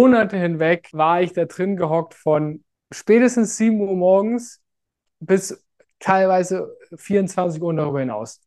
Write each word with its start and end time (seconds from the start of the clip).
Monate 0.00 0.38
hinweg 0.38 0.88
war 0.94 1.20
ich 1.20 1.34
da 1.34 1.44
drin 1.44 1.76
gehockt 1.76 2.14
von 2.14 2.64
spätestens 2.90 3.58
7 3.58 3.78
Uhr 3.82 3.94
morgens 3.94 4.62
bis 5.18 5.62
teilweise 5.98 6.74
24 6.96 7.60
Uhr 7.60 7.74
darüber 7.74 8.00
hinaus. 8.00 8.40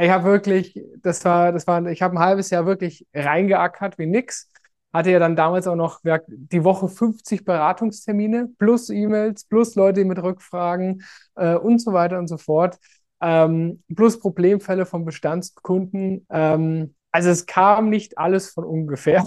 Ich 0.00 0.10
habe 0.10 0.24
wirklich, 0.24 0.80
das 1.00 1.24
war, 1.24 1.52
das 1.52 1.68
war, 1.68 1.86
ich 1.86 2.02
habe 2.02 2.16
ein 2.16 2.18
halbes 2.18 2.50
Jahr 2.50 2.66
wirklich 2.66 3.06
reingeackert 3.14 3.98
wie 3.98 4.06
nix. 4.06 4.50
Hatte 4.92 5.12
ja 5.12 5.20
dann 5.20 5.36
damals 5.36 5.68
auch 5.68 5.76
noch 5.76 6.00
die 6.26 6.64
Woche 6.64 6.88
50 6.88 7.44
Beratungstermine 7.44 8.48
plus 8.58 8.90
E-Mails, 8.90 9.44
plus 9.44 9.76
Leute 9.76 10.04
mit 10.04 10.20
Rückfragen 10.20 11.04
äh, 11.36 11.54
und 11.54 11.78
so 11.78 11.92
weiter 11.92 12.18
und 12.18 12.26
so 12.26 12.36
fort. 12.36 12.80
Ähm, 13.20 13.84
plus 13.94 14.18
Problemfälle 14.18 14.86
von 14.86 15.04
Bestandskunden. 15.04 16.26
Ähm, 16.30 16.96
also 17.12 17.30
es 17.30 17.46
kam 17.46 17.90
nicht 17.90 18.18
alles 18.18 18.50
von 18.50 18.64
ungefähr. 18.64 19.24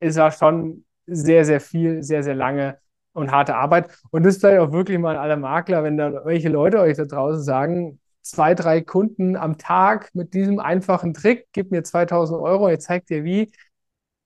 Es 0.00 0.16
war 0.16 0.30
schon 0.30 0.84
sehr, 1.06 1.44
sehr 1.44 1.60
viel, 1.60 2.02
sehr, 2.02 2.22
sehr 2.22 2.34
lange 2.34 2.78
und 3.12 3.30
harte 3.32 3.56
Arbeit. 3.56 3.90
Und 4.10 4.24
das 4.24 4.36
ist 4.36 4.40
vielleicht 4.40 4.60
auch 4.60 4.72
wirklich 4.72 4.98
mal 4.98 5.16
an 5.16 5.22
alle 5.22 5.36
Makler, 5.36 5.82
wenn 5.84 5.96
da 5.96 6.24
welche 6.24 6.48
Leute 6.48 6.80
euch 6.80 6.96
da 6.96 7.04
draußen 7.04 7.42
sagen, 7.42 8.00
zwei, 8.22 8.54
drei 8.54 8.82
Kunden 8.82 9.36
am 9.36 9.58
Tag 9.58 10.10
mit 10.14 10.34
diesem 10.34 10.60
einfachen 10.60 11.14
Trick, 11.14 11.46
gib 11.52 11.70
mir 11.70 11.82
2000 11.82 12.40
Euro, 12.40 12.68
ich 12.68 12.80
zeig 12.80 13.06
dir 13.06 13.24
wie. 13.24 13.50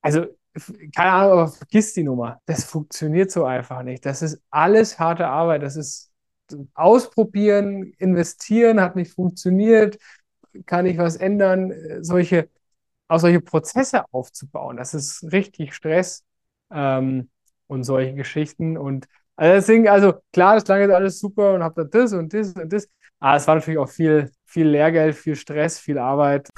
Also, 0.02 0.26
keine 0.94 1.12
Ahnung, 1.12 1.32
aber 1.32 1.48
vergiss 1.48 1.94
die 1.94 2.02
Nummer. 2.04 2.40
Das 2.46 2.64
funktioniert 2.64 3.30
so 3.30 3.44
einfach 3.44 3.82
nicht. 3.82 4.04
Das 4.04 4.22
ist 4.22 4.42
alles 4.50 4.98
harte 4.98 5.26
Arbeit. 5.26 5.62
Das 5.62 5.76
ist 5.76 6.10
ausprobieren, 6.74 7.94
investieren, 7.98 8.80
hat 8.80 8.96
nicht 8.96 9.12
funktioniert, 9.12 9.98
kann 10.66 10.86
ich 10.86 10.98
was 10.98 11.16
ändern, 11.16 11.72
solche, 12.02 12.50
auch 13.08 13.18
solche 13.18 13.40
Prozesse 13.40 14.04
aufzubauen. 14.12 14.76
Das 14.76 14.94
ist 14.94 15.22
richtig 15.32 15.74
Stress 15.74 16.24
ähm, 16.72 17.30
und 17.66 17.84
solche 17.84 18.14
Geschichten. 18.14 18.76
Und 18.76 19.06
also 19.36 19.54
deswegen, 19.54 19.88
also 19.88 20.14
klar, 20.32 20.54
das 20.54 20.64
klang 20.64 20.80
jetzt 20.80 20.92
alles 20.92 21.18
super 21.18 21.54
und 21.54 21.62
habe 21.62 21.84
da 21.84 21.88
das 22.00 22.12
und 22.12 22.32
das 22.32 22.52
und 22.54 22.72
das. 22.72 22.88
Aber 23.20 23.36
es 23.36 23.46
war 23.46 23.54
natürlich 23.54 23.78
auch 23.78 23.88
viel, 23.88 24.30
viel 24.46 24.66
Lehrgeld, 24.66 25.14
viel 25.14 25.36
Stress, 25.36 25.78
viel 25.78 25.98
Arbeit. 25.98 26.48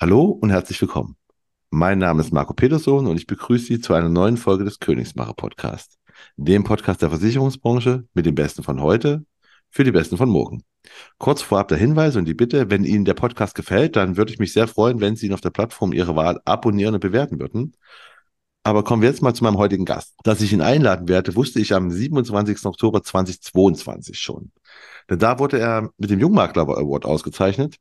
Hallo 0.00 0.24
und 0.24 0.50
herzlich 0.50 0.78
willkommen. 0.82 1.16
Mein 1.76 1.98
Name 1.98 2.20
ist 2.20 2.32
Marco 2.32 2.54
Peterson 2.54 3.08
und 3.08 3.16
ich 3.16 3.26
begrüße 3.26 3.66
Sie 3.66 3.80
zu 3.80 3.94
einer 3.94 4.08
neuen 4.08 4.36
Folge 4.36 4.62
des 4.62 4.78
Königsmacher 4.78 5.34
Podcasts, 5.34 5.98
dem 6.36 6.62
Podcast 6.62 7.02
der 7.02 7.10
Versicherungsbranche 7.10 8.04
mit 8.14 8.26
den 8.26 8.36
Besten 8.36 8.62
von 8.62 8.80
heute 8.80 9.24
für 9.70 9.82
die 9.82 9.90
Besten 9.90 10.16
von 10.16 10.28
morgen. 10.28 10.62
Kurz 11.18 11.42
vorab 11.42 11.66
der 11.66 11.76
Hinweis 11.76 12.14
und 12.14 12.26
die 12.26 12.34
Bitte, 12.34 12.70
wenn 12.70 12.84
Ihnen 12.84 13.04
der 13.04 13.14
Podcast 13.14 13.56
gefällt, 13.56 13.96
dann 13.96 14.16
würde 14.16 14.32
ich 14.32 14.38
mich 14.38 14.52
sehr 14.52 14.68
freuen, 14.68 15.00
wenn 15.00 15.16
Sie 15.16 15.26
ihn 15.26 15.32
auf 15.32 15.40
der 15.40 15.50
Plattform 15.50 15.92
Ihrer 15.92 16.14
Wahl 16.14 16.40
abonnieren 16.44 16.94
und 16.94 17.00
bewerten 17.00 17.40
würden. 17.40 17.72
Aber 18.62 18.84
kommen 18.84 19.02
wir 19.02 19.08
jetzt 19.08 19.20
mal 19.20 19.34
zu 19.34 19.42
meinem 19.42 19.58
heutigen 19.58 19.84
Gast. 19.84 20.14
Dass 20.22 20.40
ich 20.42 20.52
ihn 20.52 20.62
einladen 20.62 21.08
werde, 21.08 21.34
wusste 21.34 21.58
ich 21.58 21.74
am 21.74 21.90
27. 21.90 22.66
Oktober 22.66 23.02
2022 23.02 24.16
schon. 24.16 24.52
Denn 25.10 25.18
da 25.18 25.38
wurde 25.38 25.58
er 25.58 25.90
mit 25.98 26.10
dem 26.10 26.20
Jungmakler 26.20 26.62
Award 26.62 27.04
ausgezeichnet. 27.04 27.76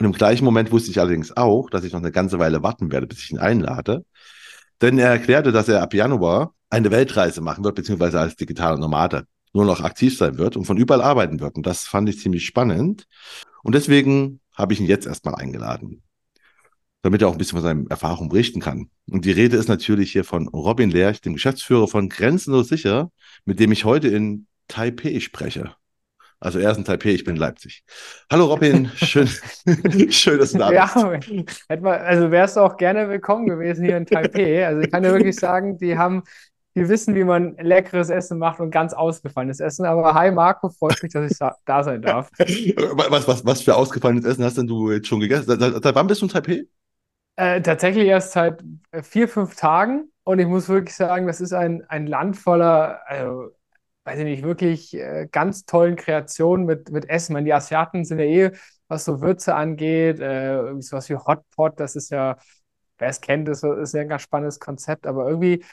Und 0.00 0.06
im 0.06 0.12
gleichen 0.12 0.44
Moment 0.44 0.72
wusste 0.72 0.90
ich 0.90 0.98
allerdings 0.98 1.36
auch, 1.36 1.70
dass 1.70 1.84
ich 1.84 1.92
noch 1.92 2.00
eine 2.00 2.12
ganze 2.12 2.38
Weile 2.38 2.62
warten 2.62 2.90
werde, 2.90 3.06
bis 3.06 3.22
ich 3.22 3.30
ihn 3.30 3.38
einlade. 3.38 4.04
Denn 4.80 4.98
er 4.98 5.10
erklärte, 5.10 5.52
dass 5.52 5.68
er 5.68 5.82
ab 5.82 5.94
Januar 5.94 6.54
eine 6.70 6.90
Weltreise 6.90 7.40
machen 7.40 7.64
wird, 7.64 7.76
beziehungsweise 7.76 8.18
als 8.18 8.36
digitaler 8.36 8.78
Nomade 8.78 9.26
nur 9.52 9.64
noch 9.64 9.80
aktiv 9.80 10.18
sein 10.18 10.36
wird 10.36 10.56
und 10.56 10.64
von 10.64 10.76
überall 10.76 11.00
arbeiten 11.00 11.40
wird. 11.40 11.56
Und 11.56 11.64
das 11.64 11.84
fand 11.84 12.08
ich 12.08 12.18
ziemlich 12.18 12.44
spannend. 12.44 13.06
Und 13.62 13.74
deswegen 13.74 14.40
habe 14.54 14.72
ich 14.72 14.80
ihn 14.80 14.86
jetzt 14.86 15.06
erstmal 15.06 15.36
eingeladen, 15.36 16.02
damit 17.02 17.22
er 17.22 17.28
auch 17.28 17.32
ein 17.32 17.38
bisschen 17.38 17.58
von 17.58 17.62
seinen 17.62 17.86
Erfahrungen 17.86 18.30
berichten 18.30 18.60
kann. 18.60 18.90
Und 19.08 19.24
die 19.24 19.30
Rede 19.30 19.56
ist 19.56 19.68
natürlich 19.68 20.10
hier 20.10 20.24
von 20.24 20.48
Robin 20.48 20.90
Lerch, 20.90 21.20
dem 21.20 21.34
Geschäftsführer 21.34 21.86
von 21.86 22.08
Grenzenlos 22.08 22.68
Sicher, 22.68 23.10
mit 23.44 23.60
dem 23.60 23.70
ich 23.70 23.84
heute 23.84 24.08
in 24.08 24.46
Taipei 24.66 25.20
spreche. 25.20 25.76
Also 26.44 26.58
er 26.58 26.72
ist 26.72 26.76
in 26.76 26.84
Taipei, 26.84 27.08
ich 27.08 27.24
bin 27.24 27.36
in 27.36 27.40
Leipzig. 27.40 27.82
Hallo 28.30 28.44
Robin, 28.44 28.90
schön, 28.96 29.26
schön, 30.10 30.38
dass 30.38 30.52
du 30.52 30.58
da 30.58 30.68
bist. 30.68 31.32
Ja, 31.68 31.90
also 31.90 32.30
wärst 32.30 32.56
du 32.56 32.60
auch 32.60 32.76
gerne 32.76 33.08
willkommen 33.08 33.46
gewesen 33.46 33.86
hier 33.86 33.96
in 33.96 34.04
Taipei. 34.04 34.66
Also 34.66 34.82
ich 34.82 34.90
kann 34.90 35.02
dir 35.02 35.12
wirklich 35.12 35.36
sagen, 35.36 35.78
die 35.78 35.96
haben, 35.96 36.22
die 36.76 36.86
wissen, 36.86 37.14
wie 37.14 37.24
man 37.24 37.56
leckeres 37.56 38.10
Essen 38.10 38.38
macht 38.38 38.60
und 38.60 38.70
ganz 38.70 38.92
ausgefallenes 38.92 39.60
Essen. 39.60 39.86
Aber 39.86 40.12
hi 40.12 40.30
Marco, 40.32 40.68
freut 40.68 41.02
mich, 41.02 41.14
dass 41.14 41.32
ich 41.32 41.38
da 41.64 41.82
sein 41.82 42.02
darf. 42.02 42.30
Was, 42.36 43.26
was, 43.26 43.46
was 43.46 43.62
für 43.62 43.74
ausgefallenes 43.74 44.26
Essen 44.26 44.44
hast 44.44 44.58
denn 44.58 44.66
du 44.66 44.92
jetzt 44.92 45.08
schon 45.08 45.20
gegessen? 45.20 45.46
Seit, 45.46 45.82
seit 45.82 45.94
wann 45.94 46.06
bist 46.06 46.20
du 46.20 46.26
in 46.26 46.32
Taipei? 46.32 46.66
Äh, 47.36 47.62
tatsächlich 47.62 48.06
erst 48.06 48.32
seit 48.32 48.62
vier, 49.00 49.28
fünf 49.28 49.56
Tagen. 49.56 50.10
Und 50.24 50.40
ich 50.40 50.46
muss 50.46 50.68
wirklich 50.68 50.94
sagen, 50.94 51.26
das 51.26 51.40
ist 51.40 51.54
ein, 51.54 51.84
ein 51.88 52.06
Land 52.06 52.36
voller, 52.36 53.00
also 53.06 53.50
weiß 54.04 54.18
ich 54.18 54.24
nicht, 54.24 54.42
wirklich 54.42 54.94
äh, 54.94 55.28
ganz 55.30 55.64
tollen 55.66 55.96
Kreationen 55.96 56.66
mit, 56.66 56.90
mit 56.90 57.08
Essen. 57.08 57.32
Meine, 57.32 57.46
die 57.46 57.54
Asiaten 57.54 58.04
sind 58.04 58.18
ja 58.18 58.26
eh, 58.26 58.52
was 58.88 59.04
so 59.04 59.20
Würze 59.20 59.54
angeht, 59.54 60.20
äh, 60.20 60.80
sowas 60.80 61.08
wie 61.08 61.16
Hotpot, 61.16 61.80
das 61.80 61.96
ist 61.96 62.10
ja, 62.10 62.36
wer 62.98 63.08
es 63.08 63.20
kennt, 63.20 63.48
das 63.48 63.62
ist 63.62 63.94
ja 63.94 64.02
ein 64.02 64.08
ganz 64.08 64.22
spannendes 64.22 64.60
Konzept, 64.60 65.06
aber 65.06 65.28
irgendwie, 65.28 65.64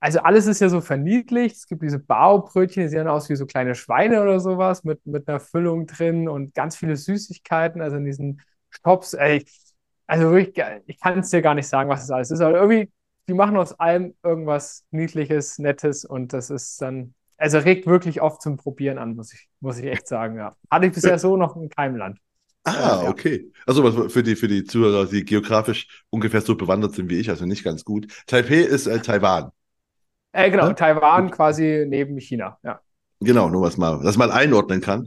also 0.00 0.20
alles 0.20 0.46
ist 0.46 0.60
ja 0.60 0.68
so 0.68 0.80
verniedlicht. 0.80 1.56
Es 1.56 1.66
gibt 1.66 1.82
diese 1.82 1.98
Bao-Brötchen, 1.98 2.82
die 2.84 2.88
sehen 2.88 3.08
aus 3.08 3.28
wie 3.28 3.36
so 3.36 3.46
kleine 3.46 3.74
Schweine 3.74 4.22
oder 4.22 4.38
sowas 4.40 4.84
mit, 4.84 5.04
mit 5.06 5.28
einer 5.28 5.40
Füllung 5.40 5.86
drin 5.86 6.28
und 6.28 6.54
ganz 6.54 6.76
viele 6.76 6.96
Süßigkeiten, 6.96 7.80
also 7.80 7.96
in 7.96 8.04
diesen 8.04 8.40
Shops. 8.70 9.14
Ey, 9.14 9.44
also 10.06 10.30
wirklich, 10.30 10.64
ich 10.86 11.00
kann 11.00 11.18
es 11.18 11.30
dir 11.30 11.42
gar 11.42 11.54
nicht 11.54 11.68
sagen, 11.68 11.90
was 11.90 12.04
es 12.04 12.10
alles 12.10 12.30
ist, 12.30 12.40
aber 12.40 12.58
irgendwie, 12.60 12.90
die 13.28 13.34
machen 13.34 13.56
aus 13.56 13.78
allem 13.78 14.14
irgendwas 14.22 14.84
Niedliches, 14.90 15.58
Nettes 15.58 16.04
und 16.04 16.32
das 16.32 16.50
ist 16.50 16.80
dann 16.80 17.14
also 17.38 17.58
regt 17.58 17.86
wirklich 17.86 18.20
oft 18.20 18.42
zum 18.42 18.56
Probieren 18.56 18.98
an, 18.98 19.14
muss 19.14 19.32
ich, 19.32 19.48
muss 19.60 19.78
ich 19.78 19.86
echt 19.86 20.06
sagen, 20.06 20.36
ja. 20.36 20.54
Hatte 20.70 20.86
ich 20.86 20.92
bisher 20.92 21.18
so 21.18 21.36
noch 21.36 21.56
in 21.56 21.68
keinem 21.70 21.96
Land. 21.96 22.18
Ah, 22.64 23.04
äh, 23.04 23.08
okay. 23.08 23.52
Also 23.66 24.08
für 24.08 24.22
die, 24.22 24.36
für 24.36 24.48
die 24.48 24.64
Zuhörer, 24.64 25.06
die 25.06 25.24
geografisch 25.24 26.04
ungefähr 26.10 26.40
so 26.40 26.54
bewandert 26.56 26.94
sind 26.94 27.08
wie 27.08 27.18
ich, 27.18 27.30
also 27.30 27.46
nicht 27.46 27.64
ganz 27.64 27.84
gut. 27.84 28.08
Taipei 28.26 28.56
ist 28.56 28.86
äh, 28.86 29.00
Taiwan. 29.00 29.52
Äh, 30.32 30.50
genau, 30.50 30.66
ja? 30.66 30.72
Taiwan 30.74 31.30
quasi 31.30 31.86
neben 31.88 32.18
China, 32.20 32.58
ja. 32.62 32.80
Genau, 33.20 33.48
nur 33.48 33.62
was 33.62 33.76
mal, 33.76 34.00
das 34.02 34.16
mal 34.16 34.30
einordnen 34.30 34.80
kann. 34.80 35.06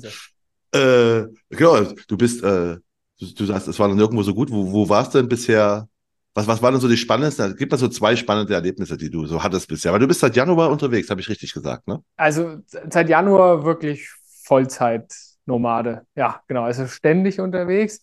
Äh, 0.73 1.23
genau, 1.49 1.81
du 2.07 2.17
bist, 2.17 2.43
äh, 2.43 2.77
du, 3.19 3.33
du 3.37 3.45
sagst, 3.45 3.67
es 3.67 3.79
war 3.79 3.87
dann 3.87 3.99
irgendwo 3.99 4.23
so 4.23 4.33
gut. 4.33 4.51
Wo, 4.51 4.71
wo 4.71 4.89
warst 4.89 5.13
du 5.13 5.19
denn 5.19 5.29
bisher 5.29 5.87
was, 6.33 6.47
was 6.47 6.61
waren 6.61 6.73
denn 6.73 6.81
so 6.81 6.87
die 6.87 6.97
spannendsten? 6.97 7.55
Gibt 7.55 7.73
da 7.73 7.77
so 7.77 7.87
zwei 7.87 8.15
spannende 8.15 8.53
Erlebnisse, 8.53 8.97
die 8.97 9.09
du 9.09 9.25
so 9.25 9.43
hattest 9.43 9.67
bisher. 9.67 9.91
Aber 9.91 9.99
du 9.99 10.07
bist 10.07 10.21
seit 10.21 10.35
Januar 10.35 10.69
unterwegs, 10.69 11.09
habe 11.09 11.21
ich 11.21 11.29
richtig 11.29 11.53
gesagt, 11.53 11.87
ne? 11.87 12.01
Also 12.15 12.59
seit 12.89 13.09
Januar 13.09 13.65
wirklich 13.65 14.09
Vollzeit-Nomade. 14.45 16.05
Ja, 16.15 16.41
genau. 16.47 16.63
Also 16.63 16.87
ständig 16.87 17.39
unterwegs. 17.39 18.01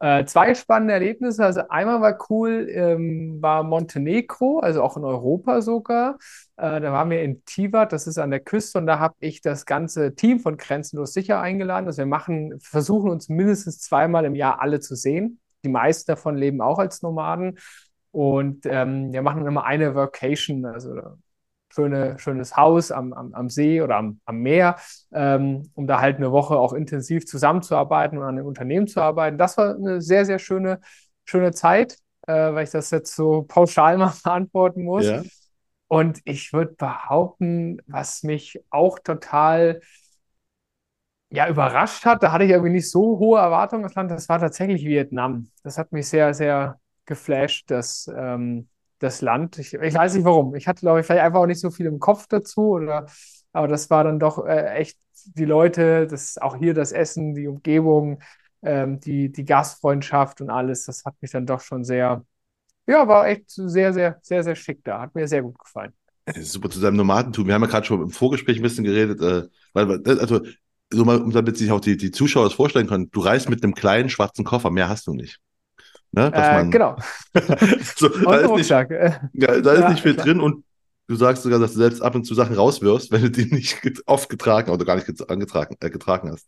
Äh, 0.00 0.24
zwei 0.26 0.54
spannende 0.54 0.94
Erlebnisse. 0.94 1.44
Also 1.44 1.62
einmal 1.68 2.00
war 2.00 2.18
cool, 2.30 2.68
ähm, 2.70 3.38
war 3.40 3.64
Montenegro, 3.64 4.60
also 4.60 4.82
auch 4.82 4.96
in 4.96 5.04
Europa 5.04 5.60
sogar. 5.60 6.18
Äh, 6.56 6.80
da 6.80 6.92
waren 6.92 7.10
wir 7.10 7.22
in 7.22 7.44
Tivat, 7.44 7.92
das 7.92 8.06
ist 8.06 8.18
an 8.18 8.30
der 8.30 8.40
Küste, 8.40 8.78
und 8.78 8.86
da 8.86 9.00
habe 9.00 9.14
ich 9.18 9.40
das 9.40 9.66
ganze 9.66 10.14
Team 10.14 10.38
von 10.38 10.56
Grenzenlos 10.56 11.12
sicher 11.12 11.40
eingeladen. 11.40 11.86
Also 11.86 11.98
wir 11.98 12.06
machen, 12.06 12.58
versuchen 12.60 13.10
uns 13.10 13.28
mindestens 13.28 13.80
zweimal 13.80 14.24
im 14.24 14.36
Jahr 14.36 14.60
alle 14.60 14.78
zu 14.78 14.94
sehen. 14.94 15.40
Die 15.64 15.68
meisten 15.68 16.10
davon 16.10 16.36
leben 16.36 16.60
auch 16.60 16.78
als 16.78 17.02
Nomaden. 17.02 17.58
Und 18.10 18.66
ähm, 18.66 19.12
wir 19.12 19.22
machen 19.22 19.46
immer 19.46 19.64
eine 19.64 19.94
Vacation, 19.94 20.64
also 20.64 20.94
schöne, 21.70 22.18
schönes 22.18 22.56
Haus 22.56 22.90
am, 22.90 23.12
am, 23.12 23.34
am 23.34 23.48
See 23.50 23.82
oder 23.82 23.96
am, 23.96 24.20
am 24.24 24.38
Meer, 24.38 24.76
ähm, 25.12 25.70
um 25.74 25.86
da 25.86 26.00
halt 26.00 26.16
eine 26.16 26.32
Woche 26.32 26.56
auch 26.56 26.72
intensiv 26.72 27.26
zusammenzuarbeiten 27.26 28.18
und 28.18 28.24
an 28.24 28.36
dem 28.36 28.46
Unternehmen 28.46 28.86
zu 28.86 29.00
arbeiten. 29.00 29.38
Das 29.38 29.56
war 29.58 29.74
eine 29.74 30.00
sehr, 30.00 30.24
sehr 30.24 30.38
schöne, 30.38 30.80
schöne 31.24 31.52
Zeit, 31.52 31.98
äh, 32.26 32.32
weil 32.32 32.64
ich 32.64 32.70
das 32.70 32.90
jetzt 32.90 33.14
so 33.14 33.42
pauschal 33.42 33.98
mal 33.98 34.12
beantworten 34.24 34.84
muss. 34.84 35.06
Ja. 35.06 35.22
Und 35.88 36.20
ich 36.24 36.52
würde 36.52 36.74
behaupten, 36.74 37.80
was 37.86 38.22
mich 38.22 38.60
auch 38.70 38.98
total 38.98 39.80
ja, 41.30 41.48
überrascht 41.48 42.04
hat, 42.04 42.22
da 42.22 42.32
hatte 42.32 42.44
ich 42.44 42.50
irgendwie 42.50 42.72
nicht 42.72 42.90
so 42.90 43.18
hohe 43.18 43.38
Erwartungen 43.38 43.82
das 43.82 43.94
Land, 43.94 44.10
das 44.10 44.28
war 44.28 44.38
tatsächlich 44.38 44.84
Vietnam. 44.84 45.50
Das 45.62 45.76
hat 45.78 45.92
mich 45.92 46.08
sehr, 46.08 46.32
sehr 46.32 46.80
geflasht, 47.04 47.70
das, 47.70 48.10
ähm, 48.14 48.68
das 48.98 49.20
Land. 49.20 49.58
Ich, 49.58 49.74
ich 49.74 49.94
weiß 49.94 50.14
nicht 50.14 50.24
warum. 50.24 50.54
Ich 50.54 50.66
hatte, 50.66 50.80
glaube 50.80 51.00
ich, 51.00 51.06
vielleicht 51.06 51.22
einfach 51.22 51.40
auch 51.40 51.46
nicht 51.46 51.60
so 51.60 51.70
viel 51.70 51.86
im 51.86 51.98
Kopf 51.98 52.26
dazu, 52.28 52.70
oder, 52.70 53.06
aber 53.52 53.68
das 53.68 53.90
war 53.90 54.04
dann 54.04 54.18
doch 54.18 54.44
äh, 54.46 54.74
echt 54.76 54.98
die 55.36 55.44
Leute, 55.44 56.06
das, 56.06 56.38
auch 56.38 56.56
hier 56.56 56.74
das 56.74 56.92
Essen, 56.92 57.34
die 57.34 57.46
Umgebung, 57.46 58.20
ähm, 58.62 58.98
die, 59.00 59.30
die 59.30 59.44
Gastfreundschaft 59.44 60.40
und 60.40 60.50
alles, 60.50 60.84
das 60.86 61.04
hat 61.04 61.14
mich 61.20 61.30
dann 61.30 61.46
doch 61.46 61.60
schon 61.60 61.84
sehr, 61.84 62.24
ja, 62.86 63.06
war 63.06 63.28
echt 63.28 63.50
sehr, 63.50 63.92
sehr, 63.92 64.18
sehr, 64.22 64.42
sehr 64.42 64.54
schick 64.54 64.82
da. 64.82 65.00
Hat 65.02 65.14
mir 65.14 65.28
sehr 65.28 65.42
gut 65.42 65.58
gefallen. 65.58 65.92
Super 66.40 66.70
zu 66.70 66.78
seinem 66.78 66.96
Nomadentum. 66.96 67.46
Wir 67.46 67.54
haben 67.54 67.62
ja 67.62 67.68
gerade 67.68 67.86
schon 67.86 68.02
im 68.02 68.10
Vorgespräch 68.10 68.58
ein 68.58 68.62
bisschen 68.62 68.84
geredet, 68.84 69.20
äh, 69.20 69.48
weil, 69.74 70.02
also, 70.18 70.40
so 70.90 71.04
mal, 71.04 71.22
damit 71.30 71.56
sich 71.56 71.70
auch 71.70 71.80
die, 71.80 71.96
die 71.96 72.10
Zuschauer 72.10 72.44
das 72.44 72.54
vorstellen 72.54 72.86
können, 72.86 73.10
du 73.10 73.20
reist 73.20 73.48
mit 73.48 73.62
einem 73.62 73.74
kleinen 73.74 74.08
schwarzen 74.08 74.44
Koffer, 74.44 74.70
mehr 74.70 74.88
hast 74.88 75.06
du 75.06 75.14
nicht. 75.14 75.38
Ne? 76.12 76.32
Äh, 76.32 76.68
genau. 76.70 76.96
so, 77.96 78.08
da 78.08 78.36
ist, 78.36 78.50
nicht, 78.50 78.70
ja, 78.70 79.60
da 79.60 79.72
ist 79.72 79.80
ja, 79.80 79.90
nicht 79.90 80.02
viel 80.02 80.14
klar. 80.14 80.26
drin 80.26 80.40
und 80.40 80.64
du 81.06 81.16
sagst 81.16 81.42
sogar, 81.42 81.58
dass 81.58 81.72
du 81.72 81.78
selbst 81.78 82.00
ab 82.00 82.14
und 82.14 82.24
zu 82.24 82.34
Sachen 82.34 82.56
rauswirfst, 82.56 83.12
wenn 83.12 83.22
du 83.22 83.30
die 83.30 83.52
nicht 83.54 83.82
oft 84.06 84.28
getragen 84.28 84.70
oder 84.70 84.84
gar 84.84 84.96
nicht 84.96 85.30
angetragen, 85.30 85.76
äh, 85.80 85.90
getragen 85.90 86.30
hast. 86.30 86.46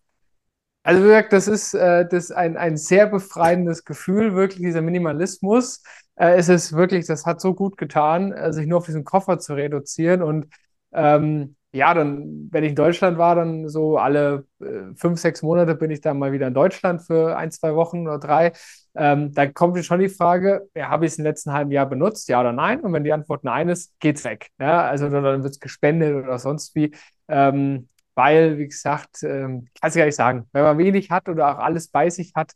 Also 0.83 1.03
wie 1.03 1.09
gesagt, 1.09 1.33
das 1.35 1.47
ist, 1.47 1.75
äh, 1.75 2.07
das 2.09 2.25
ist 2.25 2.33
ein, 2.33 2.57
ein 2.57 2.79
sehr 2.79 3.07
befreiendes 3.07 3.85
Gefühl, 3.85 4.35
wirklich 4.35 4.63
dieser 4.63 4.81
Minimalismus. 4.81 5.83
Äh, 6.17 6.37
es 6.37 6.49
ist 6.49 6.73
wirklich, 6.73 7.07
das 7.07 7.27
hat 7.27 7.41
so 7.41 7.55
gut 7.55 7.77
getan, 7.77 8.33
äh, 8.33 8.53
sich 8.53 8.67
nur 8.67 8.79
auf 8.79 8.87
diesen 8.87 9.05
Koffer 9.05 9.39
zu 9.39 9.53
reduzieren. 9.53 10.23
Und 10.23 10.47
ähm, 10.93 11.57
ja, 11.73 11.95
dann, 11.95 12.49
wenn 12.51 12.65
ich 12.65 12.71
in 12.71 12.77
Deutschland 12.77 13.17
war, 13.19 13.37
dann 13.37 13.69
so 13.69 13.97
alle 13.97 14.47
äh, 14.61 14.95
fünf, 14.97 15.21
sechs 15.21 15.43
Monate 15.43 15.77
bin 15.77 15.91
ich 15.91 16.01
dann 16.01 16.19
mal 16.19 16.33
wieder 16.33 16.49
in 16.49 16.55
Deutschland 16.55 17.03
für 17.03 17.37
ein, 17.37 17.53
zwei 17.53 17.75
Wochen 17.77 18.09
oder 18.09 18.19
drei. 18.19 18.53
Ähm, 18.97 19.33
da 19.33 19.47
kommt 19.47 19.83
schon 19.85 20.01
die 20.01 20.09
Frage, 20.09 20.69
ja, 20.75 20.89
habe 20.89 21.07
ich 21.07 21.13
es 21.13 21.19
im 21.19 21.25
letzten 21.25 21.53
halben 21.53 21.71
Jahr 21.71 21.87
benutzt, 21.87 22.29
ja 22.29 22.41
oder 22.41 22.53
nein? 22.53 22.81
Und 22.81 22.93
wenn 22.93 23.05
die 23.05 23.13
Antwort 23.13 23.45
nein 23.45 23.69
ist, 23.69 23.95
geht's 24.01 24.25
weg. 24.25 24.49
Ja, 24.59 24.83
also 24.83 25.09
dann, 25.09 25.23
wird 25.43 25.53
es 25.53 25.61
gespendet 25.61 26.15
oder 26.15 26.39
sonst 26.39 26.75
wie. 26.75 26.93
Ähm, 27.29 27.89
weil, 28.15 28.59
wie 28.59 28.67
gesagt, 28.69 29.23
ähm, 29.23 29.69
kann 29.81 29.89
es 29.91 29.95
gar 29.95 30.05
nicht 30.07 30.17
sagen. 30.17 30.49
Wenn 30.53 30.65
man 30.65 30.79
wenig 30.79 31.11
hat 31.11 31.29
oder 31.29 31.55
auch 31.55 31.59
alles 31.59 31.89
bei 31.89 32.11
sich 32.11 32.33
hat, 32.35 32.53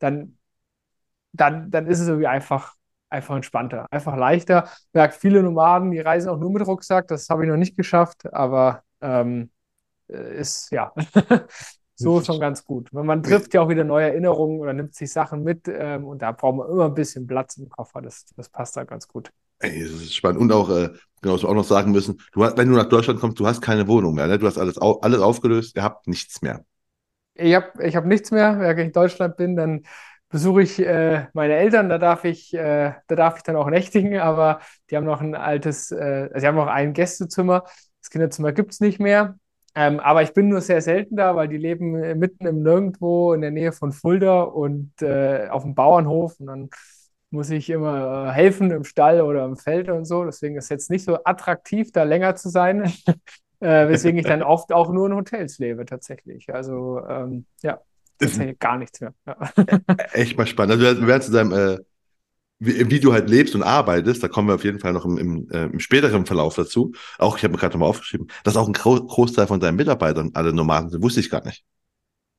dann, 0.00 0.38
dann, 1.32 1.70
dann 1.70 1.86
ist 1.86 2.00
es 2.00 2.08
irgendwie 2.08 2.26
einfach, 2.28 2.75
einfach 3.08 3.36
entspannter, 3.36 3.86
einfach 3.90 4.16
leichter. 4.16 4.68
Merkt 4.92 5.14
viele 5.14 5.42
Nomaden, 5.42 5.90
die 5.90 6.00
reisen 6.00 6.28
auch 6.28 6.38
nur 6.38 6.50
mit 6.50 6.66
Rucksack. 6.66 7.08
Das 7.08 7.28
habe 7.28 7.44
ich 7.44 7.48
noch 7.50 7.56
nicht 7.56 7.76
geschafft, 7.76 8.32
aber 8.32 8.82
ähm, 9.00 9.50
äh, 10.08 10.38
ist 10.38 10.70
ja 10.70 10.92
so 11.94 12.20
schon 12.20 12.40
ganz 12.40 12.64
gut. 12.64 12.92
Man 12.92 13.22
trifft 13.22 13.54
ja 13.54 13.62
auch 13.62 13.68
wieder 13.68 13.84
neue 13.84 14.06
Erinnerungen 14.06 14.60
oder 14.60 14.72
nimmt 14.72 14.94
sich 14.94 15.12
Sachen 15.12 15.42
mit 15.42 15.68
ähm, 15.68 16.04
und 16.04 16.22
da 16.22 16.32
braucht 16.32 16.56
man 16.56 16.70
immer 16.70 16.86
ein 16.86 16.94
bisschen 16.94 17.26
Platz 17.26 17.56
im 17.56 17.68
Koffer. 17.68 18.02
Das, 18.02 18.26
das 18.36 18.48
passt 18.48 18.76
da 18.76 18.84
ganz 18.84 19.08
gut. 19.08 19.30
Ey, 19.58 19.82
das 19.82 19.92
ist 19.92 20.14
spannend. 20.14 20.40
Und 20.40 20.52
auch, 20.52 20.68
äh, 20.68 20.90
genau, 21.22 21.34
was 21.34 21.42
wir 21.42 21.48
auch 21.48 21.54
noch 21.54 21.64
sagen 21.64 21.92
müssen, 21.92 22.20
du 22.32 22.44
hast, 22.44 22.58
wenn 22.58 22.68
du 22.68 22.76
nach 22.76 22.88
Deutschland 22.88 23.20
kommst, 23.20 23.40
du 23.40 23.46
hast 23.46 23.62
keine 23.62 23.88
Wohnung 23.88 24.14
mehr, 24.14 24.26
ne? 24.26 24.38
Du 24.38 24.46
hast 24.46 24.58
alles, 24.58 24.76
alles 24.78 25.20
aufgelöst, 25.20 25.76
ihr 25.76 25.82
habt 25.82 26.06
nichts 26.06 26.42
mehr. 26.42 26.64
Ich 27.34 27.54
habe 27.54 27.82
ich 27.82 27.96
hab 27.96 28.04
nichts 28.04 28.30
mehr. 28.30 28.58
Wenn 28.58 28.78
ich 28.78 28.86
in 28.86 28.92
Deutschland 28.92 29.36
bin, 29.36 29.56
dann 29.56 29.82
besuche 30.28 30.62
ich 30.62 30.78
äh, 30.80 31.26
meine 31.32 31.54
Eltern, 31.54 31.88
da 31.88 31.98
darf 31.98 32.24
ich, 32.24 32.52
äh, 32.54 32.92
da 33.06 33.16
darf 33.16 33.36
ich 33.36 33.42
dann 33.42 33.56
auch 33.56 33.70
nächtigen, 33.70 34.18
aber 34.18 34.60
die 34.90 34.96
haben 34.96 35.04
noch 35.04 35.20
ein 35.20 35.34
altes, 35.34 35.90
äh, 35.92 36.28
also 36.32 36.40
sie 36.40 36.46
haben 36.46 36.56
noch 36.56 36.66
ein 36.66 36.92
Gästezimmer. 36.92 37.64
Das 38.02 38.10
Kinderzimmer 38.10 38.52
gibt 38.52 38.72
es 38.72 38.80
nicht 38.80 39.00
mehr. 39.00 39.36
Ähm, 39.74 40.00
aber 40.00 40.22
ich 40.22 40.32
bin 40.32 40.48
nur 40.48 40.62
sehr 40.62 40.80
selten 40.80 41.16
da, 41.16 41.36
weil 41.36 41.48
die 41.48 41.58
leben 41.58 41.92
mitten 42.18 42.46
im 42.46 42.62
Nirgendwo 42.62 43.34
in 43.34 43.42
der 43.42 43.50
Nähe 43.50 43.72
von 43.72 43.92
Fulda 43.92 44.42
und 44.42 44.90
äh, 45.02 45.48
auf 45.50 45.64
dem 45.64 45.74
Bauernhof. 45.74 46.40
Und 46.40 46.46
dann 46.46 46.70
muss 47.30 47.50
ich 47.50 47.68
immer 47.70 48.28
äh, 48.28 48.32
helfen 48.32 48.70
im 48.70 48.84
Stall 48.84 49.20
oder 49.20 49.44
im 49.44 49.56
Feld 49.56 49.90
und 49.90 50.06
so. 50.06 50.24
Deswegen 50.24 50.56
ist 50.56 50.64
es 50.64 50.70
jetzt 50.70 50.90
nicht 50.90 51.04
so 51.04 51.22
attraktiv, 51.24 51.92
da 51.92 52.04
länger 52.04 52.36
zu 52.36 52.48
sein. 52.48 52.84
äh, 53.60 53.88
weswegen 53.88 54.18
ich 54.18 54.26
dann 54.26 54.42
oft 54.42 54.72
auch 54.72 54.90
nur 54.90 55.08
in 55.08 55.14
Hotels 55.14 55.58
lebe, 55.58 55.84
tatsächlich. 55.84 56.52
Also, 56.54 57.00
ähm, 57.06 57.46
ja, 57.62 57.80
tatsächlich 58.18 58.58
gar 58.58 58.78
nichts 58.78 59.00
mehr. 59.00 59.14
Ja. 59.26 59.36
Echt 60.12 60.36
mal 60.36 60.46
spannend. 60.46 60.82
Also, 60.82 61.06
werden 61.06 61.22
zu 61.22 61.32
deinem, 61.32 61.52
äh, 61.52 61.78
wie, 62.58 62.90
wie, 62.90 63.00
du 63.00 63.12
halt 63.12 63.28
lebst 63.28 63.54
und 63.54 63.62
arbeitest, 63.62 64.22
da 64.22 64.28
kommen 64.28 64.48
wir 64.48 64.54
auf 64.54 64.64
jeden 64.64 64.80
Fall 64.80 64.92
noch 64.92 65.04
im, 65.04 65.18
im, 65.18 65.50
äh, 65.50 65.64
im 65.64 65.80
späteren 65.80 66.26
Verlauf 66.26 66.54
dazu. 66.54 66.92
Auch, 67.18 67.36
ich 67.36 67.44
habe 67.44 67.52
mir 67.52 67.58
gerade 67.58 67.74
nochmal 67.74 67.90
aufgeschrieben, 67.90 68.28
dass 68.44 68.56
auch 68.56 68.66
ein 68.66 68.72
Großteil 68.72 69.46
von 69.46 69.60
deinen 69.60 69.76
Mitarbeitern 69.76 70.30
alle 70.34 70.52
Nomaden 70.52 70.90
sind, 70.90 71.02
wusste 71.02 71.20
ich 71.20 71.30
gar 71.30 71.44
nicht. 71.44 71.64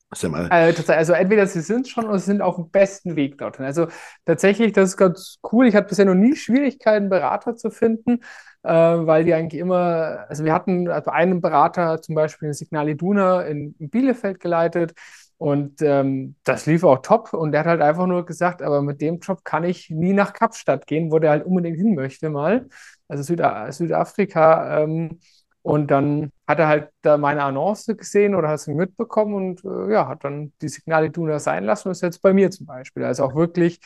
Also, 0.10 0.94
also 0.94 1.14
entweder 1.14 1.48
sie 1.48 1.60
sind 1.60 1.90
schon 1.90 2.06
oder 2.06 2.18
sie 2.18 2.28
sind 2.28 2.42
auf 2.42 2.56
dem 2.56 2.70
besten 2.70 3.18
Weg 3.18 3.38
dorthin. 3.38 3.66
Also 3.66 3.88
tatsächlich, 4.26 4.72
das 4.72 4.92
ist 4.92 4.98
ganz 4.98 5.40
cool. 5.52 5.68
Ich 5.68 5.76
hatte 5.76 5.90
bisher 5.90 6.06
noch 6.06 6.16
nie 6.16 6.34
Schwierigkeiten, 6.36 7.10
Berater 7.10 7.58
zu 7.58 7.70
finden, 7.72 8.22
äh, 8.64 8.72
weil 8.72 9.26
die 9.26 9.34
eigentlich 9.34 9.60
immer, 9.60 10.26
also 10.30 10.46
wir 10.46 10.54
hatten 10.54 10.88
also 10.88 11.12
einen 11.12 11.42
Berater 11.42 12.02
zum 12.02 12.16
Beispiel 12.16 12.48
in 12.48 12.54
Signal 12.54 12.88
Iduna 12.88 13.42
in 13.42 13.76
Bielefeld 13.80 14.40
geleitet 14.40 14.94
und 15.38 15.82
ähm, 15.84 16.36
das 16.44 16.66
lief 16.66 16.84
auch 16.84 17.00
top 17.04 17.34
und 17.34 17.52
der 17.52 17.62
hat 17.62 17.68
halt 17.68 17.82
einfach 17.82 18.08
nur 18.08 18.26
gesagt, 18.26 18.62
aber 18.64 18.82
mit 18.82 19.02
dem 19.02 19.20
Job 19.20 19.44
kann 19.44 19.64
ich 19.64 19.90
nie 19.92 20.14
nach 20.14 20.34
Kapstadt 20.34 20.88
gehen, 20.88 21.12
wo 21.12 21.20
der 21.20 21.30
halt 21.32 21.46
unbedingt 21.46 21.78
hin 21.78 21.94
möchte 21.96 22.30
mal. 22.32 22.68
Also 23.08 23.24
Süda 23.24 23.72
Südafrika. 23.72 24.84
Ähm, 24.84 25.20
und 25.62 25.92
dann 25.92 26.32
hat 26.48 26.60
er 26.60 26.68
halt 26.68 26.90
da 27.02 27.18
meine 27.18 27.44
Annonce 27.44 27.96
gesehen 27.98 28.36
oder 28.36 28.48
hat 28.50 28.56
es 28.60 28.68
mitbekommen 28.68 29.34
und 29.36 29.66
äh, 29.66 29.92
ja, 29.94 30.08
hat 30.08 30.24
dann 30.24 30.54
die 30.62 30.70
Signale 30.70 31.10
Duna 31.12 31.40
sein 31.40 31.66
lassen 31.66 31.90
und 31.90 31.92
ist 31.92 32.02
jetzt 32.02 32.22
bei 32.22 32.34
mir 32.34 32.50
zum 32.52 32.66
Beispiel. 32.66 33.04
Also 33.04 33.24
auch 33.26 33.36
wirklich 33.36 33.80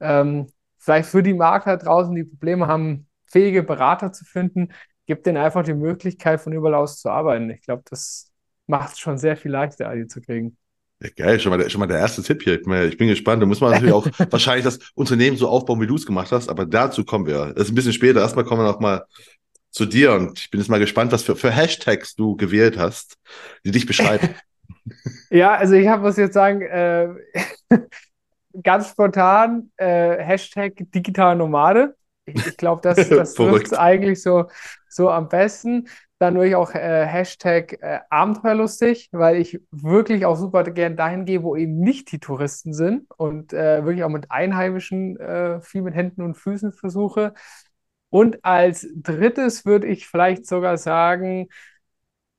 ähm, 0.00 0.46
vielleicht 0.78 1.08
für 1.08 1.22
die 1.22 1.34
Makler 1.34 1.76
draußen, 1.76 2.14
die 2.14 2.24
Probleme 2.24 2.66
haben, 2.68 3.08
fähige 3.26 3.62
Berater 3.62 4.12
zu 4.12 4.24
finden, 4.24 4.72
gibt 5.06 5.26
denen 5.26 5.38
einfach 5.38 5.64
die 5.64 5.74
Möglichkeit, 5.74 6.40
von 6.40 6.52
überall 6.52 6.74
aus 6.76 7.00
zu 7.00 7.10
arbeiten. 7.10 7.50
Ich 7.50 7.62
glaube, 7.62 7.82
das 7.90 8.32
macht 8.66 8.92
es 8.92 8.98
schon 8.98 9.18
sehr 9.18 9.36
viel 9.36 9.50
leichter, 9.50 9.94
die 9.94 10.06
zu 10.06 10.20
kriegen. 10.22 10.56
Ja, 11.04 11.10
geil, 11.14 11.38
schon 11.38 11.50
mal, 11.50 11.58
der, 11.58 11.68
schon 11.68 11.80
mal 11.80 11.86
der 11.86 11.98
erste 11.98 12.22
Tipp 12.22 12.42
hier. 12.42 12.54
Ich 12.54 12.96
bin 12.96 13.08
gespannt. 13.08 13.42
Da 13.42 13.46
muss 13.46 13.60
man 13.60 13.72
natürlich 13.72 13.92
auch 13.92 14.06
wahrscheinlich 14.30 14.64
das 14.64 14.78
Unternehmen 14.94 15.36
so 15.36 15.48
aufbauen, 15.48 15.78
wie 15.82 15.86
du 15.86 15.96
es 15.96 16.06
gemacht 16.06 16.32
hast, 16.32 16.48
aber 16.48 16.64
dazu 16.64 17.04
kommen 17.04 17.26
wir. 17.26 17.52
Das 17.52 17.64
ist 17.64 17.72
ein 17.72 17.74
bisschen 17.74 17.92
später. 17.92 18.20
Erstmal 18.20 18.46
kommen 18.46 18.62
wir 18.62 18.70
noch 18.70 18.80
mal 18.80 19.04
zu 19.70 19.84
dir 19.84 20.14
und 20.14 20.38
ich 20.38 20.50
bin 20.50 20.60
jetzt 20.60 20.70
mal 20.70 20.78
gespannt, 20.78 21.12
was 21.12 21.22
für, 21.22 21.36
für 21.36 21.50
Hashtags 21.50 22.14
du 22.14 22.36
gewählt 22.36 22.78
hast, 22.78 23.18
die 23.66 23.70
dich 23.70 23.84
beschreiben. 23.84 24.30
ja, 25.30 25.54
also 25.54 25.74
ich 25.74 25.88
habe 25.88 26.02
muss 26.02 26.16
jetzt 26.16 26.32
sagen, 26.32 26.62
äh, 26.62 27.08
ganz 28.62 28.88
spontan 28.88 29.70
äh, 29.76 30.16
Hashtag 30.22 30.72
digital 30.94 31.36
Nomade. 31.36 31.96
Ich, 32.24 32.46
ich 32.46 32.56
glaube, 32.56 32.80
das, 32.82 33.10
das 33.10 33.34
trifft 33.34 33.76
eigentlich 33.76 34.22
so, 34.22 34.46
so 34.88 35.10
am 35.10 35.28
besten. 35.28 35.86
Dann 36.18 36.34
würde 36.36 36.48
ich 36.48 36.54
auch 36.56 36.74
äh, 36.74 37.06
Hashtag 37.06 37.74
äh, 37.82 38.00
abenteuerlustig, 38.08 39.08
weil 39.12 39.36
ich 39.36 39.60
wirklich 39.70 40.24
auch 40.26 40.36
super 40.36 40.62
gern 40.64 40.96
dahin 40.96 41.24
gehe, 41.24 41.42
wo 41.42 41.56
eben 41.56 41.80
nicht 41.80 42.12
die 42.12 42.20
Touristen 42.20 42.72
sind 42.72 43.10
und 43.18 43.52
äh, 43.52 43.84
wirklich 43.84 44.04
auch 44.04 44.08
mit 44.10 44.30
Einheimischen 44.30 45.18
äh, 45.18 45.60
viel 45.60 45.82
mit 45.82 45.94
Händen 45.94 46.22
und 46.22 46.36
Füßen 46.36 46.72
versuche. 46.72 47.34
Und 48.10 48.44
als 48.44 48.86
drittes 48.94 49.66
würde 49.66 49.88
ich 49.88 50.06
vielleicht 50.06 50.46
sogar 50.46 50.78
sagen, 50.78 51.48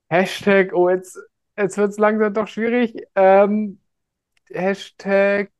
Hashtag, 0.09 0.73
oh, 0.73 0.89
jetzt, 0.89 1.17
jetzt 1.57 1.77
wird 1.77 1.91
es 1.91 1.97
langsam 1.97 2.33
doch 2.33 2.47
schwierig. 2.47 2.95
Ähm, 3.15 3.79
Hashtag, 4.51 5.51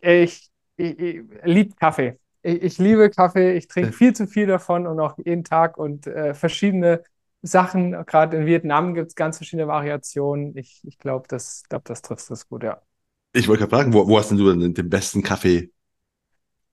ich, 0.00 0.50
ich, 0.76 0.98
ich 0.98 1.22
liebe 1.44 1.74
Kaffee. 1.76 2.18
Ich, 2.44 2.62
ich, 2.62 2.78
liebe 2.78 3.10
Kaffee, 3.10 3.56
ich 3.56 3.68
trinke 3.68 3.92
viel 3.92 4.14
zu 4.14 4.26
viel 4.26 4.46
davon 4.46 4.86
und 4.86 5.00
auch 5.00 5.16
jeden 5.24 5.44
Tag 5.44 5.78
und 5.78 6.06
äh, 6.06 6.34
verschiedene 6.34 7.02
Sachen. 7.40 7.92
Gerade 8.04 8.36
in 8.36 8.46
Vietnam 8.46 8.94
gibt 8.94 9.08
es 9.08 9.14
ganz 9.14 9.38
verschiedene 9.38 9.66
Variationen. 9.66 10.56
Ich, 10.56 10.82
ich 10.84 10.98
glaube, 10.98 11.26
das, 11.28 11.62
glaub, 11.68 11.84
das 11.84 12.02
trifft 12.02 12.30
das 12.30 12.46
gut, 12.48 12.62
ja. 12.62 12.82
Ich 13.32 13.48
wollte 13.48 13.66
gerade 13.66 13.76
fragen, 13.76 13.92
wo, 13.94 14.06
wo 14.06 14.18
hast 14.18 14.30
denn 14.30 14.38
du 14.38 14.52
denn 14.52 14.74
den 14.74 14.88
besten 14.90 15.22
Kaffee 15.22 15.70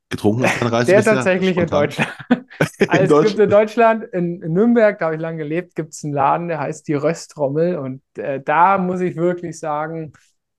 getrunken 0.10 0.44
auf 0.44 0.60
deiner 0.60 0.74
Reise? 0.74 0.92
Der 0.92 1.04
tatsächlich 1.04 1.58
in 1.58 1.68
Deutschland. 1.68 2.12
also 2.90 3.22
es 3.22 3.28
gibt 3.30 3.40
in 3.40 3.50
Deutschland, 3.50 4.04
in, 4.12 4.42
in 4.42 4.54
Nürnberg, 4.54 5.00
da 5.00 5.06
habe 5.06 5.16
ich 5.16 5.22
lange 5.22 5.38
gelebt, 5.38 5.75
gibt 5.75 5.94
es 5.94 6.04
einen 6.04 6.13
Laden, 6.13 6.50
der 6.50 6.60
heißt 6.60 6.86
die 6.88 6.96
Röstrommel. 6.96 7.78
Und 7.78 8.01
äh, 8.18 8.42
da 8.44 8.78
muss 8.78 9.00
ich 9.00 9.16
wirklich 9.16 9.58
sagen, 9.58 10.12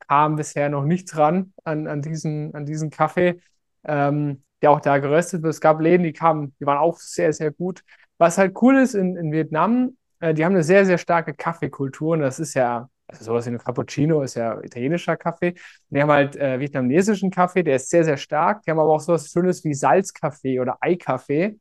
kam 0.09 0.37
bisher 0.37 0.71
noch 0.71 0.85
nichts 0.85 1.17
ran 1.17 1.53
an, 1.65 1.87
an, 1.87 2.03
diesen, 2.03 2.55
an 2.55 2.67
diesen 2.67 2.91
Kaffee, 2.91 3.41
ähm, 3.85 4.43
der 4.63 4.71
auch 4.71 4.81
da 4.81 4.99
geröstet 4.99 5.43
wird. 5.43 5.53
Es 5.55 5.61
gab 5.61 5.81
Läden, 5.81 6.05
die 6.05 6.13
kamen, 6.13 6.55
die 6.61 6.67
waren 6.67 6.79
auch 6.79 6.99
sehr, 6.99 7.33
sehr 7.33 7.51
gut. 7.51 7.83
Was 8.19 8.39
halt 8.39 8.57
cool 8.63 8.79
ist 8.79 8.95
in, 8.95 9.17
in 9.17 9.33
Vietnam, 9.33 9.97
äh, 10.21 10.35
die 10.35 10.45
haben 10.45 10.53
eine 10.55 10.63
sehr, 10.63 10.87
sehr 10.87 10.99
starke 10.99 11.35
Kaffeekultur 11.35 12.13
und 12.13 12.21
das 12.21 12.39
ist 12.39 12.55
ja 12.55 12.89
also 13.13 13.25
sowas 13.25 13.47
wie 13.47 13.51
ein 13.51 13.59
Cappuccino 13.59 14.23
ist 14.23 14.35
ja 14.37 14.61
italienischer 14.63 15.17
Kaffee. 15.17 15.51
Und 15.51 15.59
die 15.91 16.03
haben 16.03 16.11
halt 16.11 16.37
äh, 16.37 16.59
vietnamesischen 16.59 17.31
Kaffee, 17.31 17.63
der 17.63 17.77
ist 17.77 17.91
sehr, 17.91 18.05
sehr 18.05 18.17
stark. 18.17 18.63
Die 18.63 18.71
haben 18.71 18.79
aber 18.79 18.93
auch 18.93 19.01
sowas 19.01 19.31
Schönes 19.31 19.65
wie 19.65 19.75
Salzkaffee 19.75 20.61
oder 20.61 20.79
Eikaffee. 20.81 21.59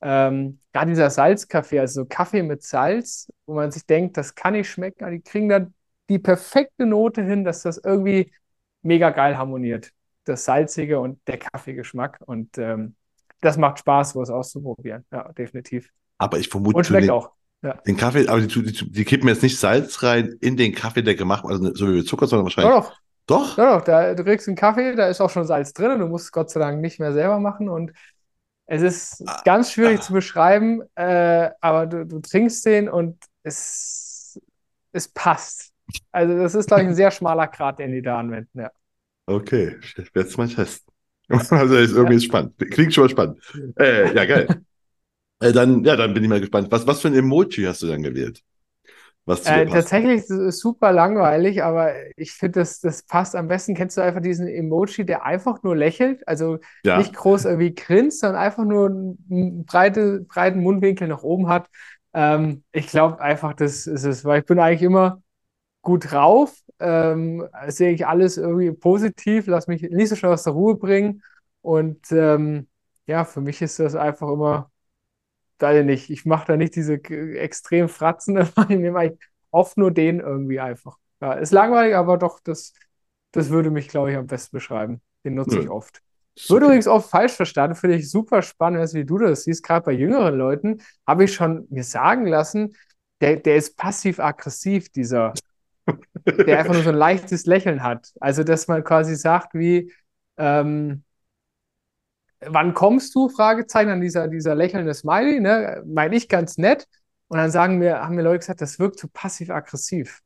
Ähm, 0.00 0.60
gerade 0.72 0.90
dieser 0.90 1.10
Salzkaffee, 1.10 1.80
also 1.80 2.02
so 2.02 2.06
Kaffee 2.06 2.42
mit 2.42 2.62
Salz, 2.62 3.30
wo 3.46 3.54
man 3.54 3.70
sich 3.70 3.86
denkt, 3.86 4.16
das 4.16 4.34
kann 4.34 4.52
nicht 4.54 4.68
schmecken, 4.68 5.04
aber 5.04 5.12
die 5.12 5.22
kriegen 5.22 5.48
dann 5.48 5.74
die 6.08 6.18
perfekte 6.18 6.86
Note 6.86 7.22
hin, 7.22 7.44
dass 7.44 7.62
das 7.62 7.78
irgendwie 7.78 8.32
mega 8.82 9.10
geil 9.10 9.38
harmoniert. 9.38 9.92
Das 10.24 10.44
Salzige 10.44 11.00
und 11.00 11.20
der 11.26 11.38
Kaffeegeschmack. 11.38 12.20
Und 12.24 12.58
ähm, 12.58 12.96
das 13.40 13.56
macht 13.56 13.78
Spaß, 13.78 14.10
sowas 14.10 14.30
auszuprobieren. 14.30 15.04
Ja, 15.12 15.32
definitiv. 15.32 15.90
Aber 16.18 16.38
ich 16.38 16.48
vermute, 16.48 16.76
und 16.76 16.86
schmeckt 16.86 17.10
auch. 17.10 17.30
Ja. 17.62 17.74
Den 17.86 17.96
Kaffee, 17.96 18.28
aber 18.28 18.40
die, 18.40 18.62
die, 18.62 18.92
die, 18.92 19.04
kippen 19.04 19.28
jetzt 19.28 19.42
nicht 19.42 19.58
Salz 19.58 20.02
rein 20.02 20.36
in 20.40 20.56
den 20.56 20.74
Kaffee, 20.74 21.02
der 21.02 21.14
gemacht 21.14 21.44
wird, 21.44 21.52
also 21.52 21.74
so 21.74 21.92
wie 21.92 22.04
Zucker, 22.04 22.26
sondern 22.26 22.44
wahrscheinlich. 22.44 22.74
Doch. 22.74 22.92
Doch? 23.26 23.56
Doch, 23.56 23.78
doch. 23.78 23.84
Da, 23.84 24.14
du 24.14 24.22
kriegst 24.22 24.46
einen 24.48 24.56
Kaffee, 24.56 24.94
da 24.94 25.08
ist 25.08 25.20
auch 25.20 25.30
schon 25.30 25.46
Salz 25.46 25.72
drin 25.72 25.92
und 25.92 26.00
du 26.00 26.06
musst 26.06 26.30
Gott 26.32 26.50
sei 26.50 26.60
Dank 26.60 26.80
nicht 26.80 27.00
mehr 27.00 27.12
selber 27.12 27.40
machen 27.40 27.68
und 27.70 27.92
Es 28.66 28.82
ist 28.82 29.24
ganz 29.44 29.72
schwierig 29.72 30.00
zu 30.02 30.12
beschreiben, 30.12 30.82
äh, 30.94 31.50
aber 31.60 31.86
du, 31.86 32.06
du 32.06 32.20
trinkst 32.20 32.64
den 32.66 32.88
und 32.88 33.22
es, 33.42 34.40
es 34.92 35.08
passt. 35.08 35.72
Also 36.12 36.36
das 36.36 36.54
ist, 36.54 36.66
glaube 36.66 36.82
ich, 36.82 36.88
ein 36.88 36.94
sehr 36.94 37.10
schmaler 37.10 37.46
Grat, 37.48 37.78
den 37.78 37.92
die 37.92 38.02
da 38.02 38.18
anwenden, 38.18 38.60
ja. 38.60 38.70
Okay, 39.26 39.76
ich 39.82 39.96
werde 40.14 40.28
es 40.28 40.36
mal 40.36 40.48
testen. 40.48 40.92
Also 41.50 41.76
ist 41.76 41.92
irgendwie 41.92 42.20
Ja. 42.20 42.20
spannend. 42.20 42.54
Klingt 42.70 42.92
schon 42.92 43.04
mal 43.04 43.08
spannend. 43.10 43.40
Äh, 43.78 44.14
ja, 44.14 44.26
geil. 44.26 44.54
äh, 45.40 45.52
dann, 45.52 45.84
ja, 45.84 45.96
dann 45.96 46.14
bin 46.14 46.24
ich 46.24 46.30
mal 46.30 46.40
gespannt. 46.40 46.68
Was, 46.72 46.86
was 46.86 47.02
für 47.02 47.08
ein 47.08 47.14
Emoji 47.14 47.64
hast 47.64 47.82
du 47.82 47.88
dann 47.88 48.02
gewählt? 48.02 48.42
Was 49.26 49.46
Äh, 49.46 49.66
tatsächlich 49.68 50.16
ist 50.22 50.30
es 50.30 50.58
super 50.60 50.90
langweilig, 50.92 51.62
aber 51.62 51.92
ich 52.16 52.32
finde, 52.32 52.60
das, 52.60 52.80
das 52.80 53.02
passt 53.02 53.36
am 53.36 53.48
besten. 53.48 53.74
Kennst 53.74 53.96
du 53.98 54.00
einfach 54.00 54.22
diesen 54.22 54.48
Emoji, 54.48 55.04
der 55.04 55.24
einfach 55.26 55.62
nur 55.62 55.76
lächelt? 55.76 56.26
Also 56.26 56.58
Ja. 56.84 56.94
nicht 56.94 57.14
groß 57.14 57.44
irgendwie 57.44 57.74
grinst, 57.74 58.20
sondern 58.20 58.40
einfach 58.40 58.64
nur 58.64 58.86
einen 58.88 59.64
breite, 59.66 60.20
breiten 60.28 60.60
Mundwinkel 60.60 61.08
nach 61.08 61.22
oben 61.22 61.48
hat. 61.48 61.68
Ähm, 62.14 62.64
ich 62.72 62.86
glaube 62.86 63.20
einfach, 63.20 63.52
das 63.54 63.86
ist 63.86 64.04
es, 64.04 64.24
weil 64.24 64.40
ich 64.40 64.46
bin 64.46 64.58
eigentlich 64.58 64.82
immer 64.82 65.22
gut 65.84 66.10
drauf, 66.10 66.54
ähm, 66.80 67.46
sehe 67.68 67.92
ich 67.92 68.06
alles 68.06 68.36
irgendwie 68.36 68.72
positiv, 68.72 69.46
lass 69.46 69.68
mich 69.68 69.82
nicht 69.82 70.08
so 70.08 70.16
schnell 70.16 70.32
aus 70.32 70.42
der 70.42 70.54
Ruhe 70.54 70.76
bringen. 70.76 71.22
Und 71.62 72.10
ähm, 72.10 72.68
ja, 73.06 73.24
für 73.24 73.40
mich 73.40 73.62
ist 73.62 73.78
das 73.78 73.94
einfach 73.94 74.28
immer, 74.28 74.70
ich 75.60 75.84
nicht, 75.84 76.10
ich 76.10 76.26
mache 76.26 76.46
da 76.48 76.56
nicht 76.56 76.74
diese 76.74 76.94
extrem 77.04 77.88
Fratzen, 77.88 78.36
ich 78.68 78.68
nehme 78.68 78.98
eigentlich 78.98 79.20
oft 79.50 79.76
nur 79.76 79.90
den 79.90 80.20
irgendwie 80.20 80.60
einfach. 80.60 80.96
Ja, 81.20 81.34
ist 81.34 81.52
langweilig, 81.52 81.94
aber 81.94 82.18
doch, 82.18 82.40
das, 82.40 82.74
das 83.32 83.50
würde 83.50 83.70
mich, 83.70 83.88
glaube 83.88 84.10
ich, 84.10 84.16
am 84.16 84.26
besten 84.26 84.56
beschreiben. 84.56 85.00
Den 85.24 85.34
nutze 85.34 85.58
ich 85.60 85.66
Nö. 85.66 85.70
oft. 85.70 86.02
Ist 86.34 86.50
Wird 86.50 86.64
übrigens 86.64 86.88
oft 86.88 87.08
falsch 87.08 87.32
verstanden, 87.32 87.76
finde 87.76 87.96
ich 87.96 88.10
super 88.10 88.42
spannend, 88.42 88.92
wie 88.94 89.04
du 89.04 89.18
das 89.18 89.44
siehst. 89.44 89.62
Gerade 89.62 89.84
bei 89.84 89.92
jüngeren 89.92 90.34
Leuten 90.34 90.82
habe 91.06 91.24
ich 91.24 91.32
schon 91.32 91.66
mir 91.70 91.84
sagen 91.84 92.26
lassen, 92.26 92.76
der, 93.20 93.36
der 93.36 93.56
ist 93.56 93.76
passiv-aggressiv, 93.76 94.90
dieser, 94.90 95.32
der 96.26 96.58
einfach 96.58 96.74
nur 96.74 96.82
so 96.82 96.90
ein 96.90 96.96
leichtes 96.96 97.46
Lächeln 97.46 97.82
hat. 97.82 98.12
Also, 98.20 98.44
dass 98.44 98.68
man 98.68 98.84
quasi 98.84 99.16
sagt, 99.16 99.54
wie, 99.54 99.92
ähm, 100.36 101.04
wann 102.40 102.74
kommst 102.74 103.14
du? 103.14 103.28
Fragezeichen 103.28 103.90
an 103.90 104.00
dieser, 104.00 104.28
dieser 104.28 104.54
lächelnde 104.54 104.94
Smiley, 104.94 105.40
ne? 105.40 105.82
Meine 105.86 106.16
ich 106.16 106.28
ganz 106.28 106.58
nett. 106.58 106.86
Und 107.28 107.38
dann 107.38 107.50
sagen 107.50 107.78
mir, 107.78 108.00
haben 108.00 108.14
mir 108.14 108.22
Leute 108.22 108.40
gesagt, 108.40 108.60
das 108.60 108.78
wirkt 108.78 108.98
zu 108.98 109.08
passiv-aggressiv. 109.08 110.20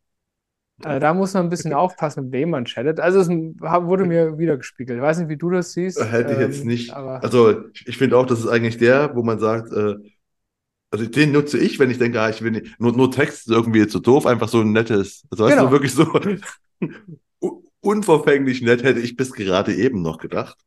Also 0.85 1.01
da 1.01 1.13
muss 1.13 1.35
man 1.35 1.45
ein 1.45 1.49
bisschen 1.49 1.73
aufpassen, 1.73 2.25
mit 2.25 2.33
wem 2.33 2.51
man 2.51 2.65
chattet. 2.65 3.01
Also 3.01 3.21
es 3.21 3.29
wurde 3.29 4.05
mir 4.05 4.39
wiedergespiegelt. 4.39 4.99
Ich 4.99 5.03
weiß 5.03 5.19
nicht, 5.19 5.29
wie 5.29 5.37
du 5.37 5.51
das 5.51 5.73
siehst. 5.73 6.01
Hätte 6.01 6.35
ich 6.35 6.39
jetzt 6.39 6.61
ähm, 6.61 6.69
nicht. 6.69 6.93
aber 6.93 7.23
Also, 7.23 7.69
ich, 7.73 7.89
ich 7.89 7.99
finde 7.99 8.17
auch, 8.17 8.27
das 8.27 8.41
ist 8.41 8.47
eigentlich 8.47 8.79
der, 8.79 9.15
wo 9.17 9.23
man 9.23 9.41
sagt, 9.41 9.73
äh, 9.73 9.97
also 10.91 11.07
den 11.07 11.33
nutze 11.33 11.59
ich, 11.59 11.79
wenn 11.79 11.91
ich 11.91 11.99
denke, 11.99 12.21
ah, 12.21 12.31
ich 12.31 12.43
will 12.43 12.53
nicht, 12.53 12.81
nur, 12.81 12.93
nur 12.93 13.11
Text 13.11 13.47
ist 13.49 13.53
irgendwie 13.53 13.89
so 13.89 13.99
doof, 13.99 14.27
einfach 14.27 14.49
so 14.49 14.61
ein 14.61 14.73
nettes, 14.73 15.25
also 15.31 15.45
weißt 15.45 15.61
du, 15.61 15.65
Genau. 15.65 15.71
wirklich 15.71 15.93
so 15.95 16.05
un- 17.41 17.65
unverfänglich 17.81 18.63
nett 18.63 18.83
hätte 18.83 19.01
ich 19.01 19.17
bis 19.17 19.33
gerade 19.33 19.75
eben 19.75 20.03
noch 20.03 20.19
gedacht. 20.19 20.59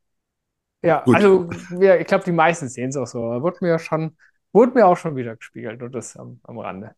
ja, 0.82 1.04
Gut. 1.04 1.14
also 1.14 1.48
ja, 1.80 1.96
ich 1.96 2.06
glaube, 2.06 2.24
die 2.24 2.32
meisten 2.32 2.68
sehen 2.68 2.90
es 2.90 2.96
auch 2.96 3.06
so. 3.06 3.24
Aber 3.24 3.42
Wurde 3.42 3.58
mir 3.62 3.78
schon, 3.78 4.16
wurde 4.52 4.72
mir 4.74 4.86
auch 4.86 4.96
schon 4.96 5.16
wieder 5.16 5.36
gespiegelt 5.36 5.82
und 5.82 5.92
das 5.94 6.16
am, 6.16 6.40
am 6.44 6.58
Rande. 6.58 6.94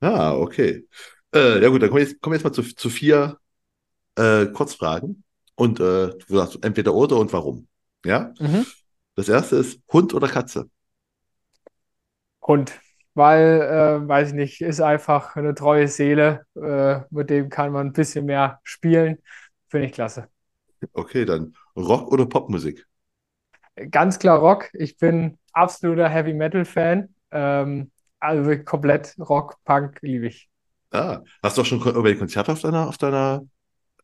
Ah, 0.00 0.34
okay. 0.36 0.86
Äh, 1.34 1.62
ja 1.62 1.68
gut, 1.68 1.82
dann 1.82 1.88
kommen 1.90 2.02
wir 2.02 2.08
jetzt, 2.08 2.20
kommen 2.20 2.32
wir 2.34 2.36
jetzt 2.38 2.44
mal 2.44 2.52
zu, 2.52 2.62
zu 2.74 2.90
vier 2.90 3.38
äh, 4.16 4.46
Kurzfragen. 4.48 5.24
Und 5.56 5.80
äh, 5.80 6.10
du 6.28 6.36
sagst 6.36 6.64
entweder 6.64 6.94
oder 6.94 7.18
und 7.18 7.32
warum. 7.32 7.68
Ja? 8.06 8.34
Mhm. 8.40 8.62
Das 9.16 9.28
erste 9.30 9.56
ist 9.58 9.80
Hund 9.92 10.14
oder 10.14 10.28
Katze? 10.28 10.70
Hund, 12.46 12.80
weil, 13.14 13.60
äh, 14.04 14.08
weiß 14.08 14.28
ich 14.28 14.34
nicht, 14.34 14.60
ist 14.62 14.80
einfach 14.80 15.36
eine 15.36 15.54
treue 15.54 15.88
Seele. 15.88 16.46
Äh, 16.56 17.00
mit 17.10 17.30
dem 17.30 17.48
kann 17.50 17.72
man 17.72 17.88
ein 17.88 17.92
bisschen 17.92 18.26
mehr 18.26 18.60
spielen. 18.64 19.18
Finde 19.68 19.86
ich 19.86 19.92
klasse. 19.92 20.28
Okay, 20.94 21.24
dann 21.26 21.54
Rock 21.76 22.10
oder 22.12 22.24
Popmusik? 22.26 22.86
Ganz 23.90 24.18
klar 24.18 24.38
Rock. 24.38 24.70
Ich 24.74 24.98
bin 24.98 25.38
absoluter 25.52 26.08
Heavy 26.08 26.34
Metal 26.34 26.64
Fan. 26.64 27.14
Ähm, 27.30 27.90
also 28.20 28.56
komplett 28.64 29.16
Rock, 29.18 29.56
Punk 29.64 29.98
liebe 30.02 30.26
ich. 30.28 30.48
Ah, 30.90 31.22
hast 31.42 31.56
du 31.56 31.62
auch 31.62 31.66
schon 31.66 31.80
kon- 31.80 31.92
irgendwelche 31.92 32.18
Konzerte 32.18 32.52
auf 32.52 32.60
deiner, 32.60 32.88
auf 32.88 32.98
deiner 32.98 33.46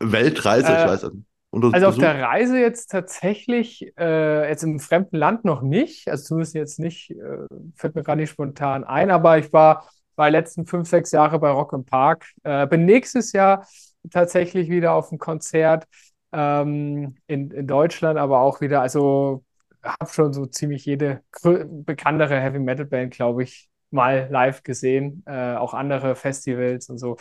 Weltreise? 0.01 0.75
Ich 0.75 0.85
Äh, 0.85 0.87
weiß, 0.87 1.05
unter 1.05 1.23
Also 1.51 1.87
auf 1.87 1.97
der 1.97 2.23
Reise 2.23 2.59
jetzt 2.59 2.91
tatsächlich, 2.91 3.93
äh, 3.99 4.49
jetzt 4.49 4.63
im 4.63 4.81
fremden 4.81 5.17
Land 5.17 5.45
noch 5.45 5.63
nicht. 5.63 6.09
Also 6.09 6.25
zumindest 6.25 6.55
jetzt 6.55 6.79
nicht, 6.79 7.11
äh, 7.11 7.47
fällt 7.75 7.95
mir 7.95 8.03
gerade 8.03 8.21
nicht 8.21 8.31
spontan 8.31 8.85
ein, 8.85 9.11
aber 9.11 9.39
ich 9.39 9.53
war, 9.53 9.89
die 10.19 10.31
letzten 10.31 10.67
fünf, 10.67 10.89
sechs 10.89 11.13
Jahre 11.13 11.39
bei 11.39 11.51
Rock 11.51 11.73
im 11.73 11.85
Park. 11.85 12.27
Äh, 12.43 12.67
bin 12.67 12.85
nächstes 12.85 13.33
Jahr 13.33 13.67
tatsächlich 14.11 14.69
wieder 14.69 14.93
auf 14.93 15.13
ein 15.13 15.19
Konzert 15.19 15.87
ähm, 16.33 17.17
in, 17.27 17.51
in 17.51 17.67
Deutschland, 17.67 18.19
aber 18.19 18.41
auch 18.41 18.61
wieder, 18.61 18.81
also 18.83 19.45
habe 19.83 20.13
schon 20.13 20.33
so 20.33 20.47
ziemlich 20.47 20.85
jede 20.85 21.23
bekanntere 21.43 22.41
Heavy 22.41 22.59
Metal 22.59 22.85
Band, 22.85 23.15
glaube 23.15 23.45
ich, 23.45 23.71
mal 23.91 24.29
live 24.31 24.63
gesehen. 24.63 25.23
Äh, 25.27 25.55
auch 25.55 25.73
andere 25.75 26.15
Festivals 26.15 26.89
und 26.91 26.99
so. 26.99 27.17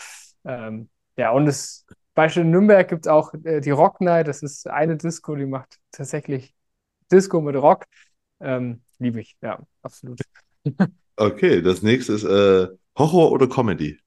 Ähm, 0.45 0.89
ja, 1.17 1.31
und 1.31 1.47
es 1.47 1.85
Beispiel 2.17 2.41
in 2.41 2.49
Nürnberg 2.49 2.87
gibt 2.87 3.05
es 3.05 3.11
auch 3.11 3.31
äh, 3.43 3.61
die 3.61 3.69
Rock 3.69 4.01
Night. 4.01 4.27
Das 4.27 4.41
ist 4.41 4.67
eine 4.67 4.97
Disco, 4.97 5.35
die 5.35 5.45
macht 5.45 5.77
tatsächlich 5.91 6.55
Disco 7.11 7.39
mit 7.41 7.55
Rock. 7.55 7.85
Ähm, 8.39 8.81
liebe 8.97 9.21
ich, 9.21 9.37
ja, 9.41 9.59
absolut. 9.81 10.19
Okay, 11.19 11.63
das 11.63 11.81
nächste 11.81 12.13
ist 12.13 12.25
äh, 12.25 12.67
Horror 12.95 13.31
oder 13.31 13.47
Comedy? 13.47 13.99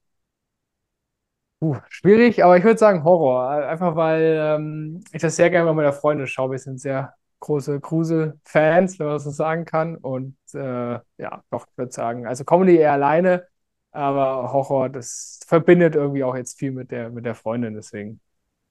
Uh, 1.59 1.75
schwierig, 1.89 2.41
aber 2.41 2.55
ich 2.57 2.63
würde 2.63 2.77
sagen 2.79 3.03
Horror. 3.03 3.49
Einfach 3.49 3.97
weil 3.97 4.37
ähm, 4.39 5.03
ich 5.11 5.21
das 5.21 5.35
sehr 5.35 5.49
gerne 5.49 5.67
mit 5.67 5.75
meiner 5.75 5.91
Freundin 5.91 6.25
schaue. 6.27 6.51
Wir 6.51 6.59
sind 6.59 6.79
sehr 6.79 7.13
große 7.41 7.81
Grusel-Fans, 7.81 8.97
wenn 8.97 9.07
man 9.07 9.15
das 9.15 9.25
so 9.25 9.31
sagen 9.31 9.65
kann. 9.65 9.97
Und 9.97 10.37
äh, 10.53 10.99
ja, 11.17 11.43
doch, 11.49 11.67
ich 11.69 11.77
würde 11.77 11.91
sagen, 11.91 12.25
also 12.27 12.45
Comedy 12.45 12.77
eher 12.77 12.93
alleine, 12.93 13.45
aber 13.91 14.51
Horror, 14.53 14.89
das 14.89 15.39
verbindet 15.45 15.95
irgendwie 15.95 16.23
auch 16.23 16.35
jetzt 16.35 16.57
viel 16.57 16.71
mit 16.71 16.91
der, 16.91 17.09
mit 17.09 17.25
der 17.25 17.35
Freundin. 17.35 17.73
Deswegen 17.73 18.19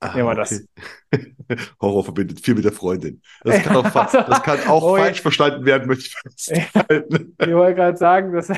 Ah, 0.03 0.15
nehmen 0.15 0.29
wir 0.29 0.35
das. 0.35 0.65
okay. 1.13 1.35
Horror 1.81 2.05
verbindet 2.05 2.41
viel 2.41 2.55
mit 2.55 2.65
der 2.65 2.73
Freundin. 2.73 3.21
Das 3.45 3.63
kann 3.63 3.77
auch, 3.77 3.93
das 3.93 4.43
kann 4.43 4.59
auch 4.67 4.83
oh, 4.83 4.97
falsch 4.97 5.21
verstanden 5.21 5.67
werden, 5.67 5.87
möchte 5.87 6.07
ich 6.07 6.17
festhalten. 6.17 7.37
Ich 7.41 7.55
wollte 7.55 7.75
gerade 7.75 7.99
sagen, 7.99 8.33
dass. 8.33 8.49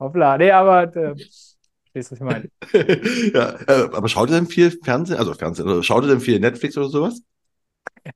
Hoppla, 0.00 0.38
nee, 0.38 0.50
aber 0.50 0.84
äh, 0.96 1.14
verstehst 1.14 1.94
du, 1.94 1.98
was 1.98 2.12
ich 2.12 2.20
meine? 2.20 2.48
Ja, 3.34 3.56
äh, 3.66 3.90
aber 3.92 4.08
schaut 4.08 4.30
ihr 4.30 4.36
denn 4.36 4.46
viel 4.46 4.70
Fernsehen, 4.70 5.18
also 5.18 5.34
Fernsehen, 5.34 5.68
oder 5.68 5.82
schaut 5.82 6.04
ihr 6.04 6.08
denn 6.08 6.20
viel 6.20 6.40
Netflix 6.40 6.78
oder 6.78 6.88
sowas? 6.88 7.20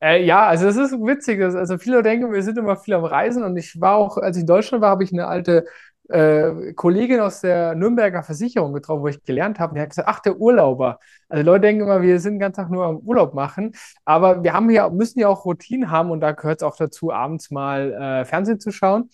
Äh, 0.00 0.24
ja, 0.24 0.46
also 0.46 0.64
das 0.64 0.76
ist 0.76 0.92
witzig. 0.92 1.42
Also 1.42 1.76
viele 1.76 2.02
denken, 2.02 2.32
wir 2.32 2.42
sind 2.42 2.56
immer 2.56 2.76
viel 2.76 2.94
am 2.94 3.04
Reisen 3.04 3.44
und 3.44 3.58
ich 3.58 3.78
war 3.78 3.96
auch, 3.96 4.16
als 4.16 4.38
ich 4.38 4.42
in 4.42 4.46
Deutschland 4.46 4.80
war, 4.80 4.88
habe 4.88 5.04
ich 5.04 5.12
eine 5.12 5.26
alte 5.26 5.66
äh, 6.08 6.72
Kollegin 6.74 7.20
aus 7.20 7.40
der 7.40 7.74
Nürnberger 7.74 8.22
Versicherung 8.22 8.72
getroffen, 8.72 9.02
wo 9.02 9.08
ich 9.08 9.22
gelernt 9.24 9.58
habe. 9.58 9.74
Die 9.74 9.80
hat 9.80 9.90
gesagt, 9.90 10.08
ach, 10.08 10.20
der 10.20 10.38
Urlauber. 10.38 10.98
Also 11.28 11.44
Leute 11.44 11.62
denken 11.62 11.82
immer, 11.82 12.02
wir 12.02 12.20
sind 12.20 12.34
den 12.34 12.40
ganzen 12.40 12.62
Tag 12.62 12.70
nur 12.70 12.84
am 12.84 12.98
Urlaub 12.98 13.34
machen, 13.34 13.72
aber 14.04 14.42
wir 14.42 14.52
haben 14.52 14.70
ja, 14.70 14.88
müssen 14.90 15.18
ja 15.18 15.28
auch 15.28 15.44
Routinen 15.44 15.90
haben 15.90 16.10
und 16.10 16.20
da 16.20 16.32
gehört 16.32 16.60
es 16.60 16.62
auch 16.62 16.76
dazu, 16.76 17.12
abends 17.12 17.50
mal 17.50 17.92
äh, 17.92 18.24
Fernsehen 18.24 18.60
zu 18.60 18.70
schauen. 18.70 19.08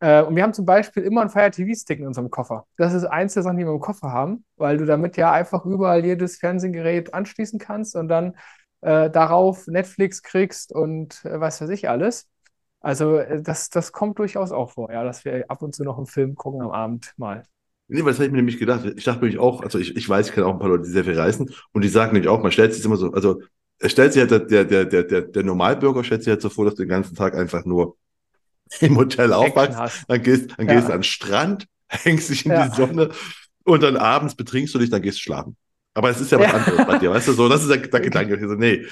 Äh, 0.00 0.22
und 0.22 0.34
wir 0.34 0.42
haben 0.42 0.52
zum 0.52 0.66
Beispiel 0.66 1.04
immer 1.04 1.20
einen 1.20 1.30
Fire 1.30 1.50
TV-Stick 1.50 2.00
in 2.00 2.06
unserem 2.08 2.30
Koffer. 2.30 2.66
Das 2.76 2.92
ist 2.92 3.04
eins 3.04 3.34
der 3.34 3.44
Sachen, 3.44 3.56
die 3.56 3.64
wir 3.64 3.72
im 3.72 3.80
Koffer 3.80 4.10
haben, 4.10 4.44
weil 4.56 4.76
du 4.78 4.84
damit 4.84 5.16
ja 5.16 5.30
einfach 5.30 5.64
überall 5.64 6.04
jedes 6.04 6.38
Fernsehgerät 6.38 7.14
anschließen 7.14 7.60
kannst 7.60 7.94
und 7.94 8.08
dann 8.08 8.34
äh, 8.80 9.10
darauf 9.10 9.68
Netflix 9.68 10.22
kriegst 10.22 10.72
und 10.72 11.24
äh, 11.24 11.40
was 11.40 11.60
weiß 11.60 11.70
ich 11.70 11.88
alles. 11.88 12.28
Also 12.82 13.16
äh, 13.18 13.40
das, 13.42 13.70
das 13.70 13.92
kommt 13.92 14.18
durchaus 14.18 14.52
auch 14.52 14.72
vor, 14.72 14.92
ja, 14.92 15.04
dass 15.04 15.24
wir 15.24 15.44
ab 15.48 15.62
und 15.62 15.74
zu 15.74 15.84
noch 15.84 15.96
einen 15.96 16.06
Film 16.06 16.34
gucken 16.34 16.62
am 16.62 16.70
Abend 16.70 17.12
mal. 17.16 17.44
Nee, 17.88 18.00
weil 18.00 18.06
das 18.12 18.16
habe 18.16 18.26
ich 18.26 18.30
mir 18.32 18.38
nämlich 18.38 18.58
gedacht. 18.58 18.84
Ich 18.96 19.04
dachte 19.04 19.20
nämlich 19.20 19.38
auch, 19.38 19.62
also 19.62 19.78
ich, 19.78 19.96
ich 19.96 20.08
weiß, 20.08 20.28
ich 20.28 20.34
kenne 20.34 20.46
auch 20.46 20.52
ein 20.54 20.58
paar 20.58 20.68
Leute, 20.68 20.84
die 20.84 20.90
sehr 20.90 21.04
viel 21.04 21.18
reisen 21.18 21.50
und 21.72 21.82
die 21.82 21.88
sagen 21.88 22.12
nämlich 22.12 22.28
auch, 22.28 22.42
man 22.42 22.52
stellt 22.52 22.74
sich 22.74 22.84
immer 22.84 22.96
so, 22.96 23.12
also 23.12 23.40
es 23.78 23.92
stellt 23.92 24.12
sich 24.12 24.20
halt 24.20 24.30
der, 24.50 24.64
der, 24.64 24.84
der, 24.84 25.02
der, 25.04 25.22
der 25.22 25.42
Normalbürger 25.42 26.02
stellt 26.04 26.22
sich 26.22 26.30
halt 26.30 26.40
so 26.40 26.48
vor, 26.48 26.64
dass 26.64 26.74
du 26.74 26.82
den 26.82 26.88
ganzen 26.88 27.14
Tag 27.14 27.34
einfach 27.36 27.64
nur 27.64 27.96
im 28.80 28.96
Hotel 28.96 29.32
aufwachst, 29.32 30.04
dann 30.08 30.22
gehst, 30.22 30.54
dann 30.56 30.66
Ja. 30.68 30.74
gehst 30.74 30.88
du 30.88 30.92
an 30.92 30.98
den 30.98 31.04
Strand, 31.04 31.66
hängst 31.88 32.30
dich 32.30 32.46
in 32.46 32.52
Ja. 32.52 32.68
die 32.68 32.74
Sonne 32.74 33.10
und 33.64 33.82
dann 33.82 33.96
abends 33.96 34.34
betrinkst 34.34 34.74
du 34.74 34.78
dich, 34.78 34.90
dann 34.90 35.02
gehst 35.02 35.18
du 35.18 35.22
schlafen. 35.22 35.56
Aber 35.94 36.08
es 36.10 36.20
ist 36.20 36.32
ja 36.32 36.38
was 36.40 36.46
Ja. 36.48 36.54
anderes 36.54 36.86
bei 36.86 36.98
dir, 36.98 37.10
weißt 37.10 37.28
du, 37.28 37.32
so, 37.32 37.48
das 37.48 37.62
ist 37.62 37.68
der, 37.70 37.78
der 37.78 38.00
Gedanke. 38.00 38.34
Ich 38.36 38.40
so, 38.40 38.54
nee. 38.54 38.76
Nee, 38.78 38.86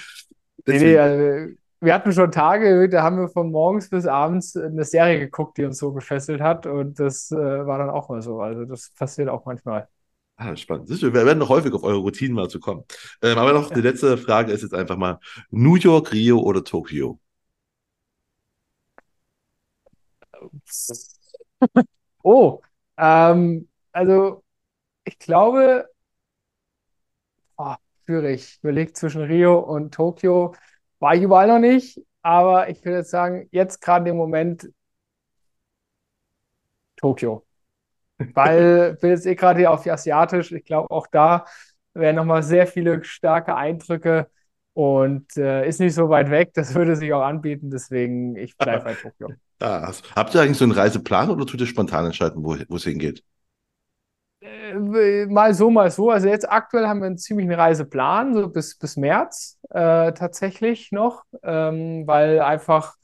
Deswegen- 0.67 0.85
nee, 0.91 0.99
also, 0.99 1.53
wir 1.81 1.95
hatten 1.95 2.13
schon 2.13 2.31
Tage, 2.31 2.89
da 2.89 3.03
haben 3.03 3.19
wir 3.19 3.29
von 3.29 3.51
morgens 3.51 3.89
bis 3.89 4.07
abends 4.07 4.57
eine 4.57 4.85
Serie 4.85 5.19
geguckt, 5.19 5.59
die 5.59 5.65
uns 5.65 5.79
so 5.79 5.93
gefesselt 5.93 6.41
hat 6.41 6.67
und 6.67 7.01
das 7.01 7.31
äh, 7.31 7.37
war 7.37 7.79
dann 7.79 7.91
auch 7.91 8.09
mal 8.09 8.23
so. 8.23 8.41
Also 8.41 8.65
das 8.65 8.91
passiert 8.91 9.29
auch 9.29 9.47
manchmal. 9.47 9.89
Ah, 10.37 10.57
spannend. 10.57 10.89
Wir 10.89 11.13
werden 11.13 11.39
noch 11.39 11.51
häufig 11.51 11.73
auf 11.75 11.83
eure 11.83 11.99
Routinen 11.99 12.35
mal 12.35 12.49
zu 12.49 12.61
kommen. 12.61 12.85
Ähm, 13.23 13.37
aber 13.39 13.53
noch 13.53 13.71
die 13.75 13.81
letzte 13.81 14.17
Frage 14.17 14.53
ist 14.53 14.63
jetzt 14.63 14.75
einfach 14.75 14.97
mal 14.97 15.19
New 15.51 15.77
York, 15.77 16.13
Rio 16.13 16.41
oder 16.41 16.65
Tokio? 16.65 17.19
Oh, 22.23 22.61
ähm, 22.99 23.69
also 23.93 24.43
ich 25.05 25.19
glaube, 25.19 25.89
oh, 27.57 27.75
schwierig. 28.05 28.43
Ich 28.43 28.59
überlege 28.63 28.93
zwischen 28.93 29.23
Rio 29.23 29.59
und 29.59 29.95
Tokio. 29.95 30.55
War 31.01 31.15
ich 31.15 31.23
überall 31.23 31.49
noch 31.49 31.59
nicht, 31.59 32.01
aber 32.23 32.69
ich 32.69 32.85
würde 32.85 32.99
jetzt 32.99 33.11
sagen, 33.11 33.49
jetzt 33.51 33.81
gerade 33.81 34.11
im 34.11 34.17
Moment 34.17 34.71
Tokio. 36.97 37.45
Weil, 38.35 38.93
ich 38.95 39.01
bin 39.01 39.11
jetzt 39.11 39.27
eh 39.27 39.35
gerade 39.35 39.59
hier 39.59 39.71
auf 39.71 39.83
die 39.83 39.91
Asiatisch. 39.91 40.53
Ich 40.53 40.65
glaube, 40.65 40.91
auch 40.91 41.07
da 41.07 41.47
wären 41.95 42.17
nochmal 42.17 42.43
sehr 42.43 42.67
viele 42.67 43.03
starke 43.03 43.57
Eindrücke 43.57 44.31
und 44.75 45.37
äh, 45.37 45.67
ist 45.67 45.81
nicht 45.81 45.95
so 45.95 46.11
weit 46.11 46.31
weg. 46.31 46.51
Das 46.55 46.75
würde 46.75 46.97
sich 46.97 47.13
auch 47.13 47.23
anbieten. 47.23 47.71
Deswegen, 47.71 48.37
ich 48.37 48.57
bleibe 48.57 48.85
bei 48.85 48.95
Tokio. 49.03 49.33
Ah, 49.59 49.93
habt 50.15 50.35
ihr 50.35 50.43
eigentlich 50.43 50.59
so 50.59 50.65
einen 50.65 50.73
Reiseplan 50.73 51.31
oder 51.31 51.47
tut 51.47 51.61
ihr 51.61 51.67
spontan 51.67 52.07
entscheiden, 52.07 52.45
wo 52.45 52.55
es 52.55 52.85
hingeht? 52.85 53.25
Äh, 54.41 55.27
mal 55.27 55.55
so, 55.55 55.71
mal 55.71 55.91
so. 55.91 56.11
Also 56.11 56.29
jetzt 56.29 56.51
aktuell 56.51 56.87
haben 56.87 57.01
wir 57.01 57.07
einen 57.07 57.19
ziemlichen 57.19 57.53
Reiseplan, 57.53 58.35
so 58.35 58.49
bis, 58.49 58.79
bis 58.79 58.97
März 58.97 59.59
äh, 59.71 60.13
tatsächlich 60.13 60.93
noch, 60.93 61.25
ähm, 61.43 62.07
weil 62.07 62.41
einfach 62.41 62.95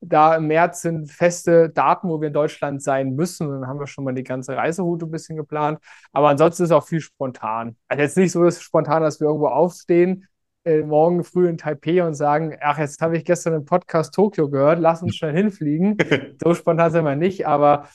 da 0.00 0.36
im 0.36 0.46
März 0.48 0.82
sind 0.82 1.10
feste 1.10 1.70
Daten, 1.70 2.08
wo 2.08 2.20
wir 2.20 2.28
in 2.28 2.34
Deutschland 2.34 2.82
sein 2.82 3.14
müssen. 3.14 3.48
Dann 3.48 3.66
haben 3.66 3.80
wir 3.80 3.86
schon 3.86 4.04
mal 4.04 4.14
die 4.14 4.22
ganze 4.22 4.56
Reiseroute 4.56 5.06
ein 5.06 5.10
bisschen 5.10 5.36
geplant. 5.36 5.80
Aber 6.12 6.28
ansonsten 6.28 6.64
ist 6.64 6.72
auch 6.72 6.86
viel 6.86 7.00
spontan. 7.00 7.76
Also 7.88 8.02
jetzt 8.02 8.16
nicht 8.16 8.32
so 8.32 8.44
dass 8.44 8.62
spontan, 8.62 9.02
dass 9.02 9.20
wir 9.20 9.28
irgendwo 9.28 9.48
aufstehen, 9.48 10.28
äh, 10.64 10.82
morgen 10.82 11.24
früh 11.24 11.48
in 11.48 11.58
Taipei 11.58 12.04
und 12.04 12.14
sagen, 12.14 12.56
ach, 12.60 12.78
jetzt 12.78 13.00
habe 13.00 13.16
ich 13.16 13.24
gestern 13.24 13.54
im 13.54 13.64
Podcast 13.64 14.14
Tokio 14.14 14.48
gehört, 14.48 14.78
lass 14.78 15.02
uns 15.02 15.16
schnell 15.16 15.34
hinfliegen. 15.34 15.96
so 16.42 16.54
spontan 16.54 16.92
sind 16.92 17.04
wir 17.04 17.16
nicht, 17.16 17.46
aber 17.46 17.88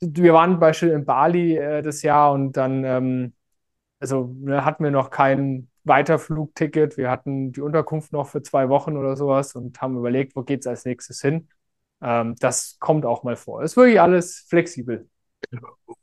wir 0.00 0.34
waren 0.34 0.58
beispielsweise 0.58 0.98
in 1.00 1.04
Bali 1.04 1.56
äh, 1.56 1.82
das 1.82 2.02
Jahr 2.02 2.32
und 2.32 2.56
dann 2.56 2.84
ähm, 2.84 3.32
also 4.04 4.34
ne, 4.38 4.64
hatten 4.64 4.84
wir 4.84 4.90
noch 4.90 5.10
kein 5.10 5.68
Weiterflugticket. 5.84 6.96
Wir 6.98 7.10
hatten 7.10 7.52
die 7.52 7.60
Unterkunft 7.62 8.12
noch 8.12 8.28
für 8.28 8.42
zwei 8.42 8.68
Wochen 8.68 8.96
oder 8.96 9.16
sowas 9.16 9.54
und 9.54 9.80
haben 9.80 9.96
überlegt, 9.96 10.36
wo 10.36 10.42
geht 10.42 10.60
es 10.60 10.66
als 10.66 10.84
nächstes 10.84 11.22
hin. 11.22 11.48
Ähm, 12.02 12.34
das 12.38 12.76
kommt 12.80 13.06
auch 13.06 13.22
mal 13.22 13.36
vor. 13.36 13.62
Ist 13.62 13.76
wirklich 13.76 14.00
alles 14.00 14.44
flexibel. 14.48 15.08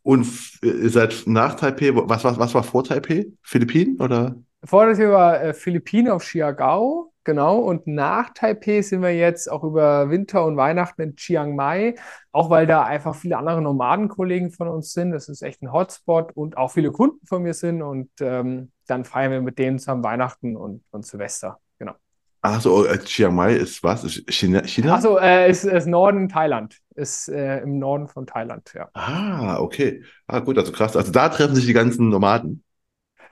Und 0.01 0.27
ihr 0.63 0.89
seid 0.89 1.23
nach 1.27 1.55
Taipei, 1.55 1.91
was, 1.93 2.23
was, 2.23 2.39
was 2.39 2.53
war 2.55 2.63
vor 2.63 2.83
Taipei? 2.83 3.27
Philippinen 3.43 3.99
oder? 3.99 4.35
Vor 4.63 4.85
Taipei 4.85 5.11
war 5.11 5.43
äh, 5.43 5.53
Philippinen 5.53 6.11
auf 6.11 6.23
Siargao 6.23 7.10
Genau, 7.23 7.59
und 7.59 7.85
nach 7.85 8.33
Taipei 8.33 8.81
sind 8.81 9.03
wir 9.03 9.15
jetzt 9.15 9.51
auch 9.51 9.63
über 9.63 10.09
Winter 10.09 10.43
und 10.43 10.57
Weihnachten 10.57 11.03
in 11.03 11.15
Chiang 11.15 11.55
Mai, 11.55 11.93
auch 12.31 12.49
weil 12.49 12.65
da 12.65 12.83
einfach 12.83 13.13
viele 13.13 13.37
andere 13.37 13.61
Nomadenkollegen 13.61 14.49
von 14.51 14.67
uns 14.67 14.93
sind. 14.93 15.11
Das 15.11 15.29
ist 15.29 15.43
echt 15.43 15.61
ein 15.61 15.71
Hotspot 15.71 16.31
und 16.35 16.57
auch 16.57 16.71
viele 16.71 16.91
Kunden 16.91 17.23
von 17.27 17.43
mir 17.43 17.53
sind. 17.53 17.83
Und 17.83 18.09
ähm, 18.21 18.71
dann 18.87 19.05
feiern 19.05 19.31
wir 19.31 19.41
mit 19.41 19.59
denen 19.59 19.77
zusammen 19.77 20.03
Weihnachten 20.03 20.57
und, 20.57 20.83
und 20.89 21.05
Silvester. 21.05 21.59
Genau. 21.77 21.93
Achso, 22.41 22.85
äh, 22.85 22.97
Chiang 22.97 23.35
Mai 23.35 23.53
ist 23.53 23.83
was? 23.83 24.03
Ist 24.03 24.23
China? 24.27 24.63
China? 24.65 24.95
Achso, 24.95 25.19
äh, 25.19 25.47
ist, 25.47 25.63
ist 25.63 25.85
Norden 25.85 26.27
Thailand. 26.27 26.79
Ist 26.95 27.29
äh, 27.29 27.59
im 27.59 27.77
Norden 27.77 28.07
von 28.07 28.25
Thailand, 28.25 28.73
ja. 28.73 28.89
Ah, 28.93 29.59
okay. 29.59 30.03
Ah, 30.25 30.39
gut, 30.39 30.57
also 30.57 30.71
krass. 30.71 30.95
Also 30.95 31.11
da 31.11 31.29
treffen 31.29 31.53
sich 31.53 31.67
die 31.67 31.73
ganzen 31.73 32.09
Nomaden. 32.09 32.63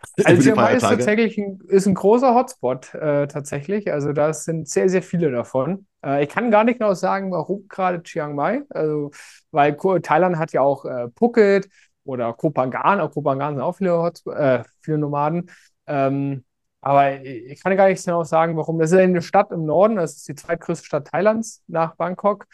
Also 0.24 0.42
Chiang 0.42 0.56
Mai 0.56 0.76
ist 0.76 0.82
tatsächlich 0.84 1.38
ein, 1.38 1.60
ist 1.68 1.88
ein 1.88 1.94
großer 1.94 2.34
Hotspot 2.36 2.94
äh, 2.94 3.28
tatsächlich. 3.28 3.92
Also 3.92 4.14
da 4.14 4.34
sind 4.34 4.68
sehr, 4.68 4.90
sehr 4.90 5.02
viele 5.02 5.32
davon. 5.32 5.88
Äh, 6.04 6.24
ich 6.24 6.30
kann 6.30 6.52
gar 6.52 6.64
nicht 6.64 6.80
genau 6.80 6.94
sagen, 6.94 7.32
warum 7.32 7.68
gerade 7.68 8.02
Chiang 8.04 8.36
Mai. 8.36 8.62
Also, 8.70 9.12
weil 9.52 9.76
Thailand 10.02 10.38
hat 10.38 10.52
ja 10.54 10.62
auch 10.62 10.86
äh, 10.86 11.08
Phuket 11.18 11.70
oder 12.04 12.34
Koh 12.34 12.52
Phangan. 12.52 13.00
Auch 13.02 13.12
Koh 13.12 13.22
Phangan 13.22 13.56
sind 13.56 13.64
auch 13.64 13.76
viele, 13.76 13.98
Hotspot, 14.02 14.36
äh, 14.36 14.64
viele 14.82 14.98
Nomaden. 14.98 15.50
Ähm, 15.88 16.44
aber 16.82 17.22
ich 17.22 17.62
kann 17.62 17.76
gar 17.76 17.90
nicht 17.90 18.06
genau 18.06 18.24
sagen, 18.24 18.56
warum. 18.56 18.80
Das 18.80 18.92
ist 18.92 18.98
eine 18.98 19.22
Stadt 19.22 19.52
im 19.52 19.66
Norden, 19.66 19.98
das 19.98 20.16
ist 20.16 20.28
die 20.30 20.36
zweitgrößte 20.36 20.86
Stadt 20.86 21.08
Thailands 21.08 21.62
nach 21.68 21.96
Bangkok. 21.96 22.46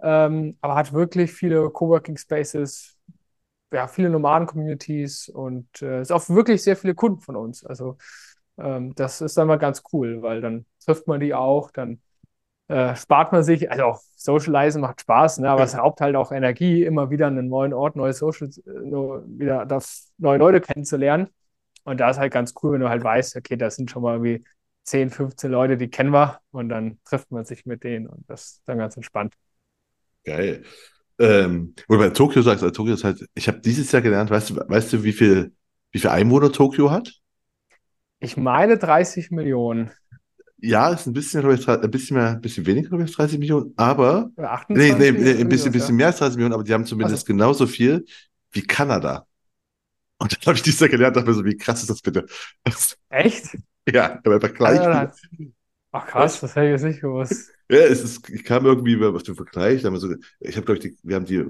Ähm, 0.00 0.56
aber 0.60 0.74
hat 0.74 0.92
wirklich 0.92 1.32
viele 1.32 1.70
Coworking 1.70 2.16
Spaces, 2.16 2.96
ja, 3.72 3.88
viele 3.88 4.10
Nomaden-Communities 4.10 5.28
und 5.28 5.82
äh, 5.82 6.00
es 6.00 6.10
auch 6.10 6.28
wirklich 6.28 6.62
sehr 6.62 6.76
viele 6.76 6.94
Kunden 6.94 7.20
von 7.20 7.36
uns. 7.36 7.64
Also 7.64 7.96
ähm, 8.58 8.94
das 8.94 9.20
ist 9.20 9.36
dann 9.36 9.48
mal 9.48 9.58
ganz 9.58 9.82
cool, 9.92 10.22
weil 10.22 10.40
dann 10.40 10.66
trifft 10.84 11.06
man 11.06 11.20
die 11.20 11.34
auch, 11.34 11.70
dann 11.70 12.00
äh, 12.68 12.94
spart 12.96 13.32
man 13.32 13.42
sich, 13.42 13.70
also 13.70 13.84
auch 13.84 14.00
Socializen 14.16 14.80
macht 14.80 15.00
Spaß, 15.00 15.38
ne, 15.38 15.50
aber 15.50 15.64
es 15.64 15.76
raubt 15.76 16.00
halt 16.00 16.16
auch 16.16 16.32
Energie, 16.32 16.84
immer 16.84 17.10
wieder 17.10 17.26
einen 17.26 17.48
neuen 17.48 17.72
Ort, 17.74 17.96
neue 17.96 18.12
Social, 18.12 18.48
wieder 18.48 19.66
das, 19.66 20.12
neue 20.18 20.38
Leute 20.38 20.60
kennenzulernen. 20.60 21.28
Und 21.84 21.98
da 21.98 22.10
ist 22.10 22.18
halt 22.18 22.32
ganz 22.32 22.54
cool, 22.62 22.72
wenn 22.72 22.80
du 22.80 22.88
halt 22.88 23.02
weißt, 23.02 23.36
okay, 23.36 23.56
das 23.56 23.76
sind 23.76 23.90
schon 23.90 24.02
mal 24.02 24.14
irgendwie 24.14 24.44
10, 24.84 25.10
15 25.10 25.50
Leute, 25.50 25.76
die 25.76 25.90
kennen 25.90 26.12
wir 26.12 26.40
und 26.50 26.68
dann 26.68 26.98
trifft 27.04 27.30
man 27.30 27.44
sich 27.44 27.66
mit 27.66 27.84
denen 27.84 28.06
und 28.06 28.28
das 28.28 28.44
ist 28.44 28.62
dann 28.68 28.78
ganz 28.78 28.96
entspannt. 28.96 29.34
Geil. 30.24 30.62
Ähm, 31.22 31.74
wo 31.86 31.94
du 31.94 32.00
bei 32.00 32.10
Tokio 32.10 32.42
sagst, 32.42 32.64
also 32.64 32.72
Tokio 32.72 32.94
ist 32.94 33.04
halt, 33.04 33.24
ich 33.34 33.46
habe 33.46 33.60
dieses 33.60 33.92
Jahr 33.92 34.02
gelernt, 34.02 34.30
weißt 34.30 34.50
du, 34.50 34.56
weißt 34.56 34.92
du, 34.92 35.04
wie 35.04 35.12
viel, 35.12 35.54
wie 35.92 36.00
viel 36.00 36.10
Einwohner 36.10 36.50
Tokio 36.50 36.90
hat? 36.90 37.12
Ich 38.18 38.36
meine 38.36 38.76
30 38.76 39.30
Millionen. 39.30 39.92
Ja, 40.58 40.90
ist 40.90 41.06
ein 41.06 41.12
bisschen, 41.12 41.48
ich, 41.50 41.68
ein 41.68 41.90
bisschen 41.90 42.16
mehr, 42.16 42.30
ein 42.30 42.40
bisschen 42.40 42.66
weniger, 42.66 42.88
glaube 42.88 43.04
ich, 43.04 43.10
als 43.10 43.16
30 43.16 43.38
Millionen, 43.38 43.72
aber. 43.76 44.30
Oder 44.36 44.52
28 44.52 44.98
nee, 44.98 45.10
nee, 45.10 45.34
nee, 45.34 45.40
ein 45.40 45.48
bisschen, 45.48 45.72
bisschen 45.72 45.96
mehr 45.96 46.06
als 46.08 46.18
30 46.18 46.36
Millionen, 46.36 46.54
aber 46.54 46.64
die 46.64 46.72
haben 46.72 46.86
zumindest 46.86 47.24
also. 47.24 47.26
genauso 47.26 47.66
viel 47.66 48.04
wie 48.52 48.62
Kanada. 48.62 49.26
Und 50.18 50.32
dann 50.32 50.46
habe 50.46 50.56
ich 50.56 50.62
dieses 50.62 50.80
Jahr 50.80 50.88
gelernt, 50.88 51.16
dachte 51.16 51.28
mir 51.28 51.34
so, 51.34 51.44
wie 51.44 51.56
krass 51.56 51.82
ist 51.82 51.90
das 51.90 52.00
bitte? 52.00 52.26
Echt? 53.08 53.56
Ja, 53.88 54.20
aber 54.24 54.34
einfach 54.36 54.54
gleich. 54.54 54.80
Ach 55.90 56.06
krass, 56.06 56.40
das 56.40 56.56
hätte 56.56 56.66
ich 56.66 56.72
jetzt 56.72 56.84
nicht 56.84 57.00
gewusst. 57.00 57.50
Ja, 57.72 57.78
es 57.78 58.02
ist, 58.04 58.28
ich 58.28 58.44
kam 58.44 58.66
irgendwie 58.66 59.02
auf 59.02 59.22
den 59.22 59.34
Vergleich, 59.34 59.82
haben 59.84 59.94
wir 59.94 60.00
so, 60.00 60.14
ich 60.40 60.56
habe, 60.56 60.66
glaube 60.66 60.78
ich, 60.78 60.90
die, 60.90 60.98
wir 61.02 61.16
haben 61.16 61.24
die 61.24 61.42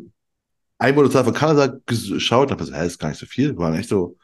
Einwohnerzahl 0.79 1.25
von 1.25 1.35
Kanada 1.35 1.77
geschaut 1.85 2.47
und 2.47 2.53
habe 2.53 2.65
gesagt, 2.65 2.81
hä, 2.81 2.87
ist 2.87 3.01
gar 3.01 3.09
nicht 3.09 3.19
so 3.19 3.27
viel. 3.27 3.51
Wir 3.51 3.59
waren 3.59 3.75
echt 3.75 3.89
so 3.89 4.17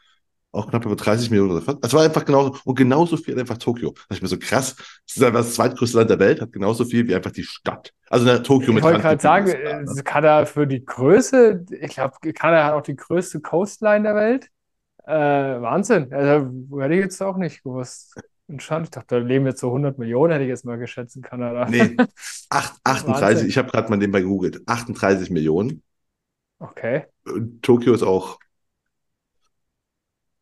auch 0.51 0.69
knapp 0.69 0.85
über 0.85 0.95
30 0.95 1.29
Millionen 1.29 1.51
oder 1.51 1.61
fast. 1.61 1.77
Es 1.81 1.93
war 1.93 2.03
einfach 2.03 2.23
genauso, 2.23 2.57
und 2.63 2.75
genauso 2.75 3.17
viel 3.17 3.37
einfach 3.37 3.57
Tokio. 3.57 3.93
Da 4.07 4.15
ich 4.15 4.21
mir 4.21 4.29
so 4.29 4.39
krass, 4.39 4.75
das 4.75 5.17
ist 5.17 5.23
einfach 5.23 5.41
das 5.41 5.53
zweitgrößte 5.53 5.97
Land 5.97 6.09
der 6.09 6.19
Welt, 6.19 6.41
hat 6.41 6.51
genauso 6.53 6.85
viel 6.85 7.07
wie 7.07 7.15
einfach 7.15 7.31
die 7.31 7.43
Stadt. 7.43 7.93
Also 8.09 8.29
in 8.29 8.43
Tokio 8.43 8.69
ich 8.69 8.75
mit 8.75 8.77
Ich 8.77 8.83
wollte 8.83 9.01
gerade 9.01 9.21
sagen, 9.21 9.47
äh, 9.49 10.01
Kanada 10.03 10.45
für 10.45 10.65
die 10.65 10.83
Größe, 10.83 11.65
ich 11.69 11.91
glaube, 11.91 12.15
Kanada 12.33 12.65
hat 12.65 12.73
auch 12.73 12.81
die 12.81 12.95
größte 12.95 13.41
Coastline 13.41 14.03
der 14.03 14.15
Welt. 14.15 14.47
Äh, 15.05 15.11
Wahnsinn. 15.61 16.11
Also 16.13 16.49
hätte 16.79 16.93
ich 16.93 17.01
jetzt 17.01 17.21
auch 17.21 17.37
nicht 17.37 17.63
gewusst. 17.63 18.15
Interessant. 18.49 18.87
Ich 18.87 18.91
dachte, 18.91 19.15
da 19.15 19.17
leben 19.21 19.45
jetzt 19.45 19.59
so 19.59 19.67
100 19.67 19.99
Millionen, 19.99 20.33
hätte 20.33 20.43
ich 20.43 20.49
jetzt 20.49 20.65
mal 20.65 20.77
geschätzt 20.77 21.15
in 21.15 21.21
Kanada. 21.21 21.67
Nee, 21.69 21.95
8, 22.49 22.79
38, 22.83 23.47
ich 23.47 23.57
habe 23.59 23.69
gerade 23.69 23.89
mal 23.89 23.97
nebenbei 23.97 24.21
gegoogelt. 24.21 24.61
38 24.65 25.29
Millionen. 25.29 25.83
Okay. 26.57 27.05
Tokio 27.61 27.93
ist 27.93 28.01
auch 28.01 28.39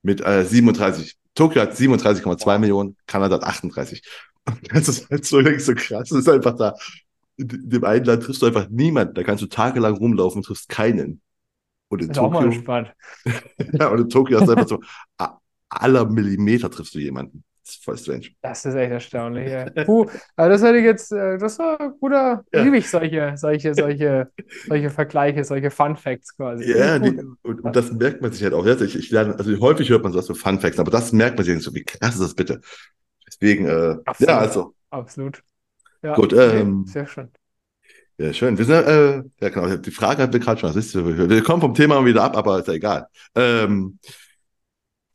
mit 0.03 0.21
äh, 0.21 0.45
37. 0.45 1.17
Tokio 1.35 1.61
hat 1.61 1.73
37,2 1.73 2.57
Millionen, 2.59 2.95
Kanada 3.05 3.35
hat 3.35 3.43
38. 3.43 4.01
Das 4.71 4.87
ist 4.87 5.09
halt 5.09 5.25
so, 5.25 5.41
so 5.57 5.75
krass. 5.75 6.07
Das 6.07 6.19
ist 6.19 6.29
einfach 6.29 6.55
da. 6.55 6.73
In 7.35 7.69
dem 7.69 7.83
einen 7.83 8.05
Land 8.05 8.23
triffst 8.23 8.41
du 8.41 8.45
einfach 8.45 8.69
niemanden. 8.69 9.13
Da 9.13 9.23
kannst 9.23 9.43
du 9.43 9.47
tagelang 9.47 9.97
rumlaufen 9.97 10.39
und 10.39 10.45
triffst 10.45 10.69
keinen. 10.69 11.21
Und 11.89 12.01
in 12.01 12.09
ist 12.09 12.15
Tokio. 12.15 12.37
Auch 12.37 12.43
mal 12.43 12.51
spannend. 12.53 12.93
ja, 13.73 13.89
und 13.89 13.99
in 13.99 14.09
Tokio 14.09 14.39
hast 14.39 14.47
du 14.47 14.53
einfach 14.53 14.67
so, 14.67 14.79
aller 15.69 16.05
Millimeter 16.05 16.71
triffst 16.71 16.95
du 16.95 16.99
jemanden. 16.99 17.43
Das 17.67 17.75
ist 17.75 17.83
voll 17.83 17.97
strange. 17.97 18.27
Das 18.41 18.63
ist 18.63 18.75
echt 18.75 18.91
erstaunlich. 18.91 19.51
Ja. 19.51 19.65
Puh, 19.83 20.05
aber 20.37 20.49
das 20.49 20.63
hätte 20.63 20.77
ich 20.77 20.85
jetzt, 20.85 21.11
äh, 21.11 21.37
das 21.37 21.59
war 21.59 21.77
guter, 21.99 22.45
ja. 22.53 22.63
liebe 22.63 22.77
ich 22.77 22.89
solche, 22.89 23.33
solche, 23.35 23.73
solche, 23.73 24.31
solche 24.67 24.89
Vergleiche, 24.89 25.43
solche 25.43 25.69
Fun 25.69 25.97
Facts 25.97 26.33
quasi. 26.37 26.71
Ja, 26.71 26.97
die, 26.97 27.19
und, 27.41 27.59
und, 27.65 27.75
das 27.75 27.91
merkt 27.91 28.21
man 28.21 28.31
sich 28.31 28.41
halt 28.41 28.53
auch. 28.53 28.65
Ich, 28.65 28.95
ich 28.95 29.11
lerne, 29.11 29.37
also 29.37 29.59
häufig 29.59 29.89
hört 29.89 30.01
man 30.01 30.13
sowas 30.13 30.27
so 30.27 30.33
Fun 30.33 30.61
Facts, 30.61 30.79
aber 30.79 30.91
das 30.91 31.11
merkt 31.11 31.35
man 31.35 31.45
sich 31.45 31.61
so, 31.61 31.75
wie 31.75 31.83
krass 31.83 32.13
ist 32.13 32.21
das 32.21 32.35
bitte? 32.35 32.61
Deswegen, 33.27 33.65
äh, 33.65 33.97
Absolut. 34.05 34.29
ja, 34.29 34.37
also. 34.37 34.73
Absolut. 34.89 35.43
Ja, 36.03 36.15
Gut, 36.15 36.31
ähm, 36.31 36.85
sehr 36.87 37.05
schön. 37.05 37.29
Ja, 38.17 38.31
schön. 38.31 38.57
Wir 38.57 38.63
sind, 38.63 38.87
äh, 38.87 39.23
ja, 39.41 39.49
genau, 39.49 39.75
die 39.75 39.91
Frage 39.91 40.23
hat 40.23 40.31
wir 40.31 40.39
gerade 40.39 40.61
schon, 40.61 40.73
wir 40.73 41.43
kommen 41.43 41.61
vom 41.61 41.73
Thema 41.73 42.03
wieder 42.05 42.23
ab, 42.23 42.37
aber 42.37 42.59
ist 42.59 42.67
ja 42.69 42.75
egal. 42.75 43.07
Ähm, 43.35 43.99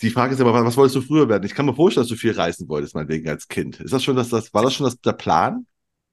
die 0.02 0.10
Frage 0.10 0.34
ist 0.34 0.40
aber, 0.40 0.52
was 0.52 0.76
wolltest 0.76 0.96
du 0.96 1.00
früher 1.00 1.28
werden? 1.28 1.44
Ich 1.44 1.54
kann 1.54 1.66
mir 1.66 1.74
vorstellen, 1.74 2.02
dass 2.02 2.10
du 2.10 2.16
viel 2.16 2.32
reisen 2.32 2.68
wolltest, 2.68 2.94
meinetwegen 2.94 3.28
als 3.28 3.48
Kind. 3.48 3.80
Ist 3.80 3.92
das 3.92 4.02
schon 4.02 4.16
das, 4.16 4.28
das 4.28 4.52
war 4.52 4.62
das 4.62 4.74
schon 4.74 4.84
das, 4.84 5.00
der 5.00 5.12
Plan? 5.12 5.66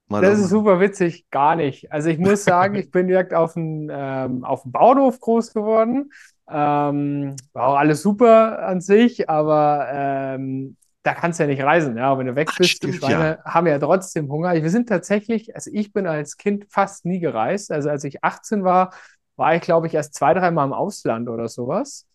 Mal 0.08 0.22
das 0.22 0.40
ist 0.40 0.48
super 0.48 0.80
witzig, 0.80 1.26
gar 1.30 1.54
nicht. 1.54 1.92
Also 1.92 2.08
ich 2.08 2.18
muss 2.18 2.44
sagen, 2.44 2.74
ich 2.74 2.90
bin 2.90 3.06
direkt 3.06 3.32
auf 3.32 3.54
dem, 3.54 3.88
ähm, 3.92 4.44
auf 4.44 4.62
dem 4.62 4.72
Bauernhof 4.72 5.20
groß 5.20 5.52
geworden. 5.52 6.10
Ähm, 6.48 7.36
war 7.52 7.68
auch 7.68 7.76
alles 7.76 8.02
super 8.02 8.66
an 8.66 8.80
sich, 8.80 9.30
aber 9.30 9.86
ähm, 9.92 10.76
da 11.02 11.14
kannst 11.14 11.38
du 11.38 11.44
ja 11.44 11.48
nicht 11.48 11.62
reisen, 11.62 11.96
ja. 11.96 12.18
wenn 12.18 12.26
du 12.26 12.34
weg 12.34 12.50
bist, 12.58 12.70
stimmt, 12.70 12.94
die 12.94 12.98
Schweine 12.98 13.38
ja. 13.44 13.54
haben 13.54 13.66
ja 13.68 13.78
trotzdem 13.78 14.28
Hunger. 14.30 14.52
Wir 14.52 14.70
sind 14.70 14.88
tatsächlich, 14.88 15.54
also 15.54 15.70
ich 15.72 15.92
bin 15.92 16.06
als 16.06 16.36
Kind 16.36 16.66
fast 16.68 17.06
nie 17.06 17.20
gereist. 17.20 17.70
Also 17.70 17.88
als 17.88 18.02
ich 18.04 18.24
18 18.24 18.64
war, 18.64 18.92
war 19.36 19.54
ich, 19.54 19.62
glaube 19.62 19.86
ich, 19.86 19.94
erst 19.94 20.14
zwei, 20.14 20.34
dreimal 20.34 20.66
im 20.66 20.72
Ausland 20.72 21.28
oder 21.28 21.48
sowas. 21.48 22.06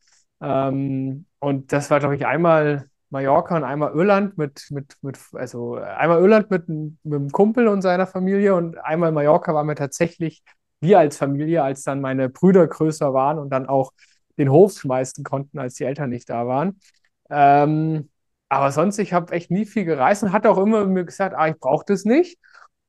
Ähm, 0.42 1.26
und 1.40 1.72
das 1.72 1.90
war, 1.90 2.00
glaube 2.00 2.16
ich, 2.16 2.26
einmal 2.26 2.90
Mallorca 3.10 3.56
und 3.56 3.64
einmal 3.64 3.94
Irland 3.94 4.38
mit, 4.38 4.68
mit, 4.72 4.98
mit 5.02 5.20
also 5.34 5.76
einmal 5.76 6.20
Irland 6.22 6.50
mit, 6.52 6.68
mit 6.68 6.98
einem 7.06 7.32
Kumpel 7.32 7.68
und 7.68 7.82
seiner 7.82 8.08
Familie 8.08 8.56
und 8.56 8.78
einmal 8.78 9.12
Mallorca 9.12 9.54
waren 9.54 9.68
wir 9.68 9.76
tatsächlich, 9.76 10.44
wir 10.82 11.00
als 11.00 11.18
Familie, 11.18 11.64
als 11.64 11.84
dann 11.84 12.02
meine 12.02 12.30
Brüder 12.30 12.68
größer 12.68 13.14
waren 13.14 13.40
und 13.40 13.50
dann 13.50 13.68
auch 13.68 13.92
den 14.38 14.50
Hof 14.52 14.74
schmeißen 14.80 15.24
konnten, 15.24 15.60
als 15.60 15.76
die 15.76 15.86
Eltern 15.86 16.10
nicht 16.10 16.30
da 16.30 16.46
waren. 16.48 16.80
Ähm, 17.30 18.10
aber 18.50 18.72
sonst, 18.72 19.00
ich 19.00 19.14
habe 19.14 19.34
echt 19.34 19.50
nie 19.52 19.66
viel 19.66 19.86
gereist 19.86 20.24
und 20.24 20.32
hatte 20.34 20.50
auch 20.50 20.58
immer 20.58 20.86
mir 20.86 21.06
gesagt, 21.06 21.36
ah, 21.36 21.48
ich 21.48 21.58
brauche 21.60 21.86
das 21.88 22.06
nicht. 22.06 22.38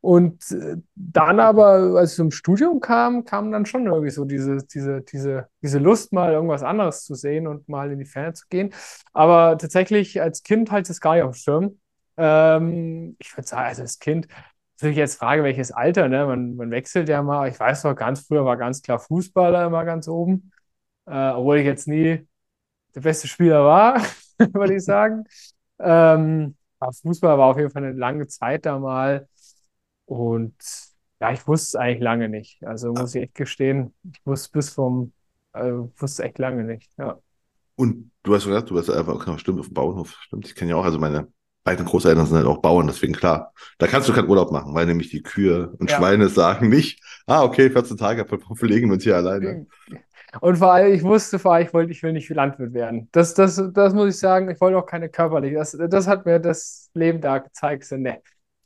Und 0.01 0.51
äh, 0.53 0.77
dann 0.95 1.41
aber, 1.41 1.97
als 1.99 2.13
ich 2.13 2.17
zum 2.17 2.31
Studium 2.31 2.81
kam, 2.81 3.25
kam 3.25 3.51
dann 3.51 3.67
schon 3.67 3.87
irgendwie 3.87 4.11
so 4.11 4.25
diese, 4.25 4.59
diese, 4.59 5.03
diese, 5.03 5.49
diese 5.63 5.79
Lust, 5.79 6.13
mal 6.13 6.33
irgendwas 6.33 6.63
anderes 6.63 7.05
zu 7.05 7.15
sehen 7.15 7.47
und 7.49 7.69
mal 7.69 7.91
in 7.91 7.99
die 7.99 8.05
Ferne 8.05 8.33
zu 8.35 8.47
gehen. 8.49 8.73
Aber 9.13 9.59
tatsächlich 9.59 10.21
als 10.23 10.43
Kind 10.45 10.71
halt 10.71 10.89
das 10.89 11.01
gar 11.01 11.15
nicht 11.15 11.25
auf 11.25 11.35
dem 11.37 11.39
Schirm. 11.41 11.81
Ähm, 12.17 13.17
ich 13.19 13.37
würde 13.37 13.49
sagen, 13.49 13.67
also 13.67 13.83
als 13.83 13.99
Kind, 13.99 14.29
natürlich 14.77 14.97
jetzt 14.99 15.19
Frage, 15.19 15.43
welches 15.43 15.73
Alter, 15.73 16.09
ne? 16.09 16.27
Man, 16.27 16.55
man 16.57 16.71
wechselt 16.71 17.09
ja 17.09 17.23
mal. 17.23 17.49
Ich 17.49 17.59
weiß 17.59 17.85
noch, 17.85 17.95
ganz 17.97 18.21
früher 18.27 18.45
war 18.45 18.57
ganz 18.57 18.83
klar 18.83 18.99
Fußballer 19.01 19.67
immer 19.67 19.85
ganz 19.85 20.07
oben. 20.09 20.53
Äh, 21.07 21.31
obwohl 21.31 21.59
ich 21.59 21.67
jetzt 21.67 21.89
nie 21.89 22.27
der 22.95 23.01
beste 23.03 23.29
Spieler 23.29 23.65
war, 23.65 24.01
würde 24.39 24.77
ich 24.77 24.85
sagen. 24.85 25.25
Ähm, 25.79 26.57
Fußball 27.03 27.39
war 27.39 27.47
auf 27.49 27.59
jeden 27.59 27.71
Fall 27.71 27.85
eine 27.85 27.93
lange 27.99 28.27
Zeit 28.29 28.67
da 28.67 28.79
mal. 28.79 29.29
Und 30.07 30.55
ja, 31.21 31.33
ich 31.33 31.47
wusste 31.47 31.67
es 31.67 31.75
eigentlich 31.77 32.03
lange 32.03 32.29
nicht. 32.29 32.65
Also 32.65 32.93
muss 32.93 33.15
ich 33.15 33.25
echt 33.25 33.35
gestehen, 33.35 33.95
ich 34.11 34.25
wusste 34.25 34.51
bis 34.53 34.71
vom, 34.71 35.13
also 35.53 35.93
wusste 35.97 36.25
echt 36.25 36.39
lange 36.39 36.65
nicht, 36.65 36.91
ja. 36.99 37.19
Und 37.77 38.11
du 38.23 38.35
hast 38.35 38.47
gesagt, 38.47 38.71
du 38.71 38.75
warst 38.75 38.91
einfach, 38.91 39.23
genau, 39.23 39.37
stimmt, 39.37 39.61
auf 39.61 39.67
dem 39.67 39.75
Bauernhof, 39.75 40.17
stimmt. 40.21 40.47
Ich 40.47 40.55
kenne 40.55 40.71
ja 40.71 40.77
auch, 40.77 40.85
also 40.85 40.99
meine 40.99 41.29
beiden 41.63 41.85
Großeltern 41.85 42.25
sind 42.25 42.37
halt 42.37 42.47
auch 42.47 42.59
Bauern, 42.59 42.87
deswegen 42.87 43.13
klar. 43.13 43.53
Da 43.79 43.87
kannst 43.87 44.09
du 44.09 44.13
keinen 44.13 44.29
Urlaub 44.29 44.53
machen, 44.53 44.73
weil 44.75 44.87
nämlich 44.87 45.11
die 45.11 45.23
Kühe 45.23 45.75
und 45.79 45.91
ja. 45.91 45.97
Schweine 45.97 46.29
sagen 46.29 46.69
nicht, 46.69 47.03
ah, 47.27 47.43
okay, 47.43 47.69
14 47.69 47.97
Tage 47.97 48.25
verlegen 48.55 48.89
wir 48.89 48.95
uns 48.95 49.05
hier 49.05 49.17
alleine. 49.17 49.67
Und 50.41 50.57
vor 50.59 50.73
allem, 50.73 50.93
ich 50.93 51.03
wusste 51.03 51.39
vor 51.39 51.55
allem, 51.55 51.67
ich 51.67 51.73
wollte, 51.73 51.93
ich 51.93 52.03
will 52.03 52.13
nicht 52.13 52.29
Landwirt 52.29 52.75
werden. 52.75 53.09
Das, 53.13 53.33
das, 53.33 53.63
das 53.73 53.95
muss 53.95 54.11
ich 54.11 54.19
sagen, 54.19 54.51
ich 54.51 54.61
wollte 54.61 54.77
auch 54.77 54.85
keine 54.85 55.09
körperliche. 55.09 55.55
Das, 55.55 55.75
das 55.89 56.07
hat 56.07 56.27
mir 56.27 56.39
das 56.39 56.91
Leben 56.93 57.23
da 57.23 57.39
gezeigt. 57.39 57.85
So, 57.85 57.97
ne. 57.97 58.21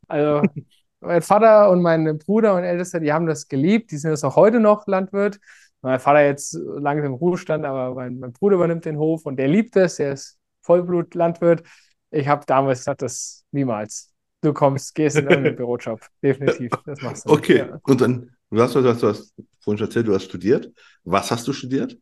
Also 0.08 0.42
mein 1.00 1.22
Vater 1.22 1.70
und 1.70 1.82
mein 1.82 2.18
Bruder 2.18 2.54
und 2.54 2.64
Ältester, 2.64 3.00
die 3.00 3.12
haben 3.12 3.26
das 3.26 3.48
geliebt, 3.48 3.90
die 3.90 3.96
sind 3.96 4.10
jetzt 4.10 4.24
auch 4.24 4.36
heute 4.36 4.60
noch 4.60 4.86
Landwirt. 4.86 5.40
Mein 5.82 5.98
Vater 5.98 6.24
jetzt 6.24 6.54
langsam 6.54 7.06
im 7.06 7.14
Ruhestand, 7.14 7.64
aber 7.64 7.94
mein, 7.94 8.18
mein 8.18 8.32
Bruder 8.32 8.56
übernimmt 8.56 8.84
den 8.84 8.98
Hof 8.98 9.24
und 9.24 9.36
der 9.36 9.48
liebt 9.48 9.76
es, 9.76 9.98
er 9.98 10.12
ist 10.12 10.38
Vollblut-Landwirt. 10.62 11.62
Ich 12.10 12.28
habe 12.28 12.44
damals 12.46 12.80
gesagt, 12.80 13.02
das 13.02 13.44
niemals. 13.50 14.12
Du 14.42 14.52
kommst, 14.52 14.94
gehst 14.94 15.16
in 15.16 15.26
irgendeinen 15.26 15.56
Bürojob. 15.56 16.00
Definitiv. 16.22 16.72
Das 16.84 17.00
machst 17.02 17.26
du. 17.26 17.32
Okay, 17.32 17.58
ja. 17.58 17.78
und 17.82 18.00
dann, 18.00 18.30
du 18.50 18.60
hast, 18.60 18.74
du 18.74 18.84
hast, 18.84 19.02
du 19.02 19.08
hast 19.08 19.34
vorhin 19.60 19.82
erzählt, 19.82 20.06
du 20.06 20.14
hast 20.14 20.24
studiert. 20.24 20.70
Was 21.04 21.30
hast 21.30 21.46
du 21.48 21.52
studiert? 21.52 21.96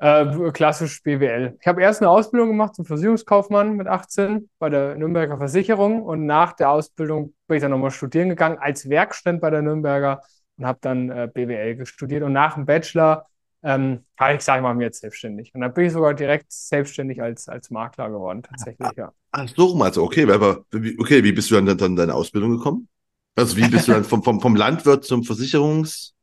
Äh, 0.00 0.52
klassisch 0.52 1.02
BWL. 1.02 1.56
Ich 1.60 1.66
habe 1.66 1.82
erst 1.82 2.00
eine 2.00 2.10
Ausbildung 2.10 2.50
gemacht 2.50 2.76
zum 2.76 2.84
Versicherungskaufmann 2.84 3.76
mit 3.76 3.88
18 3.88 4.48
bei 4.60 4.68
der 4.68 4.94
Nürnberger 4.94 5.38
Versicherung 5.38 6.02
und 6.02 6.24
nach 6.24 6.52
der 6.52 6.70
Ausbildung 6.70 7.34
bin 7.48 7.56
ich 7.56 7.62
dann 7.62 7.72
nochmal 7.72 7.90
studieren 7.90 8.28
gegangen 8.28 8.58
als 8.58 8.88
Werkstudent 8.88 9.40
bei 9.40 9.50
der 9.50 9.62
Nürnberger 9.62 10.22
und 10.56 10.66
habe 10.66 10.78
dann 10.80 11.10
äh, 11.10 11.28
BWL 11.32 11.84
studiert. 11.84 12.22
Und 12.22 12.32
nach 12.32 12.54
dem 12.54 12.64
Bachelor 12.64 13.26
ähm, 13.64 14.04
habe 14.16 14.34
ich 14.34 14.38
gesagt, 14.38 14.58
ich 14.58 14.62
mache 14.62 14.74
mich 14.74 14.84
jetzt 14.84 15.00
selbstständig. 15.00 15.52
Und 15.52 15.62
dann 15.62 15.74
bin 15.74 15.86
ich 15.86 15.92
sogar 15.92 16.14
direkt 16.14 16.52
selbstständig 16.52 17.20
als, 17.20 17.48
als 17.48 17.70
Makler 17.70 18.08
geworden, 18.08 18.44
tatsächlich, 18.44 18.92
ja. 18.96 19.12
Ach 19.32 19.48
so, 19.48 19.82
also 19.82 20.04
okay, 20.04 20.30
aber 20.30 20.64
okay, 20.98 21.24
wie 21.24 21.32
bist 21.32 21.50
du 21.50 21.56
dann, 21.56 21.76
dann 21.76 21.96
deine 21.96 22.14
Ausbildung 22.14 22.56
gekommen? 22.56 22.88
Also 23.34 23.56
wie 23.56 23.68
bist 23.68 23.88
du 23.88 23.92
dann 23.92 24.04
vom, 24.04 24.22
vom, 24.22 24.40
vom 24.40 24.54
Landwirt 24.54 25.04
zum 25.04 25.24
Versicherungs... 25.24 26.14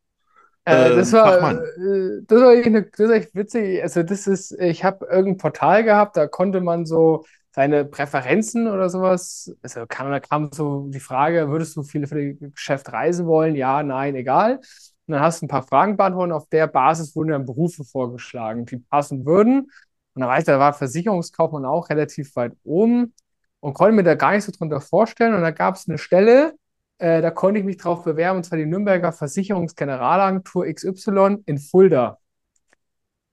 Äh, 0.66 0.92
äh, 0.92 0.96
das, 0.96 1.14
war, 1.14 1.38
äh, 1.38 2.22
das, 2.28 2.42
war 2.42 2.50
eine, 2.50 2.84
das 2.84 3.08
war 3.08 3.16
echt 3.16 3.36
witzig. 3.36 3.82
Also, 3.84 4.04
das 4.04 4.28
ist, 4.28 4.52
ich 4.60 4.84
habe 4.84 5.06
irgendein 5.06 5.38
Portal 5.38 5.84
gehabt, 5.84 6.18
da 6.18 6.28
konnte 6.28 6.62
man 6.62 6.86
so 6.86 7.26
seine 7.56 7.86
Präferenzen 7.86 8.68
oder 8.68 8.90
sowas. 8.90 9.56
Also 9.62 9.86
kam, 9.88 10.12
da 10.12 10.20
kam 10.20 10.52
so 10.52 10.90
die 10.90 11.00
Frage, 11.00 11.50
würdest 11.50 11.78
du 11.78 11.84
viele 11.84 12.06
für 12.06 12.34
das 12.34 12.52
Geschäft 12.54 12.92
reisen 12.92 13.26
wollen? 13.28 13.56
Ja, 13.56 13.82
nein, 13.82 14.16
egal. 14.16 14.58
Und 14.58 15.14
dann 15.14 15.22
hast 15.22 15.42
du 15.42 15.46
ein 15.46 15.50
paar 15.50 15.64
Fragen 15.64 15.96
beantwortet. 15.96 16.34
Auf 16.34 16.50
der 16.50 16.68
Basis 16.68 17.16
wurden 17.16 17.30
dann 17.30 17.46
Berufe 17.46 17.86
vorgeschlagen, 17.86 18.66
die 18.66 18.78
passen 18.78 19.26
würden. 19.26 19.62
Und 19.62 20.22
dann 20.22 20.28
weiß 20.28 20.40
ich, 20.40 20.46
da 20.46 20.60
war 20.60 20.74
Versicherungskaufmann 20.74 21.66
auch 21.66 21.90
relativ 21.90 22.36
weit 22.36 22.54
oben 22.66 23.14
und 23.62 23.74
konnte 23.74 23.96
mir 23.96 24.04
da 24.04 24.16
gar 24.16 24.34
nicht 24.34 24.44
so 24.44 24.52
drunter 24.52 24.82
vorstellen. 24.82 25.34
Und 25.34 25.42
da 25.42 25.52
gab 25.52 25.76
es 25.76 25.88
eine 25.88 25.98
Stelle, 25.98 26.56
äh, 26.98 27.22
da 27.22 27.32
konnte 27.32 27.60
ich 27.60 27.66
mich 27.66 27.78
drauf 27.78 28.04
bewerben, 28.04 28.38
und 28.38 28.44
zwar 28.44 28.58
die 28.58 28.66
Nürnberger 28.66 29.12
Versicherungsgeneralagentur 29.12 30.66
XY 30.66 31.38
in 31.46 31.58
Fulda. 31.58 32.20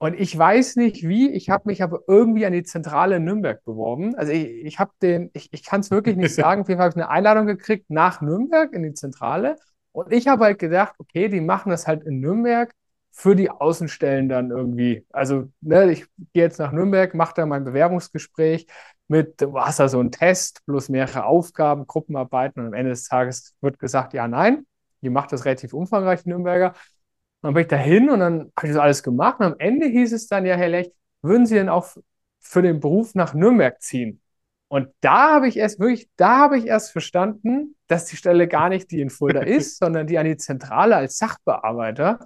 Und 0.03 0.19
ich 0.19 0.37
weiß 0.37 0.75
nicht 0.75 1.07
wie, 1.07 1.31
ich 1.31 1.49
habe 1.49 1.63
mich 1.67 1.81
aber 1.81 2.01
irgendwie 2.07 2.45
an 2.45 2.51
die 2.51 2.63
Zentrale 2.63 3.15
in 3.15 3.23
Nürnberg 3.23 3.63
beworben. 3.63 4.15
Also 4.15 4.33
ich, 4.33 4.49
ich 4.65 4.79
habe 4.79 4.91
den, 5.01 5.29
ich, 5.33 5.47
ich 5.53 5.63
kann 5.63 5.79
es 5.79 5.91
wirklich 5.91 6.17
nicht 6.17 6.35
sagen, 6.35 6.61
auf 6.61 6.67
jeden 6.67 6.79
Fall 6.79 6.89
habe 6.89 6.99
ich 6.99 7.03
eine 7.03 7.09
Einladung 7.09 7.47
gekriegt 7.47 7.89
nach 7.89 8.19
Nürnberg 8.19 8.73
in 8.73 8.83
die 8.83 8.93
Zentrale. 8.93 9.55
Und 9.93 10.11
ich 10.11 10.27
habe 10.27 10.43
halt 10.43 10.59
gedacht, 10.59 10.95
okay, 10.97 11.29
die 11.29 11.39
machen 11.39 11.69
das 11.69 11.87
halt 11.87 12.03
in 12.03 12.19
Nürnberg 12.19 12.73
für 13.15 13.35
die 13.35 13.51
Außenstellen 13.51 14.27
dann 14.27 14.49
irgendwie. 14.49 15.05
Also, 15.11 15.49
ne, 15.61 15.91
ich 15.91 16.05
gehe 16.33 16.43
jetzt 16.43 16.57
nach 16.59 16.71
Nürnberg, 16.71 17.13
mache 17.13 17.33
da 17.35 17.45
mein 17.45 17.63
Bewerbungsgespräch 17.63 18.65
mit, 19.07 19.39
du 19.39 19.57
hast 19.59 19.79
da 19.79 19.87
so 19.87 19.99
einen 19.99 20.11
Test 20.11 20.65
plus 20.65 20.89
mehrere 20.89 21.25
Aufgaben, 21.25 21.85
Gruppenarbeiten 21.85 22.61
und 22.61 22.67
am 22.67 22.73
Ende 22.73 22.89
des 22.89 23.07
Tages 23.07 23.55
wird 23.61 23.77
gesagt, 23.79 24.13
ja, 24.13 24.27
nein. 24.27 24.65
Die 25.01 25.09
macht 25.09 25.31
das 25.31 25.45
relativ 25.45 25.73
umfangreich, 25.73 26.25
Nürnberger. 26.25 26.69
Und 26.69 26.75
dann 27.43 27.53
bin 27.53 27.61
ich 27.61 27.67
da 27.67 27.75
hin 27.75 28.09
und 28.09 28.19
dann 28.19 28.51
habe 28.57 28.67
ich 28.67 28.73
das 28.73 28.81
alles 28.81 29.03
gemacht 29.03 29.39
und 29.39 29.45
am 29.45 29.55
Ende 29.59 29.87
hieß 29.87 30.13
es 30.13 30.27
dann, 30.27 30.45
ja, 30.45 30.55
Herr 30.55 30.69
Lecht, 30.69 30.91
würden 31.21 31.45
Sie 31.45 31.55
denn 31.55 31.69
auch 31.69 31.95
für 32.39 32.61
den 32.61 32.79
Beruf 32.79 33.13
nach 33.13 33.33
Nürnberg 33.33 33.79
ziehen? 33.81 34.21
Und 34.69 34.89
da 35.01 35.35
habe 35.35 35.47
ich 35.47 35.57
erst 35.57 35.79
wirklich, 35.79 36.09
da 36.15 36.37
habe 36.37 36.57
ich 36.57 36.65
erst 36.65 36.91
verstanden, 36.91 37.75
dass 37.87 38.05
die 38.05 38.15
Stelle 38.15 38.47
gar 38.47 38.69
nicht 38.69 38.89
die 38.89 39.01
in 39.01 39.11
Fulda 39.11 39.41
ist, 39.43 39.77
sondern 39.77 40.07
die 40.07 40.17
an 40.17 40.25
die 40.25 40.37
Zentrale 40.37 40.95
als 40.95 41.19
Sachbearbeiter. 41.19 42.25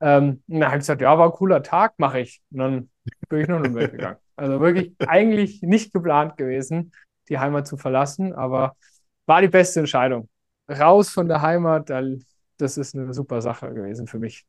Ähm, 0.00 0.42
und 0.46 0.60
dann 0.60 0.68
habe 0.68 0.76
ich 0.76 0.82
gesagt, 0.82 1.00
ja, 1.00 1.18
war 1.18 1.26
ein 1.26 1.32
cooler 1.32 1.62
Tag, 1.62 1.94
mache 1.98 2.20
ich. 2.20 2.42
Und 2.50 2.58
dann 2.58 2.90
bin 3.28 3.40
ich 3.40 3.48
nach 3.48 3.60
Nürnberg 3.60 3.90
gegangen. 3.90 4.16
Also 4.36 4.60
wirklich 4.60 4.94
eigentlich 4.98 5.62
nicht 5.62 5.92
geplant 5.92 6.36
gewesen, 6.36 6.92
die 7.28 7.38
Heimat 7.38 7.66
zu 7.66 7.76
verlassen, 7.76 8.34
aber 8.34 8.76
war 9.24 9.40
die 9.40 9.48
beste 9.48 9.80
Entscheidung. 9.80 10.28
Raus 10.68 11.10
von 11.10 11.28
der 11.28 11.40
Heimat, 11.42 11.90
das 12.58 12.76
ist 12.76 12.94
eine 12.94 13.12
super 13.14 13.40
Sache 13.40 13.72
gewesen 13.72 14.06
für 14.06 14.18
mich. 14.18 14.44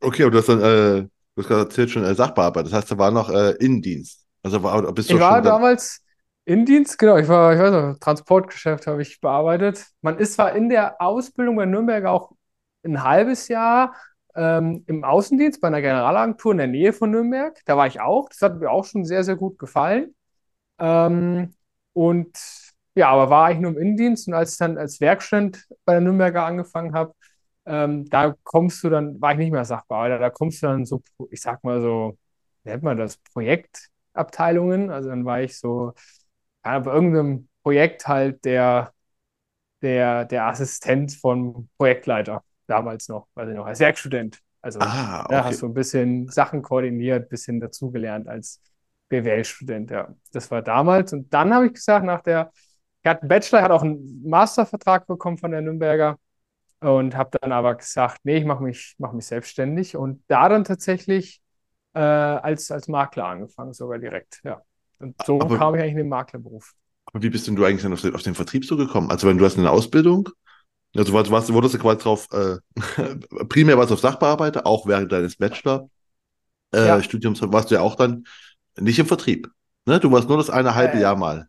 Okay, 0.00 0.24
und 0.24 0.32
du 0.32 0.38
hast 0.38 0.48
dann, 0.48 0.60
äh, 0.60 1.02
du 1.02 1.08
hast 1.36 1.48
gerade 1.48 1.62
erzählt, 1.62 1.90
schon 1.90 2.04
äh, 2.04 2.14
Sachbearbeiter. 2.14 2.64
Das 2.64 2.72
heißt, 2.72 2.90
du 2.92 2.98
war 2.98 3.10
noch 3.10 3.30
äh, 3.30 3.52
Innendienst. 3.52 4.26
Also 4.42 4.62
war, 4.62 4.92
bist 4.92 5.10
du 5.10 5.14
ich 5.14 5.20
war 5.20 5.42
damals 5.42 6.04
Innendienst, 6.44 6.98
genau. 6.98 7.16
Ich 7.16 7.28
war, 7.28 7.54
ich 7.54 7.60
weiß 7.60 7.72
noch, 7.72 7.98
Transportgeschäft 7.98 8.86
habe 8.86 9.02
ich 9.02 9.20
bearbeitet. 9.20 9.86
Man 10.00 10.18
ist 10.18 10.34
zwar 10.34 10.54
in 10.54 10.68
der 10.68 11.00
Ausbildung 11.00 11.56
bei 11.56 11.66
Nürnberg 11.66 12.04
auch 12.04 12.32
ein 12.84 13.02
halbes 13.02 13.48
Jahr 13.48 13.94
ähm, 14.36 14.84
im 14.86 15.04
Außendienst 15.04 15.60
bei 15.60 15.68
einer 15.68 15.82
Generalagentur 15.82 16.52
in 16.52 16.58
der 16.58 16.66
Nähe 16.68 16.92
von 16.92 17.10
Nürnberg. 17.10 17.58
Da 17.66 17.76
war 17.76 17.86
ich 17.86 18.00
auch. 18.00 18.28
Das 18.28 18.42
hat 18.42 18.58
mir 18.60 18.70
auch 18.70 18.84
schon 18.84 19.04
sehr, 19.04 19.24
sehr 19.24 19.36
gut 19.36 19.58
gefallen. 19.58 20.14
Ähm, 20.78 21.54
und 21.92 22.38
ja, 22.94 23.10
aber 23.10 23.30
war 23.30 23.46
eigentlich 23.46 23.60
nur 23.60 23.72
im 23.72 23.78
Innendienst. 23.78 24.28
Und 24.28 24.34
als 24.34 24.52
ich 24.52 24.58
dann 24.58 24.78
als 24.78 25.00
Werkstudent 25.00 25.66
bei 25.84 25.94
der 25.94 26.02
Nürnberger 26.02 26.44
angefangen 26.44 26.94
habe, 26.94 27.14
ähm, 27.66 28.08
da 28.10 28.34
kommst 28.44 28.82
du 28.84 28.90
dann, 28.90 29.20
war 29.20 29.32
ich 29.32 29.38
nicht 29.38 29.52
mehr 29.52 29.64
Sachbearbeiter, 29.64 30.18
da 30.18 30.30
kommst 30.30 30.62
du 30.62 30.66
dann 30.66 30.84
so, 30.84 31.02
ich 31.30 31.40
sag 31.40 31.62
mal 31.64 31.80
so, 31.80 32.18
nennt 32.64 32.82
man 32.82 32.98
das, 32.98 33.18
Projektabteilungen. 33.18 34.90
Also 34.90 35.10
dann 35.10 35.24
war 35.24 35.40
ich 35.42 35.58
so, 35.58 35.92
ja, 36.64 36.78
bei 36.80 36.92
irgendeinem 36.92 37.48
Projekt 37.62 38.08
halt 38.08 38.44
der, 38.44 38.92
der, 39.82 40.24
der 40.26 40.46
Assistent 40.46 41.12
vom 41.14 41.68
Projektleiter 41.78 42.44
damals 42.72 43.08
noch, 43.08 43.28
weiß 43.34 43.50
ich 43.50 43.54
noch, 43.54 43.66
als 43.66 43.80
Werkstudent. 43.80 44.38
Also 44.62 44.78
ah, 44.80 45.20
okay. 45.24 45.28
da 45.30 45.44
hast 45.44 45.60
du 45.62 45.66
ein 45.66 45.74
bisschen 45.74 46.28
Sachen 46.28 46.62
koordiniert, 46.62 47.24
ein 47.24 47.28
bisschen 47.28 47.60
dazugelernt 47.60 48.28
als 48.28 48.60
BWL-Student, 49.08 49.90
ja. 49.90 50.14
Das 50.32 50.50
war 50.50 50.62
damals. 50.62 51.12
Und 51.12 51.32
dann 51.34 51.52
habe 51.52 51.66
ich 51.66 51.74
gesagt, 51.74 52.06
nach 52.06 52.22
der, 52.22 52.50
ich 53.02 53.08
hatte 53.08 53.22
einen 53.22 53.28
Bachelor, 53.28 53.62
hatte 53.62 53.74
auch 53.74 53.82
einen 53.82 54.22
Mastervertrag 54.24 55.06
bekommen 55.06 55.36
von 55.36 55.50
der 55.50 55.60
Nürnberger 55.60 56.16
und 56.80 57.14
habe 57.16 57.38
dann 57.40 57.52
aber 57.52 57.74
gesagt, 57.74 58.20
nee, 58.24 58.38
ich 58.38 58.44
mache 58.44 58.62
mich, 58.62 58.94
mach 58.98 59.12
mich 59.12 59.26
selbstständig 59.26 59.96
und 59.96 60.22
da 60.28 60.48
dann 60.48 60.64
tatsächlich 60.64 61.42
äh, 61.94 62.00
als, 62.00 62.70
als 62.70 62.88
Makler 62.88 63.26
angefangen, 63.26 63.74
sogar 63.74 63.98
direkt, 63.98 64.40
ja. 64.44 64.62
Und 64.98 65.16
so 65.26 65.40
Aber- 65.40 65.58
kam 65.58 65.74
ich 65.74 65.80
eigentlich 65.80 65.92
in 65.92 65.98
den 65.98 66.08
Maklerberuf. 66.08 66.72
Aber 67.06 67.22
wie 67.22 67.30
bist 67.30 67.46
denn 67.48 67.56
du 67.56 67.64
eigentlich 67.64 67.82
dann 67.82 67.92
auf 67.92 68.00
den, 68.00 68.14
auf 68.14 68.22
den 68.22 68.34
Vertrieb 68.34 68.64
so 68.64 68.76
gekommen? 68.76 69.10
Also 69.10 69.28
wenn 69.28 69.36
du 69.36 69.44
hast 69.44 69.58
eine 69.58 69.70
Ausbildung, 69.70 70.28
also 70.96 71.12
warst, 71.12 71.30
warst, 71.30 71.52
wurdest 71.52 71.74
du 71.74 71.78
quasi 71.78 71.98
drauf, 72.00 72.28
äh, 72.32 72.56
primär 73.48 73.78
warst 73.78 73.90
du 73.90 73.94
auf 73.94 74.00
Sachbearbeiter, 74.00 74.66
auch 74.66 74.86
während 74.86 75.12
deines 75.12 75.36
Bachelor 75.36 75.88
äh, 76.72 76.78
Ja. 76.80 76.98
Warst 76.98 77.70
du 77.70 77.74
ja 77.76 77.80
auch 77.82 77.96
dann 77.96 78.24
nicht 78.78 78.98
im 78.98 79.06
Vertrieb. 79.06 79.48
Ne? 79.86 80.00
Du 80.00 80.12
warst 80.12 80.28
nur 80.28 80.38
das 80.38 80.50
eine 80.50 80.74
halbe 80.74 80.98
Äh, 80.98 81.00
Jahr 81.00 81.16
mal. 81.16 81.48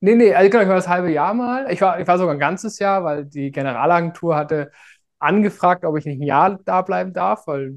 Nee, 0.00 0.16
nee, 0.16 0.34
also 0.34 0.50
genau, 0.50 0.62
ich 0.62 0.68
war 0.68 0.74
das 0.76 0.88
halbe 0.88 1.10
Jahr 1.10 1.32
mal. 1.34 1.70
Ich 1.72 1.80
war, 1.80 1.98
ich 1.98 2.06
war 2.06 2.18
sogar 2.18 2.34
ein 2.34 2.38
ganzes 2.40 2.78
Jahr, 2.78 3.04
weil 3.04 3.24
die 3.24 3.50
Generalagentur 3.50 4.36
hatte 4.36 4.70
angefragt, 5.18 5.84
ob 5.84 5.96
ich 5.96 6.04
nicht 6.04 6.20
ein 6.20 6.26
Jahr 6.26 6.58
da 6.64 6.82
bleiben 6.82 7.14
darf, 7.14 7.46
weil, 7.46 7.74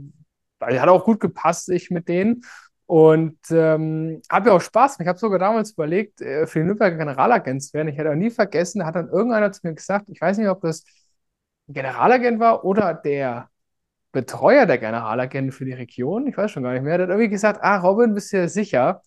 weil 0.59 0.81
hat 0.81 0.89
auch 0.89 1.05
gut 1.05 1.19
gepasst, 1.21 1.69
ich 1.69 1.89
mit 1.89 2.09
denen. 2.09 2.41
Und 2.87 3.37
ähm, 3.51 4.21
hat 4.29 4.45
mir 4.45 4.53
auch 4.53 4.61
Spaß. 4.61 4.99
Ich 5.01 5.07
habe 5.07 5.19
sogar 5.19 5.39
damals 5.39 5.71
überlegt, 5.73 6.21
äh, 6.21 6.47
für 6.47 6.59
die 6.59 6.65
Nürnberger 6.65 6.97
Generalagent 6.97 7.61
zu 7.61 7.73
werden. 7.73 7.89
Ich 7.89 7.97
hätte 7.97 8.11
auch 8.11 8.15
nie 8.15 8.29
vergessen, 8.31 8.79
da 8.79 8.85
hat 8.85 8.95
dann 8.95 9.09
irgendeiner 9.09 9.51
zu 9.51 9.59
mir 9.63 9.73
gesagt, 9.73 10.09
ich 10.09 10.21
weiß 10.21 10.37
nicht, 10.37 10.47
ob 10.47 10.61
das 10.61 10.85
ein 11.67 11.73
Generalagent 11.73 12.39
war 12.39 12.63
oder 12.63 12.93
der 12.93 13.49
Betreuer 14.13 14.65
der 14.65 14.77
Generalagenten 14.77 15.51
für 15.51 15.65
die 15.65 15.73
Region, 15.73 16.27
ich 16.27 16.37
weiß 16.37 16.49
schon 16.51 16.63
gar 16.63 16.73
nicht 16.73 16.81
mehr, 16.83 16.97
der 16.97 17.07
hat 17.07 17.11
irgendwie 17.11 17.29
gesagt, 17.29 17.59
ah, 17.61 17.77
Robin, 17.77 18.13
bist 18.13 18.33
du 18.33 18.37
dir 18.37 18.49
sicher? 18.49 19.01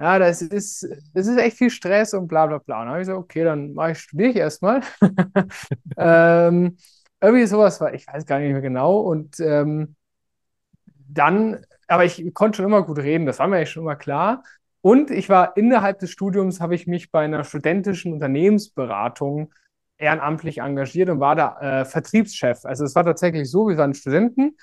Ja, 0.00 0.18
das 0.18 0.42
ist, 0.42 0.86
das 1.14 1.26
ist 1.26 1.38
echt 1.38 1.56
viel 1.56 1.70
Stress 1.70 2.14
und 2.14 2.26
bla 2.28 2.46
bla 2.46 2.58
bla. 2.58 2.80
Und 2.80 2.86
dann 2.86 2.88
habe 2.90 3.00
ich 3.00 3.06
gesagt, 3.06 3.18
okay, 3.18 3.44
dann 3.44 3.72
mache 3.74 3.92
ich, 3.92 3.98
studiere 4.00 4.30
ich 4.30 4.36
erstmal. 4.36 4.80
ähm, 5.96 6.76
irgendwie 7.20 7.46
sowas 7.46 7.80
war, 7.80 7.94
ich 7.94 8.06
weiß 8.06 8.26
gar 8.26 8.38
nicht 8.38 8.52
mehr 8.52 8.60
genau. 8.60 9.00
Und 9.00 9.40
ähm, 9.40 9.96
dann, 11.08 11.64
aber 11.86 12.04
ich 12.04 12.32
konnte 12.34 12.56
schon 12.56 12.66
immer 12.66 12.82
gut 12.82 12.98
reden, 12.98 13.26
das 13.26 13.38
war 13.38 13.48
mir 13.48 13.56
eigentlich 13.56 13.70
schon 13.70 13.82
immer 13.82 13.96
klar. 13.96 14.42
Und 14.80 15.10
ich 15.10 15.28
war 15.28 15.56
innerhalb 15.56 15.98
des 15.98 16.10
Studiums, 16.10 16.60
habe 16.60 16.74
ich 16.74 16.86
mich 16.86 17.10
bei 17.10 17.24
einer 17.24 17.44
studentischen 17.44 18.12
Unternehmensberatung 18.12 19.52
ehrenamtlich 19.98 20.58
engagiert 20.58 21.08
und 21.08 21.20
war 21.20 21.34
da 21.34 21.80
äh, 21.80 21.84
Vertriebschef. 21.84 22.64
Also 22.64 22.84
es 22.84 22.94
war 22.94 23.04
tatsächlich 23.04 23.50
so, 23.50 23.68
wir 23.68 23.78
waren 23.78 23.94
Studenten, 23.94 24.56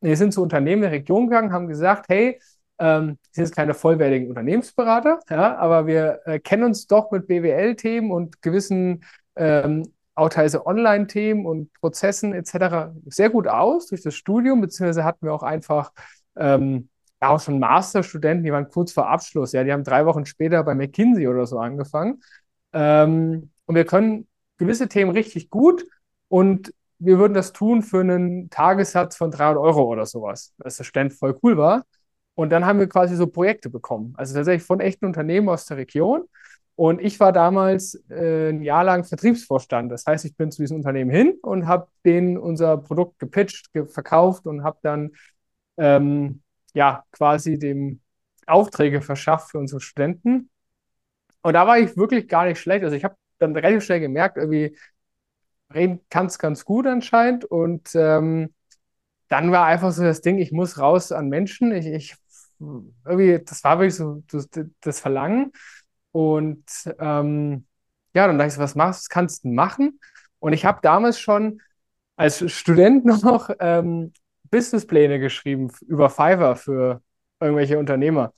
wir 0.00 0.16
sind 0.16 0.32
zu 0.32 0.42
Unternehmen 0.42 0.82
der 0.82 0.92
Region 0.92 1.28
gegangen, 1.28 1.52
haben 1.52 1.68
gesagt, 1.68 2.06
hey, 2.08 2.40
ähm, 2.78 3.18
sind 3.32 3.44
jetzt 3.44 3.56
keine 3.56 3.74
vollwertigen 3.74 4.28
Unternehmensberater, 4.28 5.20
ja, 5.28 5.56
aber 5.56 5.86
wir 5.86 6.20
äh, 6.26 6.38
kennen 6.38 6.64
uns 6.64 6.86
doch 6.86 7.10
mit 7.10 7.26
BWL-Themen 7.26 8.10
und 8.10 8.40
gewissen 8.40 9.04
ähm, 9.36 9.92
auch 10.14 10.28
teilweise 10.28 10.66
Online-Themen 10.66 11.46
und 11.46 11.72
Prozessen 11.74 12.34
etc. 12.34 12.92
sehr 13.06 13.30
gut 13.30 13.46
aus 13.46 13.88
durch 13.88 14.02
das 14.02 14.14
Studium, 14.14 14.60
beziehungsweise 14.60 15.04
hatten 15.04 15.26
wir 15.26 15.34
auch 15.34 15.42
einfach 15.42 15.92
ähm, 16.38 16.88
ja, 17.20 17.28
auch 17.30 17.40
schon 17.40 17.58
Masterstudenten, 17.58 18.44
die 18.44 18.52
waren 18.52 18.68
kurz 18.68 18.92
vor 18.92 19.08
Abschluss, 19.08 19.52
ja, 19.52 19.64
die 19.64 19.72
haben 19.72 19.84
drei 19.84 20.06
Wochen 20.06 20.24
später 20.26 20.62
bei 20.62 20.74
McKinsey 20.74 21.26
oder 21.28 21.46
so 21.46 21.58
angefangen. 21.58 22.22
Ähm, 22.72 23.50
und 23.66 23.74
wir 23.74 23.84
können 23.84 24.28
gewisse 24.56 24.88
Themen 24.88 25.10
richtig 25.10 25.50
gut 25.50 25.84
und 26.28 26.72
wir 26.98 27.18
würden 27.18 27.34
das 27.34 27.52
tun 27.52 27.82
für 27.82 28.00
einen 28.00 28.50
Tagessatz 28.50 29.16
von 29.16 29.30
300 29.30 29.58
Euro 29.62 29.84
oder 29.84 30.06
sowas, 30.06 30.52
was 30.58 30.76
der 30.76 30.84
Student 30.84 31.12
voll 31.14 31.38
cool 31.42 31.56
war. 31.56 31.84
Und 32.34 32.50
dann 32.50 32.64
haben 32.64 32.78
wir 32.78 32.88
quasi 32.88 33.16
so 33.16 33.26
Projekte 33.26 33.70
bekommen. 33.70 34.14
Also 34.16 34.34
tatsächlich 34.34 34.64
von 34.64 34.80
echten 34.80 35.06
Unternehmen 35.06 35.48
aus 35.48 35.66
der 35.66 35.76
Region. 35.76 36.22
Und 36.76 37.00
ich 37.00 37.18
war 37.18 37.32
damals 37.32 38.00
äh, 38.08 38.50
ein 38.50 38.62
Jahr 38.62 38.84
lang 38.84 39.04
Vertriebsvorstand. 39.04 39.90
Das 39.90 40.06
heißt, 40.06 40.24
ich 40.24 40.36
bin 40.36 40.52
zu 40.52 40.62
diesem 40.62 40.76
Unternehmen 40.76 41.10
hin 41.10 41.34
und 41.42 41.66
habe 41.66 41.88
denen 42.04 42.38
unser 42.38 42.76
Produkt 42.78 43.18
gepitcht, 43.18 43.72
ge 43.72 43.86
verkauft 43.86 44.46
und 44.46 44.62
habe 44.62 44.78
dann 44.82 45.10
ähm, 45.78 46.42
ja 46.74 47.04
quasi 47.12 47.58
dem 47.58 48.00
Aufträge 48.46 49.02
verschafft 49.02 49.50
für 49.50 49.58
unsere 49.58 49.80
Studenten. 49.80 50.50
Und 51.42 51.54
da 51.54 51.66
war 51.66 51.78
ich 51.78 51.96
wirklich 51.96 52.28
gar 52.28 52.44
nicht 52.44 52.60
schlecht. 52.60 52.84
Also 52.84 52.96
ich 52.96 53.04
habe 53.04 53.16
dann 53.38 53.54
relativ 53.54 53.84
schnell 53.84 54.00
gemerkt, 54.00 54.36
irgendwie 54.36 54.76
reden 55.72 56.00
kannst 56.10 56.38
ganz 56.38 56.64
gut 56.64 56.86
anscheinend. 56.86 57.44
Und 57.44 57.94
ähm, 57.94 58.54
dann 59.28 59.52
war 59.52 59.66
einfach 59.66 59.92
so 59.92 60.02
das 60.02 60.20
Ding, 60.20 60.38
ich 60.38 60.52
muss 60.52 60.78
raus 60.78 61.12
an 61.12 61.28
Menschen. 61.28 61.72
Ich, 61.72 61.86
ich 61.86 62.16
irgendwie, 62.60 63.42
das 63.44 63.62
war 63.64 63.78
wirklich 63.78 63.94
so 63.94 64.22
das, 64.30 64.48
das 64.80 65.00
Verlangen. 65.00 65.52
Und 66.12 66.64
ähm, 66.98 67.66
ja, 68.14 68.26
dann 68.26 68.38
dachte 68.38 68.48
ich 68.48 68.54
so, 68.54 68.60
was 68.60 68.74
machst 68.74 69.02
was 69.02 69.08
kannst 69.08 69.44
du 69.44 69.48
machen? 69.48 70.00
Und 70.38 70.52
ich 70.52 70.64
habe 70.64 70.80
damals 70.82 71.20
schon 71.20 71.60
als 72.16 72.50
Student 72.50 73.04
noch 73.22 73.50
ähm, 73.60 74.12
Businesspläne 74.50 75.18
geschrieben 75.18 75.70
über 75.86 76.10
Fiverr 76.10 76.56
für 76.56 77.02
irgendwelche 77.40 77.78
Unternehmer. 77.78 78.32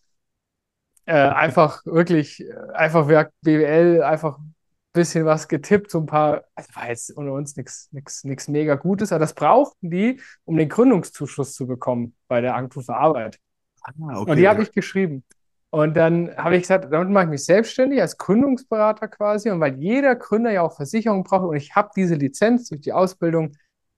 Äh, 1.07 1.15
einfach 1.15 1.85
wirklich, 1.87 2.45
einfach 2.73 3.07
BWL, 3.43 4.03
einfach 4.03 4.39
ein 4.39 4.55
bisschen 4.93 5.25
was 5.25 5.49
getippt, 5.49 5.91
so 5.91 5.99
ein 6.01 6.07
paar, 6.07 6.45
also 6.55 6.69
war 6.75 6.89
jetzt 6.89 7.11
unter 7.17 7.33
uns 7.33 7.57
nichts 7.57 7.89
nichts 7.91 8.49
mega 8.49 8.75
Gutes, 8.75 9.13
aber 9.13 9.21
das 9.21 9.35
brauchten 9.35 9.91
die, 9.91 10.21
um 10.45 10.57
den 10.57 10.69
Gründungszuschuss 10.69 11.55
zu 11.55 11.67
bekommen 11.67 12.15
bei 12.29 12.41
der 12.41 12.55
Agentur 12.55 12.83
für 12.83 12.95
Arbeit. 12.95 13.39
Ah, 13.83 13.93
okay. 14.15 14.31
Und 14.31 14.37
die 14.37 14.49
habe 14.49 14.63
ich 14.63 14.73
geschrieben. 14.73 15.25
Und 15.71 15.97
dann 15.97 16.37
habe 16.37 16.57
ich 16.57 16.63
gesagt, 16.63 16.93
damit 16.93 17.11
mache 17.11 17.25
ich 17.25 17.31
mich 17.31 17.45
selbstständig 17.45 18.01
als 18.01 18.19
Gründungsberater 18.19 19.07
quasi. 19.07 19.51
Und 19.51 19.61
weil 19.61 19.79
jeder 19.79 20.17
Gründer 20.17 20.51
ja 20.51 20.63
auch 20.63 20.75
Versicherung 20.75 21.23
braucht 21.23 21.45
und 21.45 21.57
ich 21.57 21.77
habe 21.77 21.91
diese 21.95 22.17
Lizenz 22.17 22.69
durch 22.69 22.81
die 22.81 22.93
Ausbildung, 22.93 23.53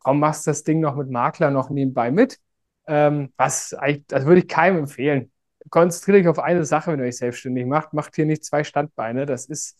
warum 0.05 0.21
machst 0.21 0.47
du 0.47 0.51
das 0.51 0.65
Ding 0.65 0.81
noch 0.81 0.97
mit 0.97 1.11
Makler 1.11 1.51
noch 1.51 1.71
nebenbei 1.71 2.11
mit? 2.11 2.39
Ähm, 2.87 3.33
was 3.37 3.71
das 4.09 4.27
würde 4.27 4.41
ich 4.41 4.49
keinem 4.49 4.79
empfehlen. 4.79 5.31
Konzentriere 5.71 6.19
dich 6.19 6.29
auf 6.29 6.39
eine 6.39 6.65
Sache, 6.65 6.93
wenn 6.93 7.01
ihr 7.01 7.07
euch 7.07 7.19
selbstständig 7.19 7.67
macht. 7.67 7.93
Macht 7.93 8.17
hier 8.17 8.27
nicht 8.27 8.45
zwei 8.45 8.65
Standbeine. 8.65 9.27
Das 9.27 9.47
ist 9.47 9.79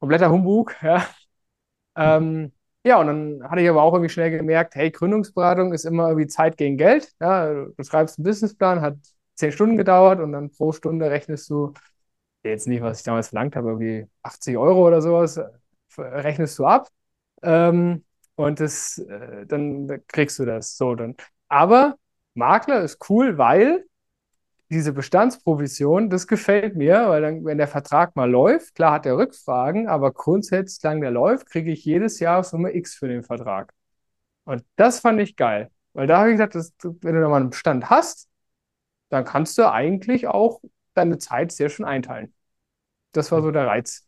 kompletter 0.00 0.30
Humbug. 0.30 0.74
Ja. 1.96 2.16
Ähm, 2.18 2.52
ja, 2.84 2.98
und 3.00 3.06
dann 3.06 3.50
hatte 3.50 3.62
ich 3.62 3.68
aber 3.68 3.82
auch 3.82 3.92
irgendwie 3.94 4.10
schnell 4.10 4.30
gemerkt, 4.30 4.74
hey, 4.74 4.90
Gründungsberatung 4.90 5.72
ist 5.72 5.84
immer 5.84 6.08
irgendwie 6.08 6.26
Zeit 6.26 6.56
gegen 6.56 6.76
Geld. 6.76 7.12
Ja, 7.20 7.52
du 7.52 7.84
schreibst 7.84 8.18
einen 8.18 8.24
Businessplan, 8.24 8.80
hat 8.80 8.96
zehn 9.34 9.52
Stunden 9.52 9.76
gedauert 9.76 10.20
und 10.20 10.32
dann 10.32 10.50
pro 10.50 10.72
Stunde 10.72 11.10
rechnest 11.10 11.48
du, 11.50 11.72
jetzt 12.42 12.68
nicht, 12.68 12.82
was 12.82 12.98
ich 12.98 13.04
damals 13.04 13.28
verlangt 13.28 13.56
habe, 13.56 13.68
irgendwie 13.70 14.06
80 14.22 14.56
Euro 14.56 14.86
oder 14.86 15.00
sowas, 15.02 15.40
rechnest 15.96 16.58
du 16.58 16.66
ab. 16.66 16.88
Ähm, 17.42 18.04
und 18.36 18.60
das, 18.60 18.98
äh, 18.98 19.46
dann 19.46 20.02
kriegst 20.08 20.38
du 20.38 20.44
das 20.44 20.76
so 20.76 20.94
dann. 20.94 21.16
Aber 21.48 21.96
Makler 22.34 22.82
ist 22.82 22.98
cool, 23.10 23.38
weil 23.38 23.84
diese 24.70 24.92
Bestandsprovision, 24.92 26.10
das 26.10 26.26
gefällt 26.26 26.76
mir, 26.76 27.08
weil 27.08 27.22
dann, 27.22 27.44
wenn 27.44 27.58
der 27.58 27.68
Vertrag 27.68 28.16
mal 28.16 28.30
läuft, 28.30 28.74
klar 28.74 28.92
hat 28.94 29.06
er 29.06 29.16
Rückfragen, 29.16 29.88
aber 29.88 30.12
grundsätzlich, 30.12 30.80
solange 30.80 31.02
der 31.02 31.10
läuft, 31.12 31.48
kriege 31.50 31.72
ich 31.72 31.84
jedes 31.84 32.20
Jahr 32.20 32.42
Summe 32.44 32.74
X 32.74 32.94
für 32.94 33.08
den 33.08 33.22
Vertrag. 33.22 33.72
Und 34.44 34.64
das 34.76 35.00
fand 35.00 35.20
ich 35.20 35.36
geil, 35.36 35.70
weil 35.94 36.06
da 36.06 36.18
habe 36.20 36.30
ich 36.30 36.34
gesagt, 36.34 36.54
dass, 36.54 36.74
wenn 36.82 37.14
du 37.14 37.20
da 37.20 37.28
mal 37.28 37.40
einen 37.40 37.50
Bestand 37.50 37.90
hast, 37.90 38.28
dann 39.10 39.24
kannst 39.24 39.58
du 39.58 39.70
eigentlich 39.70 40.26
auch 40.28 40.60
deine 40.94 41.18
Zeit 41.18 41.52
sehr 41.52 41.68
schön 41.70 41.86
einteilen. 41.86 42.34
Das 43.12 43.32
war 43.32 43.42
so 43.42 43.50
der 43.52 43.66
Reiz. 43.66 44.03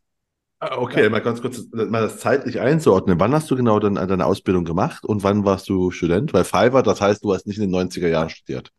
Ah, 0.59 0.77
Okay, 0.79 1.03
ja. 1.03 1.09
mal 1.09 1.21
ganz 1.21 1.41
kurz, 1.41 1.67
mal 1.71 2.01
das 2.01 2.19
zeitlich 2.19 2.59
einzuordnen. 2.59 3.19
Wann 3.19 3.33
hast 3.33 3.49
du 3.51 3.55
genau 3.55 3.79
dann 3.79 3.95
deine 3.95 4.25
Ausbildung 4.25 4.65
gemacht 4.65 5.03
und 5.05 5.23
wann 5.23 5.45
warst 5.45 5.69
du 5.69 5.91
Student? 5.91 6.33
Weil 6.33 6.43
Fiverr, 6.45 6.81
das 6.83 6.99
heißt, 6.99 7.23
du 7.23 7.33
hast 7.33 7.45
nicht 7.45 7.57
in 7.57 7.63
den 7.63 7.71
90er 7.71 8.07
Jahren 8.09 8.29
studiert. 8.29 8.71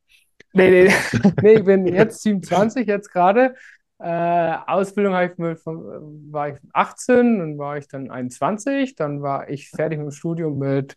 Nee, 0.53 0.71
nee, 0.71 0.95
nee, 1.41 1.55
ich 1.59 1.65
bin 1.65 1.87
jetzt 1.87 2.23
27, 2.23 2.87
jetzt 2.87 3.11
gerade. 3.13 3.55
Äh, 3.99 4.57
Ausbildung 4.67 5.15
ich 5.17 5.37
mit, 5.39 5.59
von, 5.61 6.33
war 6.33 6.51
ich 6.51 6.57
18, 6.73 7.39
dann 7.39 7.59
war 7.59 7.77
ich 7.79 7.89
dann 7.89 8.11
21, 8.11 8.95
dann 8.95 9.23
war 9.23 9.49
ich 9.51 9.71
fertig 9.71 9.99
mit 9.99 10.07
dem 10.09 10.11
Studium 10.13 10.59
mit 10.59 10.97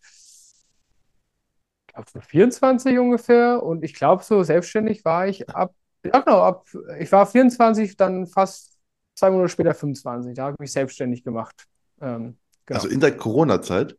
glaube 1.88 2.10
so 2.12 2.22
24 2.22 2.98
ungefähr 3.00 3.62
und 3.63 3.84
ich 3.84 3.94
glaube 3.94 4.24
so 4.24 4.44
selbstständig 4.44 5.04
war 5.06 5.28
ich 5.28 5.50
ab, 5.50 5.74
ja 6.06 6.20
genau, 6.20 6.41
ab, 6.41 6.65
ich 7.00 7.12
war 7.12 7.26
24, 7.28 7.98
dann 7.98 8.28
fast 8.28 8.70
zwei 9.15 9.32
Monate 9.32 9.50
später 9.50 9.74
25, 9.74 10.36
da 10.36 10.43
habe 10.43 10.54
ich 10.56 10.60
mich 10.60 10.71
selbstständig 10.71 11.24
gemacht. 11.24 11.65
Ähm, 12.02 12.38
genau. 12.65 12.80
Also 12.80 12.89
in 12.89 13.00
der 13.00 13.17
Corona-Zeit? 13.17 13.97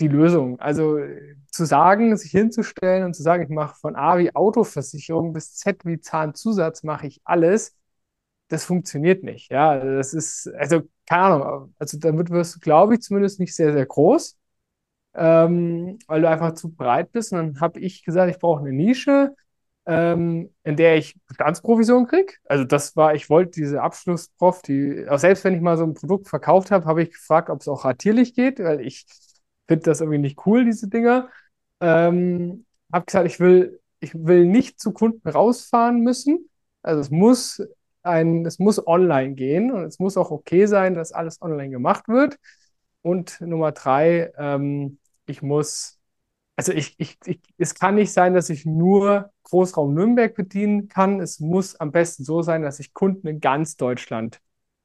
die 0.00 0.08
Lösung. 0.08 0.58
Also 0.60 0.98
zu 1.50 1.64
sagen, 1.64 2.16
sich 2.16 2.30
hinzustellen 2.32 3.04
und 3.04 3.14
zu 3.14 3.22
sagen, 3.22 3.44
ich 3.44 3.48
mache 3.48 3.76
von 3.78 3.96
A 3.96 4.18
wie 4.18 4.34
Autoversicherung 4.34 5.32
bis 5.32 5.54
Z 5.56 5.84
wie 5.84 6.00
Zahnzusatz, 6.00 6.82
mache 6.82 7.06
ich 7.06 7.20
alles, 7.24 7.76
das 8.48 8.64
funktioniert 8.64 9.22
nicht. 9.24 9.50
Ja, 9.50 9.78
das 9.78 10.14
ist, 10.14 10.48
also 10.56 10.82
keine 11.06 11.24
Ahnung, 11.44 11.74
also 11.78 11.98
damit 11.98 12.30
wirst 12.30 12.56
du, 12.56 12.60
glaube 12.60 12.94
ich, 12.94 13.00
zumindest 13.02 13.40
nicht 13.40 13.54
sehr, 13.54 13.72
sehr 13.72 13.86
groß, 13.86 14.38
ähm, 15.14 15.98
weil 16.06 16.22
du 16.22 16.28
einfach 16.28 16.54
zu 16.54 16.72
breit 16.74 17.12
bist. 17.12 17.32
Und 17.32 17.38
dann 17.38 17.60
habe 17.60 17.80
ich 17.80 18.04
gesagt, 18.04 18.30
ich 18.34 18.40
brauche 18.40 18.60
eine 18.60 18.72
Nische, 18.72 19.34
ähm, 19.86 20.50
in 20.64 20.76
der 20.76 20.96
ich 20.96 21.16
Bestandsprovision 21.26 22.06
kriege. 22.06 22.34
Also 22.46 22.64
das 22.64 22.96
war, 22.96 23.14
ich 23.14 23.30
wollte 23.30 23.52
diese 23.52 23.82
Abschlussprof, 23.82 24.62
die, 24.62 25.06
auch 25.08 25.18
selbst 25.18 25.44
wenn 25.44 25.54
ich 25.54 25.60
mal 25.60 25.76
so 25.76 25.84
ein 25.84 25.94
Produkt 25.94 26.28
verkauft 26.28 26.70
habe, 26.70 26.86
habe 26.86 27.02
ich 27.02 27.12
gefragt, 27.12 27.50
ob 27.50 27.60
es 27.60 27.68
auch 27.68 27.84
ratierlich 27.84 28.34
geht, 28.34 28.58
weil 28.60 28.80
ich 28.80 29.06
finde 29.66 29.84
das 29.84 30.00
irgendwie 30.00 30.18
nicht 30.18 30.46
cool, 30.46 30.64
diese 30.64 30.88
Dinger. 30.88 31.30
Ähm, 31.80 32.66
habe 32.92 33.06
gesagt, 33.06 33.26
ich 33.26 33.40
will, 33.40 33.80
ich 34.00 34.14
will 34.14 34.46
nicht 34.46 34.80
zu 34.80 34.92
Kunden 34.92 35.28
rausfahren 35.28 36.00
müssen. 36.00 36.50
Also 36.82 37.00
es 37.00 37.10
muss 37.10 37.62
ein, 38.02 38.44
es 38.46 38.58
muss 38.58 38.86
online 38.86 39.34
gehen 39.34 39.72
und 39.72 39.84
es 39.84 39.98
muss 39.98 40.16
auch 40.16 40.30
okay 40.30 40.66
sein, 40.66 40.94
dass 40.94 41.12
alles 41.12 41.40
online 41.42 41.70
gemacht 41.70 42.08
wird. 42.08 42.38
Und 43.02 43.40
Nummer 43.40 43.72
drei, 43.72 44.32
ähm, 44.38 44.98
ich 45.26 45.42
muss, 45.42 45.98
also 46.56 46.72
ich, 46.72 46.94
ich, 46.98 47.18
ich, 47.26 47.40
es 47.58 47.74
kann 47.74 47.96
nicht 47.96 48.12
sein, 48.12 48.34
dass 48.34 48.50
ich 48.50 48.66
nur 48.66 49.30
Großraum 49.44 49.94
Nürnberg 49.94 50.34
bedienen 50.34 50.88
kann. 50.88 51.20
Es 51.20 51.40
muss 51.40 51.76
am 51.76 51.92
besten 51.92 52.24
so 52.24 52.42
sein, 52.42 52.62
dass 52.62 52.80
ich 52.80 52.94
Kunden 52.94 53.26
in 53.26 53.40
ganz 53.40 53.76
Deutschland 53.76 54.40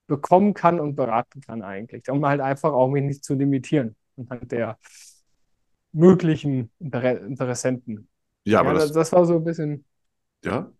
bekommen 0.08 0.54
kann 0.54 0.80
und 0.80 0.96
beraten 0.96 1.42
kann 1.42 1.62
eigentlich, 1.62 2.10
um 2.10 2.26
halt 2.26 2.42
einfach 2.42 2.74
auch 2.74 2.90
mich 2.90 3.04
nicht 3.04 3.24
zu 3.24 3.36
limitieren 3.36 3.96
anhand 4.20 4.52
der 4.52 4.78
möglichen 5.92 6.72
Inter 6.80 7.22
Interessenten. 7.22 8.08
Ja, 8.46 8.62
aber 8.62 8.74
ja, 8.74 8.80
das, 8.80 8.92
das, 8.92 9.12
war 9.12 9.26
so 9.26 9.36
ein 9.36 9.44
bisschen. 9.44 9.86
Ja. 10.44 10.72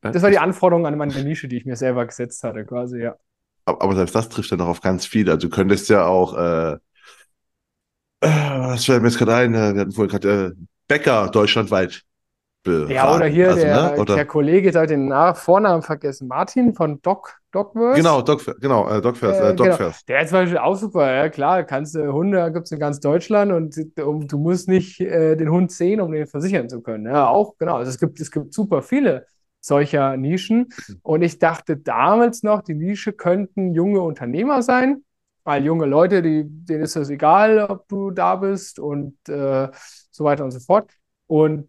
Das 0.00 0.22
war 0.22 0.30
die 0.30 0.38
Anforderung 0.38 0.86
an 0.86 0.98
meine 0.98 1.22
Nische, 1.22 1.48
die 1.48 1.56
ich 1.56 1.64
mir 1.64 1.76
selber 1.76 2.06
gesetzt 2.06 2.42
hatte, 2.42 2.64
quasi, 2.64 3.00
ja. 3.00 3.16
Aber 3.64 3.94
selbst 3.94 4.14
das 4.14 4.28
trifft 4.28 4.50
ja 4.50 4.56
noch 4.56 4.66
auf 4.66 4.80
ganz 4.80 5.06
viele. 5.06 5.32
Also 5.32 5.48
du 5.48 5.54
könntest 5.54 5.88
ja 5.88 6.04
auch, 6.06 6.36
äh, 6.36 6.72
äh 6.72 6.78
was 8.20 8.84
fällt 8.84 9.02
mir 9.02 9.08
jetzt 9.08 9.18
gerade 9.18 9.34
ein, 9.36 9.52
wir 9.52 9.80
hatten 9.80 9.92
vorhin 9.92 10.10
gerade 10.10 10.46
äh, 10.46 10.64
Bäcker 10.88 11.28
deutschlandweit 11.28 12.02
beraten. 12.64 12.92
Ja, 12.92 13.14
oder 13.14 13.26
hier 13.26 13.50
also, 13.50 13.60
der, 13.60 13.92
ne? 13.92 14.00
oder, 14.00 14.14
der 14.16 14.26
Kollege, 14.26 14.72
der 14.72 14.82
hat 14.82 14.90
den 14.90 15.12
Vornamen 15.34 15.82
vergessen, 15.82 16.26
Martin 16.26 16.74
von 16.74 17.00
Doc, 17.02 17.40
Docverse. 17.52 18.00
Genau, 18.00 18.22
Doc, 18.22 18.60
genau, 18.60 18.88
äh, 18.88 19.00
Docverse, 19.00 19.42
äh, 19.42 19.54
Docverse. 19.54 19.78
Genau. 19.78 19.94
Der 20.08 20.22
ist 20.22 20.30
zum 20.30 20.38
Beispiel 20.38 20.58
auch 20.58 20.74
super, 20.74 21.14
ja 21.14 21.28
klar, 21.28 21.64
kannst 21.64 21.94
du 21.94 22.12
Hunde 22.12 22.50
gibt 22.50 22.66
es 22.66 22.72
in 22.72 22.78
ganz 22.78 22.98
Deutschland 22.98 23.52
und 23.52 23.76
um, 24.00 24.26
du 24.26 24.38
musst 24.38 24.68
nicht 24.68 25.00
äh, 25.00 25.36
den 25.36 25.50
Hund 25.50 25.70
sehen, 25.70 26.00
um 26.00 26.10
den 26.12 26.26
versichern 26.26 26.68
zu 26.68 26.80
können. 26.80 27.06
Ja, 27.06 27.28
auch, 27.28 27.56
genau, 27.58 27.76
also 27.76 27.90
es 27.90 28.00
gibt, 28.00 28.20
es 28.20 28.30
gibt 28.30 28.52
super 28.54 28.82
viele 28.82 29.26
solcher 29.60 30.16
Nischen 30.16 30.70
und 31.02 31.22
ich 31.22 31.38
dachte 31.38 31.76
damals 31.76 32.42
noch, 32.42 32.62
die 32.62 32.74
Nische 32.74 33.12
könnten 33.12 33.72
junge 33.74 34.00
Unternehmer 34.00 34.62
sein, 34.62 35.04
weil 35.44 35.64
junge 35.64 35.86
Leute, 35.86 36.22
die, 36.22 36.44
denen 36.46 36.82
ist 36.82 36.96
es 36.96 37.10
egal, 37.10 37.66
ob 37.68 37.86
du 37.88 38.10
da 38.10 38.36
bist 38.36 38.78
und 38.78 39.16
äh, 39.28 39.68
so 40.10 40.24
weiter 40.24 40.44
und 40.44 40.50
so 40.50 40.60
fort. 40.60 40.90
Und 41.26 41.68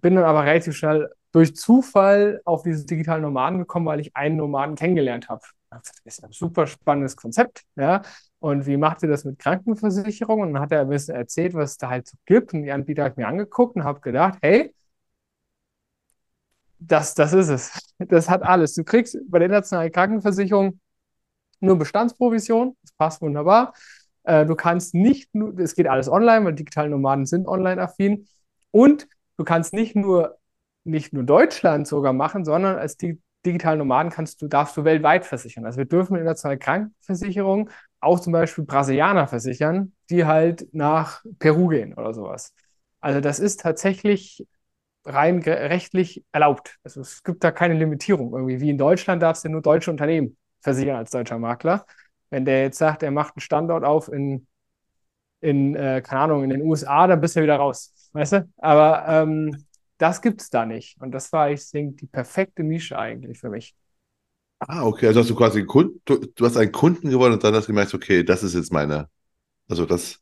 bin 0.00 0.14
dann 0.14 0.24
aber 0.24 0.44
relativ 0.44 0.74
schnell 0.76 1.10
durch 1.34 1.56
Zufall 1.56 2.40
auf 2.44 2.62
dieses 2.62 2.86
digitale 2.86 3.20
Nomaden 3.20 3.58
gekommen, 3.58 3.86
weil 3.86 3.98
ich 3.98 4.14
einen 4.14 4.36
Nomaden 4.36 4.76
kennengelernt 4.76 5.28
habe. 5.28 5.42
Das 5.68 5.90
ist 6.04 6.22
ein 6.22 6.30
super 6.30 6.68
spannendes 6.68 7.16
Konzept, 7.16 7.64
ja. 7.74 8.02
Und 8.38 8.66
wie 8.66 8.76
macht 8.76 9.02
ihr 9.02 9.08
das 9.08 9.24
mit 9.24 9.40
Krankenversicherung? 9.40 10.42
Und 10.42 10.52
dann 10.52 10.62
hat 10.62 10.70
er 10.70 10.82
ein 10.82 10.88
bisschen 10.88 11.16
erzählt, 11.16 11.54
was 11.54 11.72
es 11.72 11.78
da 11.78 11.88
halt 11.88 12.06
so 12.06 12.16
gibt. 12.24 12.54
Und 12.54 12.62
die 12.62 12.70
Anbieter 12.70 13.02
habe 13.02 13.12
ich 13.12 13.16
mir 13.16 13.26
angeguckt 13.26 13.74
und 13.74 13.82
habe 13.82 14.00
gedacht, 14.00 14.38
hey, 14.42 14.72
das, 16.78 17.14
das 17.14 17.32
ist 17.32 17.48
es. 17.48 17.94
Das 17.98 18.28
hat 18.30 18.42
alles. 18.42 18.74
Du 18.74 18.84
kriegst 18.84 19.18
bei 19.28 19.38
der 19.38 19.46
internationalen 19.46 19.90
Krankenversicherung 19.90 20.78
nur 21.60 21.78
Bestandsprovision. 21.78 22.76
Das 22.82 22.92
passt 22.92 23.22
wunderbar. 23.22 23.72
Äh, 24.22 24.46
du 24.46 24.54
kannst 24.54 24.94
nicht 24.94 25.34
nur, 25.34 25.58
es 25.58 25.74
geht 25.74 25.88
alles 25.88 26.08
online, 26.08 26.44
weil 26.44 26.54
digitale 26.54 26.90
Nomaden 26.90 27.26
sind 27.26 27.48
online 27.48 27.80
affin. 27.82 28.28
Und 28.70 29.08
du 29.36 29.44
kannst 29.44 29.72
nicht 29.72 29.96
nur, 29.96 30.38
nicht 30.84 31.12
nur 31.12 31.24
Deutschland 31.24 31.86
sogar 31.86 32.12
machen, 32.12 32.44
sondern 32.44 32.76
als 32.76 32.96
die 32.96 33.20
digitalen 33.46 33.78
Nomaden 33.78 34.10
kannst 34.10 34.40
du, 34.42 34.48
darfst 34.48 34.76
du 34.76 34.84
weltweit 34.84 35.24
versichern. 35.26 35.66
Also 35.66 35.78
wir 35.78 35.84
dürfen 35.84 36.16
in 36.16 36.24
der 36.24 36.36
Zahl 36.36 36.58
Krankenversicherung 36.58 37.70
auch 38.00 38.20
zum 38.20 38.32
Beispiel 38.32 38.64
Brasilianer 38.64 39.26
versichern, 39.26 39.92
die 40.10 40.24
halt 40.24 40.66
nach 40.72 41.22
Peru 41.38 41.68
gehen 41.68 41.94
oder 41.94 42.14
sowas. 42.14 42.54
Also 43.00 43.20
das 43.20 43.38
ist 43.38 43.60
tatsächlich 43.60 44.46
rein 45.04 45.40
rechtlich 45.42 46.24
erlaubt. 46.32 46.78
Also 46.84 47.00
es 47.02 47.22
gibt 47.22 47.44
da 47.44 47.50
keine 47.52 47.74
Limitierung. 47.74 48.32
Irgendwie 48.32 48.60
wie 48.60 48.70
in 48.70 48.78
Deutschland 48.78 49.22
darfst 49.22 49.44
du 49.44 49.50
nur 49.50 49.62
deutsche 49.62 49.90
Unternehmen 49.90 50.36
versichern 50.60 50.96
als 50.96 51.10
deutscher 51.10 51.38
Makler. 51.38 51.84
Wenn 52.30 52.44
der 52.46 52.62
jetzt 52.62 52.78
sagt, 52.78 53.02
er 53.02 53.10
macht 53.10 53.36
einen 53.36 53.42
Standort 53.42 53.84
auf 53.84 54.08
in 54.10 54.46
in, 55.40 55.74
äh, 55.74 56.02
keine 56.02 56.22
Ahnung, 56.22 56.44
in 56.44 56.50
den 56.50 56.62
USA, 56.62 57.06
dann 57.06 57.20
bist 57.20 57.36
du 57.36 57.42
wieder 57.42 57.56
raus. 57.56 57.92
Weißt 58.12 58.32
du? 58.32 58.48
Aber 58.58 59.04
ähm, 59.08 59.64
das 59.98 60.22
gibt 60.22 60.40
es 60.40 60.50
da 60.50 60.66
nicht. 60.66 61.00
Und 61.00 61.12
das 61.12 61.32
war, 61.32 61.50
ich 61.50 61.70
denke, 61.70 61.96
die 61.96 62.06
perfekte 62.06 62.62
Nische 62.62 62.98
eigentlich 62.98 63.38
für 63.38 63.50
mich. 63.50 63.74
Ah, 64.58 64.84
okay. 64.84 65.08
Also 65.08 65.20
hast 65.20 65.30
du 65.30 65.34
quasi 65.34 65.58
einen 65.58 65.68
Kunden, 65.68 66.00
du, 66.04 66.18
du 66.18 66.44
hast 66.44 66.56
einen 66.56 66.72
Kunden 66.72 67.10
gewonnen 67.10 67.34
und 67.34 67.44
dann 67.44 67.54
hast 67.54 67.64
du 67.64 67.72
gemerkt, 67.72 67.94
okay, 67.94 68.22
das 68.22 68.42
ist 68.42 68.54
jetzt 68.54 68.72
meine. 68.72 69.08
Also 69.68 69.86
das. 69.86 70.20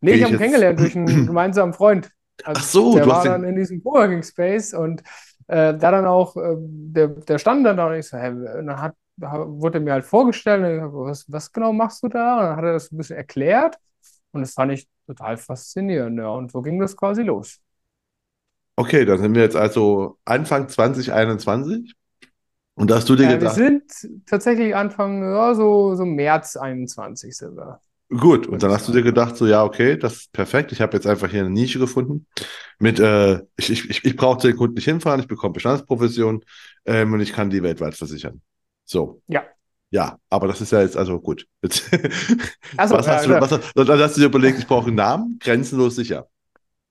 Nee, 0.00 0.14
ich 0.14 0.22
habe 0.22 0.34
ihn 0.34 0.38
kennengelernt 0.38 0.80
durch 0.80 0.96
einen 0.96 1.26
gemeinsamen 1.26 1.72
Freund. 1.72 2.10
Also 2.44 2.60
Ach 2.60 2.64
so, 2.64 2.94
der 2.94 3.06
war 3.06 3.24
dann 3.24 3.44
in 3.44 3.56
diesem 3.56 3.82
Coworking 3.82 4.22
Space 4.22 4.74
und 4.74 5.02
äh, 5.46 5.74
da 5.76 5.90
dann 5.90 6.06
auch, 6.06 6.36
äh, 6.36 6.56
der, 6.58 7.08
der 7.08 7.38
stand 7.38 7.64
dann 7.66 7.76
da 7.76 7.86
und 7.86 7.94
ich 7.94 8.08
so, 8.08 8.16
hey, 8.16 8.30
und 8.30 8.66
dann 8.66 8.80
hat, 8.80 8.94
wurde 9.18 9.80
mir 9.80 9.92
halt 9.92 10.04
vorgestellt, 10.04 10.82
was, 10.92 11.30
was 11.30 11.52
genau 11.52 11.72
machst 11.72 12.02
du 12.02 12.08
da? 12.08 12.38
Und 12.38 12.44
dann 12.44 12.56
hat 12.56 12.64
er 12.64 12.72
das 12.72 12.90
ein 12.90 12.96
bisschen 12.96 13.16
erklärt. 13.16 13.76
Und 14.32 14.40
das 14.40 14.54
fand 14.54 14.72
ich 14.72 14.88
total 15.06 15.36
faszinierend. 15.36 16.18
Ja. 16.18 16.30
Und 16.30 16.50
so 16.50 16.62
ging 16.62 16.80
das 16.80 16.96
quasi 16.96 17.22
los. 17.22 17.60
Okay, 18.76 19.04
dann 19.04 19.18
sind 19.18 19.34
wir 19.34 19.42
jetzt 19.42 19.56
also 19.56 20.18
Anfang 20.24 20.68
2021. 20.68 21.94
Und 22.74 22.90
da 22.90 22.96
hast 22.96 23.08
du 23.08 23.16
dir 23.16 23.28
äh, 23.28 23.38
gedacht. 23.38 23.56
Wir 23.56 23.64
sind 23.64 24.24
tatsächlich 24.26 24.74
Anfang, 24.74 25.22
ja, 25.22 25.54
so, 25.54 25.94
so 25.94 26.04
März 26.04 26.56
21 26.56 27.36
sind 27.36 27.56
wir. 27.56 27.80
Gut, 28.08 28.46
und 28.46 28.62
dann 28.62 28.70
hast 28.70 28.86
du 28.88 28.92
dir 28.92 29.02
gedacht, 29.02 29.36
so, 29.36 29.46
ja, 29.46 29.64
okay, 29.64 29.96
das 29.96 30.14
ist 30.14 30.32
perfekt. 30.32 30.70
Ich 30.72 30.82
habe 30.82 30.94
jetzt 30.94 31.06
einfach 31.06 31.30
hier 31.30 31.40
eine 31.40 31.50
Nische 31.50 31.78
gefunden. 31.78 32.26
Mit, 32.78 33.00
äh, 33.00 33.40
ich, 33.56 33.70
ich, 33.70 34.04
ich, 34.04 34.16
brauche 34.16 34.40
den 34.40 34.56
Kunden 34.56 34.74
nicht 34.74 34.84
hinfahren, 34.84 35.20
ich 35.20 35.28
bekomme 35.28 35.54
Bestandsprovision 35.54 36.44
ähm, 36.84 37.12
und 37.12 37.20
ich 37.20 37.32
kann 37.32 37.48
die 37.48 37.62
weltweit 37.62 37.94
versichern. 37.94 38.42
So. 38.84 39.22
Ja. 39.28 39.44
Ja, 39.90 40.18
aber 40.30 40.46
das 40.48 40.60
ist 40.60 40.72
ja 40.72 40.80
jetzt, 40.80 40.96
also 40.96 41.20
gut. 41.20 41.46
Jetzt, 41.62 41.90
also, 42.76 42.96
was, 42.96 43.08
hast 43.08 43.26
du, 43.26 43.40
was, 43.40 43.50
was 43.50 44.00
hast 44.00 44.16
du 44.16 44.20
dir 44.20 44.26
überlegt? 44.26 44.58
Ich 44.58 44.66
brauche 44.66 44.88
einen 44.88 44.96
Namen, 44.96 45.38
grenzenlos 45.38 45.96
sicher. 45.96 46.28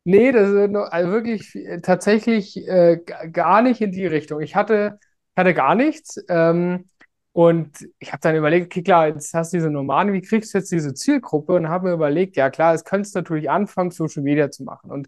Nee, 0.03 0.31
das 0.31 0.49
ist 0.49 0.75
also 0.75 1.11
wirklich 1.11 1.55
tatsächlich 1.83 2.57
äh, 2.67 2.97
gar 3.31 3.61
nicht 3.61 3.81
in 3.81 3.91
die 3.91 4.07
Richtung. 4.07 4.41
Ich 4.41 4.55
hatte, 4.55 4.99
hatte 5.35 5.53
gar 5.53 5.75
nichts. 5.75 6.19
Ähm, 6.27 6.89
und 7.33 7.87
ich 7.99 8.11
habe 8.11 8.19
dann 8.21 8.35
überlegt, 8.35 8.65
okay, 8.67 8.81
klar, 8.83 9.07
jetzt 9.07 9.33
hast 9.33 9.53
du 9.53 9.57
diese 9.57 9.69
Nomaden, 9.69 10.11
wie 10.11 10.21
kriegst 10.21 10.53
du 10.53 10.57
jetzt 10.57 10.71
diese 10.71 10.93
Zielgruppe? 10.95 11.53
Und 11.53 11.69
habe 11.69 11.89
mir 11.89 11.93
überlegt, 11.93 12.35
ja 12.35 12.49
klar, 12.49 12.73
es 12.73 12.83
könntest 12.83 13.15
natürlich 13.15 13.49
anfangen, 13.49 13.91
Social 13.91 14.23
Media 14.23 14.49
zu 14.49 14.63
machen. 14.63 14.91
Und 14.91 15.07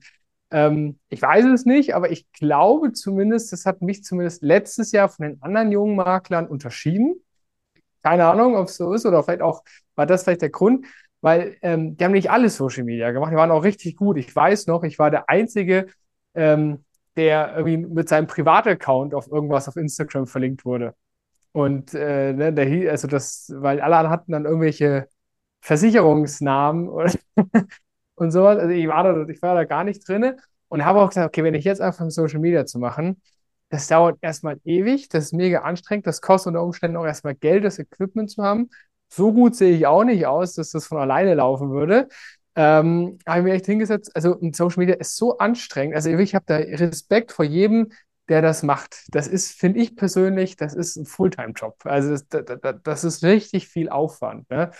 ähm, 0.52 1.00
ich 1.10 1.22
weiß 1.22 1.46
es 1.46 1.66
nicht, 1.66 1.96
aber 1.96 2.12
ich 2.12 2.32
glaube 2.32 2.94
zumindest, 2.94 3.52
das 3.52 3.66
hat 3.66 3.82
mich 3.82 4.04
zumindest 4.04 4.44
letztes 4.44 4.92
Jahr 4.92 5.10
von 5.10 5.24
den 5.28 5.42
anderen 5.42 5.72
jungen 5.72 5.96
Maklern 5.96 6.48
unterschieden 6.48 7.16
keine 8.04 8.26
Ahnung, 8.28 8.56
ob 8.56 8.68
es 8.68 8.76
so 8.78 8.94
ist 8.94 9.06
oder 9.06 9.24
vielleicht 9.24 9.42
auch 9.42 9.64
war 9.96 10.06
das 10.06 10.24
vielleicht 10.24 10.42
der 10.42 10.50
Grund. 10.50 10.86
Weil 11.24 11.56
ähm, 11.62 11.96
die 11.96 12.04
haben 12.04 12.12
nicht 12.12 12.30
alles 12.30 12.58
Social 12.58 12.84
Media 12.84 13.12
gemacht, 13.12 13.32
die 13.32 13.38
waren 13.38 13.50
auch 13.50 13.64
richtig 13.64 13.96
gut. 13.96 14.18
Ich 14.18 14.36
weiß 14.36 14.68
noch, 14.68 14.84
ich 14.84 15.00
war 15.00 15.10
der 15.10 15.30
Einzige, 15.30 15.88
ähm, 16.36 16.84
der 17.16 17.56
irgendwie 17.56 17.78
mit 17.78 18.10
seinem 18.10 18.28
Privataccount 18.28 19.14
auf 19.16 19.32
irgendwas 19.32 19.70
auf 19.70 19.78
Instagram 19.78 20.28
verlinkt 20.28 20.66
wurde. 20.66 20.96
Und 21.54 21.94
äh, 21.94 22.34
ne, 22.34 22.52
der, 22.52 22.92
also 22.92 23.08
das, 23.08 23.54
weil 23.56 23.80
alle 23.80 24.10
hatten 24.10 24.34
dann 24.34 24.44
irgendwelche 24.44 25.08
Versicherungsnamen 25.62 26.90
und, 26.90 27.18
und 28.16 28.32
sowas. 28.32 28.58
Also 28.60 28.72
ich 28.72 28.88
war 28.90 29.04
da, 29.04 29.26
ich 29.32 29.42
war 29.42 29.56
da 29.56 29.64
gar 29.64 29.86
nicht 29.86 30.06
drin 30.06 30.36
und 30.68 30.84
habe 30.84 31.00
auch 31.00 31.08
gesagt, 31.08 31.28
okay, 31.28 31.44
wenn 31.46 31.54
ich 31.54 31.64
jetzt 31.64 31.80
anfange, 31.80 32.12
Social 32.12 32.40
Media 32.42 32.66
zu 32.66 32.80
machen, 32.80 33.22
das 33.70 33.88
dauert 33.88 34.18
erstmal 34.22 34.60
ewig, 34.66 35.08
das 35.08 35.26
ist 35.26 35.34
mega 35.34 35.62
anstrengend, 35.62 36.06
das 36.06 36.20
kostet 36.20 36.50
unter 36.50 36.64
Umständen 36.64 36.98
auch 36.98 37.06
erstmal 37.06 37.36
Geld, 37.36 37.64
das 37.64 37.80
Equipment 37.80 38.30
zu 38.30 38.44
haben. 38.44 38.70
So 39.16 39.32
gut 39.32 39.56
sehe 39.56 39.76
ich 39.76 39.86
auch 39.86 40.04
nicht 40.04 40.26
aus, 40.26 40.56
dass 40.56 40.72
das 40.72 40.88
von 40.88 40.98
alleine 40.98 41.36
laufen 41.36 41.70
würde. 41.70 42.08
Ähm, 42.56 43.20
habe 43.28 43.40
ich 43.40 43.44
mir 43.46 43.54
echt 43.54 43.68
hingesetzt. 43.68 44.16
Also 44.16 44.40
Social 44.54 44.80
Media 44.80 44.96
ist 44.96 45.18
so 45.18 45.38
anstrengend. 45.38 45.96
Also 45.96 46.10
ich 46.10 46.34
habe 46.34 46.46
da 46.48 46.58
Respekt 46.58 47.32
vor 47.32 47.46
jedem, 47.46 47.92
der 48.28 48.42
das 48.42 48.64
macht. 48.64 49.06
Das 49.10 49.28
ist, 49.28 49.52
finde 49.52 49.82
ich 49.82 49.96
persönlich, 49.96 50.56
das 50.56 50.74
ist 50.74 50.96
ein 50.96 51.06
Fulltime-Job. 51.06 51.86
Also 51.86 52.10
das, 52.10 52.28
das, 52.28 52.76
das, 52.84 53.04
ist 53.04 53.24
richtig 53.24 53.68
viel 53.68 53.90
Aufwand. 53.90 54.50
Ne? 54.50 54.72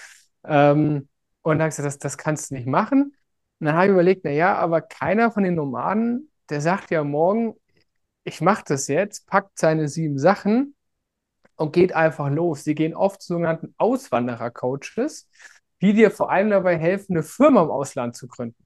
Ähm, 0.46 1.10
und 1.44 1.58
dann 1.58 1.62
habe 1.62 1.70
ich 1.70 1.76
gesagt, 1.76 1.88
das, 1.88 2.00
das 2.00 2.18
kannst 2.18 2.50
du 2.50 2.56
nicht 2.56 2.68
machen. 2.68 3.16
Und 3.60 3.68
dann 3.68 3.76
habe 3.76 3.86
ich 3.86 3.92
überlegt, 3.92 4.26
naja, 4.26 4.56
aber 4.56 4.82
keiner 4.82 5.30
von 5.30 5.44
den 5.44 5.54
Nomaden, 5.54 6.32
der 6.50 6.60
sagt 6.60 6.90
ja 6.90 7.04
morgen, 7.04 7.54
ich 8.24 8.42
mache 8.42 8.64
das 8.66 8.88
jetzt, 8.88 9.28
packt 9.28 9.60
seine 9.60 9.88
sieben 9.88 10.18
Sachen 10.18 10.74
und 11.56 11.74
geht 11.74 11.94
einfach 11.96 12.30
los. 12.30 12.64
Sie 12.64 12.76
gehen 12.76 12.96
oft 12.96 13.22
zu 13.22 13.34
sogenannten 13.34 13.74
Auswanderer-Coaches, 13.78 15.30
die 15.82 15.94
dir 15.94 16.12
vor 16.12 16.32
allem 16.32 16.50
dabei 16.50 16.78
helfen, 16.78 17.14
eine 17.16 17.24
Firma 17.24 17.64
im 17.64 17.72
Ausland 17.72 18.16
zu 18.16 18.28
gründen. 18.28 18.64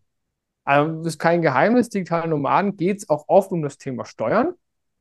Also 0.63 0.97
das 0.97 1.13
ist 1.13 1.19
kein 1.19 1.41
Geheimnis, 1.41 1.89
digitalen 1.89 2.29
Nomaden 2.29 2.75
geht 2.75 2.97
es 2.97 3.09
auch 3.09 3.25
oft 3.27 3.51
um 3.51 3.61
das 3.61 3.77
Thema 3.77 4.05
Steuern. 4.05 4.53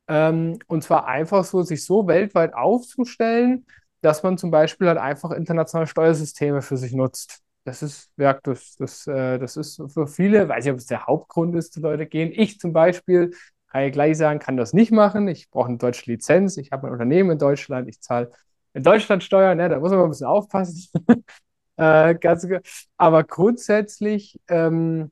Ähm, 0.07 0.59
und 0.67 0.83
zwar 0.83 1.07
einfach 1.07 1.43
so, 1.43 1.61
sich 1.63 1.83
so 1.83 2.07
weltweit 2.07 2.53
aufzustellen, 2.53 3.65
dass 4.01 4.23
man 4.23 4.37
zum 4.37 4.51
Beispiel 4.51 4.87
halt 4.87 4.97
einfach 4.97 5.31
internationale 5.31 5.87
Steuersysteme 5.87 6.61
für 6.61 6.77
sich 6.77 6.93
nutzt. 6.93 7.41
Das 7.65 7.83
ist, 7.83 8.09
ja, 8.15 8.33
das, 8.41 8.75
das, 8.77 9.05
äh, 9.07 9.37
das 9.39 9.57
ist 9.57 9.81
für 9.93 10.07
viele, 10.07 10.47
weiß 10.47 10.65
ich, 10.65 10.71
ob 10.71 10.77
es 10.77 10.85
der 10.85 11.05
Hauptgrund 11.05 11.53
ist, 11.55 11.75
die 11.75 11.81
Leute 11.81 12.05
gehen. 12.05 12.31
Ich 12.33 12.59
zum 12.59 12.71
Beispiel, 12.71 13.31
kann 13.67 13.83
ich 13.83 13.91
gleich 13.91 14.17
sagen, 14.17 14.39
kann 14.39 14.57
das 14.57 14.73
nicht 14.73 14.91
machen. 14.91 15.27
Ich 15.27 15.49
brauche 15.49 15.67
eine 15.67 15.77
deutsche 15.77 16.09
Lizenz. 16.09 16.57
Ich 16.57 16.71
habe 16.71 16.87
ein 16.87 16.93
Unternehmen 16.93 17.31
in 17.31 17.39
Deutschland. 17.39 17.87
Ich 17.89 18.01
zahle 18.01 18.31
in 18.73 18.83
Deutschland 18.83 19.23
Steuern. 19.23 19.57
Ne, 19.57 19.69
da 19.69 19.79
muss 19.79 19.91
man 19.91 20.01
ein 20.01 20.09
bisschen 20.09 20.27
aufpassen. 20.27 20.87
äh, 21.77 22.15
ganz, 22.15 22.47
aber 22.97 23.23
grundsätzlich 23.23 24.39
ähm, 24.47 25.11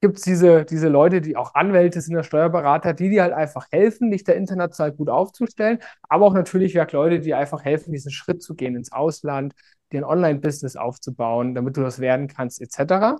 gibt 0.00 0.18
es 0.18 0.24
diese, 0.24 0.64
diese 0.64 0.88
Leute, 0.88 1.20
die 1.20 1.36
auch 1.36 1.54
Anwälte 1.54 2.00
sind, 2.00 2.22
Steuerberater, 2.24 2.92
die 2.94 3.08
dir 3.10 3.22
halt 3.22 3.32
einfach 3.32 3.66
helfen, 3.70 4.10
dich 4.10 4.24
da 4.24 4.32
international 4.32 4.92
gut 4.92 5.08
aufzustellen. 5.08 5.78
Aber 6.02 6.26
auch 6.26 6.34
natürlich 6.34 6.74
ja, 6.74 6.86
Leute, 6.90 7.20
die 7.20 7.34
einfach 7.34 7.64
helfen, 7.64 7.92
diesen 7.92 8.10
Schritt 8.12 8.42
zu 8.42 8.54
gehen 8.54 8.76
ins 8.76 8.92
Ausland, 8.92 9.54
dir 9.92 10.00
ein 10.00 10.04
Online-Business 10.04 10.76
aufzubauen, 10.76 11.54
damit 11.54 11.76
du 11.76 11.82
das 11.82 11.98
werden 11.98 12.28
kannst, 12.28 12.60
etc. 12.60 13.16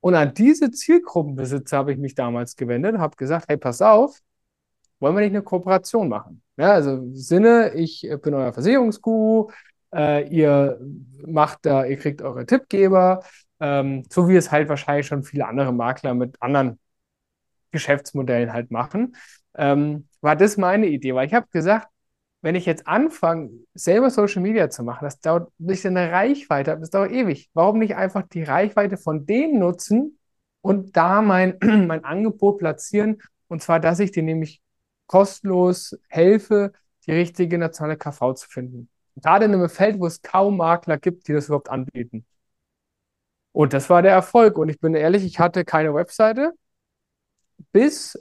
Und 0.00 0.14
an 0.14 0.32
diese 0.34 0.70
Zielgruppenbesitzer 0.70 1.76
habe 1.78 1.92
ich 1.92 1.98
mich 1.98 2.14
damals 2.14 2.56
gewendet 2.56 2.94
und 2.94 3.00
habe 3.00 3.16
gesagt, 3.16 3.46
hey, 3.48 3.56
pass 3.56 3.82
auf, 3.82 4.18
wollen 4.98 5.14
wir 5.14 5.20
nicht 5.20 5.30
eine 5.30 5.42
Kooperation 5.42 6.08
machen? 6.08 6.42
Ja, 6.56 6.72
also 6.72 6.96
im 6.96 7.16
Sinne, 7.16 7.72
ich 7.74 8.08
bin 8.22 8.34
euer 8.34 8.52
Versicherungsguru, 8.52 9.50
äh, 9.94 10.28
ihr 10.28 10.78
macht 11.26 11.60
da, 11.66 11.84
ihr 11.84 11.96
kriegt 11.96 12.22
eure 12.22 12.46
Tippgeber, 12.46 13.22
ähm, 13.60 14.04
so 14.10 14.28
wie 14.28 14.36
es 14.36 14.50
halt 14.50 14.68
wahrscheinlich 14.68 15.06
schon 15.06 15.22
viele 15.22 15.46
andere 15.46 15.72
Makler 15.72 16.14
mit 16.14 16.40
anderen 16.40 16.78
Geschäftsmodellen 17.70 18.52
halt 18.52 18.70
machen, 18.70 19.16
ähm, 19.54 20.08
war 20.20 20.36
das 20.36 20.56
meine 20.56 20.86
Idee, 20.86 21.14
weil 21.14 21.26
ich 21.26 21.34
habe 21.34 21.46
gesagt, 21.50 21.88
wenn 22.42 22.54
ich 22.54 22.66
jetzt 22.66 22.86
anfange, 22.86 23.50
selber 23.74 24.10
Social 24.10 24.42
Media 24.42 24.70
zu 24.70 24.82
machen, 24.82 25.04
das 25.04 25.20
dauert, 25.20 25.50
bis 25.58 25.80
ich 25.80 25.86
eine 25.86 26.10
Reichweite 26.10 26.78
das 26.78 26.90
dauert 26.90 27.10
ewig. 27.12 27.50
Warum 27.54 27.78
nicht 27.78 27.96
einfach 27.96 28.22
die 28.28 28.42
Reichweite 28.42 28.96
von 28.96 29.26
denen 29.26 29.58
nutzen 29.58 30.18
und 30.62 30.96
da 30.96 31.22
mein, 31.22 31.58
mein 31.86 32.04
Angebot 32.04 32.58
platzieren? 32.58 33.22
Und 33.48 33.62
zwar, 33.62 33.80
dass 33.80 34.00
ich 34.00 34.12
dir 34.12 34.22
nämlich 34.22 34.62
kostenlos 35.06 35.98
helfe, 36.08 36.72
die 37.06 37.12
richtige 37.12 37.58
nationale 37.58 37.96
KV 37.98 38.34
zu 38.34 38.48
finden. 38.48 38.88
Gerade 39.16 39.46
in 39.46 39.54
einem 39.54 39.68
Feld, 39.68 39.98
wo 39.98 40.06
es 40.06 40.22
kaum 40.22 40.56
Makler 40.56 40.98
gibt, 40.98 41.28
die 41.28 41.32
das 41.32 41.46
überhaupt 41.46 41.68
anbieten. 41.68 42.24
Und 43.52 43.72
das 43.72 43.90
war 43.90 44.02
der 44.02 44.12
Erfolg. 44.12 44.58
Und 44.58 44.68
ich 44.68 44.78
bin 44.80 44.94
ehrlich, 44.94 45.24
ich 45.24 45.38
hatte 45.40 45.64
keine 45.64 45.94
Webseite, 45.94 46.52
bis 47.72 48.16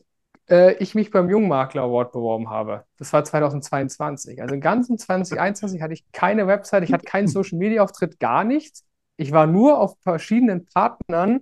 äh, 0.49 0.73
ich 0.79 0.95
mich 0.95 1.11
beim 1.11 1.29
Jungmakler 1.29 1.83
Award 1.83 2.11
beworben 2.11 2.49
habe. 2.49 2.85
Das 2.97 3.13
war 3.13 3.23
2022. 3.23 4.41
Also 4.41 4.55
im 4.55 4.61
ganzen 4.61 4.97
2021 4.97 5.81
hatte 5.81 5.93
ich 5.93 6.11
keine 6.11 6.47
Webseite, 6.47 6.85
ich 6.85 6.93
hatte 6.93 7.05
keinen 7.05 7.27
Social 7.27 7.57
Media 7.57 7.83
Auftritt, 7.83 8.19
gar 8.19 8.43
nichts. 8.43 8.85
Ich 9.17 9.31
war 9.31 9.47
nur 9.47 9.79
auf 9.79 9.95
verschiedenen 10.01 10.65
Partnern 10.65 11.41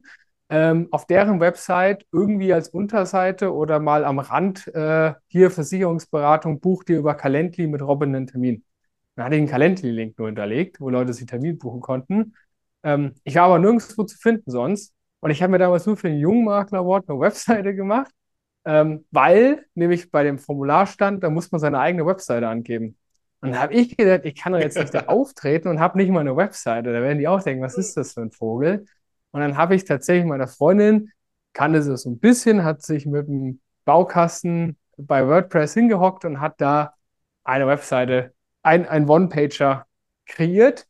ähm, 0.49 0.87
auf 0.91 1.05
deren 1.05 1.39
Website 1.39 2.05
irgendwie 2.11 2.53
als 2.53 2.69
Unterseite 2.69 3.53
oder 3.53 3.79
mal 3.79 4.05
am 4.05 4.19
Rand 4.19 4.67
äh, 4.67 5.13
hier 5.27 5.51
Versicherungsberatung, 5.51 6.59
buch 6.59 6.83
dir 6.83 6.97
über 6.97 7.15
Calendly 7.15 7.67
mit 7.67 7.81
Robin 7.81 8.15
einen 8.15 8.27
Termin. 8.27 8.63
Dann 9.15 9.25
hatte 9.25 9.35
ich 9.35 9.39
einen 9.39 9.49
Calendly-Link 9.49 10.17
nur 10.17 10.27
hinterlegt, 10.27 10.79
wo 10.79 10.89
Leute 10.89 11.13
sich 11.13 11.25
Termin 11.25 11.57
buchen 11.57 11.81
konnten. 11.81 12.35
Ähm, 12.83 13.15
ich 13.23 13.35
war 13.35 13.43
aber 13.43 13.59
nirgendwo 13.59 14.03
zu 14.03 14.17
finden 14.17 14.51
sonst. 14.51 14.93
Und 15.19 15.31
ich 15.31 15.41
habe 15.41 15.51
mir 15.51 15.57
damals 15.59 15.85
nur 15.85 15.97
für 15.97 16.09
den 16.09 16.19
Jungmakler 16.19 16.79
Award 16.79 17.09
eine 17.09 17.19
Webseite 17.19 17.75
gemacht, 17.75 18.11
ähm, 18.67 19.05
weil 19.11 19.65
nämlich 19.75 20.11
bei 20.11 20.23
dem 20.23 20.39
Formular 20.39 20.87
stand, 20.87 21.23
da 21.23 21.29
muss 21.29 21.51
man 21.53 21.59
seine 21.59 21.79
eigene 21.79 22.05
Webseite 22.05 22.49
angeben. 22.49 22.97
Und 23.39 23.53
da 23.53 23.61
habe 23.61 23.73
ich 23.73 23.95
gedacht, 23.95 24.25
ich 24.25 24.35
kann 24.35 24.51
doch 24.51 24.59
jetzt 24.59 24.77
nicht 24.77 24.93
da 24.93 24.99
auftreten 25.07 25.69
und 25.69 25.79
habe 25.79 25.97
nicht 25.97 26.09
mal 26.09 26.19
eine 26.19 26.35
Webseite. 26.35 26.91
Da 26.91 27.01
werden 27.01 27.17
die 27.17 27.29
auch 27.29 27.41
denken, 27.41 27.63
was 27.63 27.77
ist 27.77 27.95
das 27.95 28.13
für 28.13 28.21
ein 28.21 28.31
Vogel? 28.31 28.85
Und 29.31 29.39
dann 29.39 29.55
habe 29.55 29.73
ich 29.73 29.85
tatsächlich 29.85 30.25
meiner 30.25 30.49
Freundin, 30.49 31.11
kannte 31.53 31.81
sie 31.81 31.95
so 31.95 32.09
ein 32.09 32.19
bisschen, 32.19 32.65
hat 32.65 32.81
sich 32.81 33.05
mit 33.05 33.29
dem 33.29 33.61
Baukasten 33.85 34.77
bei 34.97 35.25
WordPress 35.25 35.73
hingehockt 35.73 36.25
und 36.25 36.41
hat 36.41 36.59
da 36.59 36.93
eine 37.45 37.67
Webseite, 37.67 38.33
ein, 38.63 38.85
ein 38.85 39.07
One-Pager 39.07 39.85
kreiert. 40.25 40.87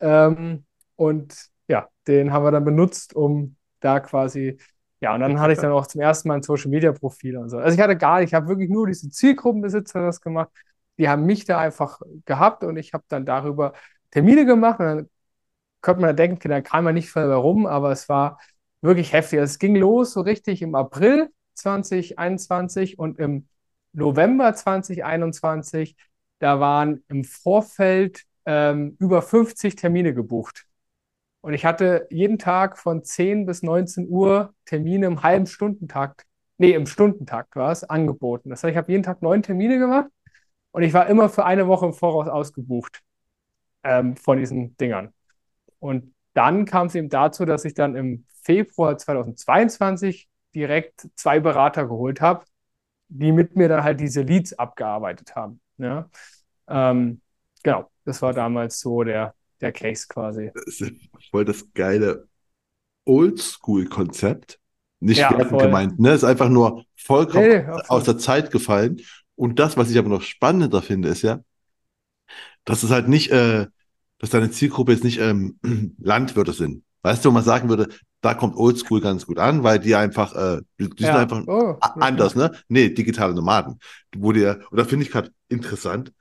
Ähm, 0.00 0.66
und 0.96 1.34
ja, 1.68 1.88
den 2.06 2.34
haben 2.34 2.44
wir 2.44 2.50
dann 2.50 2.66
benutzt, 2.66 3.16
um 3.16 3.56
da 3.80 4.00
quasi, 4.00 4.58
ja, 5.04 5.14
und 5.14 5.20
dann 5.20 5.38
hatte 5.38 5.52
ich 5.52 5.58
dann 5.58 5.70
auch 5.70 5.86
zum 5.86 6.00
ersten 6.00 6.28
Mal 6.28 6.36
ein 6.36 6.42
Social 6.42 6.70
Media 6.70 6.90
Profil 6.90 7.36
und 7.36 7.50
so. 7.50 7.58
Also 7.58 7.74
ich 7.76 7.82
hatte 7.82 7.94
gar 7.94 8.20
nicht, 8.20 8.28
ich 8.28 8.34
habe 8.34 8.48
wirklich 8.48 8.70
nur 8.70 8.86
diese 8.86 9.10
Zielgruppenbesitzer 9.10 10.00
das 10.00 10.22
gemacht. 10.22 10.48
Die 10.96 11.10
haben 11.10 11.26
mich 11.26 11.44
da 11.44 11.58
einfach 11.58 12.00
gehabt 12.24 12.64
und 12.64 12.78
ich 12.78 12.94
habe 12.94 13.04
dann 13.08 13.26
darüber 13.26 13.74
Termine 14.10 14.46
gemacht 14.46 14.80
und 14.80 14.86
dann 14.86 15.10
könnte 15.82 16.00
man 16.00 16.08
da 16.08 16.14
denken, 16.14 16.48
da 16.48 16.62
kam 16.62 16.84
man 16.84 16.94
nicht 16.94 17.12
viel 17.12 17.22
rum, 17.22 17.66
aber 17.66 17.92
es 17.92 18.08
war 18.08 18.40
wirklich 18.80 19.12
heftig. 19.12 19.40
Also 19.40 19.52
es 19.52 19.58
ging 19.58 19.76
los 19.76 20.14
so 20.14 20.22
richtig 20.22 20.62
im 20.62 20.74
April 20.74 21.28
2021 21.52 22.98
und 22.98 23.18
im 23.18 23.46
November 23.92 24.54
2021, 24.54 25.96
da 26.38 26.60
waren 26.60 27.04
im 27.08 27.24
Vorfeld 27.24 28.24
ähm, 28.46 28.96
über 29.00 29.20
50 29.20 29.76
Termine 29.76 30.14
gebucht. 30.14 30.64
Und 31.44 31.52
ich 31.52 31.66
hatte 31.66 32.06
jeden 32.08 32.38
Tag 32.38 32.78
von 32.78 33.04
10 33.04 33.44
bis 33.44 33.62
19 33.62 34.08
Uhr 34.08 34.54
Termine 34.64 35.04
im 35.04 35.22
halben 35.22 35.46
Stundentakt, 35.46 36.24
nee, 36.56 36.72
im 36.72 36.86
Stundentakt 36.86 37.54
war 37.54 37.70
es, 37.70 37.84
angeboten. 37.84 38.48
Das 38.48 38.64
heißt, 38.64 38.70
ich 38.70 38.78
habe 38.78 38.90
jeden 38.90 39.02
Tag 39.02 39.20
neun 39.20 39.42
Termine 39.42 39.78
gemacht 39.78 40.08
und 40.70 40.84
ich 40.84 40.94
war 40.94 41.06
immer 41.06 41.28
für 41.28 41.44
eine 41.44 41.68
Woche 41.68 41.84
im 41.84 41.92
Voraus 41.92 42.28
ausgebucht 42.28 43.02
ähm, 43.82 44.16
von 44.16 44.38
diesen 44.38 44.74
Dingern. 44.78 45.12
Und 45.80 46.14
dann 46.32 46.64
kam 46.64 46.86
es 46.86 46.94
eben 46.94 47.10
dazu, 47.10 47.44
dass 47.44 47.66
ich 47.66 47.74
dann 47.74 47.94
im 47.94 48.24
Februar 48.42 48.96
2022 48.96 50.30
direkt 50.54 51.10
zwei 51.14 51.40
Berater 51.40 51.86
geholt 51.86 52.22
habe, 52.22 52.46
die 53.08 53.32
mit 53.32 53.54
mir 53.54 53.68
dann 53.68 53.84
halt 53.84 54.00
diese 54.00 54.22
Leads 54.22 54.54
abgearbeitet 54.58 55.36
haben. 55.36 55.60
Ja? 55.76 56.08
Ähm, 56.68 57.20
genau, 57.62 57.90
das 58.06 58.22
war 58.22 58.32
damals 58.32 58.80
so 58.80 59.04
der, 59.04 59.34
der 59.64 59.72
Case 59.72 60.06
quasi. 60.08 60.50
Das 60.54 60.80
ist 60.80 60.92
voll 61.30 61.44
das 61.44 61.72
geile 61.74 62.28
Oldschool-Konzept. 63.04 64.60
Nicht 65.00 65.18
ja, 65.18 65.30
gemeint, 65.32 65.98
ne? 65.98 66.12
Ist 66.12 66.24
einfach 66.24 66.48
nur 66.48 66.84
vollkommen 66.96 67.48
nee, 67.48 67.66
aus 67.88 68.04
der 68.04 68.16
Zeit 68.16 68.50
gefallen. 68.50 69.02
Und 69.34 69.58
das, 69.58 69.76
was 69.76 69.90
ich 69.90 69.98
aber 69.98 70.08
noch 70.08 70.22
spannender 70.22 70.80
finde, 70.80 71.08
ist 71.08 71.22
ja, 71.22 71.40
dass 72.64 72.82
es 72.82 72.90
halt 72.90 73.08
nicht, 73.08 73.30
äh, 73.30 73.66
dass 74.18 74.30
deine 74.30 74.50
Zielgruppe 74.50 74.92
jetzt 74.92 75.04
nicht 75.04 75.18
ähm, 75.20 75.58
Landwirte 75.98 76.52
sind. 76.52 76.84
Weißt 77.02 77.22
du, 77.22 77.28
wo 77.28 77.34
man 77.34 77.44
sagen 77.44 77.68
würde, 77.68 77.88
da 78.22 78.32
kommt 78.32 78.56
Oldschool 78.56 79.02
ganz 79.02 79.26
gut 79.26 79.38
an, 79.38 79.62
weil 79.62 79.78
die 79.78 79.94
einfach, 79.94 80.34
äh, 80.34 80.62
die 80.78 81.02
ja. 81.02 81.08
sind 81.08 81.16
einfach 81.16 81.42
oh, 81.46 81.76
anders, 82.00 82.34
ne? 82.34 82.52
Nee, 82.68 82.88
digitale 82.88 83.34
Nomaden. 83.34 83.78
Wo 84.16 84.32
dir, 84.32 84.64
und 84.70 84.78
da 84.78 84.84
finde 84.84 85.04
ich 85.04 85.12
gerade 85.12 85.30
interessant, 85.48 86.12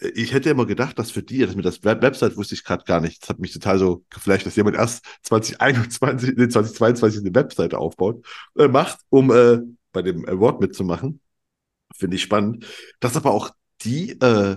ich 0.00 0.32
hätte 0.32 0.50
immer 0.50 0.66
gedacht, 0.66 0.98
dass 0.98 1.10
für 1.10 1.22
die, 1.22 1.38
dass 1.40 1.54
mit 1.54 1.64
das 1.64 1.84
Web 1.84 2.02
Website 2.02 2.36
wusste 2.36 2.54
ich 2.54 2.64
gerade 2.64 2.84
gar 2.84 3.00
nicht. 3.00 3.22
Das 3.22 3.28
hat 3.28 3.38
mich 3.38 3.52
total 3.52 3.78
so 3.78 4.04
geflasht, 4.10 4.46
dass 4.46 4.56
jemand 4.56 4.76
erst 4.76 5.04
2021, 5.22 6.34
nee, 6.36 6.48
2022 6.48 7.20
eine 7.20 7.34
Webseite 7.34 7.78
aufbaut, 7.78 8.24
äh, 8.56 8.68
macht, 8.68 9.00
um 9.10 9.30
äh, 9.30 9.58
bei 9.92 10.02
dem 10.02 10.26
Award 10.26 10.60
mitzumachen. 10.60 11.20
Finde 11.94 12.16
ich 12.16 12.22
spannend. 12.22 12.66
Dass 13.00 13.16
aber 13.16 13.32
auch 13.32 13.50
die, 13.82 14.12
äh, 14.20 14.56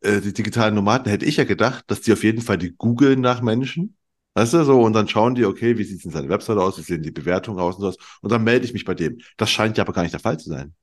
äh, 0.00 0.20
die 0.20 0.32
digitalen 0.32 0.74
Nomaden, 0.74 1.10
hätte 1.10 1.26
ich 1.26 1.36
ja 1.36 1.44
gedacht, 1.44 1.84
dass 1.88 2.00
die 2.00 2.12
auf 2.12 2.24
jeden 2.24 2.42
Fall 2.42 2.58
die 2.58 2.74
googeln 2.74 3.20
nach 3.20 3.42
Menschen. 3.42 3.96
Weißt 4.34 4.54
du, 4.54 4.64
so, 4.64 4.82
und 4.82 4.92
dann 4.94 5.08
schauen 5.08 5.34
die, 5.34 5.44
okay, 5.44 5.76
wie 5.78 5.84
sieht 5.84 6.04
denn 6.04 6.12
seine 6.12 6.28
Webseite 6.28 6.60
aus, 6.62 6.78
wie 6.78 6.82
sehen 6.82 7.02
die 7.02 7.10
Bewertungen 7.10 7.58
aus 7.60 7.76
und 7.76 7.82
sowas. 7.82 7.96
Und 8.22 8.30
dann 8.32 8.44
melde 8.44 8.64
ich 8.66 8.72
mich 8.72 8.84
bei 8.84 8.94
dem. 8.94 9.18
Das 9.36 9.50
scheint 9.50 9.76
ja 9.76 9.84
aber 9.84 9.92
gar 9.92 10.02
nicht 10.02 10.12
der 10.14 10.20
Fall 10.20 10.38
zu 10.38 10.48
sein 10.50 10.74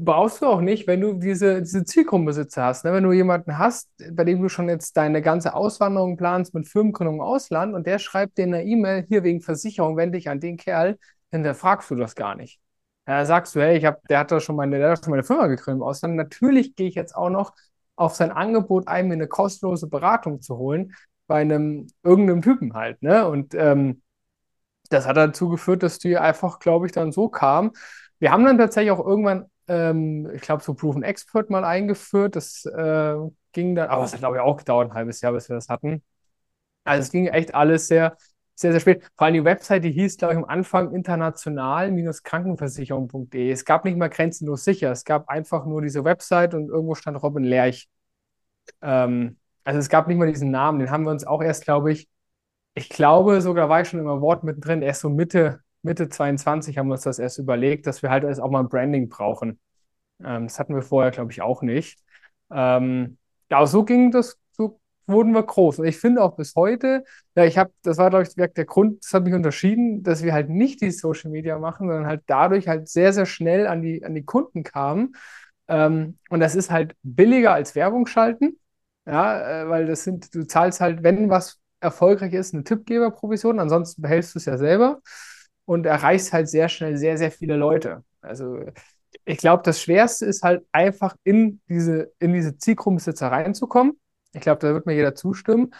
brauchst 0.00 0.42
du 0.42 0.46
auch 0.46 0.60
nicht, 0.60 0.86
wenn 0.86 1.00
du 1.00 1.14
diese, 1.14 1.60
diese 1.62 1.84
Zielgruppenbesitzer 1.84 2.64
hast. 2.64 2.84
Ne? 2.84 2.92
Wenn 2.92 3.04
du 3.04 3.12
jemanden 3.12 3.58
hast, 3.58 3.90
bei 4.12 4.24
dem 4.24 4.42
du 4.42 4.48
schon 4.48 4.68
jetzt 4.68 4.96
deine 4.96 5.22
ganze 5.22 5.54
Auswanderung 5.54 6.16
planst 6.16 6.54
mit 6.54 6.68
Firmengründung 6.68 7.16
im 7.16 7.20
Ausland 7.20 7.74
und 7.74 7.86
der 7.86 7.98
schreibt 7.98 8.38
dir 8.38 8.44
eine 8.44 8.64
E-Mail, 8.64 9.04
hier 9.08 9.22
wegen 9.22 9.40
Versicherung, 9.40 9.96
wende 9.96 10.18
dich 10.18 10.28
an 10.28 10.40
den 10.40 10.56
Kerl, 10.56 10.98
dann 11.30 11.54
fragst 11.54 11.90
du 11.90 11.94
das 11.96 12.14
gar 12.14 12.34
nicht. 12.34 12.60
Da 13.04 13.24
sagst 13.24 13.54
du, 13.54 13.60
hey, 13.60 13.76
ich 13.76 13.84
hab, 13.84 14.02
der 14.08 14.18
hat 14.20 14.32
doch 14.32 14.40
schon 14.40 14.56
meine, 14.56 14.78
der 14.78 14.90
hat 14.90 15.04
schon 15.04 15.12
meine 15.12 15.22
Firma 15.22 15.46
gegründet 15.46 15.80
im 15.80 15.86
Ausland. 15.86 16.16
Natürlich 16.16 16.74
gehe 16.74 16.88
ich 16.88 16.94
jetzt 16.94 17.14
auch 17.14 17.30
noch 17.30 17.54
auf 17.94 18.14
sein 18.14 18.32
Angebot 18.32 18.88
ein, 18.88 19.08
mir 19.08 19.14
eine 19.14 19.28
kostenlose 19.28 19.88
Beratung 19.88 20.42
zu 20.42 20.58
holen 20.58 20.94
bei 21.26 21.40
einem 21.40 21.86
irgendeinem 22.02 22.42
Typen 22.42 22.74
halt. 22.74 23.02
Ne? 23.02 23.26
Und 23.28 23.54
ähm, 23.54 24.02
das 24.90 25.06
hat 25.06 25.16
dazu 25.16 25.48
geführt, 25.48 25.82
dass 25.82 25.98
die 25.98 26.16
einfach, 26.16 26.58
glaube 26.58 26.86
ich, 26.86 26.92
dann 26.92 27.12
so 27.12 27.28
kam. 27.28 27.72
Wir 28.18 28.32
haben 28.32 28.44
dann 28.44 28.58
tatsächlich 28.58 28.90
auch 28.92 29.04
irgendwann 29.04 29.46
ähm, 29.68 30.30
ich 30.34 30.42
glaube, 30.42 30.62
so 30.62 30.74
Proven 30.74 31.02
Expert 31.02 31.50
mal 31.50 31.64
eingeführt. 31.64 32.36
Das 32.36 32.64
äh, 32.66 33.14
ging 33.52 33.74
dann, 33.74 33.88
aber 33.88 34.04
es 34.04 34.12
hat, 34.12 34.20
glaube 34.20 34.36
ich, 34.36 34.42
auch 34.42 34.56
gedauert, 34.56 34.90
ein 34.90 34.94
halbes 34.94 35.20
Jahr, 35.20 35.32
bis 35.32 35.48
wir 35.48 35.56
das 35.56 35.68
hatten. 35.68 36.04
Also 36.84 37.02
es 37.02 37.10
ging 37.10 37.26
echt 37.26 37.54
alles 37.54 37.88
sehr, 37.88 38.16
sehr, 38.54 38.72
sehr 38.72 38.80
spät. 38.80 39.02
Vor 39.16 39.26
allem 39.26 39.34
die 39.34 39.44
Website, 39.44 39.84
die 39.84 39.92
hieß, 39.92 40.16
glaube 40.18 40.34
ich, 40.34 40.38
am 40.38 40.44
Anfang 40.44 40.94
international-krankenversicherung.de. 40.94 43.50
Es 43.50 43.64
gab 43.64 43.84
nicht 43.84 43.96
mal 43.98 44.08
grenzenlos 44.08 44.64
sicher. 44.64 44.92
Es 44.92 45.04
gab 45.04 45.28
einfach 45.28 45.66
nur 45.66 45.82
diese 45.82 46.04
Website 46.04 46.54
und 46.54 46.68
irgendwo 46.68 46.94
stand 46.94 47.20
Robin 47.22 47.44
Lerch. 47.44 47.88
Ähm, 48.82 49.38
also 49.64 49.80
es 49.80 49.88
gab 49.88 50.08
nicht 50.08 50.18
mal 50.18 50.30
diesen 50.30 50.50
Namen. 50.50 50.78
Den 50.78 50.90
haben 50.90 51.04
wir 51.04 51.10
uns 51.10 51.26
auch 51.26 51.42
erst, 51.42 51.64
glaube 51.64 51.92
ich, 51.92 52.08
ich 52.74 52.88
glaube, 52.88 53.40
sogar 53.40 53.68
war 53.68 53.80
ich 53.80 53.88
schon 53.88 54.00
im 54.00 54.08
Award 54.08 54.44
mittendrin, 54.44 54.82
erst 54.82 55.00
so 55.00 55.08
Mitte 55.08 55.60
Mitte 55.82 56.08
22 56.08 56.78
haben 56.78 56.88
wir 56.88 56.94
uns 56.94 57.02
das 57.02 57.18
erst 57.18 57.38
überlegt, 57.38 57.86
dass 57.86 58.02
wir 58.02 58.10
halt 58.10 58.24
auch 58.40 58.50
mal 58.50 58.60
ein 58.60 58.68
Branding 58.68 59.08
brauchen. 59.08 59.58
Ähm, 60.24 60.44
das 60.44 60.58
hatten 60.58 60.74
wir 60.74 60.82
vorher, 60.82 61.10
glaube 61.10 61.32
ich, 61.32 61.42
auch 61.42 61.62
nicht. 61.62 61.98
Ähm, 62.50 63.18
ja, 63.50 63.66
so 63.66 63.84
ging 63.84 64.10
das, 64.10 64.38
so 64.52 64.80
wurden 65.06 65.32
wir 65.32 65.42
groß. 65.42 65.78
Und 65.80 65.86
ich 65.86 65.98
finde 65.98 66.22
auch 66.22 66.36
bis 66.36 66.54
heute, 66.56 67.04
ja, 67.36 67.44
ich 67.44 67.58
habe, 67.58 67.72
das 67.82 67.98
war, 67.98 68.10
glaube 68.10 68.24
ich, 68.24 68.34
der 68.34 68.64
Grund, 68.64 69.04
das 69.04 69.12
hat 69.14 69.24
mich 69.24 69.34
unterschieden, 69.34 70.02
dass 70.02 70.22
wir 70.22 70.32
halt 70.32 70.50
nicht 70.50 70.80
die 70.80 70.90
Social 70.90 71.30
Media 71.30 71.58
machen, 71.58 71.88
sondern 71.88 72.06
halt 72.06 72.22
dadurch 72.26 72.68
halt 72.68 72.88
sehr, 72.88 73.12
sehr 73.12 73.26
schnell 73.26 73.66
an 73.66 73.82
die, 73.82 74.04
an 74.04 74.14
die 74.14 74.24
Kunden 74.24 74.62
kamen. 74.62 75.14
Ähm, 75.68 76.18
und 76.30 76.40
das 76.40 76.54
ist 76.54 76.70
halt 76.70 76.94
billiger 77.02 77.52
als 77.52 77.74
Werbung 77.74 78.06
schalten. 78.06 78.58
Ja, 79.06 79.62
äh, 79.62 79.68
weil 79.68 79.86
das 79.86 80.04
sind, 80.04 80.34
du 80.34 80.46
zahlst 80.46 80.80
halt, 80.80 81.02
wenn 81.02 81.30
was 81.30 81.60
erfolgreich 81.80 82.32
ist, 82.32 82.54
eine 82.54 82.64
Tippgeberprovision, 82.64 83.60
ansonsten 83.60 84.02
behältst 84.02 84.34
du 84.34 84.38
es 84.38 84.46
ja 84.46 84.58
selber 84.58 85.00
und 85.66 85.84
erreichst 85.84 86.32
halt 86.32 86.48
sehr 86.48 86.68
schnell 86.70 86.96
sehr, 86.96 87.18
sehr 87.18 87.30
viele 87.30 87.56
Leute. 87.56 88.04
Also 88.22 88.60
ich 89.24 89.38
glaube, 89.38 89.62
das 89.64 89.82
Schwerste 89.82 90.26
ist 90.26 90.42
halt 90.42 90.64
einfach 90.72 91.16
in 91.24 91.60
diese, 91.68 92.12
in 92.18 92.32
diese 92.32 92.56
Zielgruppenbesitzer 92.56 93.28
reinzukommen. 93.28 93.98
Ich 94.32 94.40
glaube, 94.40 94.60
da 94.60 94.72
wird 94.72 94.86
mir 94.86 94.94
jeder 94.94 95.14
zustimmen. 95.14 95.74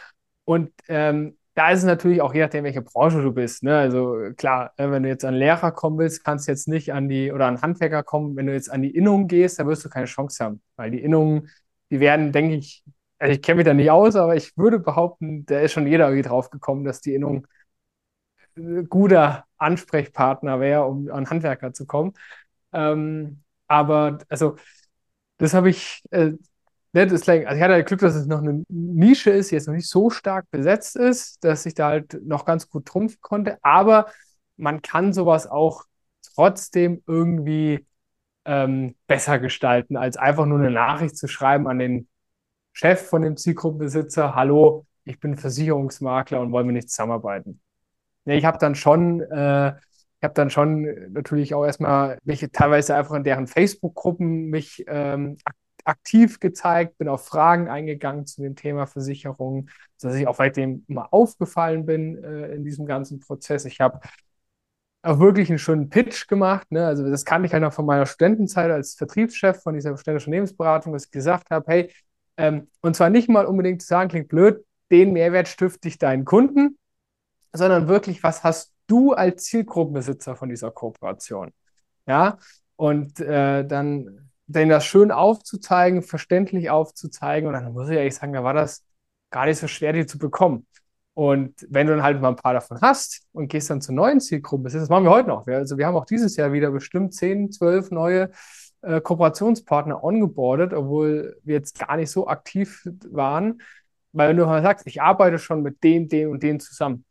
Und 0.45 0.73
ähm, 0.89 1.37
da 1.55 1.71
ist 1.71 1.81
es 1.81 1.85
natürlich 1.85 2.21
auch 2.21 2.35
je 2.35 2.41
nachdem, 2.41 2.65
welche 2.65 2.83
Branche 2.83 3.23
du 3.23 3.33
bist. 3.33 3.63
Ne? 3.63 3.77
Also 3.77 4.17
klar, 4.37 4.73
äh, 4.77 4.91
wenn 4.91 5.03
du 5.03 5.09
jetzt 5.09 5.25
an 5.25 5.35
Lehrer 5.35 5.73
kommen 5.73 5.99
willst, 5.99 6.25
kannst 6.25 6.47
du 6.47 6.53
jetzt 6.53 6.69
nicht 6.69 6.93
an 6.93 7.09
die, 7.09 7.33
oder 7.33 7.47
an 7.47 7.63
Handwerker 7.63 8.03
kommen, 8.03 8.37
wenn 8.37 8.47
du 8.47 8.53
jetzt 8.53 8.71
an 8.71 8.83
die 8.83 8.95
Innungen 8.95 9.29
gehst, 9.29 9.59
da 9.59 9.67
wirst 9.67 9.85
du 9.85 9.89
keine 9.89 10.07
Chance 10.07 10.45
haben. 10.45 10.63
Weil 10.77 10.91
die 10.91 11.03
Innungen, 11.03 11.49
die 11.91 12.01
werden, 12.01 12.33
denke 12.33 12.57
ich, 12.57 12.85
also 13.19 13.33
ich 13.33 13.43
kenne 13.43 13.57
mich 13.57 13.65
da 13.65 13.75
nicht 13.75 13.91
aus, 13.91 14.17
aber 14.17 14.37
ich 14.37 14.57
würde 14.57 14.79
behaupten, 14.79 15.47
da 15.47 15.61
ist 15.61 15.73
schon 15.73 15.87
jeder 15.87 16.07
irgendwie 16.09 16.29
drauf 16.29 16.51
gekommen, 16.51 16.85
dass 16.85 17.01
die 17.01 17.15
Innung 17.15 17.47
guter 18.89 19.45
Ansprechpartner 19.59 20.61
wäre, 20.61 20.85
um 20.87 21.11
an 21.11 21.29
Handwerker 21.29 21.73
zu 21.73 21.87
kommen. 21.87 22.15
Ähm, 22.73 23.43
aber 23.69 24.19
also 24.29 24.57
das 25.39 25.55
habe 25.55 25.71
ich, 25.71 26.03
äh, 26.11 26.33
ne, 26.93 27.03
also 27.03 27.33
ich 27.33 27.39
hatte 27.63 27.85
Glück, 27.85 28.01
dass 28.01 28.15
es 28.15 28.27
noch 28.27 28.41
eine 28.43 28.65
Nische 28.69 29.31
ist, 29.31 29.51
die 29.51 29.57
jetzt 29.57 29.67
noch 29.67 29.75
nicht 29.75 29.89
so 29.89 30.11
stark 30.11 30.51
besetzt 30.51 30.97
ist, 30.97 31.45
dass 31.45 31.67
ich 31.67 31.75
da 31.75 31.89
halt 31.89 32.21
noch 32.25 32.45
ganz 32.45 32.69
gut 32.71 32.87
trumpfen 32.87 33.21
konnte. 33.21 33.59
Aber 33.63 34.07
man 34.57 34.83
kann 34.83 35.13
sowas 35.13 35.47
auch 35.47 35.85
trotzdem 36.35 37.03
irgendwie 37.07 37.87
ähm, 38.45 38.97
besser 39.07 39.39
gestalten, 39.39 39.97
als 39.97 40.17
einfach 40.17 40.47
nur 40.47 40.59
eine 40.59 40.71
Nachricht 40.71 41.17
zu 41.17 41.29
schreiben 41.29 41.69
an 41.69 41.79
den 41.79 42.09
Chef 42.73 43.09
von 43.09 43.23
dem 43.23 43.37
Zielgruppenbesitzer, 43.37 44.35
hallo, 44.35 44.87
ich 45.05 45.21
bin 45.21 45.37
Versicherungsmakler 45.37 46.41
und 46.41 46.53
wollen 46.53 46.67
wir 46.69 46.73
nicht 46.75 46.91
zusammenarbeiten. 46.91 47.61
Ich 48.35 48.45
habe 48.45 48.59
dann 48.59 48.75
schon, 48.75 49.21
äh, 49.21 49.69
ich 49.69 50.25
habe 50.25 50.35
dann 50.35 50.51
schon 50.51 51.13
natürlich 51.13 51.55
auch 51.55 51.65
erstmal 51.65 52.19
mich 52.25 52.47
teilweise 52.53 52.95
einfach 52.97 53.15
in 53.15 53.25
deren 53.25 53.47
Facebook-Gruppen 53.47 54.51
mich 54.51 54.85
ähm, 54.89 55.37
aktiv 55.85 56.41
gezeigt, 56.41 56.99
bin 56.99 57.09
auf 57.09 57.27
Fragen 57.27 57.69
eingegangen 57.69 58.27
zu 58.27 58.43
dem 58.43 58.57
Thema 58.57 58.87
Versicherung, 58.87 59.71
dass 60.01 60.15
ich 60.15 60.27
auch 60.27 60.37
seitdem 60.37 60.85
immer 60.89 61.13
aufgefallen 61.13 61.87
bin 61.87 62.23
äh, 62.23 62.55
in 62.55 62.65
diesem 62.65 62.87
ganzen 62.87 63.21
Prozess. 63.21 63.65
Ich 63.65 63.81
habe 63.81 64.01
auch 65.03 65.21
wirklich 65.21 65.49
einen 65.49 65.59
schönen 65.59 65.89
Pitch 65.89 66.27
gemacht. 66.27 66.71
Ne? 66.73 66.85
Also 66.85 67.09
das 67.09 67.25
kannte 67.25 67.47
ich 67.47 67.53
halt 67.53 67.63
noch 67.63 67.73
von 67.73 67.87
meiner 67.87 68.07
Studentenzeit 68.07 68.71
als 68.71 68.95
Vertriebschef 68.95 69.63
von 69.63 69.75
dieser 69.75 69.97
ständischen 69.97 70.33
Lebensberatung, 70.33 70.93
dass 70.93 71.07
ich 71.07 71.11
gesagt 71.13 71.51
habe, 71.51 71.65
hey, 71.69 71.93
ähm, 72.37 72.69
und 72.81 72.97
zwar 72.97 73.09
nicht 73.09 73.29
mal 73.29 73.47
unbedingt 73.47 73.83
zu 73.83 73.89
sagen, 73.89 74.11
klingt 74.11 74.29
blöd, 74.29 74.65
den 74.91 75.13
Mehrwert 75.13 75.49
stifte 75.49 75.89
ich 75.89 75.99
deinen 75.99 76.25
Kunden, 76.25 76.77
sondern 77.57 77.89
wirklich, 77.89 78.23
was 78.23 78.45
hast 78.45 78.73
du 78.87 79.13
als 79.13 79.45
Zielgruppenbesitzer 79.45 80.37
von 80.37 80.49
dieser 80.49 80.71
Kooperation? 80.71 81.53
Ja, 82.07 82.39
und 82.77 83.21
äh, 83.21 83.67
dann 83.67 84.31
denen 84.47 84.71
das 84.71 84.87
schön 84.87 85.11
aufzuzeigen, 85.11 86.03
verständlich 86.03 86.71
aufzuzeigen. 86.71 87.49
Und 87.49 87.55
dann 87.55 87.73
muss 87.73 87.89
ich 87.89 87.97
ehrlich 87.97 88.15
sagen, 88.15 88.33
da 88.33 88.45
war 88.45 88.55
das 88.55 88.85
gar 89.31 89.47
nicht 89.47 89.59
so 89.59 89.67
schwer, 89.69 89.93
die 89.93 90.07
zu 90.07 90.19
bekommen. 90.19 90.67
Und 91.15 91.55
wenn 91.71 91.87
du 91.87 91.95
dann 91.95 92.03
halt 92.03 92.21
mal 92.21 92.29
ein 92.29 92.37
paar 92.37 92.53
davon 92.53 92.81
hast 92.83 93.27
und 93.33 93.49
gehst 93.49 93.71
dann 93.71 93.81
zu 93.81 93.93
neuen 93.93 94.21
Zielgruppen, 94.21 94.71
das 94.71 94.89
machen 94.89 95.05
wir 95.05 95.11
heute 95.11 95.29
noch. 95.29 95.47
Also 95.47 95.79
wir 95.79 95.87
haben 95.87 95.97
auch 95.97 96.05
dieses 96.05 96.37
Jahr 96.37 96.53
wieder 96.53 96.71
bestimmt 96.71 97.15
10, 97.15 97.53
12 97.53 97.91
neue 97.91 98.31
äh, 98.83 99.01
Kooperationspartner 99.01 100.05
ongeboardet, 100.05 100.75
obwohl 100.75 101.39
wir 101.43 101.55
jetzt 101.55 101.79
gar 101.79 101.97
nicht 101.97 102.11
so 102.11 102.29
aktiv 102.29 102.87
waren. 103.11 103.63
Weil 104.13 104.31
wenn 104.31 104.37
du 104.37 104.45
mal 104.45 104.63
sagst, 104.63 104.87
ich 104.87 105.01
arbeite 105.01 105.39
schon 105.39 105.63
mit 105.63 105.83
dem, 105.83 106.09
dem 106.09 106.31
und 106.31 106.43
dem 106.43 106.61
zusammen, 106.61 107.05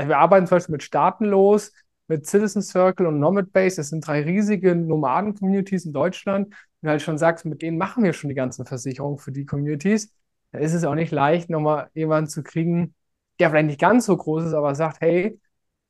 also 0.00 0.08
wir 0.08 0.18
arbeiten 0.18 0.46
zum 0.46 0.56
Beispiel 0.56 0.72
mit 0.72 0.82
Staatenlos, 0.82 1.72
mit 2.08 2.26
Citizen 2.26 2.62
Circle 2.62 3.06
und 3.06 3.20
Nomad 3.20 3.52
Base. 3.52 3.76
Das 3.76 3.90
sind 3.90 4.06
drei 4.06 4.22
riesige 4.22 4.74
Nomaden-Communities 4.74 5.84
in 5.84 5.92
Deutschland. 5.92 6.46
Und 6.48 6.54
du 6.80 6.88
halt 6.88 7.02
schon 7.02 7.18
sagst, 7.18 7.44
mit 7.44 7.60
denen 7.60 7.76
machen 7.76 8.02
wir 8.02 8.14
schon 8.14 8.30
die 8.30 8.34
ganzen 8.34 8.64
Versicherungen 8.64 9.18
für 9.18 9.30
die 9.30 9.44
Communities. 9.44 10.10
Da 10.52 10.58
ist 10.58 10.72
es 10.72 10.84
auch 10.84 10.94
nicht 10.94 11.12
leicht, 11.12 11.50
nochmal 11.50 11.90
jemanden 11.92 12.30
zu 12.30 12.42
kriegen, 12.42 12.94
der 13.38 13.50
vielleicht 13.50 13.66
nicht 13.66 13.80
ganz 13.80 14.06
so 14.06 14.16
groß 14.16 14.44
ist, 14.46 14.54
aber 14.54 14.74
sagt, 14.74 15.02
hey, 15.02 15.38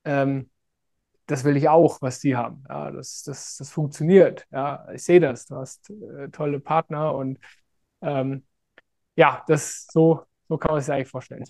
ähm, 0.05 0.51
das 1.27 1.45
will 1.45 1.57
ich 1.57 1.69
auch, 1.69 2.03
was 2.03 2.21
die 2.21 2.37
haben. 2.37 2.65
Ja, 2.69 2.91
das, 2.91 3.23
das, 3.23 3.57
das 3.59 3.71
funktioniert. 3.71 4.47
Ja, 4.51 4.89
ich 4.93 5.05
sehe 5.05 5.21
das. 5.21 5.47
Du 5.47 5.57
hast 5.57 5.91
äh, 5.91 6.29
tolle 6.31 6.61
Partner 6.61 7.15
und 7.15 7.39
ähm, 8.03 8.45
ja, 9.17 9.45
das 9.49 9.87
so, 9.93 10.25
so 10.49 10.59
kann 10.59 10.73
man 10.73 10.81
sich 10.83 10.93
eigentlich 10.93 11.09
vorstellen. 11.09 11.45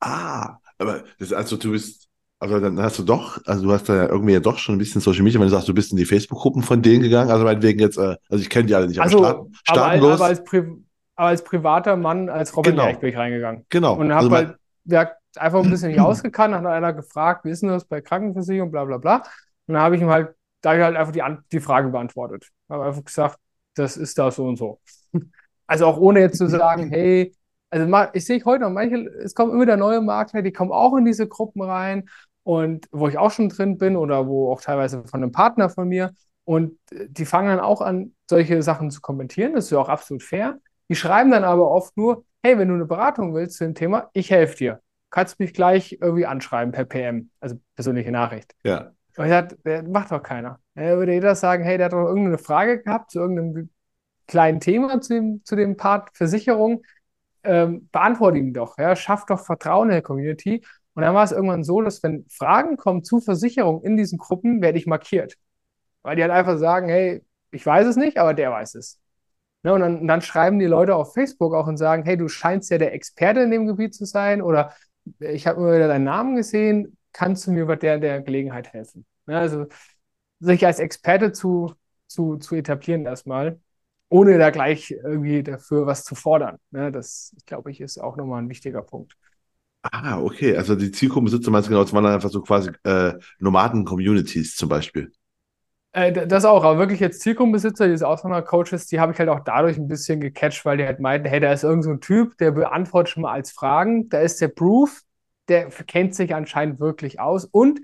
Ah, 0.00 0.58
aber 0.78 1.04
das, 1.18 1.32
also 1.32 1.56
du 1.56 1.72
bist, 1.72 2.08
also 2.38 2.60
dann 2.60 2.80
hast 2.80 2.98
du 2.98 3.02
doch, 3.02 3.40
also 3.46 3.64
du 3.64 3.72
hast 3.72 3.88
da 3.88 3.96
ja 3.96 4.08
irgendwie 4.08 4.32
ja 4.32 4.40
doch 4.40 4.58
schon 4.58 4.76
ein 4.76 4.78
bisschen 4.78 5.00
Social 5.00 5.22
Media, 5.22 5.40
wenn 5.40 5.46
du 5.46 5.52
sagst, 5.52 5.68
du 5.68 5.74
bist 5.74 5.90
in 5.90 5.96
die 5.96 6.04
Facebook-Gruppen 6.04 6.62
von 6.62 6.82
denen 6.82 7.02
gegangen, 7.02 7.30
also 7.30 7.44
meinetwegen 7.44 7.80
jetzt, 7.80 7.98
äh, 7.98 8.16
also 8.28 8.42
ich 8.42 8.48
kenne 8.48 8.66
die 8.66 8.74
alle 8.74 8.88
nicht, 8.88 9.00
also, 9.00 9.24
aber 9.24 9.46
staatenlos. 9.64 10.14
Aber, 10.14 10.24
als, 10.26 10.40
aber, 10.40 10.66
aber 11.16 11.28
als 11.28 11.42
privater 11.42 11.96
Mann, 11.96 12.28
als 12.28 12.56
Robin 12.56 12.72
genau. 12.72 12.92
bin 12.98 13.08
ich 13.10 13.16
reingegangen. 13.16 13.66
Genau. 13.68 13.96
Und 13.96 14.12
habe 14.12 14.24
also 14.24 14.36
halt 14.36 14.56
ja, 14.84 15.10
einfach 15.36 15.62
ein 15.62 15.70
bisschen 15.70 15.90
nicht 15.90 16.00
ausgekannt, 16.00 16.54
hat 16.54 16.66
einer 16.66 16.92
gefragt, 16.92 17.44
wie 17.44 17.50
ist 17.50 17.62
denn 17.62 17.70
das 17.70 17.84
bei 17.84 18.00
Krankenversicherung, 18.00 18.70
bla 18.70 18.84
bla 18.84 18.98
bla. 18.98 19.16
Und 19.66 19.74
dann 19.74 19.82
habe 19.82 19.96
ich 19.96 20.02
ihm 20.02 20.08
halt, 20.08 20.34
da 20.60 20.74
ich 20.74 20.82
halt 20.82 20.96
einfach 20.96 21.12
die, 21.12 21.22
die 21.52 21.60
Frage 21.60 21.90
beantwortet. 21.90 22.48
Habe 22.68 22.84
einfach 22.84 23.04
gesagt, 23.04 23.38
das 23.74 23.96
ist 23.96 24.18
da 24.18 24.30
so 24.30 24.46
und 24.46 24.56
so. 24.56 24.80
Also 25.70 25.84
auch 25.84 25.98
ohne 25.98 26.20
jetzt 26.20 26.38
zu 26.38 26.48
sagen, 26.48 26.88
hey, 26.88 27.34
also 27.70 28.08
ich 28.12 28.24
sehe 28.24 28.44
heute 28.44 28.64
noch 28.64 28.70
manche, 28.70 28.96
es 28.96 29.34
kommen 29.34 29.52
immer 29.52 29.62
wieder 29.62 29.76
neue 29.76 30.00
Makler, 30.00 30.42
die 30.42 30.52
kommen 30.52 30.72
auch 30.72 30.96
in 30.96 31.04
diese 31.04 31.28
Gruppen 31.28 31.62
rein 31.62 32.08
und 32.42 32.86
wo 32.90 33.08
ich 33.08 33.18
auch 33.18 33.30
schon 33.30 33.48
drin 33.48 33.78
bin 33.78 33.96
oder 33.96 34.26
wo 34.26 34.50
auch 34.50 34.60
teilweise 34.60 35.04
von 35.04 35.22
einem 35.22 35.32
Partner 35.32 35.68
von 35.68 35.88
mir 35.88 36.12
und 36.44 36.78
die 36.90 37.26
fangen 37.26 37.48
dann 37.48 37.60
auch 37.60 37.82
an, 37.82 38.14
solche 38.26 38.62
Sachen 38.62 38.90
zu 38.90 39.02
kommentieren. 39.02 39.52
Das 39.52 39.66
ist 39.66 39.70
ja 39.70 39.78
auch 39.78 39.90
absolut 39.90 40.22
fair. 40.22 40.58
Die 40.88 40.96
schreiben 40.96 41.30
dann 41.30 41.44
aber 41.44 41.70
oft 41.70 41.94
nur, 41.96 42.24
hey, 42.42 42.58
wenn 42.58 42.68
du 42.68 42.74
eine 42.74 42.86
Beratung 42.86 43.34
willst 43.34 43.58
zu 43.58 43.64
dem 43.64 43.74
Thema, 43.74 44.08
ich 44.14 44.30
helfe 44.30 44.56
dir. 44.56 44.80
Kannst 45.10 45.38
mich 45.38 45.52
gleich 45.52 45.98
irgendwie 46.00 46.24
anschreiben 46.24 46.72
per 46.72 46.86
PM, 46.86 47.28
also 47.40 47.56
persönliche 47.74 48.10
Nachricht. 48.10 48.54
Ja. 48.64 48.92
Und 49.18 49.24
ich 49.24 49.30
dachte, 49.30 49.58
der 49.64 49.82
macht 49.82 50.10
doch 50.10 50.22
keiner. 50.22 50.58
Er 50.74 50.96
würde 50.96 51.12
jeder 51.12 51.34
sagen, 51.34 51.64
hey, 51.64 51.76
der 51.76 51.86
hat 51.86 51.92
doch 51.92 52.06
irgendeine 52.06 52.38
Frage 52.38 52.82
gehabt 52.82 53.10
zu 53.10 53.18
irgendeinem 53.18 53.68
kleinen 54.26 54.60
Thema, 54.60 55.00
zu 55.00 55.14
dem, 55.14 55.44
zu 55.44 55.56
dem 55.56 55.76
Part 55.76 56.16
Versicherung. 56.16 56.82
Ähm, 57.44 57.88
beantworte 57.92 58.38
ihn 58.38 58.52
doch, 58.52 58.76
ja, 58.78 58.96
schaff 58.96 59.24
doch 59.26 59.40
Vertrauen 59.44 59.88
in 59.88 59.94
der 59.94 60.02
Community. 60.02 60.64
Und 60.94 61.02
dann 61.02 61.14
war 61.14 61.24
es 61.24 61.32
irgendwann 61.32 61.64
so, 61.64 61.80
dass 61.80 62.02
wenn 62.02 62.26
Fragen 62.28 62.76
kommen 62.76 63.04
zu 63.04 63.20
Versicherung 63.20 63.82
in 63.82 63.96
diesen 63.96 64.18
Gruppen, 64.18 64.60
werde 64.60 64.78
ich 64.78 64.86
markiert. 64.86 65.36
Weil 66.02 66.16
die 66.16 66.22
halt 66.22 66.32
einfach 66.32 66.58
sagen, 66.58 66.88
hey, 66.88 67.22
ich 67.50 67.64
weiß 67.64 67.86
es 67.86 67.96
nicht, 67.96 68.18
aber 68.18 68.34
der 68.34 68.50
weiß 68.50 68.74
es. 68.74 69.00
Ne, 69.62 69.72
und, 69.74 69.80
dann, 69.80 70.00
und 70.00 70.08
dann 70.08 70.22
schreiben 70.22 70.58
die 70.58 70.66
Leute 70.66 70.94
auf 70.94 71.14
Facebook 71.14 71.54
auch 71.54 71.66
und 71.66 71.76
sagen, 71.78 72.04
hey, 72.04 72.16
du 72.16 72.28
scheinst 72.28 72.70
ja 72.70 72.78
der 72.78 72.94
Experte 72.94 73.40
in 73.40 73.50
dem 73.50 73.66
Gebiet 73.66 73.94
zu 73.94 74.04
sein 74.04 74.40
oder 74.40 74.72
ich 75.18 75.46
habe 75.46 75.60
immer 75.60 75.74
wieder 75.74 75.88
deinen 75.88 76.04
Namen 76.04 76.36
gesehen, 76.36 76.96
kannst 77.12 77.46
du 77.46 77.52
mir 77.52 77.66
bei 77.66 77.76
der, 77.76 77.98
der 77.98 78.20
Gelegenheit 78.22 78.72
helfen? 78.72 79.04
Ne, 79.26 79.38
also 79.38 79.66
sich 80.40 80.64
als 80.66 80.78
Experte 80.78 81.32
zu, 81.32 81.74
zu, 82.06 82.36
zu 82.36 82.54
etablieren 82.54 83.04
erstmal, 83.06 83.60
ohne 84.08 84.38
da 84.38 84.50
gleich 84.50 84.90
irgendwie 84.90 85.42
dafür 85.42 85.86
was 85.86 86.04
zu 86.04 86.14
fordern. 86.14 86.58
Ne, 86.70 86.92
das, 86.92 87.34
glaube 87.46 87.70
ich, 87.70 87.80
ist 87.80 87.98
auch 87.98 88.16
nochmal 88.16 88.42
ein 88.42 88.48
wichtiger 88.48 88.82
Punkt. 88.82 89.16
Ah, 89.82 90.20
okay. 90.20 90.56
Also 90.56 90.74
die 90.74 90.90
Zielgruppensitze 90.90 91.50
meinst 91.50 91.68
du 91.68 91.70
genau, 91.70 91.82
das 91.82 91.92
waren 91.92 92.04
dann 92.04 92.14
einfach 92.14 92.30
so 92.30 92.42
quasi 92.42 92.70
äh, 92.84 93.14
Nomaden-Communities 93.38 94.56
zum 94.56 94.68
Beispiel. 94.68 95.12
Äh, 95.92 96.26
das 96.26 96.44
auch, 96.44 96.64
aber 96.64 96.78
wirklich 96.78 97.00
jetzt 97.00 97.20
Zielgruppenbesitzer, 97.22 97.88
diese 97.88 98.06
Auswanderer-Coaches, 98.06 98.86
die 98.86 99.00
habe 99.00 99.12
ich 99.12 99.18
halt 99.18 99.28
auch 99.28 99.40
dadurch 99.40 99.78
ein 99.78 99.88
bisschen 99.88 100.20
gecatcht, 100.20 100.64
weil 100.64 100.76
die 100.76 100.84
halt 100.84 101.00
meinten, 101.00 101.28
hey, 101.28 101.40
da 101.40 101.52
ist 101.52 101.64
irgend 101.64 101.84
so 101.84 101.90
ein 101.90 102.00
Typ, 102.00 102.36
der 102.38 102.50
beantwortet 102.52 103.10
schon 103.12 103.22
mal 103.22 103.32
als 103.32 103.52
Fragen, 103.52 104.08
da 104.08 104.20
ist 104.20 104.40
der 104.40 104.48
Proof, 104.48 105.02
der 105.48 105.68
kennt 105.70 106.14
sich 106.14 106.34
anscheinend 106.34 106.78
wirklich 106.80 107.20
aus 107.20 107.46
und 107.46 107.80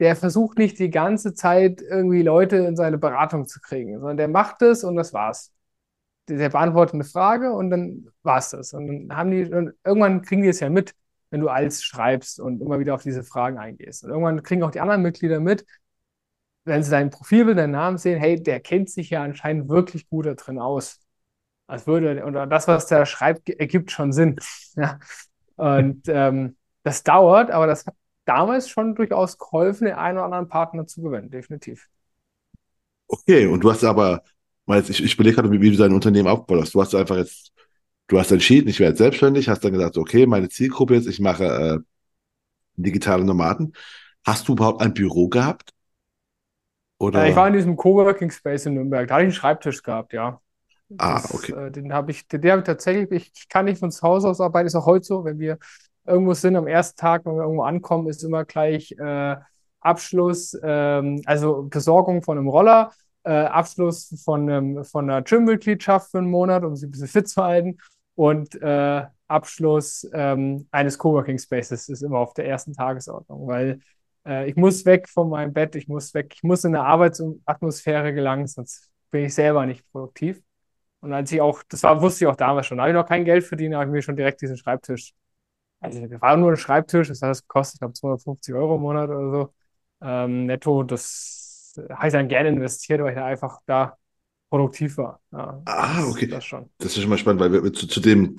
der 0.00 0.16
versucht 0.16 0.58
nicht 0.58 0.78
die 0.78 0.90
ganze 0.90 1.32
Zeit 1.32 1.80
irgendwie 1.80 2.22
Leute 2.22 2.56
in 2.56 2.76
seine 2.76 2.98
Beratung 2.98 3.46
zu 3.46 3.60
kriegen, 3.60 3.94
sondern 3.98 4.18
der 4.18 4.28
macht 4.28 4.60
es 4.60 4.84
und 4.84 4.96
das 4.96 5.14
war's. 5.14 5.52
Der 6.28 6.48
beantwortet 6.48 6.94
eine 6.94 7.04
Frage 7.04 7.52
und 7.52 7.70
dann 7.70 8.08
war's 8.22 8.50
das. 8.50 8.72
Und 8.72 9.08
dann 9.08 9.16
haben 9.16 9.30
die, 9.30 9.42
irgendwann 9.84 10.22
kriegen 10.22 10.42
die 10.42 10.48
es 10.48 10.60
ja 10.60 10.68
mit, 10.68 10.94
wenn 11.30 11.40
du 11.40 11.48
als 11.48 11.84
schreibst 11.84 12.40
und 12.40 12.60
immer 12.60 12.78
wieder 12.78 12.94
auf 12.94 13.02
diese 13.02 13.22
Fragen 13.22 13.58
eingehst. 13.58 14.04
Und 14.04 14.10
irgendwann 14.10 14.42
kriegen 14.42 14.62
auch 14.62 14.70
die 14.70 14.80
anderen 14.80 15.02
Mitglieder 15.02 15.40
mit, 15.40 15.64
wenn 16.64 16.82
sie 16.82 16.90
dein 16.90 17.10
Profilbild, 17.10 17.58
deinen 17.58 17.70
Namen 17.72 17.98
sehen, 17.98 18.18
hey, 18.18 18.42
der 18.42 18.60
kennt 18.60 18.90
sich 18.90 19.10
ja 19.10 19.22
anscheinend 19.22 19.68
wirklich 19.68 20.08
gut 20.08 20.26
da 20.26 20.34
drin 20.34 20.58
aus. 20.58 20.98
Als 21.68 21.86
würde, 21.86 22.24
oder 22.24 22.46
das, 22.46 22.68
was 22.68 22.86
der 22.86 23.06
schreibt, 23.06 23.48
ergibt 23.48 23.90
schon 23.90 24.12
Sinn. 24.12 24.38
Ja. 24.78 24.98
Und 25.56 26.02
ähm, 26.08 26.56
das 26.82 27.02
dauert, 27.02 27.50
aber 27.50 27.66
das 27.66 27.86
hat 27.86 27.94
damals 28.26 28.68
schon 28.68 28.94
durchaus 28.94 29.38
geholfen, 29.38 29.86
den 29.86 29.94
einen 29.94 30.18
oder 30.18 30.26
anderen 30.26 30.48
Partner 30.48 30.86
zu 30.86 31.00
gewinnen, 31.00 31.30
definitiv. 31.30 31.88
Okay, 33.08 33.46
und 33.46 33.64
du 33.64 33.70
hast 33.70 33.84
aber, 33.84 34.22
ich, 34.68 35.02
ich 35.02 35.14
überlege 35.14 35.36
gerade, 35.36 35.50
wie, 35.50 35.60
wie 35.60 35.70
du 35.70 35.76
dein 35.76 35.92
Unternehmen 35.92 36.28
aufgebaut 36.28 36.62
hast. 36.62 36.74
Du 36.74 36.80
hast 36.80 36.94
einfach 36.94 37.16
jetzt, 37.16 37.52
du 38.08 38.18
hast 38.18 38.32
entschieden, 38.32 38.68
ich 38.68 38.80
werde 38.80 38.96
selbstständig, 38.96 39.48
hast 39.48 39.64
dann 39.64 39.72
gesagt, 39.72 39.96
okay, 39.96 40.26
meine 40.26 40.48
Zielgruppe 40.48 40.94
jetzt, 40.94 41.06
ich 41.06 41.20
mache 41.20 41.44
äh, 41.44 41.78
digitale 42.76 43.24
Nomaden. 43.24 43.72
Hast 44.24 44.48
du 44.48 44.52
überhaupt 44.52 44.82
ein 44.82 44.94
Büro 44.94 45.28
gehabt? 45.28 45.70
Oder? 46.98 47.24
Ja, 47.24 47.30
ich 47.30 47.36
war 47.36 47.46
in 47.46 47.54
diesem 47.54 47.76
Coworking 47.76 48.30
Space 48.30 48.66
in 48.66 48.74
Nürnberg. 48.74 49.06
Da 49.06 49.14
hatte 49.14 49.24
ich 49.24 49.26
einen 49.26 49.34
Schreibtisch 49.34 49.82
gehabt, 49.82 50.12
ja. 50.12 50.40
Ah, 50.98 51.22
okay. 51.32 51.52
äh, 51.52 51.70
den 51.70 51.92
habe 51.92 52.10
ich, 52.12 52.28
den, 52.28 52.40
den 52.40 52.52
habe 52.52 52.60
ich 52.60 52.66
tatsächlich, 52.66 53.10
ich, 53.10 53.32
ich 53.34 53.48
kann 53.48 53.64
nicht 53.64 53.78
von 53.78 53.90
zu 53.90 54.02
Hause 54.02 54.28
aus 54.28 54.40
arbeiten, 54.40 54.66
ist 54.66 54.76
auch 54.76 54.86
heute 54.86 55.04
so, 55.04 55.24
wenn 55.24 55.38
wir 55.38 55.58
irgendwo 56.06 56.34
sind 56.34 56.56
am 56.56 56.68
ersten 56.68 56.98
Tag, 56.98 57.26
wenn 57.26 57.34
wir 57.34 57.42
irgendwo 57.42 57.64
ankommen, 57.64 58.08
ist 58.08 58.22
immer 58.22 58.44
gleich 58.44 58.92
äh, 58.92 59.36
Abschluss, 59.80 60.56
ähm, 60.62 61.22
also 61.26 61.64
Besorgung 61.64 62.22
von 62.22 62.38
einem 62.38 62.48
Roller, 62.48 62.92
äh, 63.26 63.30
Abschluss 63.30 64.14
von, 64.24 64.48
einem, 64.48 64.84
von 64.84 65.10
einer 65.10 65.22
Gym-Mitgliedschaft 65.22 66.10
für 66.12 66.18
einen 66.18 66.30
Monat, 66.30 66.64
um 66.64 66.76
sich 66.76 66.88
ein 66.88 66.92
bisschen 66.92 67.08
fit 67.08 67.28
zu 67.28 67.42
halten 67.42 67.78
und 68.14 68.54
äh, 68.62 69.04
Abschluss 69.28 70.08
ähm, 70.12 70.68
eines 70.70 70.96
Coworking 70.96 71.38
Spaces 71.38 71.88
ist 71.88 72.02
immer 72.02 72.18
auf 72.18 72.34
der 72.34 72.46
ersten 72.46 72.72
Tagesordnung, 72.72 73.46
weil 73.48 73.80
äh, 74.24 74.48
ich 74.48 74.54
muss 74.56 74.84
weg 74.84 75.08
von 75.08 75.28
meinem 75.28 75.52
Bett, 75.52 75.74
ich 75.74 75.88
muss 75.88 76.14
weg, 76.14 76.32
ich 76.34 76.42
muss 76.44 76.64
in 76.64 76.76
eine 76.76 76.84
Arbeitsatmosphäre 76.84 78.14
gelangen, 78.14 78.46
sonst 78.46 78.90
bin 79.10 79.24
ich 79.24 79.34
selber 79.34 79.66
nicht 79.66 79.84
produktiv. 79.90 80.40
Und 81.00 81.12
als 81.12 81.30
ich 81.32 81.40
auch, 81.40 81.62
das 81.68 81.82
war, 81.82 82.00
wusste 82.00 82.24
ich 82.24 82.28
auch 82.28 82.36
damals 82.36 82.66
schon, 82.66 82.78
da 82.78 82.84
habe 82.84 82.92
ich 82.92 82.96
noch 82.96 83.08
kein 83.08 83.24
Geld 83.24 83.44
verdient, 83.44 83.74
habe 83.74 83.86
ich 83.86 83.90
mir 83.90 84.02
schon 84.02 84.16
direkt 84.16 84.40
diesen 84.40 84.56
Schreibtisch. 84.56 85.12
Also, 85.80 86.06
das 86.06 86.20
war 86.20 86.36
nur 86.36 86.50
ein 86.52 86.56
Schreibtisch, 86.56 87.08
das 87.08 87.22
hat 87.22 87.30
das 87.30 87.42
gekostet, 87.42 87.74
ich 87.76 87.80
glaube, 87.80 87.94
250 87.94 88.54
Euro 88.54 88.76
im 88.76 88.82
Monat 88.82 89.10
oder 89.10 89.30
so. 89.30 89.54
Ähm, 90.02 90.46
netto, 90.46 90.82
das 90.84 91.45
habe 91.78 92.06
ich 92.06 92.12
dann 92.12 92.28
gerne 92.28 92.50
investiert, 92.50 93.00
weil 93.00 93.10
ich 93.10 93.16
da 93.16 93.26
einfach 93.26 93.60
da 93.66 93.96
produktiv 94.50 94.96
war. 94.98 95.20
Ja, 95.32 95.62
ah, 95.64 96.04
okay. 96.08 96.26
Das, 96.26 96.44
schon. 96.44 96.70
das 96.78 96.96
ist 96.96 97.00
schon 97.00 97.10
mal 97.10 97.18
spannend, 97.18 97.40
weil 97.40 97.52
wir 97.52 97.72
zu, 97.72 97.86
zu 97.86 98.00
dem, 98.00 98.36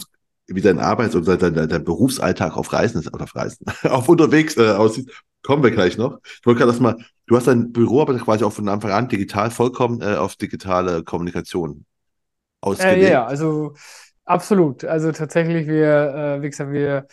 wie 0.48 0.62
dein 0.62 0.80
Arbeits- 0.80 1.16
oder 1.16 1.38
dein, 1.38 1.54
dein, 1.54 1.70
dein 1.70 1.84
Berufsalltag 1.84 2.56
auf 2.56 2.72
Reisen 2.72 3.00
ist, 3.00 3.14
oder 3.14 3.24
auf 3.24 3.36
Reisen, 3.36 3.66
auf 3.84 4.08
unterwegs 4.08 4.56
äh, 4.58 4.72
aussieht, 4.72 5.12
Kommen 5.48 5.64
wir 5.64 5.72
gleich 5.72 5.98
noch. 5.98 6.20
Ich 6.24 6.46
wollte 6.46 6.60
gerade 6.60 6.72
erstmal, 6.72 6.98
du 7.26 7.38
hast 7.38 7.48
dein 7.48 7.72
Büro 7.72 8.02
aber 8.02 8.18
quasi 8.18 8.44
auch 8.44 8.52
von 8.52 8.68
Anfang 8.68 8.92
an 8.92 9.08
digital 9.08 9.50
vollkommen 9.50 10.02
äh, 10.02 10.16
auf 10.16 10.36
digitale 10.36 11.04
Kommunikation 11.04 11.86
ausgelegt. 12.60 13.04
Äh, 13.04 13.12
ja, 13.12 13.26
also 13.26 13.74
absolut. 14.26 14.84
Also 14.84 15.14
tatsächlich, 15.14 15.66
wir, 15.68 16.40
äh, 16.40 16.42
wie 16.42 16.50
gesagt, 16.50 16.74
wir, 16.74 17.08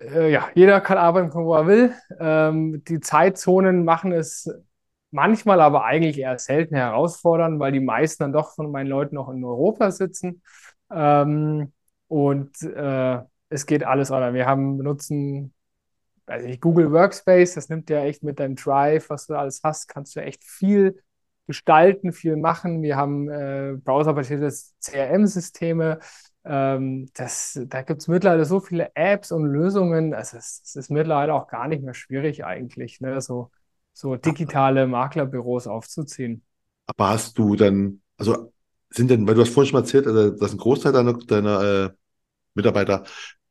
äh, 0.00 0.30
ja, 0.30 0.48
jeder 0.54 0.80
kann 0.80 0.96
arbeiten, 0.96 1.34
wo 1.34 1.56
er 1.56 1.66
will. 1.66 1.94
Ähm, 2.20 2.84
die 2.84 3.00
Zeitzonen 3.00 3.84
machen 3.84 4.12
es 4.12 4.48
manchmal 5.14 5.60
aber 5.60 5.84
eigentlich 5.84 6.18
eher 6.18 6.38
selten 6.38 6.74
herausfordernd, 6.74 7.60
weil 7.60 7.72
die 7.72 7.80
meisten 7.80 8.24
dann 8.24 8.32
doch 8.32 8.54
von 8.54 8.70
meinen 8.70 8.88
Leuten 8.88 9.14
noch 9.14 9.30
in 9.30 9.44
Europa 9.44 9.90
sitzen. 9.90 10.42
Ähm, 10.90 11.72
und 12.08 12.62
äh, 12.62 13.20
es 13.48 13.66
geht 13.66 13.84
alles 13.84 14.10
oder 14.10 14.34
wir 14.34 14.46
haben 14.46 14.76
benutzen 14.78 15.54
weiß 16.26 16.44
nicht, 16.44 16.60
Google 16.60 16.90
Workspace, 16.92 17.54
das 17.54 17.68
nimmt 17.68 17.90
ja 17.90 18.04
echt 18.04 18.22
mit 18.22 18.40
deinem 18.40 18.56
Drive, 18.56 19.10
was 19.10 19.26
du 19.26 19.34
alles 19.34 19.60
hast, 19.62 19.88
kannst 19.88 20.16
du 20.16 20.20
echt 20.20 20.44
viel 20.44 21.02
gestalten, 21.46 22.12
viel 22.12 22.36
machen. 22.36 22.82
Wir 22.82 22.96
haben 22.96 23.28
äh, 23.28 23.74
browserbasierte 23.76 24.50
CRM-Systeme. 24.80 25.98
Ähm, 26.44 27.10
das, 27.14 27.60
da 27.66 27.82
gibt 27.82 28.00
es 28.00 28.08
mittlerweile 28.08 28.44
so 28.46 28.60
viele 28.60 28.90
Apps 28.94 29.30
und 29.32 29.44
Lösungen. 29.44 30.14
Also 30.14 30.38
es, 30.38 30.62
es, 30.64 30.76
ist 30.76 30.90
mittlerweile 30.90 31.34
auch 31.34 31.48
gar 31.48 31.68
nicht 31.68 31.82
mehr 31.82 31.94
schwierig 31.94 32.44
eigentlich, 32.44 33.00
ne? 33.00 33.20
so, 33.20 33.50
so 33.94 34.16
digitale 34.16 34.86
Maklerbüros 34.86 35.66
aufzuziehen. 35.66 36.42
Aber 36.86 37.10
hast 37.10 37.38
du 37.38 37.56
dann, 37.56 38.02
also 38.18 38.52
sind 38.90 39.10
denn, 39.10 39.26
weil 39.26 39.34
du 39.34 39.40
hast 39.40 39.50
vorhin 39.50 39.70
schon 39.70 39.80
mal 39.80 39.84
erzählt, 39.84 40.06
also, 40.06 40.30
dass 40.30 40.52
ein 40.52 40.58
Großteil 40.58 40.92
deiner, 40.92 41.14
deiner 41.14 41.62
äh, 41.62 41.90
Mitarbeiter 42.54 43.04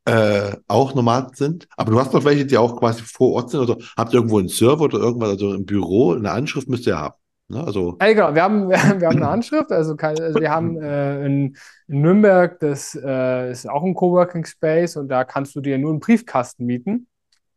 äh, 0.06 0.56
auch 0.68 0.94
Nomaden 0.94 1.34
sind. 1.34 1.68
Aber 1.78 1.92
du 1.92 2.00
hast 2.00 2.14
noch 2.14 2.26
welche, 2.26 2.46
die 2.46 2.58
auch 2.58 2.78
quasi 2.78 3.02
vor 3.04 3.34
Ort 3.34 3.50
sind. 3.50 3.62
Also 3.62 3.78
habt 3.98 4.14
ihr 4.14 4.18
irgendwo 4.18 4.40
einen 4.40 4.50
Server 4.50 4.84
oder 4.84 5.00
irgendwas, 5.00 5.30
also 5.30 5.54
ein 5.54 5.66
Büro, 5.66 6.14
eine 6.14 6.32
Anschrift 6.32 6.68
müsst 6.68 6.86
ihr 6.86 7.00
haben. 7.00 7.16
Ne? 7.48 7.64
Also 7.64 7.98
ja, 8.02 8.14
genau, 8.14 8.36
wir 8.36 8.44
haben, 8.44 8.70
wir 8.70 8.80
haben 8.80 9.18
eine 9.18 9.30
Anschrift, 9.30 9.72
also, 9.72 9.96
kein, 9.96 10.20
also 10.20 10.40
wir 10.40 10.52
haben 10.52 10.82
äh, 10.82 11.26
in, 11.26 11.56
in, 11.88 12.02
Nürnberg, 12.02 12.60
das 12.60 12.96
äh, 13.02 13.52
ist 13.52 13.70
auch 13.70 13.84
ein 13.84 13.96
Coworking 13.96 14.46
Space 14.46 14.98
und 14.98 15.08
da 15.08 15.24
kannst 15.24 15.56
du 15.56 15.62
dir 15.62 15.78
nur 15.78 15.92
einen 15.92 16.00
Briefkasten 16.00 16.66
mieten 16.66 17.08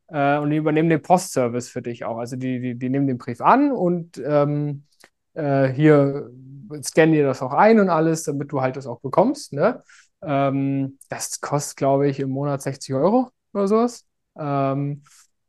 äh, 0.08 0.38
und 0.38 0.50
die 0.50 0.56
übernehmen 0.56 0.88
den 0.88 1.02
Postservice 1.02 1.68
für 1.68 1.82
dich 1.82 2.04
auch. 2.04 2.18
Also 2.18 2.36
die, 2.36 2.60
die, 2.60 2.74
die 2.74 2.88
nehmen 2.88 3.06
den 3.06 3.18
Brief 3.18 3.40
an 3.40 3.72
und 3.72 4.18
ähm, 4.24 4.84
äh, 5.34 5.68
hier 5.68 6.30
scannen 6.82 7.14
dir 7.14 7.24
das 7.26 7.42
auch 7.42 7.52
ein 7.52 7.80
und 7.80 7.88
alles, 7.88 8.24
damit 8.24 8.52
du 8.52 8.60
halt 8.60 8.76
das 8.76 8.86
auch 8.86 9.00
bekommst. 9.00 9.52
Ne? 9.52 9.82
Ähm, 10.22 10.98
das 11.08 11.40
kostet, 11.40 11.76
glaube 11.76 12.08
ich, 12.08 12.20
im 12.20 12.30
Monat 12.30 12.62
60 12.62 12.94
Euro 12.94 13.30
oder 13.52 13.68
sowas. 13.68 14.04
Ähm, 14.38 15.02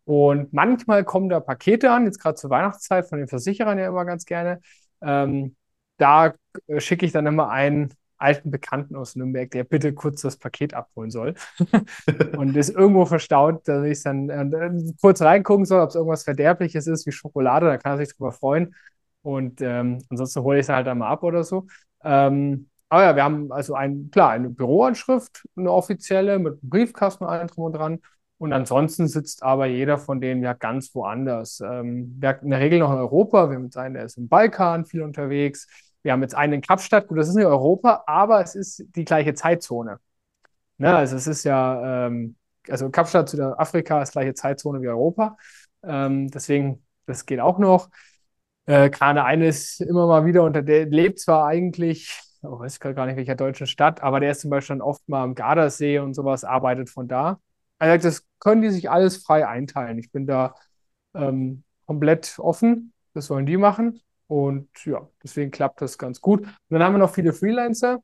und 0.05 0.53
manchmal 0.53 1.03
kommen 1.03 1.29
da 1.29 1.39
Pakete 1.39 1.91
an, 1.91 2.05
jetzt 2.05 2.19
gerade 2.19 2.35
zur 2.35 2.49
Weihnachtszeit 2.49 3.07
von 3.07 3.19
den 3.19 3.27
Versicherern 3.27 3.77
ja 3.77 3.87
immer 3.87 4.05
ganz 4.05 4.25
gerne. 4.25 4.61
Ähm, 5.01 5.55
da 5.97 6.33
äh, 6.67 6.79
schicke 6.79 7.05
ich 7.05 7.11
dann 7.11 7.25
immer 7.25 7.49
einen 7.49 7.93
alten 8.17 8.51
Bekannten 8.51 8.95
aus 8.95 9.15
Nürnberg, 9.15 9.49
der 9.51 9.63
bitte 9.63 9.93
kurz 9.93 10.21
das 10.21 10.37
Paket 10.37 10.73
abholen 10.73 11.11
soll. 11.11 11.35
und 12.37 12.55
ist 12.55 12.69
irgendwo 12.69 13.05
verstaut, 13.05 13.67
dass 13.67 13.85
ich 13.85 14.03
dann 14.03 14.29
äh, 14.29 14.93
kurz 15.01 15.21
reingucken 15.21 15.65
soll, 15.65 15.81
ob 15.81 15.89
es 15.89 15.95
irgendwas 15.95 16.23
Verderbliches 16.23 16.87
ist, 16.87 17.05
wie 17.05 17.11
Schokolade, 17.11 17.67
da 17.67 17.77
kann 17.77 17.93
er 17.93 18.05
sich 18.05 18.15
drüber 18.15 18.31
freuen. 18.31 18.75
Und 19.21 19.61
ähm, 19.61 20.03
ansonsten 20.09 20.41
hole 20.43 20.59
ich 20.59 20.65
es 20.65 20.69
halt 20.69 20.87
einmal 20.87 21.11
ab 21.11 21.23
oder 21.23 21.43
so. 21.43 21.67
Ähm, 22.03 22.69
aber 22.89 23.03
ja, 23.03 23.15
wir 23.15 23.23
haben 23.23 23.51
also 23.51 23.75
ein, 23.75 24.09
klar, 24.11 24.31
eine 24.31 24.49
Büroanschrift, 24.49 25.45
eine 25.57 25.71
offizielle 25.71 26.39
mit 26.39 26.61
Briefkasten 26.61 27.25
und 27.25 27.29
allem 27.29 27.47
drum 27.47 27.65
und 27.65 27.73
dran. 27.73 27.99
Und 28.39 28.53
ansonsten 28.53 29.07
sitzt 29.07 29.41
aber 29.43 29.65
jeder 29.65 29.97
von 29.97 30.21
denen 30.21 30.43
ja 30.43 30.53
ganz 30.53 30.93
woanders. 30.93 31.59
Ähm, 31.59 32.15
wir 32.19 32.39
in 32.41 32.51
der 32.51 32.59
Regel 32.59 32.79
noch 32.79 32.91
in 32.91 32.99
Europa. 32.99 33.49
Wir 33.49 33.57
haben 33.57 33.69
einen, 33.75 33.95
der 33.95 34.05
ist 34.05 34.17
im 34.17 34.29
Balkan 34.29 34.85
viel 34.85 35.01
unterwegs. 35.01 35.67
Wir 36.03 36.11
haben 36.13 36.21
jetzt 36.21 36.35
einen 36.35 36.53
in 36.53 36.61
Kapstadt, 36.61 37.07
gut, 37.07 37.17
das 37.17 37.27
ist 37.27 37.35
nicht 37.35 37.45
Europa, 37.45 38.03
aber 38.07 38.41
es 38.41 38.55
ist 38.55 38.85
die 38.95 39.05
gleiche 39.05 39.33
Zeitzone. 39.33 39.99
Ne? 40.77 40.95
Also 40.95 41.15
es 41.15 41.27
ist 41.27 41.43
ja, 41.43 42.07
ähm, 42.07 42.35
also 42.69 42.89
Kapstadt, 42.89 43.29
Südafrika 43.29 44.01
ist 44.01 44.11
gleiche 44.11 44.33
Zeitzone 44.33 44.81
wie 44.81 44.87
Europa. 44.87 45.37
Ähm, 45.83 46.29
deswegen, 46.29 46.85
das 47.05 47.25
geht 47.25 47.39
auch 47.39 47.59
noch. 47.59 47.89
Äh, 48.65 48.89
gerade 48.89 49.23
eine 49.23 49.47
ist 49.47 49.81
immer 49.81 50.07
mal 50.07 50.25
wieder 50.25 50.43
unter 50.43 50.61
der 50.61 50.85
lebt 50.85 51.19
zwar 51.19 51.47
eigentlich, 51.47 52.19
oh, 52.41 52.59
weiß 52.59 52.79
gar 52.79 53.05
nicht 53.05 53.15
welcher 53.15 53.35
deutschen 53.35 53.67
Stadt, 53.67 54.03
aber 54.03 54.19
der 54.19 54.31
ist 54.31 54.41
zum 54.41 54.49
Beispiel 54.49 54.75
dann 54.75 54.81
oft 54.81 55.07
mal 55.07 55.23
am 55.23 55.35
Gardasee 55.35 55.99
und 55.99 56.13
sowas, 56.13 56.43
arbeitet 56.43 56.89
von 56.89 57.07
da. 57.07 57.39
Also 57.79 58.07
das 58.07 58.25
können 58.39 58.61
die 58.61 58.69
sich 58.69 58.89
alles 58.89 59.17
frei 59.17 59.47
einteilen. 59.47 59.97
Ich 59.99 60.11
bin 60.11 60.25
da 60.27 60.55
ähm, 61.13 61.63
komplett 61.85 62.37
offen. 62.39 62.93
Das 63.13 63.27
sollen 63.27 63.45
die 63.45 63.57
machen. 63.57 64.01
Und 64.27 64.69
ja, 64.85 65.07
deswegen 65.23 65.51
klappt 65.51 65.81
das 65.81 65.97
ganz 65.97 66.21
gut. 66.21 66.41
Und 66.41 66.51
dann 66.69 66.83
haben 66.83 66.93
wir 66.93 66.99
noch 66.99 67.13
viele 67.13 67.33
Freelancer. 67.33 67.99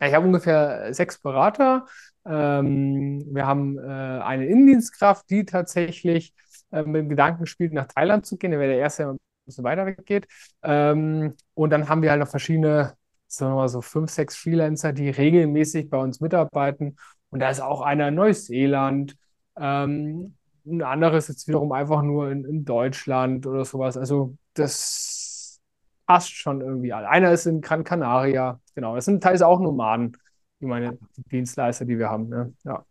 Ich 0.00 0.14
habe 0.14 0.26
ungefähr 0.26 0.92
sechs 0.92 1.20
Berater. 1.20 1.86
Ähm, 2.26 3.24
wir 3.32 3.46
haben 3.46 3.78
äh, 3.78 3.82
eine 3.82 4.46
Innendienstkraft, 4.46 5.30
die 5.30 5.44
tatsächlich 5.44 6.34
äh, 6.72 6.82
mit 6.82 7.02
dem 7.02 7.08
Gedanken 7.08 7.46
spielt, 7.46 7.72
nach 7.72 7.86
Thailand 7.86 8.26
zu 8.26 8.36
gehen. 8.36 8.50
Der 8.50 8.60
wäre 8.60 8.72
der 8.72 8.80
erste, 8.80 9.04
der 9.04 9.12
ein 9.12 9.18
bisschen 9.46 9.64
weiter 9.64 9.86
weggeht. 9.86 10.26
Ähm, 10.62 11.34
und 11.54 11.70
dann 11.70 11.88
haben 11.88 12.02
wir 12.02 12.10
halt 12.10 12.20
noch 12.20 12.28
verschiedene, 12.28 12.94
sagen 13.28 13.52
wir 13.52 13.56
mal 13.56 13.68
so 13.68 13.80
fünf, 13.80 14.10
sechs 14.10 14.36
Freelancer, 14.36 14.92
die 14.92 15.08
regelmäßig 15.08 15.88
bei 15.88 15.98
uns 15.98 16.20
mitarbeiten. 16.20 16.96
Und 17.30 17.40
da 17.40 17.50
ist 17.50 17.60
auch 17.60 17.80
einer 17.80 18.08
in 18.08 18.16
Neuseeland. 18.16 19.16
Ähm, 19.56 20.36
ein 20.66 20.82
anderes 20.82 21.28
jetzt 21.28 21.48
wiederum 21.48 21.72
einfach 21.72 22.02
nur 22.02 22.30
in, 22.30 22.44
in 22.44 22.64
Deutschland 22.64 23.46
oder 23.46 23.64
sowas. 23.64 23.96
Also 23.96 24.36
das 24.54 25.60
passt 26.06 26.34
schon 26.34 26.60
irgendwie. 26.60 26.92
Einer 26.92 27.32
ist 27.32 27.46
in 27.46 27.60
Gran 27.60 27.84
Canaria, 27.84 28.60
genau. 28.74 28.94
Das 28.94 29.04
sind 29.04 29.22
teils 29.22 29.42
auch 29.42 29.60
Nomaden, 29.60 30.16
die 30.60 30.66
meine 30.66 30.98
Dienstleister, 31.30 31.84
die 31.84 31.98
wir 31.98 32.10
haben. 32.10 32.28
Ne? 32.28 32.52
Ja. 32.64 32.84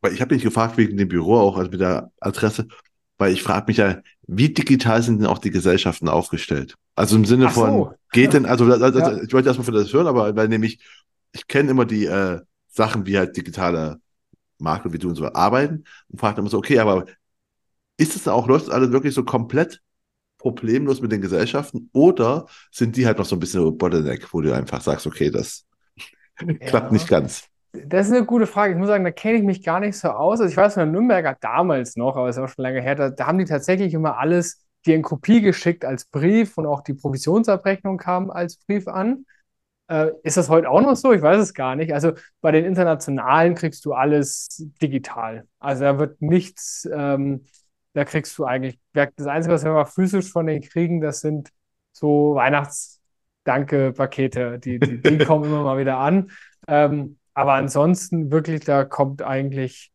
Weil 0.00 0.12
ich 0.12 0.20
habe 0.20 0.34
mich 0.34 0.44
gefragt 0.44 0.76
wegen 0.76 0.96
dem 0.96 1.08
Büro 1.08 1.36
auch, 1.36 1.56
also 1.56 1.70
mit 1.70 1.80
der 1.80 2.10
Adresse, 2.20 2.68
weil 3.18 3.32
ich 3.32 3.42
frage 3.42 3.66
mich 3.68 3.78
ja, 3.78 4.00
wie 4.26 4.52
digital 4.52 5.02
sind 5.02 5.18
denn 5.18 5.26
auch 5.26 5.38
die 5.38 5.50
Gesellschaften 5.50 6.08
aufgestellt? 6.08 6.76
Also 6.94 7.16
im 7.16 7.24
Sinne 7.24 7.50
so. 7.50 7.60
von, 7.60 7.94
geht 8.12 8.32
denn, 8.32 8.46
also, 8.46 8.64
also 8.64 8.98
ja. 8.98 9.22
ich 9.22 9.32
wollte 9.32 9.48
erstmal 9.48 9.64
von 9.64 9.74
das 9.74 9.92
hören, 9.92 10.06
aber 10.06 10.34
weil 10.36 10.48
nämlich, 10.48 10.80
ich 11.32 11.46
kenne 11.46 11.70
immer 11.70 11.84
die 11.84 12.06
äh, 12.06 12.40
Sachen 12.68 13.06
wie 13.06 13.18
halt 13.18 13.36
digitale 13.36 14.00
Marke 14.58 14.92
wie 14.92 14.98
du 14.98 15.08
und 15.08 15.16
so 15.16 15.32
arbeiten 15.32 15.84
und 16.08 16.20
fragt 16.20 16.38
immer 16.38 16.48
so, 16.48 16.58
okay, 16.58 16.78
aber 16.78 17.06
ist 17.96 18.16
es 18.16 18.28
auch, 18.28 18.46
läuft 18.46 18.70
alles 18.70 18.92
wirklich 18.92 19.14
so 19.14 19.24
komplett 19.24 19.80
problemlos 20.38 21.00
mit 21.00 21.12
den 21.12 21.20
Gesellschaften 21.20 21.88
oder 21.92 22.46
sind 22.70 22.96
die 22.96 23.06
halt 23.06 23.18
noch 23.18 23.24
so 23.24 23.36
ein 23.36 23.40
bisschen 23.40 23.76
Bottleneck, 23.76 24.32
wo 24.32 24.40
du 24.40 24.54
einfach 24.54 24.80
sagst, 24.80 25.06
okay, 25.06 25.30
das 25.30 25.64
ja. 26.40 26.54
klappt 26.66 26.92
nicht 26.92 27.08
ganz? 27.08 27.48
Das 27.72 28.06
ist 28.06 28.12
eine 28.14 28.24
gute 28.24 28.46
Frage. 28.46 28.72
Ich 28.72 28.78
muss 28.78 28.88
sagen, 28.88 29.04
da 29.04 29.10
kenne 29.10 29.38
ich 29.38 29.44
mich 29.44 29.62
gar 29.62 29.80
nicht 29.80 29.98
so 29.98 30.08
aus. 30.08 30.40
Also 30.40 30.50
ich 30.50 30.56
weiß 30.56 30.74
von 30.74 30.84
der 30.84 30.92
Nürnberger 30.92 31.36
damals 31.40 31.96
noch, 31.96 32.16
aber 32.16 32.28
es 32.28 32.36
ist 32.36 32.42
auch 32.42 32.48
schon 32.48 32.62
lange 32.62 32.80
her, 32.80 32.94
da, 32.94 33.10
da 33.10 33.26
haben 33.26 33.38
die 33.38 33.44
tatsächlich 33.44 33.92
immer 33.92 34.18
alles 34.18 34.64
dir 34.86 34.94
in 34.94 35.02
Kopie 35.02 35.40
geschickt 35.40 35.84
als 35.84 36.06
Brief 36.06 36.56
und 36.58 36.66
auch 36.66 36.82
die 36.82 36.94
Provisionsabrechnung 36.94 37.98
kam 37.98 38.30
als 38.30 38.56
Brief 38.56 38.88
an. 38.88 39.26
Äh, 39.88 40.10
ist 40.22 40.36
das 40.36 40.48
heute 40.48 40.68
auch 40.68 40.80
noch 40.80 40.96
so? 40.96 41.12
Ich 41.12 41.22
weiß 41.22 41.40
es 41.40 41.54
gar 41.54 41.76
nicht. 41.76 41.94
Also 41.94 42.12
bei 42.40 42.50
den 42.50 42.64
internationalen 42.64 43.54
kriegst 43.54 43.84
du 43.84 43.92
alles 43.92 44.48
digital. 44.82 45.46
Also 45.58 45.84
da 45.84 45.98
wird 45.98 46.20
nichts, 46.20 46.88
ähm, 46.92 47.44
da 47.92 48.04
kriegst 48.04 48.36
du 48.38 48.44
eigentlich, 48.44 48.78
das 48.92 49.26
Einzige, 49.26 49.54
was 49.54 49.64
wir 49.64 49.72
mal 49.72 49.84
physisch 49.84 50.30
von 50.30 50.46
denen 50.46 50.62
kriegen, 50.62 51.00
das 51.00 51.20
sind 51.20 51.50
so 51.92 52.34
Weihnachtsdanke-Pakete. 52.34 54.58
Die, 54.58 54.78
die, 54.78 55.00
die 55.00 55.18
kommen 55.24 55.44
immer 55.44 55.62
mal 55.62 55.78
wieder 55.78 55.98
an. 55.98 56.30
Ähm, 56.66 57.18
aber 57.34 57.54
ansonsten 57.54 58.30
wirklich, 58.30 58.64
da 58.64 58.84
kommt 58.84 59.22
eigentlich, 59.22 59.92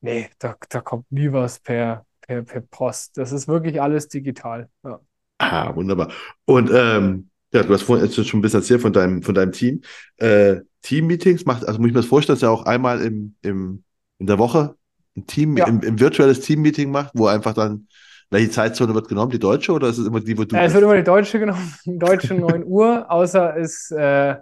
nee, 0.00 0.28
da, 0.38 0.56
da 0.68 0.80
kommt 0.80 1.10
nie 1.10 1.32
was 1.32 1.60
per, 1.60 2.04
per, 2.20 2.42
per 2.42 2.60
Post. 2.60 3.16
Das 3.16 3.32
ist 3.32 3.48
wirklich 3.48 3.80
alles 3.80 4.08
digital. 4.08 4.68
Ja. 4.84 5.00
Ah, 5.38 5.74
wunderbar. 5.74 6.12
Und 6.44 6.70
ähm, 6.72 7.29
ja, 7.52 7.62
du 7.62 7.72
hast 7.72 7.82
vorhin 7.82 8.06
jetzt 8.06 8.14
schon 8.14 8.38
ein 8.38 8.42
bisschen 8.42 8.60
erzählt 8.60 8.80
von 8.80 8.92
deinem, 8.92 9.22
von 9.22 9.34
deinem 9.34 9.52
Team. 9.52 9.82
Äh, 10.18 10.60
Team-Meetings 10.82 11.44
macht, 11.44 11.66
also 11.66 11.78
muss 11.78 11.88
ich 11.88 11.94
mir 11.94 12.00
das 12.00 12.08
vorstellen, 12.08 12.36
dass 12.36 12.42
er 12.42 12.50
auch 12.50 12.64
einmal 12.64 13.00
im, 13.02 13.34
im, 13.42 13.84
in 14.18 14.26
der 14.26 14.38
Woche 14.38 14.76
ein 15.16 15.26
Team, 15.26 15.56
ja. 15.56 15.66
im, 15.66 15.80
im 15.80 15.98
virtuelles 15.98 16.40
Team-Meeting 16.40 16.90
macht, 16.90 17.12
wo 17.14 17.26
einfach 17.26 17.54
dann, 17.54 17.88
welche 18.30 18.50
Zeitzone 18.50 18.94
wird 18.94 19.08
genommen? 19.08 19.32
Die 19.32 19.38
deutsche 19.38 19.72
oder 19.72 19.88
ist 19.88 19.98
es 19.98 20.06
immer 20.06 20.20
die, 20.20 20.38
wo 20.38 20.44
du. 20.44 20.54
Ja, 20.54 20.62
es 20.62 20.72
wird 20.72 20.84
immer 20.84 20.96
die 20.96 21.02
deutsche 21.02 21.38
genommen, 21.40 21.74
deutsche 21.84 22.34
9 22.34 22.64
Uhr, 22.64 23.10
außer 23.10 23.56
es, 23.56 23.90
äh, 23.90 24.36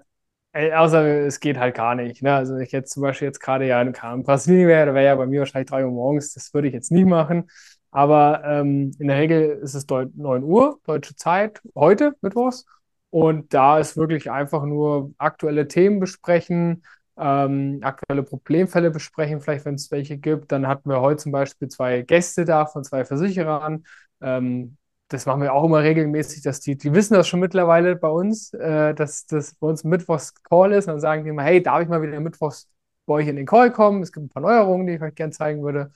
außer 0.52 1.26
es 1.26 1.40
geht 1.40 1.58
halt 1.58 1.74
gar 1.74 1.94
nicht. 1.94 2.22
Ne? 2.22 2.34
Also 2.34 2.56
ich 2.58 2.70
jetzt 2.72 2.92
zum 2.92 3.02
Beispiel 3.02 3.26
jetzt 3.26 3.40
gerade 3.40 3.66
ja 3.66 3.80
in, 3.80 3.92
Brasilien 4.22 4.68
wäre, 4.68 4.86
da 4.86 4.94
wäre 4.94 5.06
ja 5.06 5.14
bei 5.14 5.26
mir 5.26 5.40
wahrscheinlich 5.40 5.70
3 5.70 5.86
Uhr 5.86 5.92
morgens, 5.92 6.34
das 6.34 6.52
würde 6.52 6.68
ich 6.68 6.74
jetzt 6.74 6.92
nie 6.92 7.06
machen. 7.06 7.48
Aber 7.90 8.42
ähm, 8.44 8.92
in 8.98 9.08
der 9.08 9.16
Regel 9.16 9.58
ist 9.62 9.74
es 9.74 9.86
9 9.88 10.42
Uhr, 10.42 10.78
deutsche 10.84 11.16
Zeit, 11.16 11.62
heute, 11.74 12.14
Mittwochs. 12.20 12.66
Und 13.10 13.54
da 13.54 13.78
ist 13.78 13.96
wirklich 13.96 14.30
einfach 14.30 14.64
nur 14.64 15.12
aktuelle 15.18 15.66
Themen 15.68 15.98
besprechen, 16.00 16.82
ähm, 17.16 17.80
aktuelle 17.82 18.22
Problemfälle 18.22 18.90
besprechen, 18.90 19.40
vielleicht 19.40 19.64
wenn 19.64 19.74
es 19.74 19.90
welche 19.90 20.18
gibt. 20.18 20.52
Dann 20.52 20.68
hatten 20.68 20.90
wir 20.90 21.00
heute 21.00 21.22
zum 21.22 21.32
Beispiel 21.32 21.68
zwei 21.68 22.02
Gäste 22.02 22.44
da 22.44 22.66
von 22.66 22.84
zwei 22.84 23.04
Versicherern. 23.04 23.84
Ähm, 24.20 24.76
das 25.08 25.24
machen 25.24 25.40
wir 25.40 25.54
auch 25.54 25.64
immer 25.64 25.82
regelmäßig, 25.82 26.42
dass 26.42 26.60
die, 26.60 26.76
die 26.76 26.92
wissen 26.92 27.14
das 27.14 27.26
schon 27.28 27.40
mittlerweile 27.40 27.96
bei 27.96 28.08
uns, 28.08 28.52
äh, 28.52 28.94
dass 28.94 29.26
das 29.26 29.54
bei 29.54 29.66
uns 29.66 29.84
Mittwochs 29.84 30.34
Call 30.42 30.72
ist. 30.72 30.86
Und 30.86 30.94
dann 30.94 31.00
sagen 31.00 31.24
die 31.24 31.30
immer, 31.30 31.42
hey, 31.42 31.62
darf 31.62 31.82
ich 31.82 31.88
mal 31.88 32.02
wieder 32.02 32.20
Mittwochs 32.20 32.68
bei 33.06 33.14
euch 33.14 33.28
in 33.28 33.36
den 33.36 33.46
Call 33.46 33.72
kommen? 33.72 34.02
Es 34.02 34.12
gibt 34.12 34.26
ein 34.26 34.28
paar 34.28 34.42
Neuerungen, 34.42 34.86
die 34.86 34.94
ich 34.94 35.02
euch 35.02 35.14
gerne 35.14 35.32
zeigen 35.32 35.62
würde. 35.62 35.90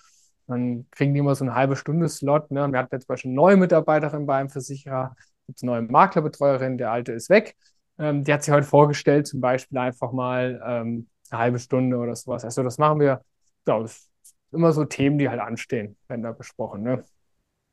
Dann 0.47 0.87
kriegen 0.91 1.13
die 1.15 1.21
immer 1.21 1.35
so 1.35 1.45
eine 1.45 1.55
halbe 1.55 1.77
Stunde 1.77 2.09
Slot. 2.09 2.51
Ne? 2.51 2.67
Wir 2.73 2.79
hatten 2.79 2.95
jetzt 2.95 3.07
zum 3.07 3.15
Beispiel 3.15 3.31
eine 3.31 3.37
neue 3.37 3.57
Mitarbeiterin 3.57 4.27
bei 4.27 4.37
einem 4.37 4.49
Versicherer 4.49 5.15
gibt 5.47 5.59
es 5.59 5.63
eine 5.63 5.73
neue 5.73 5.83
Maklerbetreuerin, 5.83 6.79
der 6.79 6.93
alte 6.93 7.13
ist 7.13 7.31
weg. 7.31 7.57
Ähm, 7.99 8.25
die 8.25 8.33
hat 8.33 8.43
sich 8.43 8.53
heute 8.53 8.67
vorgestellt, 8.67 9.27
zum 9.27 9.41
Beispiel 9.41 9.79
einfach 9.79 10.13
mal 10.13 10.63
ähm, 10.67 11.09
eine 11.31 11.41
halbe 11.41 11.59
Stunde 11.59 11.97
oder 11.97 12.15
sowas. 12.17 12.45
Also 12.45 12.63
das 12.63 12.79
machen 12.79 13.01
wir, 13.01 13.23
ja, 13.67 13.81
das 13.81 14.09
immer 14.53 14.73
so 14.73 14.85
Themen, 14.85 15.19
die 15.19 15.29
halt 15.29 15.41
anstehen, 15.41 15.97
werden 16.09 16.23
da 16.23 16.33
besprochen. 16.33 16.83
Ne? 16.83 17.05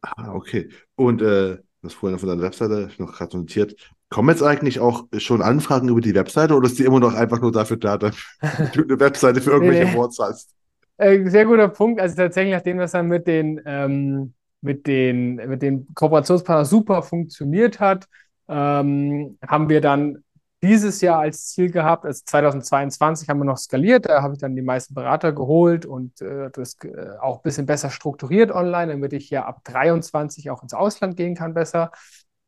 Ah, 0.02 0.34
okay. 0.34 0.70
Und 0.96 1.22
äh, 1.22 1.58
das 1.82 1.94
vorhin 1.94 2.20
von 2.20 2.30
deiner 2.30 2.42
Webseite 2.42 2.90
noch 2.98 3.14
gerade 3.14 3.38
notiert. 3.38 3.76
Kommen 4.10 4.30
jetzt 4.30 4.42
eigentlich 4.42 4.80
auch 4.80 5.06
schon 5.18 5.42
Anfragen 5.42 5.90
über 5.90 6.02
die 6.02 6.16
Webseite 6.16 6.56
oder 6.56 6.68
ist 6.68 6.80
die 6.80 6.84
immer 6.84 7.00
noch 7.00 7.14
einfach 7.14 7.40
nur 7.40 7.52
dafür 7.52 7.78
da, 7.78 7.98
dass 7.98 8.16
du 8.74 8.84
eine 8.84 9.00
Webseite 9.00 9.42
für 9.42 9.52
irgendwelche 9.52 9.86
nee, 9.86 9.94
Awards 9.94 10.20
hast? 10.20 10.56
Äh, 10.98 11.30
sehr 11.30 11.46
guter 11.46 11.70
Punkt. 11.70 12.02
Also 12.02 12.16
tatsächlich, 12.16 12.54
nachdem 12.54 12.78
das 12.78 12.92
dann 12.92 13.08
mit 13.08 13.28
den 13.28 13.62
ähm, 13.66 14.34
mit 14.62 14.88
den, 14.88 15.36
mit 15.36 15.62
den 15.62 15.94
Kooperationspartnern 15.94 16.66
super 16.66 17.02
funktioniert 17.04 17.80
hat, 17.80 18.08
ähm, 18.48 19.38
haben 19.48 19.70
wir 19.70 19.82
dann 19.82 20.24
dieses 20.62 21.00
Jahr 21.02 21.20
als 21.20 21.48
Ziel 21.48 21.72
gehabt, 21.72 22.06
also 22.06 22.22
2022 22.26 23.30
haben 23.30 23.40
wir 23.40 23.46
noch 23.46 23.58
skaliert, 23.58 24.08
da 24.08 24.22
habe 24.22 24.34
ich 24.34 24.40
dann 24.42 24.56
die 24.56 24.62
meisten 24.62 24.94
Berater 24.94 25.32
geholt 25.32 25.86
und 25.86 26.22
äh, 26.22 26.50
das 26.52 26.76
äh, 26.84 27.18
auch 27.22 27.38
ein 27.38 27.44
bisschen 27.44 27.66
besser 27.66 27.90
strukturiert 27.90 28.52
online, 28.52 28.92
damit 28.92 29.14
ich 29.14 29.30
ja 29.30 29.46
ab 29.46 29.62
23 29.64 30.50
auch 30.50 30.62
ins 30.62 30.74
Ausland 30.74 31.16
gehen 31.16 31.36
kann 31.36 31.54
besser. 31.54 31.92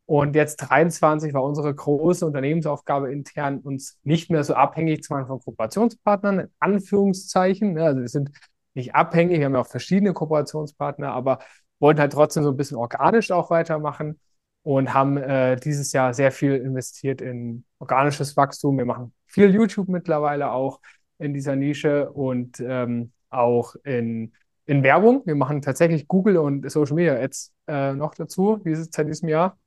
Und 0.06 0.36
jetzt 0.36 0.58
23 0.58 1.34
war 1.34 1.44
unsere 1.44 1.74
große 1.74 2.26
Unternehmensaufgabe 2.26 3.14
intern, 3.14 3.60
uns 3.60 3.98
nicht 4.04 4.30
mehr 4.30 4.44
so 4.44 4.56
abhängig 4.56 5.04
zu 5.04 5.14
machen 5.14 5.28
von 5.28 5.40
Kooperationspartnern, 5.40 6.40
in 6.40 6.48
Anführungszeichen. 6.60 7.78
Also 7.78 8.02
wir 8.02 8.10
sind 8.10 8.32
nicht 8.74 8.94
abhängig, 8.94 9.40
wir 9.40 9.46
haben 9.46 9.54
ja 9.54 9.62
auch 9.62 9.68
verschiedene 9.68 10.12
Kooperationspartner, 10.12 11.14
aber 11.14 11.40
wollten 11.82 12.00
halt 12.00 12.14
trotzdem 12.14 12.44
so 12.44 12.52
ein 12.52 12.58
bisschen 12.58 12.78
organisch 12.78 13.32
auch 13.32 13.50
weitermachen 13.50 14.20
und 14.64 14.94
haben 14.94 15.18
äh, 15.18 15.56
dieses 15.58 15.92
Jahr 15.92 16.14
sehr 16.14 16.32
viel 16.32 16.56
investiert 16.56 17.22
in 17.22 17.66
organisches 17.80 18.38
Wachstum. 18.38 18.78
Wir 18.78 18.86
machen 18.86 19.14
viel 19.26 19.54
YouTube 19.54 19.90
mittlerweile 19.90 20.52
auch 20.52 20.80
in 21.18 21.34
dieser 21.34 21.56
Nische 21.56 22.12
und 22.12 22.60
ähm, 22.60 23.12
auch 23.30 23.76
in, 23.84 24.34
in 24.66 24.84
Werbung. 24.84 25.24
Wir 25.26 25.36
machen 25.36 25.62
tatsächlich 25.62 26.08
Google 26.08 26.38
und 26.38 26.70
Social 26.70 26.96
Media 26.96 27.16
Ads 27.16 27.54
äh, 27.68 27.94
noch 27.94 28.14
dazu 28.14 28.58
dieses, 28.58 28.90
seit 28.92 29.08
diesem 29.08 29.30
Jahr. 29.30 29.58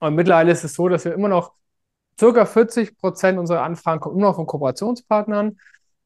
Und 0.00 0.14
mittlerweile 0.14 0.52
ist 0.52 0.64
es 0.64 0.74
so, 0.74 0.88
dass 0.88 1.04
wir 1.04 1.12
immer 1.12 1.28
noch 1.28 1.54
circa 2.18 2.46
40 2.46 2.96
Prozent 2.96 3.38
unserer 3.38 3.62
Anfragen 3.62 4.00
kommen 4.00 4.16
immer 4.16 4.28
noch 4.28 4.36
von 4.36 4.46
Kooperationspartnern. 4.46 5.58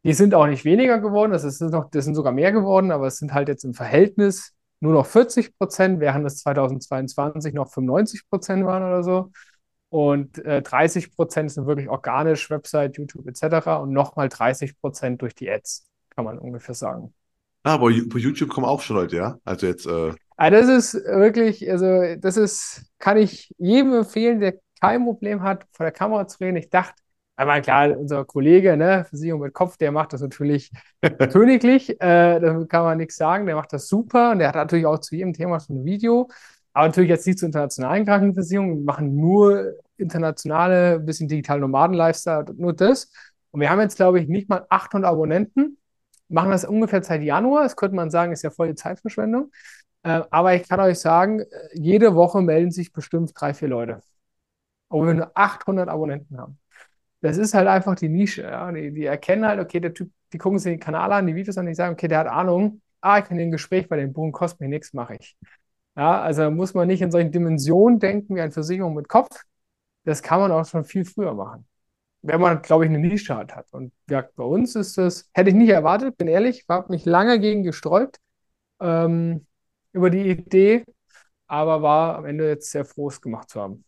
Die 0.05 0.14
sind 0.14 0.35
auch 0.35 0.47
nicht 0.47 0.64
weniger 0.64 0.99
geworden, 0.99 1.31
das, 1.31 1.45
ist 1.45 1.61
noch, 1.61 1.89
das 1.91 2.05
sind 2.05 2.16
sogar 2.16 2.33
mehr 2.33 2.51
geworden, 2.51 2.91
aber 2.91 3.07
es 3.07 3.18
sind 3.18 3.33
halt 3.33 3.49
jetzt 3.49 3.64
im 3.64 3.73
Verhältnis 3.73 4.53
nur 4.83 4.93
noch 4.93 5.07
40 5.07 5.57
Prozent, 5.57 6.01
während 6.01 6.26
es 6.26 6.39
2022 6.39 7.55
noch 7.55 7.70
95 7.70 8.28
Prozent 8.28 8.66
waren 8.66 8.83
oder 8.83 9.03
so. 9.03 9.30
Und 9.91 10.45
äh, 10.45 10.61
30 10.61 11.14
Prozent 11.14 11.53
sind 11.53 11.66
wirklich 11.66 11.89
organisch, 11.89 12.51
Website, 12.51 12.97
YouTube 12.97 13.26
etc. 13.28 13.66
Und 13.80 13.93
nochmal 13.93 14.28
30 14.28 14.80
Prozent 14.80 15.22
durch 15.22 15.35
die 15.35 15.51
Ads, 15.51 15.87
kann 16.11 16.24
man 16.24 16.39
ungefähr 16.39 16.74
sagen. 16.74 17.14
Ah, 17.62 17.74
aber 17.74 17.91
bei 17.91 18.18
YouTube 18.18 18.51
kommen 18.51 18.66
auch 18.66 18.80
schon 18.80 18.97
Leute, 18.97 19.16
ja? 19.16 19.39
Also 19.45 19.66
jetzt. 19.66 19.87
Äh... 19.87 20.14
Also 20.37 20.57
das 20.57 20.68
ist 20.68 20.95
wirklich, 21.05 21.70
also 21.70 22.16
das 22.18 22.37
ist, 22.37 22.85
kann 22.99 23.18
ich 23.18 23.55
jedem 23.59 23.95
empfehlen, 23.95 24.41
der 24.41 24.55
kein 24.80 25.05
Problem 25.05 25.43
hat, 25.43 25.64
vor 25.70 25.85
der 25.85 25.93
Kamera 25.93 26.26
zu 26.26 26.39
reden. 26.41 26.57
Ich 26.57 26.70
dachte, 26.70 27.01
einmal 27.37 27.62
klar, 27.62 27.97
unser 27.99 28.24
Kollege, 28.24 28.76
ne, 28.76 29.05
Versicherung 29.09 29.43
mit 29.43 29.55
Kopf, 29.55 29.76
der 29.76 29.93
macht 29.93 30.12
das 30.12 30.20
natürlich 30.20 30.70
königlich. 31.30 31.91
Äh, 32.01 32.41
da 32.41 32.64
kann 32.64 32.85
man 32.85 32.99
nichts 32.99 33.16
sagen. 33.16 33.47
Der 33.47 33.57
macht 33.57 33.72
das 33.72 33.89
super 33.89 34.33
und 34.33 34.39
der 34.39 34.49
hat 34.49 34.55
natürlich 34.55 34.87
auch 34.87 34.99
zu 34.99 35.16
jedem 35.16 35.33
Thema 35.33 35.61
schon 35.61 35.80
ein 35.83 35.85
Video. 35.85 36.28
Aber 36.72 36.87
natürlich 36.89 37.11
jetzt 37.11 37.26
nicht 37.26 37.39
zur 37.39 37.47
internationalen 37.47 38.07
Krankenversicherung. 38.07 38.78
Wir 38.78 38.85
machen 38.85 39.16
nur 39.16 39.74
internationale, 39.97 40.95
ein 40.95 41.07
bisschen 41.07 41.28
digitale 41.28 41.61
Nomaden-Lifestyle, 41.61 42.47
nur 42.57 42.72
das. 42.72 43.11
Und 43.51 43.61
wir 43.61 43.70
haben 43.70 43.80
jetzt, 43.80 43.97
glaube 43.97 44.20
ich, 44.20 44.28
nicht 44.28 44.49
mal 44.49 44.66
800 44.70 45.11
Abonnenten. 45.11 45.78
Machen 46.28 46.51
das 46.51 46.64
ungefähr 46.64 47.03
seit 47.03 47.22
Januar. 47.22 47.64
Das 47.64 47.76
könnte 47.76 47.97
man 47.97 48.11
sagen, 48.11 48.33
ist 48.33 48.43
ja 48.43 48.51
voll 48.51 48.68
die 48.68 48.74
Zeitverschwendung. 48.74 49.53
Äh, 50.03 50.22
aber 50.30 50.55
ich 50.55 50.68
kann 50.68 50.80
euch 50.80 50.99
sagen, 50.99 51.45
jede 51.74 52.14
Woche 52.14 52.41
melden 52.41 52.70
sich 52.70 52.93
bestimmt 52.93 53.33
drei, 53.35 53.55
vier 53.55 53.68
Leute. 53.68 54.01
Obwohl 54.89 55.09
wir 55.09 55.14
nur 55.14 55.33
800 55.35 55.89
Abonnenten 55.89 56.39
haben. 56.39 56.59
Das 57.23 57.39
ist 57.39 57.55
halt 57.55 57.68
einfach 57.68 57.95
die 57.95 58.09
Nische. 58.11 58.43
Ja? 58.43 58.70
Die, 58.73 58.93
die 58.93 59.07
erkennen 59.07 59.47
halt, 59.47 59.61
okay, 59.61 59.81
der 59.81 59.95
Typ, 59.95 60.11
die 60.33 60.39
gucken 60.39 60.59
sich 60.59 60.73
den 60.73 60.81
Kanal 60.81 61.12
an, 61.12 61.27
die 61.27 61.35
Videos 61.35 61.57
an, 61.57 61.66
die 61.66 61.75
sagen, 61.75 61.95
okay, 61.95 62.09
der 62.09 62.18
hat 62.18 62.27
Ahnung. 62.27 62.83
Ah, 63.01 63.18
ich 63.18 63.25
kann 63.25 63.39
den 63.39 63.51
Gespräch 63.51 63.89
bei 63.89 63.97
den 63.97 64.12
Bogen 64.12 64.33
kostet 64.33 64.61
mir 64.61 64.68
nichts, 64.68 64.93
mache 64.93 65.16
ich. 65.16 65.37
Ja, 65.97 66.20
also 66.23 66.51
muss 66.51 66.75
man 66.75 66.89
nicht 66.89 67.03
in 67.03 67.11
solchen 67.11 67.33
Dimensionen 67.33 67.99
denken 67.99 68.37
wie 68.37 68.41
eine 68.41 68.53
Versicherung 68.53 68.95
mit 68.95 69.09
Kopf. 69.09 69.43
Das 70.05 70.23
kann 70.23 70.41
man 70.41 70.53
auch 70.53 70.66
schon 70.66 70.85
viel 70.85 71.05
früher 71.05 71.35
machen. 71.35 71.66
Wenn 72.23 72.41
man, 72.41 72.62
glaube 72.62 72.85
ich, 72.85 72.91
eine 72.91 72.99
Nische 73.01 73.37
hat. 73.37 73.66
Und 73.73 73.93
ja, 74.09 74.25
bei 74.37 74.45
uns 74.45 74.77
ist 74.77 74.99
das, 74.99 75.29
hätte 75.35 75.51
ich 75.51 75.57
nicht 75.57 75.70
erwartet, 75.70 76.16
bin 76.18 76.29
ehrlich, 76.29 76.66
habe 76.68 76.93
mich 76.93 77.05
lange 77.05 77.41
gegen 77.41 77.62
gesträubt 77.64 78.18
ähm, 78.81 79.47
über 79.93 80.11
die 80.11 80.31
Idee, 80.31 80.85
aber 81.47 81.83
war 81.83 82.16
am 82.16 82.27
Ende 82.27 82.49
jetzt 82.49 82.70
sehr 82.70 82.85
froh, 82.85 83.09
es 83.09 83.20
gemacht 83.20 83.51
zu 83.51 83.61
haben. 83.61 83.85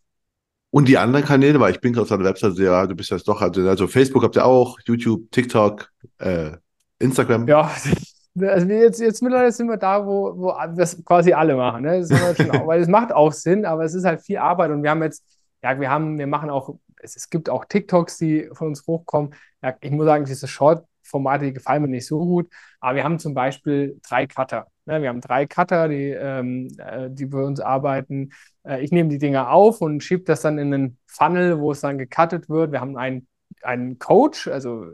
Und 0.74 0.88
die 0.88 0.98
anderen 0.98 1.24
Kanäle, 1.24 1.60
weil 1.60 1.70
ich 1.70 1.80
bin 1.80 1.92
gerade 1.92 2.02
auf 2.02 2.08
deiner 2.08 2.24
Website 2.24 2.56
sehr, 2.56 2.88
du 2.88 2.96
bist 2.96 3.08
jetzt 3.08 3.28
doch, 3.28 3.40
also, 3.40 3.60
also 3.68 3.86
Facebook 3.86 4.24
habt 4.24 4.34
ihr 4.34 4.44
auch, 4.44 4.76
YouTube, 4.84 5.30
TikTok, 5.30 5.88
äh, 6.18 6.50
Instagram. 6.98 7.46
Ja, 7.46 7.70
also 8.40 8.66
jetzt, 8.66 9.00
jetzt 9.00 9.22
mittlerweile 9.22 9.52
sind 9.52 9.68
wir 9.68 9.76
da, 9.76 10.04
wo, 10.04 10.36
wo 10.36 10.52
das 10.74 11.00
quasi 11.04 11.32
alle 11.32 11.54
machen. 11.54 11.84
Ne? 11.84 12.04
Auch, 12.10 12.66
weil 12.66 12.80
es 12.80 12.88
macht 12.88 13.12
auch 13.12 13.30
Sinn, 13.30 13.64
aber 13.64 13.84
es 13.84 13.94
ist 13.94 14.04
halt 14.04 14.20
viel 14.22 14.38
Arbeit 14.38 14.72
und 14.72 14.82
wir 14.82 14.90
haben 14.90 15.04
jetzt, 15.04 15.22
ja, 15.62 15.78
wir 15.78 15.88
haben, 15.88 16.18
wir 16.18 16.26
machen 16.26 16.50
auch, 16.50 16.74
es, 16.96 17.14
es 17.14 17.30
gibt 17.30 17.48
auch 17.48 17.66
TikToks, 17.66 18.18
die 18.18 18.50
von 18.52 18.66
uns 18.66 18.84
hochkommen. 18.84 19.32
Ja, 19.62 19.76
ich 19.80 19.92
muss 19.92 20.06
sagen, 20.06 20.24
diese 20.24 20.48
Short-Formate, 20.48 21.44
die 21.44 21.52
gefallen 21.52 21.82
mir 21.82 21.88
nicht 21.88 22.06
so 22.08 22.18
gut, 22.18 22.50
aber 22.80 22.96
wir 22.96 23.04
haben 23.04 23.20
zum 23.20 23.32
Beispiel 23.32 24.00
drei 24.02 24.26
Cutter. 24.26 24.66
Ne? 24.86 25.02
Wir 25.02 25.08
haben 25.08 25.20
drei 25.20 25.46
Cutter, 25.46 25.88
die, 25.88 26.10
ähm, 26.10 26.68
äh, 26.78 27.10
die 27.10 27.26
bei 27.26 27.42
uns 27.42 27.60
arbeiten. 27.60 28.30
Äh, 28.64 28.82
ich 28.82 28.92
nehme 28.92 29.08
die 29.08 29.18
Dinger 29.18 29.50
auf 29.50 29.80
und 29.80 30.02
schiebe 30.02 30.24
das 30.24 30.42
dann 30.42 30.58
in 30.58 30.72
einen 30.74 30.98
Funnel, 31.06 31.60
wo 31.60 31.72
es 31.72 31.80
dann 31.80 31.98
gecuttet 31.98 32.48
wird. 32.48 32.72
Wir 32.72 32.80
haben 32.80 32.96
einen, 32.96 33.26
einen 33.62 33.98
Coach, 33.98 34.48
also 34.48 34.86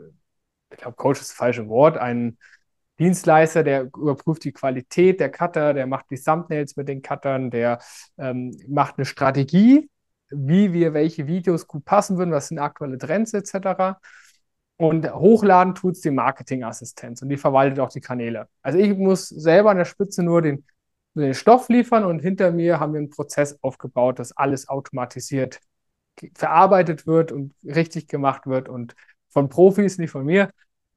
ich 0.71 0.77
glaube, 0.77 0.95
Coach 0.95 1.19
ist 1.21 1.31
das 1.31 1.37
falsche 1.37 1.67
Wort, 1.67 1.97
einen 1.97 2.37
Dienstleister, 2.99 3.63
der 3.63 3.83
überprüft 3.83 4.43
die 4.43 4.51
Qualität 4.53 5.19
der 5.19 5.31
Cutter, 5.31 5.73
der 5.73 5.87
macht 5.87 6.05
die 6.11 6.19
Thumbnails 6.19 6.75
mit 6.77 6.87
den 6.87 7.01
Cuttern, 7.01 7.49
der 7.49 7.79
ähm, 8.17 8.55
macht 8.67 8.97
eine 8.97 9.05
Strategie, 9.05 9.89
wie 10.29 10.71
wir 10.71 10.93
welche 10.93 11.27
Videos 11.27 11.67
gut 11.67 11.83
passen 11.83 12.17
würden, 12.17 12.31
was 12.31 12.49
sind 12.49 12.59
aktuelle 12.59 12.97
Trends 12.97 13.33
etc. 13.33 13.99
Und 14.81 15.13
hochladen 15.13 15.75
tut 15.75 15.93
es 15.93 16.01
die 16.01 16.09
Marketingassistenz 16.09 17.21
und 17.21 17.29
die 17.29 17.37
verwaltet 17.37 17.79
auch 17.79 17.89
die 17.89 18.01
Kanäle. 18.01 18.47
Also 18.63 18.79
ich 18.79 18.97
muss 18.97 19.29
selber 19.29 19.69
an 19.69 19.77
der 19.77 19.85
Spitze 19.85 20.23
nur 20.23 20.41
den, 20.41 20.65
den 21.13 21.35
Stoff 21.35 21.69
liefern 21.69 22.03
und 22.03 22.17
hinter 22.17 22.51
mir 22.51 22.79
haben 22.79 22.93
wir 22.93 22.97
einen 22.97 23.11
Prozess 23.11 23.59
aufgebaut, 23.61 24.17
dass 24.17 24.35
alles 24.35 24.69
automatisiert 24.69 25.59
verarbeitet 26.33 27.05
wird 27.05 27.31
und 27.31 27.53
richtig 27.63 28.07
gemacht 28.07 28.47
wird 28.47 28.69
und 28.69 28.95
von 29.29 29.49
Profis, 29.49 29.99
nicht 29.99 30.09
von 30.09 30.25
mir, 30.25 30.49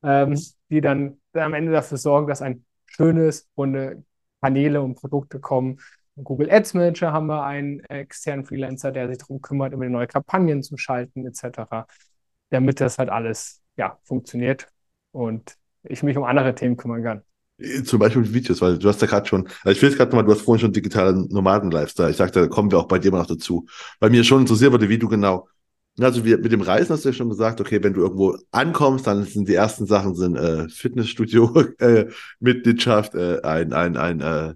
ähm, 0.03 0.41
die 0.71 0.81
dann 0.81 1.19
am 1.35 1.53
Ende 1.53 1.71
dafür 1.71 1.99
sorgen, 1.99 2.27
dass 2.27 2.41
ein 2.41 2.65
schönes, 2.87 3.51
runde 3.55 4.03
Kanäle 4.41 4.81
und 4.81 4.95
Produkte 4.95 5.41
kommen. 5.41 5.79
Google 6.17 6.51
Ads 6.51 6.73
Manager 6.73 7.13
haben 7.13 7.27
wir 7.27 7.45
einen 7.45 7.81
externen 7.81 8.47
Freelancer, 8.47 8.93
der 8.93 9.09
sich 9.09 9.19
darum 9.19 9.43
kümmert, 9.43 9.75
immer 9.75 9.87
neue 9.91 10.07
Kampagnen 10.07 10.63
zu 10.63 10.79
schalten, 10.79 11.27
etc., 11.27 11.87
damit 12.49 12.81
das 12.81 12.97
halt 12.97 13.11
alles 13.11 13.64
ja, 13.77 13.99
funktioniert 14.03 14.69
und 15.13 15.57
ich 15.83 16.03
mich 16.03 16.17
um 16.17 16.25
andere 16.25 16.55
Themen 16.55 16.77
kümmern 16.77 17.03
kann. 17.03 17.23
Zum 17.85 18.01
Beispiel 18.01 18.35
Videos, 18.35 18.61
weil 18.61 18.79
du 18.79 18.89
hast 18.89 19.01
ja 19.01 19.07
gerade 19.07 19.29
schon, 19.29 19.47
also 19.63 19.71
ich 19.71 19.81
will 19.81 19.89
jetzt 19.89 19.99
gerade 19.99 20.11
nochmal, 20.11 20.25
du 20.25 20.33
hast 20.33 20.43
vorhin 20.43 20.61
schon 20.61 20.73
digitalen 20.73 21.29
Nomaden-Lifestyle. 21.29 22.11
Ich 22.11 22.17
sagte, 22.17 22.41
da 22.41 22.47
kommen 22.49 22.71
wir 22.71 22.79
auch 22.79 22.89
bei 22.89 22.99
dir 22.99 23.13
mal 23.13 23.19
noch 23.19 23.29
dazu. 23.29 23.67
Bei 24.01 24.11
mir 24.11 24.25
schon 24.25 24.41
interessiert 24.41 24.73
wurde, 24.73 24.89
wie 24.89 24.99
du 24.99 25.09
genau 25.09 25.47
also 26.01 26.25
wir, 26.25 26.39
mit 26.39 26.51
dem 26.51 26.61
Reisen 26.61 26.93
hast 26.93 27.05
du 27.05 27.11
ja 27.11 27.13
schon 27.13 27.29
gesagt, 27.29 27.61
okay, 27.61 27.83
wenn 27.83 27.95
du 27.95 28.01
irgendwo 28.01 28.37
ankommst, 28.51 29.07
dann 29.07 29.25
sind 29.25 29.49
die 29.49 29.55
ersten 29.55 29.87
Sachen 29.87 30.15
sind 30.15 30.37
äh, 30.37 30.69
Fitnessstudio, 30.69 31.57
äh, 31.79 32.07
Mitgliedschaft, 32.41 33.15
äh, 33.15 33.41
ein, 33.43 33.73
ein, 33.73 33.97
ein 33.97 34.21
äh, 34.21 34.55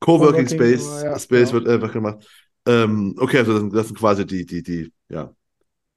Coworking 0.00 0.48
Space, 0.48 1.02
ja, 1.04 1.18
Space 1.18 1.50
ja. 1.50 1.54
wird 1.54 1.68
einfach 1.68 1.92
gemacht. 1.92 2.26
Ähm, 2.66 3.14
okay, 3.18 3.38
also 3.38 3.52
das 3.52 3.60
sind, 3.60 3.74
das 3.74 3.86
sind 3.88 3.98
quasi 3.98 4.26
die, 4.26 4.44
die, 4.44 4.62
die, 4.62 4.92
ja, 5.08 5.32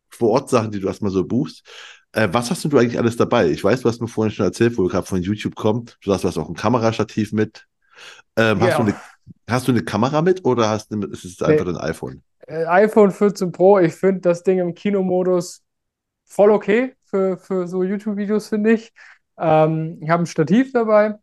Vor-Ort-Sachen, 0.10 0.72
die 0.72 0.80
du 0.80 0.88
erstmal 0.88 1.12
so 1.12 1.26
buchst. 1.26 1.68
Äh, 2.16 2.30
was 2.32 2.49
hast 2.49 2.63
du 2.63 2.78
eigentlich 2.78 2.97
alles 2.97 3.18
dabei? 3.18 3.49
Ich 3.49 3.61
weiß, 3.61 3.82
du 3.82 3.89
hast 3.89 3.99
mir 3.99 4.07
vorhin 4.07 4.32
schon 4.32 4.45
erzählt, 4.45 4.78
wo 4.78 4.84
wir 4.84 4.89
gerade 4.89 5.05
von 5.05 5.22
YouTube 5.22 5.55
kommen. 5.55 5.86
Du 6.01 6.09
sagst, 6.09 6.24
du 6.24 6.30
hast 6.30 6.38
auch 6.38 6.47
ein 6.47 6.55
Kamerastativ 6.55 7.34
mit. 7.34 7.68
Ähm, 8.38 8.59
ja. 8.59 8.68
hast, 8.68 8.78
du 8.78 8.84
eine, 8.84 8.95
hast 9.49 9.68
du 9.68 9.72
eine 9.74 9.84
Kamera 9.84 10.22
mit 10.22 10.45
oder 10.45 10.70
hast 10.70 10.91
du, 10.91 11.01
ist 11.07 11.26
es 11.26 11.41
einfach 11.41 11.66
nee. 11.66 11.72
ein 11.72 11.78
iPhone? 11.78 12.24
Äh, 12.47 12.66
iPhone 12.68 13.11
14 13.11 13.51
Pro, 13.51 13.80
ich 13.80 13.93
finde 13.93 14.22
das 14.22 14.43
Ding 14.43 14.59
im 14.59 14.74
Kinomodus 14.74 15.61
voll 16.26 16.51
okay 16.51 16.95
für, 17.03 17.38
für 17.38 17.68
so 17.68 17.84
YouTube-Videos, 17.84 18.47
finde 18.47 18.72
ich. 18.74 18.93
Ähm, 19.38 19.99
ich 20.01 20.09
habe 20.09 20.24
ein 20.24 20.28
Stativ 20.28 20.72
dabei. 20.72 21.16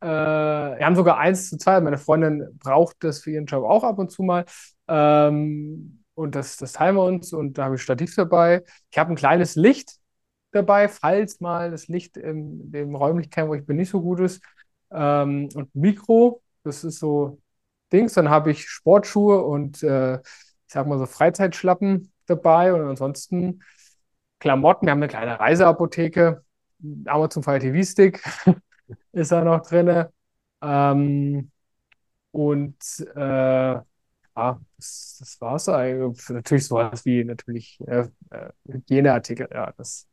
Äh, 0.00 0.06
wir 0.06 0.84
haben 0.84 0.96
sogar 0.96 1.16
eins 1.16 1.48
zu 1.48 1.56
zwei. 1.56 1.80
Meine 1.80 1.96
Freundin 1.96 2.46
braucht 2.58 2.96
das 3.00 3.20
für 3.20 3.30
ihren 3.30 3.46
Job 3.46 3.64
auch 3.64 3.82
ab 3.82 3.98
und 3.98 4.10
zu 4.10 4.22
mal. 4.22 4.44
Ähm, 4.88 6.04
und 6.12 6.34
das, 6.34 6.58
das 6.58 6.72
teilen 6.72 6.96
wir 6.96 7.04
uns 7.04 7.32
und 7.32 7.56
da 7.56 7.64
habe 7.64 7.76
ich 7.76 7.82
Stativ 7.82 8.14
dabei. 8.14 8.62
Ich 8.90 8.98
habe 8.98 9.10
ein 9.10 9.16
kleines 9.16 9.54
Licht 9.54 9.97
dabei, 10.50 10.88
falls 10.88 11.40
mal 11.40 11.70
das 11.70 11.88
Licht 11.88 12.16
in 12.16 12.70
dem 12.70 12.94
Räumlichkeit, 12.94 13.48
wo 13.48 13.54
ich 13.54 13.66
bin, 13.66 13.76
nicht 13.76 13.90
so 13.90 14.00
gut 14.00 14.20
ist. 14.20 14.42
Ähm, 14.90 15.48
und 15.54 15.74
Mikro, 15.74 16.42
das 16.64 16.84
ist 16.84 16.98
so 16.98 17.40
Dings. 17.92 18.14
Dann 18.14 18.30
habe 18.30 18.50
ich 18.50 18.68
Sportschuhe 18.68 19.42
und 19.42 19.82
äh, 19.82 20.16
ich 20.16 20.72
sag 20.74 20.86
mal 20.86 20.98
so 20.98 21.06
Freizeitschlappen 21.06 22.12
dabei 22.26 22.72
und 22.72 22.82
ansonsten 22.82 23.62
Klamotten. 24.38 24.86
Wir 24.86 24.92
haben 24.92 24.98
eine 24.98 25.08
kleine 25.08 25.40
Reiseapotheke. 25.40 26.44
Amazon 27.06 27.42
Fire 27.42 27.58
TV 27.58 27.82
Stick 27.82 28.22
ist 29.12 29.32
da 29.32 29.42
noch 29.42 29.62
drin. 29.62 30.06
Ähm, 30.62 31.50
und 32.30 32.76
äh, 33.16 33.20
ja, 33.20 33.84
das, 34.76 35.16
das 35.18 35.40
war 35.40 35.56
es 35.56 35.68
eigentlich. 35.68 36.28
Natürlich 36.28 36.66
sowas 36.66 37.04
wie 37.04 37.24
natürlich 37.24 37.80
äh, 37.86 38.08
äh, 38.30 38.50
Hygieneartikel. 38.68 39.48
Ja, 39.52 39.72
das, 39.76 40.06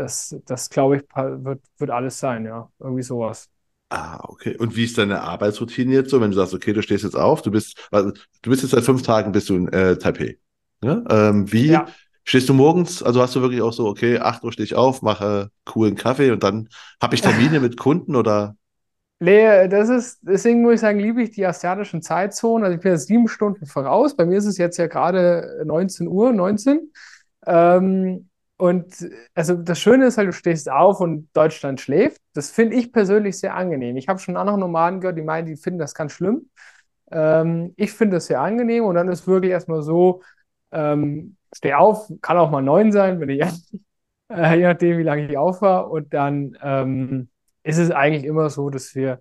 das, 0.00 0.34
das 0.46 0.70
glaube 0.70 0.96
ich, 0.96 1.02
wird, 1.14 1.62
wird 1.78 1.90
alles 1.90 2.18
sein. 2.18 2.44
Ja, 2.44 2.68
irgendwie 2.78 3.02
sowas. 3.02 3.48
Ah, 3.90 4.20
okay. 4.22 4.56
Und 4.56 4.76
wie 4.76 4.84
ist 4.84 4.96
deine 4.98 5.20
Arbeitsroutine 5.20 5.92
jetzt 5.92 6.10
so, 6.10 6.20
wenn 6.20 6.30
du 6.30 6.36
sagst, 6.36 6.54
okay, 6.54 6.72
du 6.72 6.80
stehst 6.80 7.04
jetzt 7.04 7.16
auf, 7.16 7.42
du 7.42 7.50
bist, 7.50 7.88
also, 7.90 8.12
du 8.42 8.50
bist 8.50 8.62
jetzt 8.62 8.70
seit 8.70 8.84
fünf 8.84 9.02
Tagen 9.02 9.32
bist 9.32 9.48
du 9.48 9.56
in 9.56 9.68
äh, 9.68 9.96
Taipei. 9.98 10.38
Ne? 10.80 11.04
Ähm, 11.10 11.52
wie 11.52 11.72
ja. 11.72 11.86
stehst 12.24 12.48
du 12.48 12.54
morgens? 12.54 13.02
Also 13.02 13.20
hast 13.20 13.34
du 13.34 13.42
wirklich 13.42 13.62
auch 13.62 13.72
so, 13.72 13.86
okay, 13.86 14.18
acht 14.18 14.44
Uhr 14.44 14.52
stehe 14.52 14.64
ich 14.64 14.76
auf, 14.76 15.02
mache 15.02 15.50
coolen 15.64 15.96
Kaffee 15.96 16.30
und 16.30 16.42
dann 16.42 16.68
habe 17.02 17.14
ich 17.14 17.20
Termine 17.20 17.60
mit 17.60 17.76
Kunden 17.76 18.16
oder? 18.16 18.56
Nee, 19.18 19.68
das 19.68 19.90
ist, 19.90 20.20
deswegen 20.22 20.62
muss 20.62 20.74
ich 20.74 20.80
sagen, 20.80 20.98
liebe 20.98 21.22
ich 21.22 21.32
die 21.32 21.44
asiatischen 21.44 22.00
Zeitzonen. 22.00 22.64
Also 22.64 22.76
ich 22.76 22.82
bin 22.82 22.92
jetzt 22.92 23.08
sieben 23.08 23.28
Stunden 23.28 23.66
voraus. 23.66 24.16
Bei 24.16 24.24
mir 24.24 24.38
ist 24.38 24.46
es 24.46 24.56
jetzt 24.56 24.78
ja 24.78 24.86
gerade 24.86 25.62
19 25.66 26.08
Uhr, 26.08 26.32
19. 26.32 26.90
Ähm, 27.46 28.29
und 28.60 29.08
also 29.34 29.54
das 29.56 29.80
Schöne 29.80 30.06
ist 30.06 30.18
halt, 30.18 30.28
du 30.28 30.32
stehst 30.32 30.70
auf 30.70 31.00
und 31.00 31.28
Deutschland 31.32 31.80
schläft. 31.80 32.20
Das 32.34 32.50
finde 32.50 32.76
ich 32.76 32.92
persönlich 32.92 33.38
sehr 33.38 33.54
angenehm. 33.54 33.96
Ich 33.96 34.08
habe 34.08 34.18
schon 34.18 34.36
andere 34.36 34.58
Nomaden 34.58 35.00
gehört, 35.00 35.18
die 35.18 35.22
meinen, 35.22 35.46
die 35.46 35.56
finden 35.56 35.78
das 35.78 35.94
ganz 35.94 36.12
schlimm. 36.12 36.50
Ähm, 37.10 37.74
ich 37.76 37.92
finde 37.92 38.16
das 38.16 38.26
sehr 38.26 38.40
angenehm 38.40 38.84
und 38.84 38.94
dann 38.96 39.08
ist 39.08 39.26
wirklich 39.26 39.52
erstmal 39.52 39.82
so, 39.82 40.22
ähm, 40.72 41.36
steh 41.54 41.74
auf, 41.74 42.10
kann 42.22 42.38
auch 42.38 42.50
mal 42.50 42.62
neun 42.62 42.92
sein, 42.92 43.20
wenn 43.20 43.28
ich 43.30 43.40
äh, 44.30 44.56
je 44.56 44.64
nachdem, 44.64 44.98
wie 44.98 45.02
lange 45.02 45.28
ich 45.30 45.36
auf 45.36 45.62
war. 45.62 45.90
Und 45.90 46.14
dann 46.14 46.56
ähm, 46.62 47.28
ist 47.62 47.78
es 47.78 47.90
eigentlich 47.90 48.24
immer 48.24 48.50
so, 48.50 48.70
dass 48.70 48.94
wir, 48.94 49.20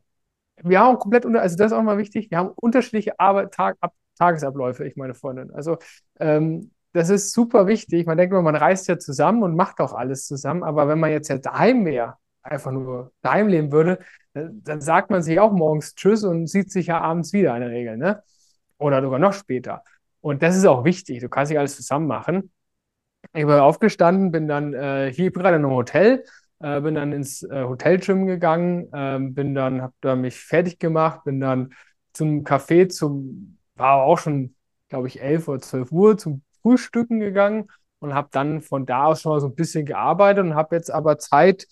wir 0.63 0.79
haben 0.79 0.99
komplett, 0.99 1.25
unter, 1.25 1.41
also 1.41 1.55
das 1.57 1.71
ist 1.71 1.77
auch 1.77 1.83
mal 1.83 1.97
wichtig, 1.97 2.31
wir 2.31 2.37
haben 2.37 2.51
unterschiedliche 2.55 3.19
Arbeit, 3.19 3.53
Tag, 3.53 3.77
Ab, 3.81 3.93
Tagesabläufe, 4.17 4.85
ich 4.85 4.95
meine 4.97 5.15
Freundin. 5.15 5.51
Also 5.51 5.77
ähm, 6.19 6.71
das 6.93 7.09
ist 7.09 7.33
super 7.33 7.67
wichtig. 7.67 8.07
Man 8.07 8.17
denkt 8.17 8.33
immer, 8.33 8.41
man 8.41 8.55
reist 8.55 8.87
ja 8.87 8.97
zusammen 8.97 9.43
und 9.43 9.55
macht 9.55 9.79
auch 9.79 9.93
alles 9.93 10.25
zusammen. 10.25 10.63
Aber 10.63 10.87
wenn 10.87 10.99
man 10.99 11.11
jetzt 11.11 11.27
ja 11.29 11.37
daheim 11.37 11.85
wäre, 11.85 12.15
einfach 12.41 12.71
nur 12.71 13.11
daheim 13.21 13.47
leben 13.47 13.71
würde, 13.71 13.99
dann 14.33 14.81
sagt 14.81 15.09
man 15.09 15.21
sich 15.21 15.39
auch 15.39 15.51
morgens 15.51 15.95
Tschüss 15.95 16.23
und 16.23 16.47
sieht 16.47 16.71
sich 16.71 16.87
ja 16.87 17.01
abends 17.01 17.33
wieder 17.33 17.55
in 17.55 17.61
der 17.61 17.71
Regel, 17.71 17.97
ne? 17.97 18.23
Oder 18.77 19.01
sogar 19.01 19.19
noch 19.19 19.33
später. 19.33 19.83
Und 20.21 20.41
das 20.41 20.55
ist 20.55 20.65
auch 20.65 20.83
wichtig. 20.85 21.19
Du 21.19 21.29
kannst 21.29 21.49
nicht 21.49 21.59
alles 21.59 21.75
zusammen 21.75 22.07
machen. 22.07 22.51
Ich 23.33 23.45
bin 23.45 23.51
aufgestanden, 23.51 24.31
bin 24.31 24.47
dann 24.47 24.73
äh, 24.73 25.11
hier 25.13 25.31
gerade 25.31 25.57
in 25.57 25.65
einem 25.65 25.73
Hotel, 25.73 26.23
äh, 26.59 26.81
bin 26.81 26.95
dann 26.95 27.11
ins 27.11 27.43
äh, 27.43 27.63
Hotelgym 27.65 28.25
gegangen, 28.25 28.89
ähm, 28.93 29.33
bin 29.33 29.53
dann, 29.53 29.81
habe 29.81 29.93
da 30.01 30.15
mich 30.15 30.39
fertig 30.39 30.79
gemacht, 30.79 31.23
bin 31.25 31.39
dann 31.39 31.73
zum 32.13 32.43
Café, 32.43 32.87
zum, 32.89 33.57
war 33.75 34.03
auch 34.03 34.17
schon, 34.17 34.55
glaube 34.87 35.07
ich, 35.07 35.21
11 35.21 35.47
oder 35.47 35.61
12 35.61 35.91
Uhr, 35.91 36.17
zum 36.17 36.41
Frühstücken 36.61 37.19
gegangen 37.19 37.67
und 37.99 38.13
habe 38.13 38.29
dann 38.31 38.61
von 38.61 38.85
da 38.85 39.05
aus 39.05 39.21
schon 39.21 39.31
mal 39.33 39.39
so 39.39 39.47
ein 39.47 39.55
bisschen 39.55 39.85
gearbeitet 39.85 40.43
und 40.45 40.55
habe 40.55 40.75
jetzt 40.75 40.91
aber 40.91 41.17
Zeit, 41.19 41.67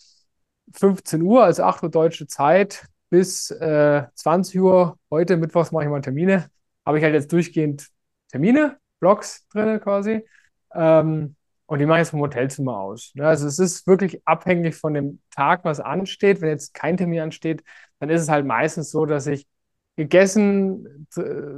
15 0.74 1.22
Uhr, 1.22 1.44
also 1.44 1.64
8 1.64 1.84
Uhr 1.84 1.90
deutsche 1.90 2.28
Zeit, 2.28 2.86
bis 3.10 3.52
äh, 3.52 4.04
20 4.16 4.60
Uhr, 4.60 4.98
heute 5.10 5.38
Mittwochs 5.38 5.72
mache 5.72 5.86
ich 5.86 5.90
mal 5.90 6.02
Termine, 6.02 6.50
habe 6.86 6.98
ich 6.98 7.04
halt 7.04 7.14
jetzt 7.14 7.32
durchgehend 7.32 7.88
Termine, 8.32 8.78
Blogs 9.00 9.48
drin 9.50 9.80
quasi. 9.80 10.26
Ähm, 10.74 11.36
und 11.66 11.80
die 11.80 11.86
mache 11.86 11.98
ich 12.00 12.02
jetzt 12.04 12.12
vom 12.12 12.22
Hotelzimmer 12.22 12.78
aus. 12.78 13.12
Ja, 13.16 13.26
also 13.26 13.46
es 13.48 13.60
ist 13.60 13.88
wirklich 13.88 14.22
abhängig 14.26 14.76
von 14.76 14.94
dem 14.94 15.22
Tag, 15.32 15.66
was 15.66 15.80
ansteht. 15.80 16.42
Wenn 16.42 16.50
jetzt 16.50 16.74
kein 16.74 16.96
Termin 16.98 17.20
ansteht, 17.20 17.64
dann 18.00 18.10
ist 18.10 18.22
es 18.22 18.30
halt 18.30 18.46
meistens 18.46 18.90
so, 18.92 19.06
dass 19.06 19.28
ich 19.28 19.48
gegessen, 19.98 21.08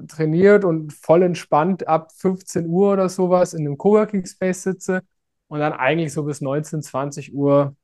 trainiert 0.07 0.63
und 0.65 0.93
voll 0.93 1.23
entspannt 1.23 1.87
ab 1.87 2.11
15 2.13 2.67
Uhr 2.67 2.93
oder 2.93 3.09
sowas 3.09 3.53
in 3.53 3.65
einem 3.67 3.77
Coworking 3.77 4.25
Space 4.25 4.63
sitze 4.63 5.01
und 5.47 5.59
dann 5.59 5.73
eigentlich 5.73 6.13
so 6.13 6.23
bis 6.23 6.41
19, 6.41 6.81
20 6.81 7.33
Uhr 7.33 7.75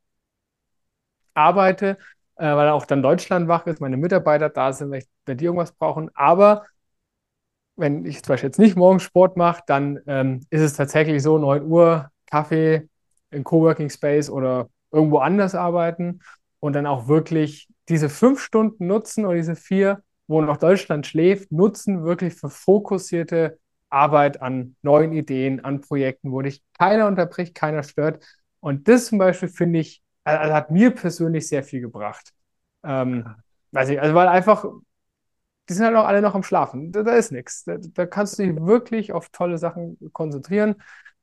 arbeite, 1.34 1.97
äh, 2.38 2.45
weil 2.56 2.70
auch 2.70 2.86
dann 2.86 3.03
Deutschland 3.03 3.47
wach 3.47 3.66
ist, 3.68 3.82
meine 3.82 3.97
Mitarbeiter 3.97 4.49
da 4.49 4.74
sind, 4.74 4.91
wenn, 4.91 4.99
ich, 4.99 5.08
wenn 5.26 5.38
die 5.38 5.45
irgendwas 5.45 5.74
brauchen. 5.74 6.10
Aber 6.16 6.66
wenn 7.76 8.06
ich 8.06 8.24
zum 8.24 8.34
Beispiel 8.34 8.49
jetzt 8.49 8.60
nicht 8.60 8.78
morgens 8.78 9.03
Sport 9.03 9.38
mache, 9.38 9.62
dann 9.68 9.99
ähm, 10.08 10.41
ist 10.49 10.62
es 10.62 10.74
tatsächlich 10.74 11.22
so, 11.22 11.38
9 11.38 11.66
Uhr 11.66 12.10
Kaffee 12.28 12.88
im 13.32 13.43
Coworking 13.43 13.89
Space 13.89 14.30
oder 14.30 14.70
irgendwo 14.91 15.18
anders 15.18 15.56
arbeiten 15.56 16.22
und 16.60 16.74
dann 16.74 16.86
auch 16.86 17.08
wirklich 17.08 17.68
diese 17.89 18.10
fünf 18.10 18.41
Stunden 18.41 18.88
nutzen 18.88 19.26
oder 19.26 19.36
diese 19.36 19.56
vier, 19.56 20.01
wo 20.28 20.41
noch 20.41 20.57
Deutschland 20.57 21.05
schläft, 21.05 21.51
nutzen 21.51 22.03
wirklich 22.03 22.34
für 22.34 22.49
fokussierte 22.49 23.59
Arbeit 23.89 24.41
an 24.41 24.76
neuen 24.82 25.13
Ideen, 25.13 25.63
an 25.63 25.82
Projekten, 25.82 26.32
wo 26.32 26.41
dich 26.41 26.63
keiner 26.78 27.07
unterbricht, 27.07 27.55
keiner 27.55 27.84
stört. 27.84 28.26
Und 28.59 28.88
das 28.88 29.07
zum 29.07 29.19
Beispiel 29.19 29.49
finde 29.49 29.80
ich, 29.80 30.01
also 30.23 30.53
hat 30.53 30.71
mir 30.71 30.91
persönlich 30.91 31.47
sehr 31.47 31.63
viel 31.63 31.82
gebracht. 31.82 32.34
Ähm, 32.84 33.26
weiß 33.71 33.89
ich, 33.89 34.01
also 34.01 34.15
weil 34.15 34.28
einfach, 34.28 34.65
die 35.69 35.73
sind 35.73 35.86
halt 35.86 35.95
auch 35.95 36.05
alle 36.05 36.21
noch 36.21 36.36
am 36.36 36.43
Schlafen. 36.43 36.91
Da, 36.91 37.03
da 37.03 37.13
ist 37.13 37.32
nichts. 37.32 37.63
Da, 37.63 37.78
da, 37.80 38.05
kannst 38.05 38.38
du 38.39 38.43
dich 38.43 38.55
wirklich 38.55 39.13
auf 39.13 39.30
tolle 39.30 39.57
Sachen 39.57 39.97
konzentrieren. 40.13 40.76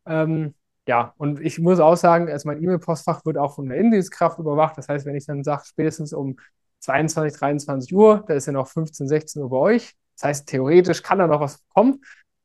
Ähm, 0.06 0.54
ja, 0.86 1.14
und 1.16 1.40
ich 1.40 1.58
muss 1.58 1.78
auch 1.78 1.96
sagen, 1.96 2.28
also 2.28 2.48
mein 2.48 2.62
E-Mail-Postfach 2.62 3.24
wird 3.24 3.38
auch 3.38 3.54
von 3.54 3.68
der 3.68 3.78
Indienstkraft 3.78 4.38
überwacht. 4.38 4.78
Das 4.78 4.88
heißt, 4.88 5.06
wenn 5.06 5.14
ich 5.14 5.26
dann 5.26 5.44
sage, 5.44 5.62
spätestens 5.66 6.12
um 6.12 6.36
22, 6.82 7.38
23 7.38 7.94
Uhr, 7.94 8.24
da 8.26 8.34
ist 8.34 8.46
ja 8.46 8.52
noch 8.52 8.68
15, 8.68 9.08
16 9.08 9.42
Uhr 9.42 9.50
bei 9.50 9.56
euch. 9.56 9.94
Das 10.16 10.24
heißt, 10.24 10.48
theoretisch 10.48 11.02
kann 11.02 11.18
da 11.18 11.26
noch 11.26 11.40
was 11.40 11.62
kommen 11.68 12.02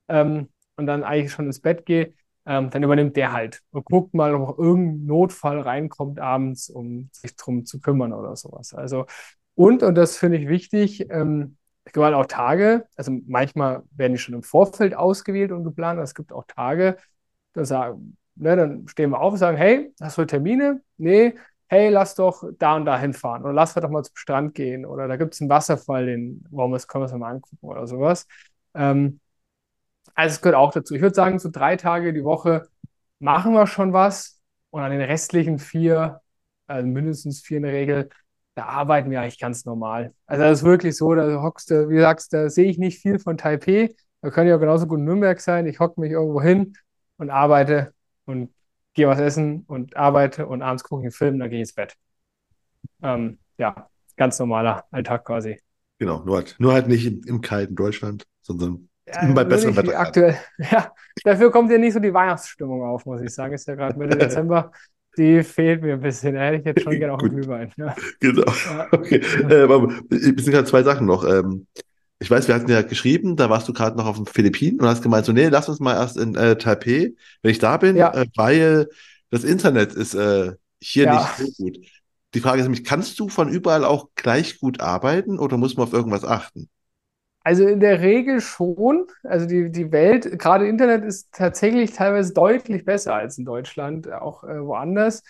ähm, 0.08 0.50
und 0.76 0.88
dann 0.88 1.04
eigentlich 1.04 1.32
schon 1.32 1.46
ins 1.48 1.60
Bett 1.62 1.86
gehe, 1.86 2.14
ähm, 2.46 2.70
dann 2.70 2.84
übernimmt 2.84 3.16
der 3.18 3.34
halt 3.34 3.62
und 3.72 3.86
guckt 3.86 4.14
mal, 4.14 4.34
ob 4.34 4.42
noch 4.42 4.58
irgendein 4.58 5.06
Notfall 5.06 5.60
reinkommt 5.60 6.20
abends, 6.20 6.70
um 6.70 7.10
sich 7.12 7.36
drum 7.36 7.66
zu 7.66 7.80
kümmern 7.82 8.14
oder 8.14 8.36
sowas. 8.36 8.74
Also, 8.74 9.06
und, 9.56 9.84
und 9.84 9.96
das 9.96 10.18
finde 10.18 10.38
ich 10.38 10.48
wichtig, 10.48 11.10
ähm, 11.10 11.58
es 11.84 11.94
gibt 11.94 12.04
halt 12.04 12.16
auch 12.16 12.26
Tage, 12.26 12.86
also 12.96 13.12
manchmal 13.28 13.84
werden 13.92 14.14
die 14.14 14.20
schon 14.20 14.36
im 14.36 14.44
Vorfeld 14.44 14.94
ausgewählt 14.96 15.52
und 15.52 15.64
geplant, 15.64 16.00
es 16.02 16.14
gibt 16.16 16.32
auch 16.34 16.46
Tage, 16.48 16.98
da 17.54 17.66
sagen, 17.66 18.18
Ne, 18.40 18.56
dann 18.56 18.88
stehen 18.88 19.10
wir 19.10 19.20
auf 19.20 19.34
und 19.34 19.40
sagen, 19.40 19.58
hey, 19.58 19.92
hast 20.00 20.20
du 20.20 20.26
Termine? 20.26 20.82
Nee, 20.98 21.34
hey, 21.68 21.90
lass 21.90 22.16
doch 22.16 22.44
da 22.58 22.76
und 22.76 22.86
da 22.86 23.00
hinfahren 23.00 23.44
oder 23.44 23.54
lass 23.54 23.74
doch 23.74 23.90
mal 23.90 24.04
zum 24.04 24.16
Strand 24.16 24.54
gehen 24.56 24.86
oder 24.86 25.08
da 25.08 25.18
gibt 25.18 25.34
es 25.34 25.42
einen 25.42 25.50
Wasserfall, 25.50 26.06
den 26.06 26.44
wollen 26.50 26.72
wir, 26.72 26.80
können 26.80 27.04
wir 27.04 27.12
uns 27.12 27.20
mal 27.20 27.32
angucken 27.32 27.68
oder 27.68 27.88
sowas. 27.88 28.28
Ähm, 28.74 29.20
also 30.16 30.36
es 30.36 30.42
gehört 30.42 30.56
auch 30.58 30.72
dazu. 30.72 30.96
Ich 30.96 31.02
würde 31.02 31.16
sagen, 31.16 31.40
so 31.40 31.50
drei 31.52 31.76
Tage 31.76 32.14
die 32.14 32.24
Woche 32.24 32.68
machen 33.20 33.54
wir 33.54 33.68
schon 33.68 33.94
was 33.94 34.42
und 34.70 34.82
an 34.82 34.92
den 34.92 35.02
restlichen 35.02 35.60
vier, 35.60 36.22
also 36.68 36.88
mindestens 36.88 37.42
vier 37.42 37.58
in 37.58 37.64
der 37.64 37.74
Regel, 37.74 38.10
da 38.56 38.66
arbeiten 38.66 39.12
wir 39.12 39.22
eigentlich 39.22 39.40
ganz 39.40 39.66
normal. 39.66 40.14
Also 40.26 40.44
das 40.44 40.60
ist 40.60 40.66
wirklich 40.66 40.98
so, 40.98 41.14
da 41.14 41.42
hockst 41.42 41.70
du, 41.70 41.90
wie 41.90 41.96
du 41.96 42.02
sagst, 42.02 42.34
da 42.34 42.50
sehe 42.50 42.70
ich 42.70 42.80
nicht 42.80 43.00
viel 43.02 43.20
von 43.20 43.38
Taipei. 43.38 43.96
Da 44.22 44.32
können 44.32 44.50
ja 44.50 44.58
genauso 44.58 44.88
gut 44.88 45.00
in 45.00 45.06
Nürnberg 45.06 45.40
sein. 45.40 45.68
Ich 45.68 45.80
hocke 45.80 46.02
mich 46.02 46.12
irgendwo 46.12 46.42
hin 46.42 46.74
und 47.18 47.30
arbeite 47.30 47.94
und 48.26 48.52
gehe 48.98 49.08
was 49.08 49.20
essen 49.20 49.64
und 49.68 49.96
arbeite 49.96 50.48
und 50.48 50.62
abends 50.62 50.84
gucke 50.84 51.04
ich 51.04 51.06
einen 51.06 51.12
Film, 51.12 51.40
dann 51.40 51.50
gehe 51.50 51.60
ich 51.60 51.70
ins 51.70 51.74
Bett. 51.74 51.96
Ähm, 53.02 53.38
ja, 53.58 53.90
ganz 54.18 54.38
normaler 54.40 54.86
Alltag 54.92 55.24
quasi. 55.24 55.60
Genau, 56.00 56.24
nur 56.26 56.38
halt, 56.38 56.56
nur 56.60 56.74
halt 56.74 56.88
nicht 56.88 57.06
im, 57.06 57.22
im 57.26 57.42
kalten 57.42 57.76
Deutschland, 57.76 58.26
sondern 58.42 58.90
ja, 59.06 59.32
bei 59.34 59.44
besserem 59.44 59.76
Wetter. 59.78 60.00
Aktuell, 60.00 60.38
ja, 60.58 60.92
dafür 61.24 61.52
kommt 61.52 61.72
ja 61.72 61.78
nicht 61.78 61.94
so 61.94 62.00
die 62.00 62.14
Weihnachtsstimmung 62.14 62.84
auf, 62.84 63.06
muss 63.06 63.22
ich 63.22 63.34
sagen. 63.34 63.54
Ist 63.54 63.68
ja 63.68 63.76
gerade 63.76 63.98
Mitte 63.98 64.18
Dezember. 64.18 64.72
Die 65.18 65.44
fehlt 65.44 65.82
mir 65.82 65.94
ein 65.94 66.02
bisschen. 66.02 66.36
Da 66.36 66.42
hätte 66.42 66.58
ich 66.58 66.66
jetzt 66.66 66.82
schon 66.84 67.00
gerne 67.00 67.14
auch 67.14 67.20
einen 67.20 67.36
Glühwein. 67.36 67.72
Ja. 67.78 67.96
Genau. 68.20 68.52
Ja. 68.70 68.88
Okay. 68.92 69.16
Äh, 69.16 70.16
es 70.16 70.24
sind 70.24 70.52
gerade 70.52 70.66
zwei 70.66 70.84
Sachen 70.84 71.08
noch. 71.08 71.24
Ähm, 71.24 71.66
ich 72.20 72.32
weiß, 72.32 72.48
wir 72.48 72.56
hatten 72.56 72.70
ja 72.70 72.82
geschrieben, 72.82 73.36
da 73.36 73.50
warst 73.50 73.68
du 73.68 73.74
gerade 73.74 73.98
noch 73.98 74.08
auf 74.08 74.16
den 74.18 74.26
Philippinen 74.26 74.80
und 74.80 74.88
hast 74.88 75.04
gemeint, 75.04 75.26
so, 75.26 75.34
nee, 75.34 75.48
lass 75.50 75.70
uns 75.70 75.80
mal 75.80 75.94
erst 75.94 76.18
in 76.18 76.36
äh, 76.36 76.58
Taipei, 76.58 77.14
wenn 77.42 77.52
ich 77.52 77.60
da 77.60 77.78
bin, 77.78 77.96
ja. 77.96 78.14
äh, 78.14 78.26
weil 78.36 78.88
das 79.30 79.44
Internet 79.44 79.94
ist 79.94 80.16
äh, 80.16 80.54
hier 80.80 81.06
ja. 81.06 81.14
nicht 81.14 81.38
so 81.38 81.64
gut. 81.64 81.78
Die 82.34 82.40
Frage 82.40 82.60
ist 82.60 82.66
nämlich, 82.66 82.84
kannst 82.84 83.20
du 83.20 83.30
von 83.30 83.50
überall 83.50 83.86
auch 83.86 84.10
gleich 84.16 84.60
gut 84.60 84.82
arbeiten 84.82 85.40
oder 85.40 85.58
muss 85.58 85.78
man 85.78 85.88
auf 85.88 85.94
irgendwas 85.94 86.26
achten? 86.26 86.70
Also 87.44 87.66
in 87.66 87.80
der 87.80 88.02
Regel 88.02 88.42
schon. 88.42 89.08
Also 89.24 89.46
die, 89.46 89.72
die 89.72 89.94
Welt, 89.94 90.38
gerade 90.38 90.68
Internet 90.68 91.06
ist 91.06 91.30
tatsächlich 91.32 91.94
teilweise 91.94 92.34
deutlich 92.34 92.84
besser 92.84 93.16
als 93.16 93.38
in 93.38 93.46
Deutschland, 93.46 94.12
auch 94.12 94.44
äh, 94.44 94.60
woanders. 94.62 95.24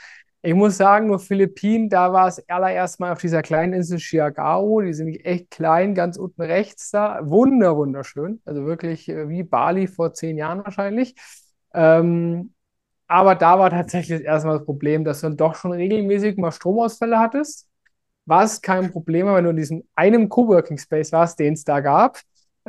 Ich 0.47 0.53
muss 0.53 0.77
sagen, 0.77 1.07
nur 1.07 1.19
Philippinen, 1.19 1.89
da 1.89 2.13
war 2.13 2.29
es 2.29 2.41
allererst 2.47 3.01
mal 3.01 3.11
auf 3.11 3.19
dieser 3.19 3.41
kleinen 3.41 3.73
Insel 3.73 3.99
Siagao, 3.99 4.79
die 4.79 4.93
sind 4.93 5.13
echt 5.25 5.51
klein, 5.51 5.93
ganz 5.93 6.15
unten 6.15 6.41
rechts 6.41 6.89
da. 6.89 7.19
Wunder, 7.29 7.75
wunderschön. 7.75 8.41
Also 8.45 8.65
wirklich 8.65 9.09
äh, 9.09 9.27
wie 9.27 9.43
Bali 9.43 9.87
vor 9.87 10.13
zehn 10.13 10.37
Jahren 10.37 10.63
wahrscheinlich. 10.63 11.15
Ähm, 11.73 12.53
aber 13.07 13.35
da 13.35 13.59
war 13.59 13.71
tatsächlich 13.71 14.23
erstmal 14.23 14.59
das 14.59 14.65
Problem, 14.65 15.03
dass 15.03 15.19
du 15.19 15.27
dann 15.27 15.35
doch 15.35 15.55
schon 15.55 15.73
regelmäßig 15.73 16.37
mal 16.37 16.53
Stromausfälle 16.53 17.19
hattest. 17.19 17.67
Was 18.25 18.61
kein 18.61 18.89
Problem, 18.93 19.27
wenn 19.27 19.43
du 19.43 19.49
in 19.49 19.57
diesem 19.57 19.83
einem 19.95 20.29
Coworking 20.29 20.77
Space 20.77 21.11
warst, 21.11 21.39
den 21.39 21.55
es 21.55 21.65
da 21.65 21.81
gab 21.81 22.21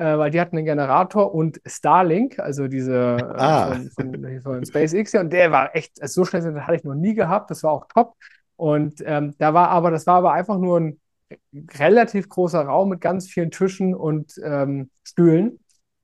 weil 0.03 0.31
die 0.31 0.41
hatten 0.41 0.57
einen 0.57 0.67
Generator 0.67 1.35
und 1.35 1.61
Starlink, 1.67 2.39
also 2.39 2.69
diese 2.69 3.17
äh, 3.21 3.23
ah. 3.37 3.75
von, 3.75 3.91
von, 3.91 4.41
von, 4.43 4.65
SpaceX, 4.65 5.15
und 5.15 5.33
der 5.33 5.51
war 5.51 5.75
echt, 5.75 6.01
also 6.01 6.23
so 6.23 6.25
schnell 6.25 6.43
das 6.43 6.67
hatte 6.67 6.77
ich 6.77 6.85
noch 6.85 6.95
nie 6.95 7.15
gehabt, 7.15 7.51
das 7.51 7.63
war 7.63 7.73
auch 7.73 7.87
top. 7.89 8.15
Und 8.57 9.03
ähm, 9.05 9.35
da 9.39 9.55
war 9.55 9.69
aber, 9.71 9.91
das 9.91 10.07
war 10.07 10.17
aber 10.17 10.33
einfach 10.33 10.59
nur 10.59 10.81
ein 10.81 11.01
relativ 11.79 12.29
großer 12.29 12.63
Raum 12.63 12.91
mit 12.91 13.01
ganz 13.01 13.29
vielen 13.29 13.51
Tischen 13.51 13.95
und 13.95 14.41
ähm, 14.43 14.91
Stühlen. 15.05 15.61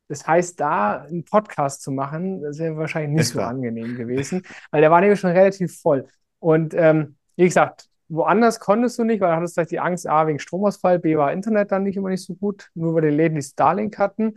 Das 0.09 0.26
heißt, 0.26 0.61
da 0.61 1.03
einen 1.03 1.24
Podcast 1.24 1.82
zu 1.82 1.90
machen, 1.90 2.42
das 2.42 2.59
wäre 2.59 2.76
wahrscheinlich 2.76 3.18
nicht 3.18 3.28
so 3.28 3.40
angenehm 3.40 3.97
gewesen, 3.97 4.42
weil 4.70 4.82
der 4.82 4.90
war 4.90 5.01
nämlich 5.01 5.18
schon 5.18 5.30
relativ 5.30 5.80
voll. 5.80 6.07
Und 6.38 6.74
ähm, 6.74 7.16
wie 7.36 7.45
gesagt, 7.45 7.88
Woanders 8.09 8.61
konntest 8.61 8.98
du 8.98 9.05
nicht, 9.05 9.20
weil 9.20 9.30
du 9.30 9.36
hattest 9.36 9.55
vielleicht 9.55 9.70
die 9.70 9.80
Angst, 9.80 10.07
A, 10.07 10.26
wegen 10.26 10.38
Stromausfall, 10.38 10.98
B, 10.98 11.16
war 11.16 11.32
Internet 11.32 11.72
dann 11.72 11.84
nicht 11.84 11.96
immer 11.96 12.11
nicht 12.11 12.24
so 12.24 12.34
gut, 12.34 12.70
nur 12.74 12.94
weil 12.94 13.02
die 13.02 13.16
Läden 13.16 13.36
die 13.36 13.42
Starlink 13.42 13.98
hatten. 13.98 14.36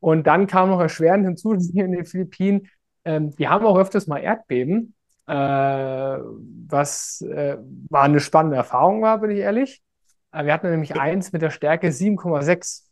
Und 0.00 0.26
dann 0.26 0.46
kam 0.46 0.70
noch 0.70 0.80
erschwerend 0.80 1.24
hinzu, 1.24 1.56
hier 1.72 1.84
in 1.84 1.92
den 1.92 2.04
Philippinen, 2.04 2.68
ähm, 3.04 3.34
die 3.36 3.48
haben 3.48 3.66
auch 3.66 3.78
öfters 3.78 4.06
mal 4.06 4.18
Erdbeben, 4.18 4.94
äh, 5.26 5.32
was 5.32 7.22
äh, 7.22 7.56
war 7.88 8.02
eine 8.02 8.20
spannende 8.20 8.56
Erfahrung 8.56 9.02
war, 9.02 9.18
bin 9.18 9.30
ich 9.30 9.38
ehrlich. 9.38 9.82
Äh, 10.32 10.44
wir 10.44 10.52
hatten 10.52 10.70
nämlich 10.70 10.98
eins 10.98 11.32
mit 11.32 11.42
der 11.42 11.50
Stärke 11.50 11.90
7,6. 11.92 12.90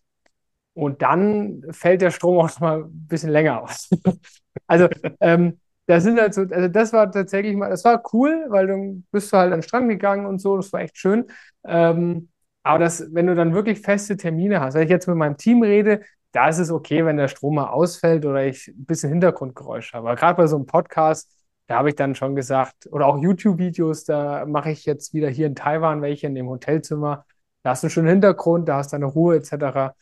Und 0.74 1.02
dann 1.02 1.62
fällt 1.70 2.00
der 2.00 2.10
Strom 2.10 2.38
auch 2.38 2.60
mal 2.60 2.84
ein 2.84 3.06
bisschen 3.06 3.30
länger 3.30 3.62
aus. 3.62 3.90
also 4.66 4.88
ähm, 5.20 5.60
das 5.87 6.05
sind 6.05 6.20
halt 6.20 6.35
so, 6.35 6.43
also 6.43 6.68
das 6.68 6.93
war 6.93 7.11
tatsächlich 7.11 7.57
mal, 7.57 7.70
das 7.70 7.85
war 7.85 8.03
cool, 8.12 8.47
weil 8.49 8.66
dann 8.66 9.05
bist 9.11 9.33
du 9.33 9.37
halt 9.37 9.53
an 9.53 9.59
den 9.61 9.62
Strand 9.62 9.89
gegangen 9.89 10.26
und 10.26 10.41
so, 10.41 10.57
das 10.57 10.72
war 10.72 10.80
echt 10.80 10.97
schön. 10.97 11.26
Ähm, 11.64 12.28
aber 12.62 12.78
das, 12.78 13.05
wenn 13.12 13.26
du 13.26 13.35
dann 13.35 13.55
wirklich 13.55 13.80
feste 13.80 14.16
Termine 14.16 14.61
hast, 14.61 14.74
wenn 14.74 14.85
ich 14.85 14.91
jetzt 14.91 15.09
mit 15.09 15.16
meinem 15.16 15.37
Team 15.37 15.62
rede, 15.62 16.03
da 16.33 16.49
ist 16.49 16.59
es 16.59 16.70
okay, 16.70 17.05
wenn 17.05 17.16
der 17.16 17.28
Strom 17.28 17.57
mal 17.57 17.68
ausfällt 17.68 18.24
oder 18.24 18.45
ich 18.47 18.68
ein 18.68 18.85
bisschen 18.87 19.11
Hintergrundgeräusch 19.11 19.93
habe. 19.93 20.09
Aber 20.09 20.16
gerade 20.16 20.37
bei 20.37 20.47
so 20.47 20.57
einem 20.57 20.66
Podcast, 20.66 21.30
da 21.66 21.76
habe 21.78 21.91
ich 21.91 21.95
dann 21.97 22.14
schon 22.14 22.35
gesagt, 22.37 22.89
oder 22.91 23.07
auch 23.07 23.18
YouTube-Videos, 23.18 24.05
da 24.05 24.47
mache 24.47 24.70
ich 24.70 24.85
jetzt 24.87 25.12
wieder 25.14 25.28
hier 25.28 25.47
in 25.47 25.55
Taiwan 25.55 26.01
welche 26.03 26.26
in 26.26 26.35
dem 26.35 26.49
Hotelzimmer. 26.49 27.26
Da 27.62 27.70
hast 27.70 27.83
du 27.83 27.87
einen 27.87 27.91
schönen 27.91 28.09
Hintergrund, 28.09 28.68
da 28.68 28.76
hast 28.78 28.93
du 28.93 28.97
eine 28.97 29.07
Ruhe 29.07 29.37
etc. 29.37 29.95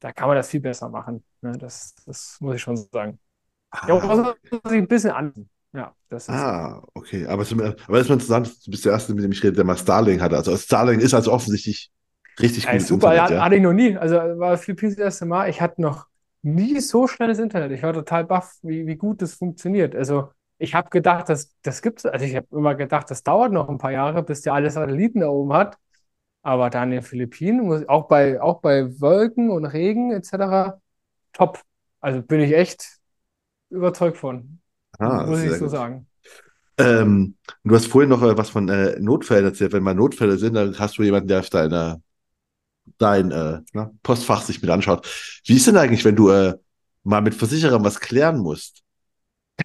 da 0.00 0.12
kann 0.12 0.28
man 0.28 0.36
das 0.36 0.48
viel 0.50 0.60
besser 0.60 0.88
machen. 0.88 1.24
Ne? 1.40 1.52
Das, 1.58 1.94
das 2.06 2.38
muss 2.40 2.56
ich 2.56 2.62
schon 2.62 2.76
sagen. 2.76 3.18
Ah, 3.72 3.88
Ja, 3.88 3.94
muss 4.06 4.18
man 4.18 4.34
sich 4.64 4.78
ein 4.78 4.88
bisschen 4.88 5.10
an. 5.12 5.48
Ja, 5.72 5.94
das 6.08 6.28
ist. 6.28 6.48
ah, 6.48 6.82
okay. 6.94 7.26
Aber, 7.26 7.42
es 7.42 7.52
ist- 7.52 7.60
aber 7.60 8.00
ist 8.00 8.08
mal 8.08 8.14
interessant, 8.14 8.66
du 8.66 8.70
bist 8.70 8.84
der 8.84 8.92
Erste, 8.92 9.14
mit 9.14 9.24
dem 9.24 9.32
ich 9.32 9.42
rede, 9.42 9.54
der 9.54 9.64
mal 9.64 9.76
Starlink 9.76 10.20
hatte. 10.22 10.36
Also 10.36 10.56
Starlink 10.56 11.02
ist 11.02 11.14
also 11.14 11.32
offensichtlich 11.32 11.90
richtig 12.40 12.68
Ey, 12.68 12.70
gutes 12.70 12.88
super, 12.88 13.14
Internet, 13.14 13.30
ja, 13.30 13.30
ja. 13.30 13.44
hatte 13.44 13.56
ich 13.56 13.62
noch 13.62 13.72
nie. 13.72 13.96
Also 13.96 14.16
war 14.16 14.56
Philippines 14.56 14.94
das 14.96 15.04
erste 15.04 15.26
Mal. 15.26 15.48
Ich 15.50 15.60
hatte 15.60 15.80
noch 15.82 16.06
nie 16.42 16.80
so 16.80 17.06
schnelles 17.08 17.38
Internet. 17.38 17.72
Ich 17.72 17.82
war 17.82 17.92
total 17.92 18.24
baff, 18.24 18.54
wie, 18.62 18.86
wie 18.86 18.96
gut 18.96 19.20
das 19.22 19.34
funktioniert. 19.34 19.94
Also 19.96 20.30
ich 20.58 20.74
habe 20.74 20.88
gedacht, 20.90 21.28
das, 21.28 21.52
das 21.62 21.82
gibt's. 21.82 22.06
Also 22.06 22.24
ich 22.24 22.36
habe 22.36 22.46
immer 22.52 22.74
gedacht, 22.76 23.10
das 23.10 23.22
dauert 23.24 23.52
noch 23.52 23.68
ein 23.68 23.78
paar 23.78 23.90
Jahre, 23.92 24.22
bis 24.22 24.42
der 24.42 24.54
alle 24.54 24.70
Satelliten 24.70 25.20
da 25.20 25.28
oben 25.28 25.52
hat. 25.52 25.76
Aber 26.42 26.70
dann 26.70 26.90
in 26.90 26.98
den 26.98 27.02
Philippinen, 27.02 27.64
muss, 27.66 27.88
auch 27.88 28.08
bei, 28.08 28.40
auch 28.42 28.60
bei 28.60 29.00
Wolken 29.00 29.50
und 29.50 29.64
Regen 29.66 30.12
etc., 30.12 30.80
top. 31.32 31.60
Also 32.00 32.22
bin 32.22 32.40
ich 32.40 32.54
echt 32.54 32.98
überzeugt 33.72 34.16
von. 34.16 34.58
Ah, 34.98 35.24
Muss 35.26 35.40
ich 35.40 35.52
so 35.52 35.60
gut. 35.60 35.70
sagen. 35.70 36.06
Ähm, 36.78 37.36
du 37.64 37.74
hast 37.74 37.86
vorhin 37.86 38.08
noch 38.10 38.22
äh, 38.22 38.36
was 38.36 38.50
von 38.50 38.68
äh, 38.68 38.98
Notfällen 38.98 39.44
erzählt. 39.44 39.72
Wenn 39.72 39.82
mal 39.82 39.94
Notfälle 39.94 40.38
sind, 40.38 40.54
dann 40.54 40.78
hast 40.78 40.98
du 40.98 41.02
jemanden, 41.02 41.28
der 41.28 41.40
auf 41.40 41.50
deine, 41.50 42.02
dein 42.98 43.30
äh, 43.30 43.60
na, 43.72 43.90
Postfach 44.02 44.42
sich 44.42 44.60
mit 44.62 44.70
anschaut. 44.70 45.06
Wie 45.46 45.56
ist 45.56 45.66
denn 45.66 45.76
eigentlich, 45.76 46.04
wenn 46.04 46.16
du 46.16 46.30
äh, 46.30 46.54
mal 47.04 47.20
mit 47.20 47.34
Versicherern 47.34 47.84
was 47.84 48.00
klären 48.00 48.38
musst? 48.38 48.82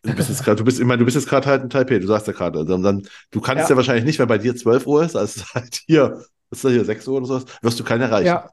Du 0.04 0.14
bist 0.14 0.30
jetzt 0.30 0.44
gerade, 0.44 0.58
du 0.58 0.64
bist, 0.64 0.80
ich 0.80 0.86
meine, 0.86 1.00
du 1.00 1.06
bist 1.06 1.16
jetzt 1.16 1.30
gerade 1.30 1.48
halt 1.48 1.64
in 1.64 1.70
Taipei, 1.70 2.00
du 2.00 2.08
sagst 2.08 2.28
ja 2.28 2.34
gerade, 2.34 2.60
also 2.60 2.78
dann, 2.78 3.08
du 3.32 3.42
kannst 3.42 3.64
ja. 3.64 3.70
Ja. 3.70 3.78
wahrscheinlich 3.78 4.06
nicht, 4.06 4.20
wenn 4.20 4.28
bei 4.28 4.38
dir 4.38 4.56
12 4.56 4.86
Uhr 4.86 5.04
ist, 5.04 5.16
also 5.16 5.42
halt 5.54 5.82
hier, 5.88 6.24
ist 6.52 6.64
da 6.64 6.70
hier 6.70 6.86
6 6.86 7.08
Uhr 7.08 7.18
oder 7.18 7.26
sowas, 7.26 7.46
wirst 7.62 7.80
du 7.80 7.84
keinen 7.84 8.02
erreichen. 8.02 8.28
Ja, 8.28 8.50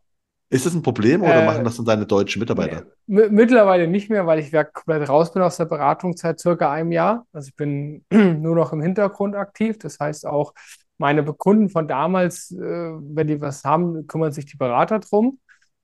Ist 0.55 0.65
das 0.65 0.73
ein 0.75 0.81
Problem 0.81 1.23
oder 1.23 1.43
Äh, 1.43 1.43
machen 1.43 1.65
das 1.65 1.77
dann 1.77 1.85
deine 1.85 2.07
deutschen 2.07 2.41
Mitarbeiter? 2.41 2.87
Mi- 3.07 3.29
Mittlerweile 3.31 3.87
nicht 3.89 4.11
mehr, 4.11 4.27
weil 4.27 4.39
ich 4.39 4.51
ja 4.51 4.65
komplett 4.65 5.09
raus 5.09 5.33
bin 5.33 5.43
aus 5.43 5.57
der 5.59 5.67
Beratung 5.67 6.17
seit 6.17 6.41
circa 6.41 6.73
einem 6.73 6.93
Jahr. 6.93 7.27
Also 7.33 7.49
ich 7.49 7.57
bin 7.57 8.05
nur 8.13 8.55
noch 8.57 8.73
im 8.73 8.81
Hintergrund 8.83 9.35
aktiv. 9.37 9.79
Das 9.79 9.99
heißt 10.01 10.27
auch, 10.27 10.55
meine 10.99 11.25
Kunden 11.25 11.69
von 11.71 11.87
damals, 11.89 12.51
äh, 12.53 12.59
wenn 12.59 13.27
die 13.27 13.41
was 13.41 13.65
haben, 13.65 14.07
kümmern 14.07 14.33
sich 14.33 14.47
die 14.47 14.57
Berater 14.57 15.01
drum. 15.01 15.39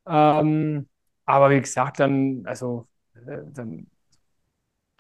Ähm, 0.07 0.89
aber 1.27 1.51
wie 1.51 1.61
gesagt, 1.61 2.01
dann, 2.01 2.43
also 2.47 2.89
äh, 3.27 3.39
dann 3.53 3.87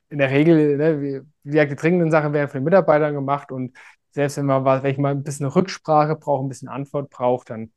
in 0.08 0.18
der 0.18 0.30
Regel, 0.30 0.76
ne, 0.76 1.00
wie, 1.00 1.20
wie 1.44 1.50
gesagt, 1.52 1.70
die 1.72 1.76
dringenden 1.76 2.10
Sachen 2.10 2.32
werden 2.32 2.48
von 2.48 2.60
den 2.60 2.64
Mitarbeitern 2.64 3.14
gemacht 3.14 3.52
und 3.52 3.76
selbst 4.12 4.36
wenn 4.38 4.46
man 4.46 4.64
wenn 4.64 4.90
ich 4.90 4.98
mal 4.98 5.12
ein 5.12 5.22
bisschen 5.22 5.46
Rücksprache 5.46 6.16
brauche, 6.16 6.44
ein 6.44 6.48
bisschen 6.48 6.68
Antwort 6.68 7.10
brauche, 7.10 7.44
dann 7.46 7.72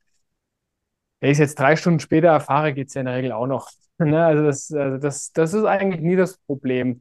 wenn 1.24 1.30
ich 1.30 1.36
es 1.36 1.52
jetzt 1.52 1.58
drei 1.58 1.74
Stunden 1.74 2.00
später 2.00 2.28
erfahre, 2.28 2.74
geht 2.74 2.88
es 2.88 2.94
ja 2.94 3.00
in 3.00 3.06
der 3.06 3.14
Regel 3.16 3.32
auch 3.32 3.46
noch. 3.46 3.70
Ne? 3.98 4.22
Also 4.22 4.44
das, 4.44 4.72
also 4.72 4.98
das, 4.98 5.32
das 5.32 5.54
ist 5.54 5.64
eigentlich 5.64 6.02
nie 6.02 6.16
das 6.16 6.36
Problem. 6.36 7.00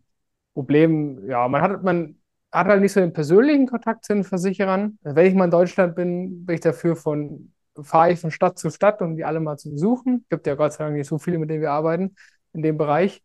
Problem, 0.53 1.27
ja, 1.27 1.47
man 1.47 1.61
hat, 1.61 1.83
man 1.83 2.21
hat 2.51 2.67
halt 2.67 2.81
nicht 2.81 2.93
so 2.93 3.01
den 3.01 3.11
persönlichen 3.11 3.67
Kontakt 3.67 4.05
zu 4.05 4.13
den 4.13 4.23
Versicherern. 4.23 4.97
Wenn 5.01 5.25
ich 5.25 5.33
mal 5.33 5.45
in 5.45 5.51
Deutschland 5.51 5.95
bin, 5.95 6.45
bin 6.45 6.53
ich 6.53 6.61
dafür 6.61 6.95
von, 6.95 7.51
fahre 7.81 8.13
ich 8.13 8.19
von 8.19 8.31
Stadt 8.31 8.57
zu 8.59 8.69
Stadt, 8.69 9.01
um 9.01 9.17
die 9.17 9.25
alle 9.25 9.41
mal 9.41 9.57
zu 9.57 9.71
besuchen. 9.71 10.25
Gibt 10.29 10.47
ja 10.47 10.55
Gott 10.55 10.71
sei 10.73 10.85
Dank 10.85 10.95
nicht 10.95 11.07
so 11.07 11.17
viele, 11.17 11.39
mit 11.39 11.49
denen 11.49 11.61
wir 11.61 11.71
arbeiten 11.71 12.15
in 12.53 12.61
dem 12.61 12.77
Bereich. 12.77 13.23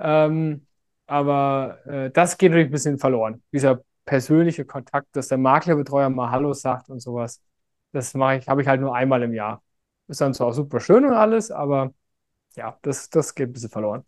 Ähm, 0.00 0.66
aber 1.06 1.78
äh, 1.86 2.10
das 2.10 2.38
geht 2.38 2.50
natürlich 2.50 2.70
ein 2.70 2.72
bisschen 2.72 2.98
verloren. 2.98 3.42
Dieser 3.52 3.84
persönliche 4.04 4.64
Kontakt, 4.64 5.14
dass 5.14 5.28
der 5.28 5.38
Maklerbetreuer 5.38 6.08
mal 6.08 6.30
Hallo 6.32 6.54
sagt 6.54 6.88
und 6.88 6.98
sowas. 7.00 7.40
Das 7.92 8.14
mache 8.14 8.38
ich, 8.38 8.48
habe 8.48 8.62
ich 8.62 8.66
halt 8.66 8.80
nur 8.80 8.96
einmal 8.96 9.22
im 9.22 9.34
Jahr. 9.34 9.62
Ist 10.10 10.20
dann 10.20 10.34
zwar 10.34 10.48
auch 10.48 10.52
super 10.52 10.80
schön 10.80 11.04
und 11.04 11.12
alles, 11.12 11.52
aber 11.52 11.94
ja, 12.56 12.76
das, 12.82 13.10
das 13.10 13.34
geht 13.34 13.50
ein 13.50 13.52
bisschen 13.52 13.70
verloren. 13.70 14.04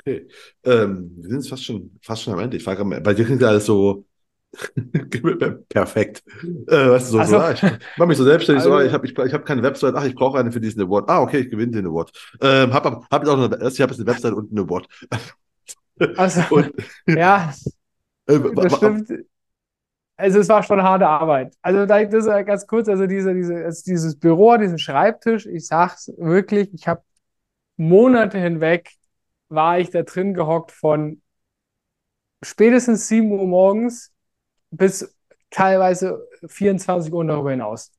Okay. 0.00 0.26
Ähm, 0.64 1.12
wir 1.16 1.28
sind 1.28 1.38
jetzt 1.38 1.48
fast 1.50 1.64
schon, 1.64 1.96
fast 2.02 2.22
schon 2.22 2.32
am 2.34 2.40
Ende. 2.40 2.56
Ich 2.56 2.64
frage, 2.64 2.84
bei 2.84 3.14
dir 3.14 3.24
klingt 3.24 3.44
alles 3.44 3.66
so 3.66 4.04
perfekt. 5.68 6.24
Äh, 6.66 6.90
weißt 6.90 7.12
du, 7.12 7.12
so, 7.12 7.12
so 7.12 7.18
Also- 7.20 7.38
ah, 7.38 7.52
ich 7.52 7.62
mache 7.96 8.08
mich 8.08 8.18
so 8.18 8.24
selbstständig, 8.24 8.64
so, 8.64 8.72
Also- 8.72 8.82
ah, 8.82 8.86
ich 8.86 8.92
habe 8.92 9.06
ich, 9.06 9.16
ich 9.16 9.32
hab 9.32 9.46
keine 9.46 9.62
Website, 9.62 9.94
ach, 9.94 10.04
ich 10.04 10.16
brauche 10.16 10.38
eine 10.38 10.50
für 10.50 10.60
diesen 10.60 10.82
Award. 10.82 11.08
Ah, 11.08 11.22
okay, 11.22 11.38
ich 11.38 11.50
gewinne 11.50 11.70
den 11.72 11.86
Award. 11.86 12.10
Ähm, 12.40 12.74
hab, 12.74 12.84
hab, 12.84 13.08
hab 13.08 13.22
jetzt 13.22 13.30
auch 13.30 13.38
eine, 13.38 13.68
ich 13.68 13.80
habe 13.80 13.92
jetzt 13.92 14.00
eine 14.00 14.06
Website 14.10 14.32
und 14.34 14.50
einen 14.50 14.66
Award. 14.68 14.88
Also, 16.16 16.40
Und, 16.50 16.72
ja, 17.06 17.52
äh, 18.26 18.40
das 18.56 18.76
stimmt. 18.76 19.08
Also 20.16 20.38
es 20.40 20.48
war 20.48 20.62
schon 20.62 20.82
harte 20.82 21.06
Arbeit. 21.08 21.54
Also 21.62 21.86
da- 21.86 22.04
das 22.04 22.26
ist 22.26 22.46
ganz 22.46 22.66
kurz, 22.66 22.88
also 22.88 23.06
diese, 23.06 23.34
diese, 23.34 23.54
also 23.64 23.82
dieses 23.86 24.18
Büro, 24.18 24.56
diesen 24.56 24.78
Schreibtisch, 24.78 25.46
ich 25.46 25.66
sag's 25.66 26.12
wirklich, 26.18 26.72
ich 26.74 26.86
habe 26.88 27.02
Monate 27.78 28.38
hinweg 28.38 28.92
war 29.50 29.78
ich 29.80 29.90
da 29.90 30.02
drin 30.02 30.34
gehockt 30.34 30.72
von 30.72 31.22
spätestens 32.42 33.08
7 33.08 33.32
Uhr 33.32 33.46
morgens 33.46 34.12
bis 34.70 35.16
teilweise 35.50 36.26
24 36.48 37.12
Uhr 37.12 37.26
darüber 37.26 37.52
hinaus. 37.52 37.92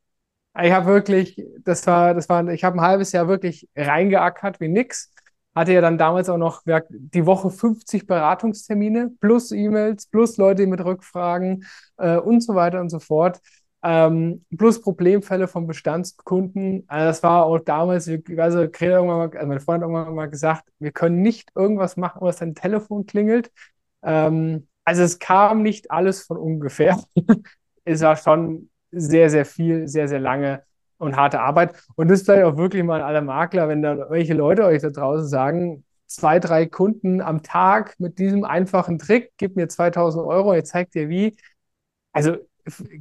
Ich 0.61 0.73
habe 0.73 0.87
wirklich, 0.87 1.41
das 1.61 1.87
war, 1.87 2.15
das 2.15 2.29
war, 2.29 2.47
ich 2.49 2.65
habe 2.65 2.77
ein 2.79 2.81
halbes 2.81 3.13
Jahr 3.13 3.29
wirklich 3.29 3.69
reingeackert 3.77 4.61
wie 4.61 4.69
nix. 4.69 5.12
Hatte 5.55 5.73
ja 5.73 5.81
dann 5.81 5.97
damals 5.97 6.29
auch 6.29 6.37
noch 6.37 6.63
die 6.89 7.25
Woche 7.25 7.51
50 7.51 8.07
Beratungstermine 8.07 9.11
plus 9.19 9.51
E-Mails, 9.51 10.07
plus 10.07 10.37
Leute 10.37 10.65
mit 10.67 10.83
Rückfragen 10.83 11.65
äh, 11.97 12.17
und 12.17 12.41
so 12.41 12.55
weiter 12.55 12.81
und 12.81 12.89
so 12.89 12.99
fort. 12.99 13.39
Ähm, 13.85 14.45
plus 14.57 14.81
Problemfälle 14.81 15.47
von 15.47 15.67
Bestandskunden. 15.67 16.85
Also 16.87 17.05
das 17.05 17.21
war 17.23 17.45
auch 17.45 17.59
damals, 17.59 18.07
nicht, 18.07 18.25
Greta 18.25 18.65
irgendwann 18.79 19.17
mal, 19.17 19.29
also 19.35 19.47
mein 19.47 19.59
Freund 19.59 19.83
hat 19.83 19.89
irgendwann 19.89 20.15
mal 20.15 20.29
gesagt, 20.29 20.63
wir 20.79 20.91
können 20.91 21.21
nicht 21.21 21.49
irgendwas 21.53 21.97
machen, 21.97 22.21
was 22.21 22.37
dein 22.37 22.55
Telefon 22.55 23.05
klingelt. 23.05 23.51
Ähm, 24.01 24.67
also 24.85 25.03
es 25.03 25.19
kam 25.19 25.61
nicht 25.63 25.91
alles 25.91 26.23
von 26.23 26.37
ungefähr. 26.37 26.97
Es 27.85 27.99
war 28.01 28.15
schon 28.15 28.69
sehr, 28.91 29.29
sehr 29.29 29.43
viel, 29.45 29.89
sehr, 29.89 30.07
sehr 30.07 30.19
lange 30.19 30.63
und 30.97 31.15
harte 31.15 31.39
Arbeit. 31.41 31.75
Und 31.95 32.09
das 32.09 32.23
vielleicht 32.23 32.45
auch 32.45 32.57
wirklich 32.57 32.83
mal 32.83 33.01
an 33.01 33.07
alle 33.07 33.21
Makler, 33.21 33.67
wenn 33.67 33.81
da 33.81 34.09
welche 34.09 34.33
Leute 34.33 34.63
euch 34.65 34.81
da 34.81 34.89
draußen 34.89 35.27
sagen, 35.27 35.83
zwei, 36.07 36.39
drei 36.39 36.65
Kunden 36.67 37.21
am 37.21 37.43
Tag 37.43 37.95
mit 37.99 38.19
diesem 38.19 38.43
einfachen 38.43 38.99
Trick, 38.99 39.31
gib 39.37 39.55
mir 39.55 39.67
2000 39.67 40.25
Euro, 40.25 40.53
ich 40.53 40.65
zeig 40.65 40.91
dir 40.91 41.09
wie. 41.09 41.35
Also, 42.11 42.37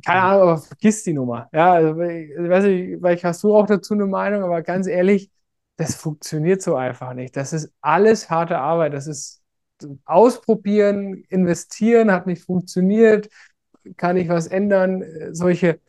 keine 0.04 0.20
Ahnung, 0.22 0.42
aber 0.42 0.58
vergiss 0.58 1.04
die 1.04 1.12
Nummer. 1.12 1.48
Ja, 1.52 1.72
also, 1.74 2.00
ich 2.00 2.30
weiß 2.36 2.64
nicht, 2.64 2.98
vielleicht 2.98 3.24
hast 3.24 3.42
du 3.42 3.54
auch 3.54 3.66
dazu 3.66 3.94
eine 3.94 4.06
Meinung, 4.06 4.42
aber 4.42 4.62
ganz 4.62 4.86
ehrlich, 4.86 5.30
das 5.76 5.94
funktioniert 5.94 6.62
so 6.62 6.76
einfach 6.76 7.14
nicht. 7.14 7.36
Das 7.36 7.52
ist 7.52 7.72
alles 7.80 8.30
harte 8.30 8.58
Arbeit. 8.58 8.94
Das 8.94 9.06
ist 9.06 9.42
ausprobieren, 10.04 11.24
investieren, 11.28 12.12
hat 12.12 12.26
nicht 12.26 12.44
funktioniert, 12.44 13.28
kann 13.96 14.16
ich 14.16 14.28
was 14.28 14.46
ändern, 14.46 15.02
äh, 15.02 15.34
solche, 15.34 15.80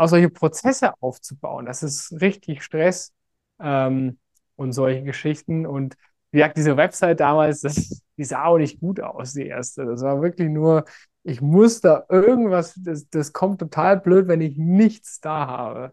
auch 0.00 0.08
solche 0.08 0.30
Prozesse 0.30 0.92
aufzubauen. 1.00 1.66
Das 1.66 1.82
ist 1.82 2.12
richtig 2.20 2.62
Stress 2.62 3.12
ähm, 3.60 4.18
und 4.56 4.72
solche 4.72 5.02
Geschichten. 5.02 5.66
Und 5.66 5.96
wie 6.32 6.38
gesagt, 6.38 6.56
diese 6.56 6.76
Website 6.76 7.20
damals, 7.20 7.60
das, 7.60 8.02
die 8.16 8.24
sah 8.24 8.44
auch 8.44 8.58
nicht 8.58 8.80
gut 8.80 9.00
aus, 9.00 9.32
die 9.34 9.46
erste. 9.46 9.84
Das 9.84 10.02
war 10.02 10.22
wirklich 10.22 10.48
nur, 10.48 10.84
ich 11.22 11.40
muss 11.40 11.80
da 11.80 12.04
irgendwas, 12.08 12.74
das, 12.82 13.08
das 13.10 13.32
kommt 13.32 13.60
total 13.60 13.98
blöd, 14.00 14.28
wenn 14.28 14.40
ich 14.40 14.56
nichts 14.56 15.20
da 15.20 15.46
habe. 15.46 15.92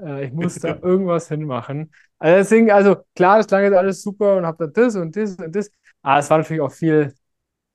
Äh, 0.00 0.26
ich 0.26 0.32
muss 0.32 0.54
da 0.58 0.78
irgendwas 0.82 1.28
hinmachen. 1.28 1.92
Also 2.18 2.36
deswegen, 2.38 2.70
also 2.70 2.96
klar, 3.14 3.38
das 3.38 3.46
klang 3.46 3.64
jetzt 3.64 3.74
alles 3.76 4.00
super 4.02 4.36
und 4.36 4.46
hab 4.46 4.56
da 4.58 4.66
das 4.66 4.96
und 4.96 5.14
das 5.16 5.36
und 5.36 5.54
das. 5.54 5.70
Aber 6.02 6.18
es 6.20 6.30
war 6.30 6.38
natürlich 6.38 6.62
auch 6.62 6.72
viel, 6.72 7.12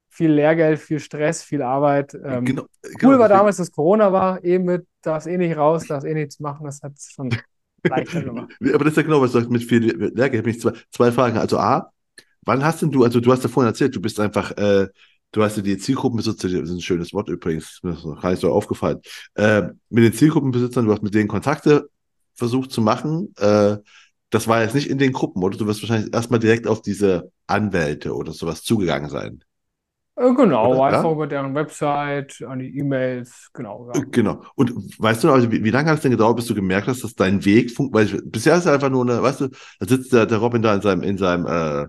viel 0.09 0.31
Lehrgeld, 0.31 0.79
viel 0.79 0.99
Stress, 0.99 1.43
viel 1.43 1.61
Arbeit. 1.61 2.13
Ähm, 2.15 2.45
genau, 2.45 2.63
Cool 2.63 2.91
genau, 2.97 3.09
war 3.11 3.27
deswegen- 3.27 3.37
damals, 3.37 3.57
dass 3.57 3.71
Corona 3.71 4.11
war, 4.11 4.43
eben 4.43 4.65
mit, 4.65 4.87
darfst 5.01 5.27
eh 5.27 5.37
nicht 5.37 5.55
raus, 5.57 5.87
darfst 5.87 6.07
eh 6.07 6.13
nichts 6.13 6.39
machen, 6.39 6.65
das 6.65 6.81
hat 6.81 6.93
es 6.95 7.11
schon 7.11 7.29
leichter 7.83 8.21
gemacht. 8.21 8.53
Aber 8.61 8.83
das 8.83 8.93
ist 8.93 8.97
ja 8.97 9.03
genau, 9.03 9.21
was 9.21 9.31
du 9.31 9.39
sagst, 9.39 9.51
mit 9.51 9.63
viel 9.63 9.83
Lehrgeld. 9.83 10.33
Ich 10.33 10.37
habe 10.39 10.47
mich 10.47 10.61
zwei, 10.61 10.73
zwei 10.91 11.11
Fragen. 11.11 11.37
Also 11.37 11.57
A, 11.57 11.91
wann 12.45 12.63
hast 12.63 12.81
denn 12.81 12.91
du, 12.91 13.03
also 13.03 13.19
du 13.19 13.31
hast 13.31 13.43
ja 13.43 13.49
vorhin 13.49 13.69
erzählt, 13.69 13.95
du 13.95 14.01
bist 14.01 14.19
einfach, 14.19 14.51
äh, 14.57 14.87
du 15.31 15.43
hast 15.43 15.57
ja 15.57 15.63
die 15.63 15.77
Zielgruppenbesitzer, 15.77 16.49
das 16.49 16.69
ist 16.69 16.75
ein 16.75 16.81
schönes 16.81 17.13
Wort 17.13 17.29
übrigens, 17.29 17.79
mir 17.83 17.91
ist 17.93 18.05
noch 18.05 18.21
gar 18.21 18.31
nicht 18.31 18.41
so 18.41 18.51
aufgefallen, 18.51 18.99
äh, 19.35 19.63
mit 19.89 20.03
den 20.03 20.13
Zielgruppenbesitzern, 20.13 20.85
du 20.85 20.91
hast 20.91 21.03
mit 21.03 21.13
denen 21.13 21.27
Kontakte 21.27 21.89
versucht 22.35 22.71
zu 22.71 22.81
machen. 22.81 23.33
Äh, 23.37 23.77
das 24.31 24.47
war 24.47 24.61
jetzt 24.61 24.75
nicht 24.75 24.89
in 24.89 24.97
den 24.97 25.11
Gruppen, 25.11 25.43
oder? 25.43 25.57
Du 25.57 25.65
wirst 25.67 25.81
wahrscheinlich 25.81 26.13
erstmal 26.13 26.39
direkt 26.39 26.67
auf 26.67 26.81
diese 26.81 27.31
Anwälte 27.47 28.15
oder 28.15 28.31
sowas 28.31 28.63
zugegangen 28.63 29.09
sein. 29.09 29.43
Äh, 30.19 30.33
Genau, 30.35 30.73
Oder? 30.73 30.83
einfach 30.83 31.03
Ja? 31.05 31.11
über 31.11 31.27
deren 31.27 31.55
Website, 31.55 32.41
an 32.47 32.59
die 32.59 32.77
E-Mails, 32.77 33.49
genau. 33.53 33.89
Ja. 33.93 34.01
Äh, 34.01 34.05
Genau. 34.11 34.41
Und 34.55 34.73
weißt 34.99 35.23
du 35.23 35.31
also 35.31 35.51
wie, 35.51 35.63
wie 35.63 35.69
lange 35.71 35.89
hat 35.89 35.97
es 35.97 36.01
denn 36.01 36.11
gedauert, 36.11 36.35
bis 36.35 36.45
du 36.47 36.55
gemerkt 36.55 36.87
hast, 36.87 37.03
dass 37.03 37.15
dein 37.15 37.43
Weg 37.45 37.71
funktioniert? 37.71 38.13
Weil 38.13 38.19
ich, 38.19 38.31
bisher 38.31 38.55
ist 38.55 38.65
es 38.65 38.71
einfach 38.71 38.89
nur 38.89 39.03
eine, 39.03 39.21
weißt 39.21 39.41
du, 39.41 39.47
da 39.79 39.87
sitzt 39.87 40.11
der, 40.13 40.25
der 40.25 40.37
Robin 40.39 40.61
da 40.61 40.75
in 40.75 40.81
seinem, 40.81 41.03
in 41.03 41.17
seinem 41.17 41.45
äh, 41.45 41.87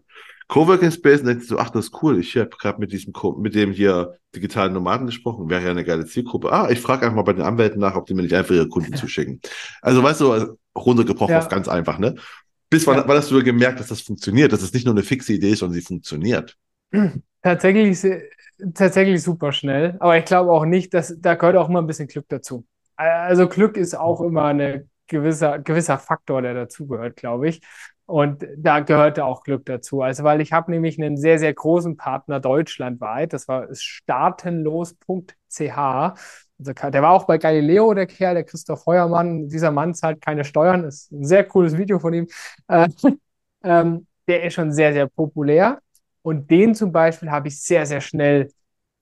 Coworking 0.49 0.91
Space 0.91 1.21
und 1.21 1.27
denkt 1.27 1.45
so, 1.45 1.59
ach, 1.59 1.71
das 1.71 1.87
ist 1.87 2.03
cool. 2.03 2.19
Ich 2.19 2.37
habe 2.37 2.51
gerade 2.51 2.81
mit 2.81 2.93
diesem, 2.93 3.13
mit 3.39 3.55
dem 3.55 3.71
hier 3.73 4.15
digitalen 4.35 4.73
Nomaden 4.73 5.07
gesprochen. 5.07 5.49
Wäre 5.49 5.63
ja 5.63 5.71
eine 5.71 5.85
geile 5.85 6.07
Zielgruppe. 6.07 6.53
Ah, 6.53 6.69
ich 6.71 6.81
frage 6.81 7.03
einfach 7.03 7.17
mal 7.17 7.23
bei 7.23 7.33
den 7.35 7.43
Anwälten 7.43 7.81
nach, 7.81 7.95
ob 7.95 8.07
die 8.07 8.15
mir 8.15 8.23
nicht 8.23 8.35
einfach 8.35 8.55
ihre 8.55 8.69
Kunden 8.69 8.95
zuschicken. 8.95 9.41
Also 9.81 10.03
weißt 10.03 10.21
du, 10.21 10.33
also 10.33 10.59
runtergebrochen 10.77 11.33
Ja. 11.35 11.39
auf 11.39 11.49
ganz 11.49 11.69
einfach, 11.69 11.99
ne? 11.99 12.17
Bis 12.69 12.87
wann, 12.87 12.97
ja. 12.97 13.05
wann 13.07 13.17
hast 13.17 13.31
du 13.31 13.43
gemerkt, 13.43 13.79
dass 13.81 13.89
das 13.89 14.01
funktioniert, 14.01 14.53
dass 14.53 14.63
es 14.63 14.73
nicht 14.73 14.87
nur 14.87 14.95
eine 14.95 15.03
fixe 15.05 15.33
Idee 15.33 15.51
ist, 15.51 15.61
sondern 15.61 15.75
sie 15.79 15.87
funktioniert? 15.87 16.57
Tatsächlich, 17.43 18.05
tatsächlich 18.75 19.23
super 19.23 19.53
schnell. 19.53 19.97
Aber 20.01 20.19
ich 20.19 20.25
glaube 20.25 20.53
auch 20.53 20.65
nicht, 20.65 20.93
dass 20.95 21.15
da 21.19 21.35
gehört 21.35 21.57
auch 21.57 21.69
immer 21.69 21.81
ein 21.81 21.87
bisschen 21.87 22.09
Glück 22.09 22.27
dazu. 22.29 22.67
Also 22.97 23.49
Glück 23.49 23.77
ist 23.77 23.95
auch 23.95 24.21
immer 24.21 24.45
ein 24.47 24.91
gewisser, 25.07 25.59
gewisser 25.59 25.99
Faktor, 25.99 26.43
der 26.43 26.55
dazugehört, 26.55 27.17
glaube 27.17 27.49
ich. 27.49 27.61
Und 28.07 28.45
da 28.57 28.81
gehörte 28.81 29.25
auch 29.25 29.45
Glück 29.45 29.65
dazu. 29.67 30.03
Also, 30.03 30.25
weil 30.25 30.41
ich 30.41 30.53
habe 30.53 30.71
nämlich 30.73 31.01
einen 31.01 31.17
sehr, 31.17 31.39
sehr 31.39 31.55
großen 31.55 31.97
Partner 31.97 32.41
deutschlandweit. 32.41 33.33
Das 33.33 33.47
war 33.47 33.69
startenlos.ch. 33.73 34.97
Also, 35.79 36.73
der 36.91 37.03
war 37.03 37.13
auch 37.13 37.25
bei 37.27 37.39
Galileo, 37.39 37.95
der 37.95 38.07
Kerl, 38.07 38.35
der 38.35 38.45
Christoph 38.45 38.85
Heuermann. 38.87 39.49
Dieser 39.49 39.71
Mann 39.71 39.95
zahlt 39.95 40.21
keine 40.21 40.45
Steuern. 40.45 40.83
Das 40.83 41.03
ist 41.03 41.13
ein 41.13 41.25
sehr 41.25 41.45
cooles 41.45 41.79
Video 41.79 42.01
von 42.01 42.13
ihm. 42.13 42.27
Äh, 42.67 42.89
ähm, 43.63 44.07
der 44.27 44.43
ist 44.45 44.55
schon 44.55 44.73
sehr, 44.73 44.93
sehr 44.93 45.07
populär. 45.07 45.81
Und 46.23 46.51
den 46.51 46.75
zum 46.75 46.93
Beispiel 46.93 47.31
habe 47.31 47.49
ich 47.49 47.61
sehr, 47.63 47.87
sehr 47.87 48.01
schnell 48.01 48.49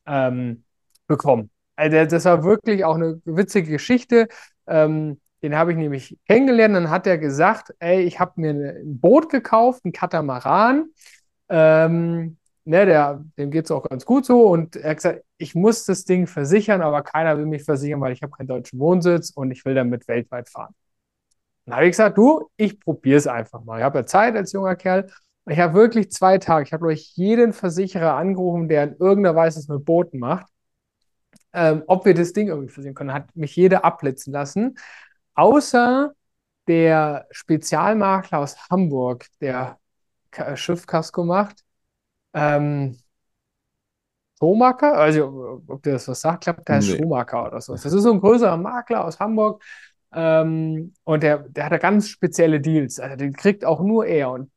ähm, 0.07 0.65
bekommen. 1.07 1.51
Also, 1.77 2.05
das 2.05 2.24
war 2.24 2.45
wirklich 2.45 2.85
auch 2.85 2.97
eine 2.97 3.20
witzige 3.24 3.70
Geschichte. 3.70 4.28
Ähm, 4.66 5.20
den 5.43 5.57
habe 5.57 5.73
ich 5.73 5.78
nämlich 5.78 6.19
kennengelernt. 6.27 6.74
Dann 6.74 6.90
hat 6.90 7.07
er 7.07 7.19
gesagt, 7.19 7.74
ey, 7.78 8.03
ich 8.03 8.19
habe 8.19 8.32
mir 8.36 8.51
ein 8.51 9.01
Boot 9.01 9.31
gekauft, 9.31 9.85
ein 9.85 9.93
Katamaran. 9.93 10.90
Ähm, 11.49 12.36
ne, 12.65 12.86
der, 12.86 13.24
dem 13.36 13.51
geht 13.51 13.65
es 13.66 13.70
auch 13.70 13.85
ganz 13.85 14.05
gut 14.05 14.27
so. 14.27 14.47
Und 14.49 14.77
er 14.77 14.90
hat 14.90 14.97
gesagt, 14.99 15.24
ich 15.39 15.55
muss 15.55 15.85
das 15.86 16.05
Ding 16.05 16.27
versichern, 16.27 16.82
aber 16.82 17.03
keiner 17.03 17.39
will 17.39 17.47
mich 17.47 17.65
versichern, 17.65 18.01
weil 18.01 18.12
ich 18.12 18.23
habe 18.23 18.32
keinen 18.32 18.49
deutschen 18.49 18.78
Wohnsitz 18.78 19.31
und 19.31 19.51
ich 19.51 19.65
will 19.65 19.74
damit 19.74 20.09
weltweit 20.09 20.49
fahren. 20.49 20.74
Dann 21.65 21.77
habe 21.77 21.86
ich 21.86 21.93
gesagt, 21.93 22.16
du, 22.19 22.51
ich 22.57 22.81
probiere 22.81 23.19
es 23.19 23.27
einfach 23.27 23.62
mal. 23.62 23.78
Ich 23.78 23.85
habe 23.85 23.99
ja 23.99 24.07
Zeit 24.07 24.35
als 24.36 24.53
junger 24.53 24.74
Kerl. 24.74 25.09
Ich 25.48 25.58
habe 25.58 25.74
wirklich 25.74 26.10
zwei 26.10 26.38
Tage. 26.38 26.64
Ich 26.64 26.72
habe 26.72 26.86
euch 26.86 27.12
jeden 27.14 27.52
Versicherer 27.52 28.14
angerufen, 28.14 28.68
der 28.68 28.84
in 28.84 28.96
irgendeiner 28.98 29.36
Weise 29.36 29.60
es 29.60 29.68
mit 29.68 29.84
Booten 29.84 30.18
macht, 30.18 30.46
ähm, 31.52 31.82
ob 31.86 32.04
wir 32.04 32.14
das 32.14 32.32
Ding 32.32 32.48
irgendwie 32.48 32.68
versichern 32.72 32.94
können. 32.94 33.12
Hat 33.12 33.34
mich 33.34 33.56
jeder 33.56 33.84
abblitzen 33.84 34.32
lassen 34.32 34.76
außer 35.38 36.12
der 36.66 37.26
Spezialmakler 37.30 38.40
aus 38.40 38.56
Hamburg, 38.68 39.26
der 39.40 39.78
Schiffkasko 40.54 41.24
macht, 41.24 41.64
ähm, 42.34 42.98
Schumacher, 44.38 44.94
also 44.94 45.62
ob 45.66 45.82
der 45.82 45.94
das 45.94 46.08
was 46.08 46.20
sagt, 46.20 46.44
klappt 46.44 46.68
der 46.68 46.76
heißt 46.76 46.90
nee. 46.90 46.98
Schumacher 46.98 47.46
oder 47.46 47.60
so. 47.60 47.72
Das 47.72 47.84
ist 47.84 48.02
so 48.02 48.12
ein 48.12 48.20
größerer 48.20 48.56
Makler 48.56 49.04
aus 49.04 49.18
Hamburg 49.18 49.62
ähm, 50.12 50.94
und 51.04 51.22
der, 51.22 51.38
der 51.38 51.64
hat 51.64 51.72
da 51.72 51.78
ganz 51.78 52.08
spezielle 52.08 52.60
Deals. 52.60 53.00
Also 53.00 53.16
den 53.16 53.32
kriegt 53.32 53.64
auch 53.64 53.80
nur 53.80 54.06
er. 54.06 54.30
Und 54.30 54.50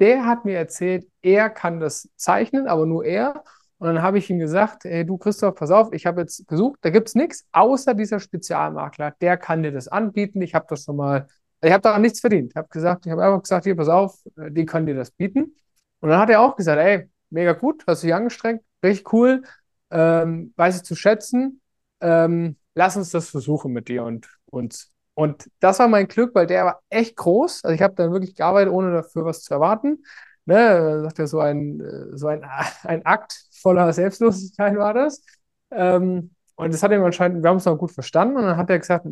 der 0.00 0.26
hat 0.26 0.44
mir 0.44 0.56
erzählt, 0.56 1.06
er 1.22 1.50
kann 1.50 1.80
das 1.80 2.08
zeichnen, 2.16 2.66
aber 2.66 2.86
nur 2.86 3.04
er. 3.04 3.44
Und 3.78 3.88
dann 3.88 4.02
habe 4.02 4.18
ich 4.18 4.30
ihm 4.30 4.38
gesagt, 4.38 4.84
hey 4.84 5.04
du 5.04 5.18
Christoph, 5.18 5.54
pass 5.54 5.70
auf, 5.70 5.92
ich 5.92 6.06
habe 6.06 6.22
jetzt 6.22 6.46
gesucht, 6.48 6.78
da 6.82 6.90
gibt 6.90 7.08
es 7.08 7.14
nichts, 7.14 7.46
außer 7.52 7.94
dieser 7.94 8.20
Spezialmakler, 8.20 9.12
der 9.20 9.36
kann 9.36 9.62
dir 9.62 9.72
das 9.72 9.88
anbieten. 9.88 10.40
Ich 10.40 10.54
habe 10.54 10.66
das 10.68 10.84
schon 10.84 10.96
mal, 10.96 11.26
ich 11.62 11.72
habe 11.72 11.82
daran 11.82 12.02
nichts 12.02 12.20
verdient. 12.20 12.52
Ich 12.52 12.56
habe 12.56 12.68
gesagt, 12.68 13.06
ich 13.06 13.12
habe 13.12 13.22
einfach 13.22 13.42
gesagt, 13.42 13.64
hier, 13.64 13.76
pass 13.76 13.88
auf, 13.88 14.18
die 14.36 14.64
können 14.64 14.86
dir 14.86 14.94
das 14.94 15.10
bieten. 15.10 15.54
Und 16.00 16.08
dann 16.08 16.18
hat 16.18 16.30
er 16.30 16.40
auch 16.40 16.56
gesagt, 16.56 16.80
ey, 16.80 17.10
mega 17.30 17.52
gut, 17.52 17.84
hast 17.86 18.02
dich 18.02 18.14
angestrengt, 18.14 18.62
richtig 18.82 19.12
cool, 19.12 19.42
ähm, 19.90 20.52
weiß 20.56 20.76
ich 20.76 20.82
zu 20.82 20.94
schätzen, 20.94 21.60
ähm, 22.00 22.56
lass 22.74 22.96
uns 22.96 23.10
das 23.10 23.30
versuchen 23.30 23.72
mit 23.72 23.88
dir 23.88 24.04
und 24.04 24.28
uns. 24.46 24.95
Und 25.16 25.50
das 25.60 25.78
war 25.78 25.88
mein 25.88 26.08
Glück, 26.08 26.34
weil 26.34 26.46
der 26.46 26.66
war 26.66 26.82
echt 26.90 27.16
groß. 27.16 27.64
Also 27.64 27.74
ich 27.74 27.80
habe 27.80 27.94
dann 27.94 28.12
wirklich 28.12 28.34
gearbeitet, 28.36 28.70
ohne 28.70 28.92
dafür 28.92 29.24
was 29.24 29.42
zu 29.42 29.54
erwarten. 29.54 30.04
Ne, 30.44 31.00
sagt 31.04 31.18
er, 31.18 31.26
so 31.26 31.40
ein, 31.40 31.82
so 32.12 32.26
ein, 32.28 32.44
ein 32.84 33.04
Akt 33.06 33.46
voller 33.62 33.90
Selbstlosigkeit 33.94 34.76
war 34.76 34.92
das. 34.92 35.22
Ähm, 35.70 36.32
und 36.56 36.74
das 36.74 36.82
hat 36.82 36.92
ihm 36.92 37.02
anscheinend, 37.02 37.42
wir 37.42 37.48
haben 37.48 37.56
es 37.56 37.64
noch 37.64 37.78
gut 37.78 37.92
verstanden. 37.92 38.36
Und 38.36 38.42
dann 38.42 38.58
hat 38.58 38.68
er 38.68 38.78
gesagt, 38.78 39.06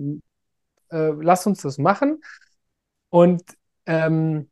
äh, 0.90 1.12
lass 1.22 1.46
uns 1.46 1.62
das 1.62 1.78
machen. 1.78 2.20
Und 3.08 3.42
ähm, 3.86 4.50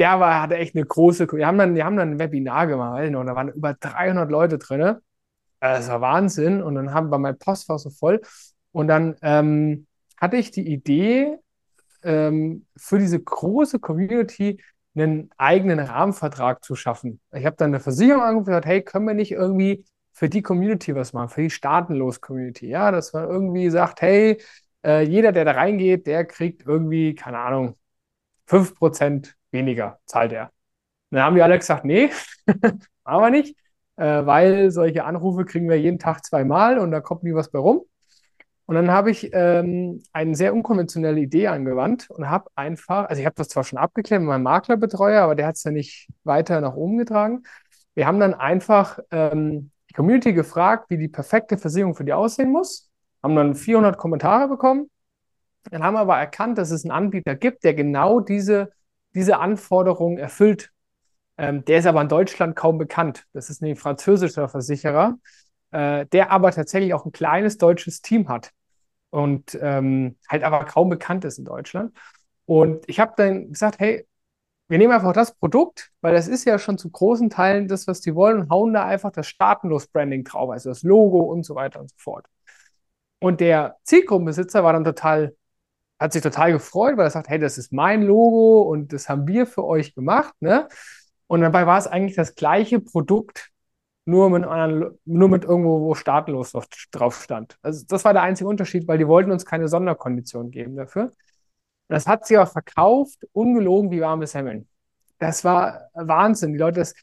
der 0.00 0.18
war, 0.18 0.42
hatte 0.42 0.56
echt 0.56 0.74
eine 0.74 0.84
große, 0.84 1.30
wir 1.32 1.46
haben 1.46 1.58
dann, 1.58 1.76
wir 1.76 1.84
haben 1.84 1.96
dann 1.96 2.12
ein 2.12 2.18
Webinar 2.18 2.66
gemacht, 2.66 3.04
und 3.14 3.26
da 3.26 3.36
waren 3.36 3.50
über 3.50 3.74
300 3.74 4.28
Leute 4.28 4.58
drin. 4.58 4.96
Das 5.60 5.88
war 5.88 6.00
Wahnsinn. 6.00 6.62
Und 6.64 6.74
dann 6.74 6.92
haben 6.92 7.10
wir 7.10 7.18
mein 7.18 7.38
Postfach 7.38 7.78
so 7.78 7.90
voll. 7.90 8.20
Und 8.72 8.88
dann 8.88 9.14
ähm, 9.22 9.86
hatte 10.20 10.36
ich 10.36 10.50
die 10.50 10.66
Idee, 10.66 11.38
ähm, 12.02 12.66
für 12.76 12.98
diese 12.98 13.20
große 13.20 13.78
Community 13.80 14.62
einen 14.94 15.30
eigenen 15.36 15.78
Rahmenvertrag 15.78 16.64
zu 16.64 16.74
schaffen. 16.74 17.20
Ich 17.32 17.46
habe 17.46 17.56
dann 17.56 17.70
eine 17.70 17.80
Versicherung 17.80 18.44
gesagt, 18.44 18.66
hey, 18.66 18.82
können 18.82 19.06
wir 19.06 19.14
nicht 19.14 19.32
irgendwie 19.32 19.84
für 20.12 20.28
die 20.28 20.42
Community 20.42 20.94
was 20.94 21.12
machen, 21.12 21.28
für 21.28 21.42
die 21.42 21.50
Staatenlos-Community? 21.50 22.68
Ja, 22.68 22.90
dass 22.90 23.12
man 23.12 23.28
irgendwie 23.28 23.70
sagt, 23.70 24.02
hey, 24.02 24.42
äh, 24.84 25.02
jeder, 25.02 25.32
der 25.32 25.44
da 25.44 25.52
reingeht, 25.52 26.06
der 26.06 26.24
kriegt 26.24 26.66
irgendwie, 26.66 27.14
keine 27.14 27.38
Ahnung, 27.38 27.76
5% 28.46 29.36
weniger 29.52 30.00
zahlt 30.06 30.32
er. 30.32 30.52
Dann 31.10 31.22
haben 31.22 31.36
die 31.36 31.42
alle 31.42 31.58
gesagt, 31.58 31.84
nee, 31.84 32.10
wir 33.04 33.30
nicht, 33.30 33.56
äh, 33.96 34.26
weil 34.26 34.70
solche 34.70 35.04
Anrufe 35.04 35.44
kriegen 35.44 35.68
wir 35.68 35.80
jeden 35.80 35.98
Tag 35.98 36.24
zweimal 36.24 36.78
und 36.78 36.90
da 36.90 37.00
kommt 37.00 37.22
nie 37.22 37.34
was 37.34 37.50
bei 37.50 37.58
rum. 37.58 37.84
Und 38.70 38.76
dann 38.76 38.92
habe 38.92 39.10
ich 39.10 39.30
ähm, 39.32 40.00
eine 40.12 40.36
sehr 40.36 40.54
unkonventionelle 40.54 41.18
Idee 41.18 41.48
angewandt 41.48 42.08
und 42.08 42.30
habe 42.30 42.52
einfach, 42.54 43.08
also 43.08 43.18
ich 43.18 43.26
habe 43.26 43.34
das 43.34 43.48
zwar 43.48 43.64
schon 43.64 43.80
abgeklärt 43.80 44.20
mit 44.20 44.28
meinem 44.28 44.44
Maklerbetreuer, 44.44 45.22
aber 45.22 45.34
der 45.34 45.48
hat 45.48 45.56
es 45.56 45.64
ja 45.64 45.72
nicht 45.72 46.08
weiter 46.22 46.60
nach 46.60 46.76
oben 46.76 46.96
getragen. 46.96 47.42
Wir 47.94 48.06
haben 48.06 48.20
dann 48.20 48.32
einfach 48.32 49.00
ähm, 49.10 49.72
die 49.88 49.94
Community 49.94 50.32
gefragt, 50.32 50.88
wie 50.88 50.98
die 50.98 51.08
perfekte 51.08 51.58
Versicherung 51.58 51.96
für 51.96 52.04
die 52.04 52.12
aussehen 52.12 52.52
muss, 52.52 52.88
haben 53.24 53.34
dann 53.34 53.56
400 53.56 53.98
Kommentare 53.98 54.46
bekommen. 54.46 54.88
Dann 55.68 55.82
haben 55.82 55.94
wir 55.94 56.00
aber 56.02 56.18
erkannt, 56.18 56.56
dass 56.56 56.70
es 56.70 56.84
einen 56.84 56.92
Anbieter 56.92 57.34
gibt, 57.34 57.64
der 57.64 57.74
genau 57.74 58.20
diese, 58.20 58.70
diese 59.16 59.38
Anforderungen 59.38 60.16
erfüllt. 60.16 60.70
Ähm, 61.38 61.64
der 61.64 61.80
ist 61.80 61.86
aber 61.86 62.02
in 62.02 62.08
Deutschland 62.08 62.54
kaum 62.54 62.78
bekannt. 62.78 63.26
Das 63.32 63.50
ist 63.50 63.62
ein 63.62 63.74
französischer 63.74 64.48
Versicherer, 64.48 65.18
äh, 65.72 66.06
der 66.06 66.30
aber 66.30 66.52
tatsächlich 66.52 66.94
auch 66.94 67.04
ein 67.04 67.10
kleines 67.10 67.58
deutsches 67.58 68.00
Team 68.00 68.28
hat 68.28 68.52
und 69.10 69.58
ähm, 69.60 70.16
halt 70.28 70.42
aber 70.44 70.64
kaum 70.64 70.88
bekannt 70.88 71.24
ist 71.24 71.38
in 71.38 71.44
Deutschland. 71.44 71.96
Und 72.46 72.88
ich 72.88 73.00
habe 73.00 73.12
dann 73.16 73.50
gesagt, 73.52 73.78
hey, 73.80 74.06
wir 74.68 74.78
nehmen 74.78 74.92
einfach 74.92 75.12
das 75.12 75.34
Produkt, 75.34 75.90
weil 76.00 76.14
das 76.14 76.28
ist 76.28 76.44
ja 76.44 76.58
schon 76.58 76.78
zu 76.78 76.90
großen 76.90 77.28
Teilen 77.28 77.68
das, 77.68 77.86
was 77.88 78.00
die 78.00 78.14
wollen, 78.14 78.42
und 78.42 78.50
hauen 78.50 78.72
da 78.72 78.86
einfach 78.86 79.10
das 79.10 79.26
Staatenlos-Branding 79.26 80.24
drauf, 80.24 80.50
also 80.50 80.68
das 80.70 80.82
Logo 80.84 81.20
und 81.20 81.44
so 81.44 81.56
weiter 81.56 81.80
und 81.80 81.90
so 81.90 81.96
fort. 81.98 82.26
Und 83.18 83.40
der 83.40 83.76
Zielgruppenbesitzer 83.84 84.64
war 84.64 84.72
dann 84.72 84.84
total, 84.84 85.36
hat 85.98 86.12
sich 86.12 86.22
total 86.22 86.52
gefreut, 86.52 86.96
weil 86.96 87.06
er 87.06 87.10
sagt, 87.10 87.28
hey, 87.28 87.38
das 87.38 87.58
ist 87.58 87.72
mein 87.72 88.02
Logo 88.02 88.62
und 88.62 88.92
das 88.92 89.08
haben 89.08 89.26
wir 89.26 89.46
für 89.46 89.64
euch 89.64 89.94
gemacht, 89.94 90.34
ne? 90.40 90.68
Und 91.26 91.42
dabei 91.42 91.66
war 91.66 91.78
es 91.78 91.86
eigentlich 91.86 92.16
das 92.16 92.34
gleiche 92.34 92.80
Produkt, 92.80 93.50
nur 94.04 94.30
mit, 94.30 94.44
einer, 94.44 94.92
nur 95.04 95.28
mit 95.28 95.44
irgendwo, 95.44 95.80
wo 95.80 95.94
staatenlos 95.94 96.52
drauf 96.90 97.22
stand. 97.22 97.56
Also 97.62 97.84
das 97.86 98.04
war 98.04 98.12
der 98.12 98.22
einzige 98.22 98.48
Unterschied, 98.48 98.88
weil 98.88 98.98
die 98.98 99.06
wollten 99.06 99.30
uns 99.30 99.44
keine 99.44 99.68
Sonderkondition 99.68 100.50
geben 100.50 100.76
dafür. 100.76 101.12
Das 101.88 102.06
hat 102.06 102.26
sie 102.26 102.36
aber 102.36 102.46
verkauft, 102.46 103.26
ungelogen 103.32 103.90
wie 103.90 104.00
warme 104.00 104.26
Semmeln. 104.26 104.68
Das 105.18 105.44
war 105.44 105.90
Wahnsinn. 105.94 106.52
Die 106.52 106.58
Leute, 106.58 106.80
das, 106.80 106.94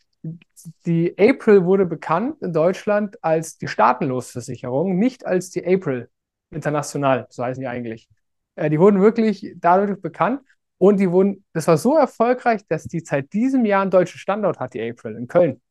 die 0.85 1.13
April 1.19 1.65
wurde 1.65 1.85
bekannt 1.85 2.41
in 2.41 2.53
Deutschland 2.53 3.23
als 3.23 3.57
die 3.57 3.67
Staatenlosversicherung, 3.67 4.97
nicht 4.97 5.25
als 5.25 5.49
die 5.49 5.65
April 5.65 6.09
International, 6.49 7.27
so 7.29 7.43
heißen 7.43 7.61
die 7.61 7.67
eigentlich. 7.67 8.09
Äh, 8.55 8.69
die 8.69 8.79
wurden 8.79 9.01
wirklich 9.01 9.53
dadurch 9.57 10.01
bekannt 10.01 10.41
und 10.77 10.99
die 10.99 11.11
wurden, 11.11 11.43
das 11.53 11.67
war 11.67 11.77
so 11.77 11.95
erfolgreich, 11.95 12.65
dass 12.67 12.85
die 12.85 13.01
seit 13.01 13.33
diesem 13.33 13.65
Jahr 13.65 13.81
einen 13.81 13.91
deutschen 13.91 14.19
Standort 14.19 14.59
hat, 14.59 14.73
die 14.73 14.89
April 14.89 15.15
in 15.15 15.27
Köln. 15.27 15.61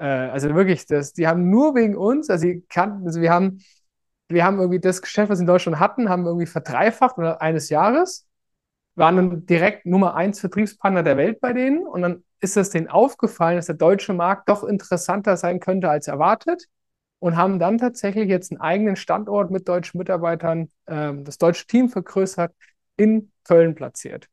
Äh, 0.00 0.04
also 0.06 0.54
wirklich, 0.54 0.86
das, 0.86 1.12
die 1.12 1.28
haben 1.28 1.50
nur 1.50 1.76
wegen 1.76 1.96
uns, 1.96 2.30
also 2.30 2.46
die 2.46 2.62
kannten, 2.68 3.06
also 3.06 3.20
wir 3.20 3.32
haben, 3.32 3.60
wir 4.28 4.44
haben 4.44 4.58
irgendwie 4.58 4.80
das 4.80 5.02
Geschäft, 5.02 5.30
was 5.30 5.38
sie 5.38 5.44
in 5.44 5.48
Deutschland 5.48 5.80
hatten, 5.80 6.08
haben 6.08 6.24
wir 6.24 6.30
irgendwie 6.30 6.46
verdreifacht 6.46 7.18
oder 7.18 7.42
eines 7.42 7.70
Jahres, 7.70 8.28
waren 8.96 9.16
dann 9.16 9.46
direkt 9.46 9.86
Nummer 9.86 10.14
eins 10.14 10.40
Vertriebspartner 10.40 11.02
der 11.02 11.16
Welt 11.18 11.40
bei 11.40 11.52
denen 11.52 11.86
und 11.86 12.02
dann 12.02 12.24
ist 12.40 12.56
es 12.56 12.70
denen 12.70 12.88
aufgefallen, 12.88 13.56
dass 13.56 13.66
der 13.66 13.76
deutsche 13.76 14.14
Markt 14.14 14.48
doch 14.48 14.64
interessanter 14.64 15.36
sein 15.36 15.60
könnte 15.60 15.90
als 15.90 16.08
erwartet 16.08 16.66
und 17.20 17.36
haben 17.36 17.58
dann 17.58 17.78
tatsächlich 17.78 18.28
jetzt 18.28 18.52
einen 18.52 18.60
eigenen 18.62 18.96
Standort 18.96 19.52
mit 19.52 19.68
deutschen 19.68 19.98
Mitarbeitern, 19.98 20.70
äh, 20.86 21.12
das 21.22 21.38
deutsche 21.38 21.66
Team 21.66 21.90
vergrößert, 21.90 22.54
in 22.98 23.32
Köln 23.44 23.74
platziert. 23.76 24.28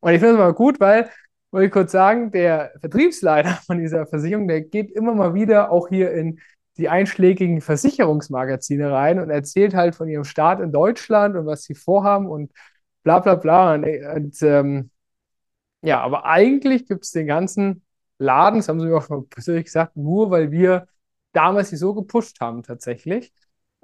Und 0.00 0.12
ich 0.12 0.20
finde 0.20 0.34
es 0.34 0.38
mal 0.38 0.54
gut, 0.54 0.80
weil 0.80 1.10
wollte 1.56 1.66
ich 1.68 1.72
kurz 1.72 1.92
sagen, 1.92 2.30
der 2.32 2.72
Vertriebsleiter 2.80 3.50
von 3.66 3.78
dieser 3.78 4.06
Versicherung, 4.06 4.46
der 4.46 4.60
geht 4.60 4.90
immer 4.92 5.14
mal 5.14 5.34
wieder 5.34 5.70
auch 5.72 5.88
hier 5.88 6.12
in 6.12 6.38
die 6.76 6.90
einschlägigen 6.90 7.62
Versicherungsmagazine 7.62 8.92
rein 8.92 9.18
und 9.18 9.30
erzählt 9.30 9.74
halt 9.74 9.94
von 9.94 10.08
ihrem 10.08 10.24
Start 10.24 10.60
in 10.60 10.70
Deutschland 10.72 11.34
und 11.34 11.46
was 11.46 11.62
sie 11.62 11.74
vorhaben 11.74 12.26
und 12.28 12.52
bla 13.02 13.20
bla 13.20 13.36
bla. 13.36 13.72
Und, 13.74 13.86
und 13.86 14.42
ähm, 14.42 14.90
Ja, 15.82 16.00
aber 16.00 16.24
eigentlich 16.26 16.86
gibt 16.86 17.04
es 17.04 17.12
den 17.12 17.26
ganzen 17.26 17.82
Laden, 18.18 18.58
das 18.58 18.68
haben 18.68 18.80
sie 18.80 18.86
mir 18.86 18.96
auch 18.96 19.06
schon 19.06 19.28
persönlich 19.28 19.66
gesagt, 19.66 19.96
nur 19.96 20.30
weil 20.30 20.50
wir 20.50 20.88
damals 21.32 21.70
die 21.70 21.76
so 21.76 21.94
gepusht 21.94 22.40
haben 22.40 22.62
tatsächlich. 22.62 23.32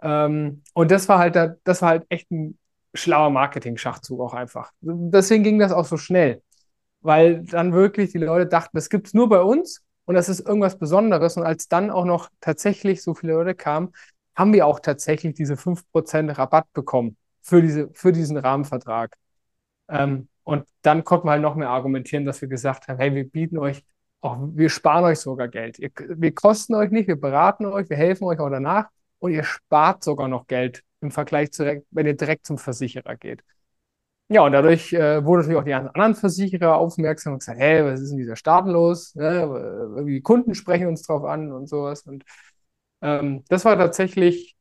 Ähm, 0.02 0.62
und 0.74 0.90
das 0.90 1.08
war 1.08 1.18
halt, 1.18 1.36
das 1.64 1.82
war 1.82 1.90
halt 1.90 2.06
echt 2.08 2.30
ein 2.30 2.58
schlauer 2.94 3.30
Marketing-Schachzug 3.30 4.20
auch 4.20 4.34
einfach. 4.34 4.72
Deswegen 4.80 5.44
ging 5.44 5.58
das 5.58 5.72
auch 5.72 5.84
so 5.86 5.96
schnell, 5.96 6.42
weil 7.02 7.44
dann 7.44 7.72
wirklich 7.72 8.12
die 8.12 8.18
Leute 8.18 8.46
dachten, 8.46 8.76
das 8.76 8.88
gibt 8.88 9.08
es 9.08 9.14
nur 9.14 9.28
bei 9.28 9.40
uns 9.40 9.82
und 10.04 10.14
das 10.14 10.28
ist 10.28 10.40
irgendwas 10.40 10.78
Besonderes. 10.78 11.36
Und 11.36 11.44
als 11.44 11.68
dann 11.68 11.90
auch 11.90 12.04
noch 12.04 12.28
tatsächlich 12.40 13.02
so 13.02 13.14
viele 13.14 13.34
Leute 13.34 13.54
kamen, 13.54 13.92
haben 14.34 14.52
wir 14.52 14.66
auch 14.66 14.80
tatsächlich 14.80 15.34
diese 15.34 15.56
5% 15.56 16.36
Rabatt 16.38 16.72
bekommen 16.72 17.16
für, 17.42 17.60
diese, 17.62 17.90
für 17.92 18.12
diesen 18.12 18.36
Rahmenvertrag. 18.36 19.16
Ähm, 19.88 20.28
und 20.44 20.66
dann 20.82 21.04
konnten 21.04 21.26
wir 21.26 21.32
halt 21.32 21.42
noch 21.42 21.54
mehr 21.54 21.70
argumentieren, 21.70 22.24
dass 22.24 22.40
wir 22.40 22.48
gesagt 22.48 22.88
haben, 22.88 22.98
hey, 22.98 23.14
wir 23.14 23.28
bieten 23.28 23.58
euch 23.58 23.84
auch, 24.20 24.38
wir 24.54 24.68
sparen 24.70 25.04
euch 25.04 25.18
sogar 25.18 25.48
Geld. 25.48 25.78
Ihr, 25.78 25.90
wir 25.96 26.34
kosten 26.34 26.74
euch 26.74 26.90
nicht, 26.90 27.08
wir 27.08 27.20
beraten 27.20 27.66
euch, 27.66 27.90
wir 27.90 27.96
helfen 27.96 28.24
euch 28.24 28.38
auch 28.38 28.50
danach 28.50 28.88
und 29.18 29.32
ihr 29.32 29.44
spart 29.44 30.02
sogar 30.04 30.28
noch 30.28 30.46
Geld 30.46 30.82
im 31.00 31.10
Vergleich 31.10 31.52
zu, 31.52 31.82
wenn 31.90 32.06
ihr 32.06 32.16
direkt 32.16 32.46
zum 32.46 32.58
Versicherer 32.58 33.16
geht. 33.16 33.42
Ja, 34.32 34.42
und 34.42 34.52
dadurch 34.52 34.94
äh, 34.94 35.24
wurde 35.24 35.42
natürlich 35.42 35.60
auch 35.60 35.64
die 35.64 35.74
anderen 35.74 36.14
Versicherer 36.14 36.76
aufmerksam 36.76 37.34
und 37.34 37.40
gesagt, 37.40 37.58
hey, 37.58 37.84
was 37.84 38.00
ist 38.00 38.10
denn 38.10 38.18
dieser 38.18 38.36
Staaten 38.36 38.70
los? 38.70 39.14
Ne? 39.14 39.42
Irgendwie 39.94 40.22
Kunden 40.22 40.54
sprechen 40.54 40.86
uns 40.86 41.02
drauf 41.02 41.24
an 41.24 41.52
und 41.52 41.68
sowas. 41.68 42.02
Und 42.02 42.24
ähm, 43.02 43.44
das 43.48 43.66
war 43.66 43.76
tatsächlich 43.76 44.56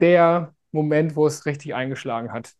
der 0.00 0.54
Moment, 0.70 1.16
wo 1.16 1.26
es 1.26 1.46
richtig 1.46 1.74
eingeschlagen 1.74 2.32
hat. 2.32 2.52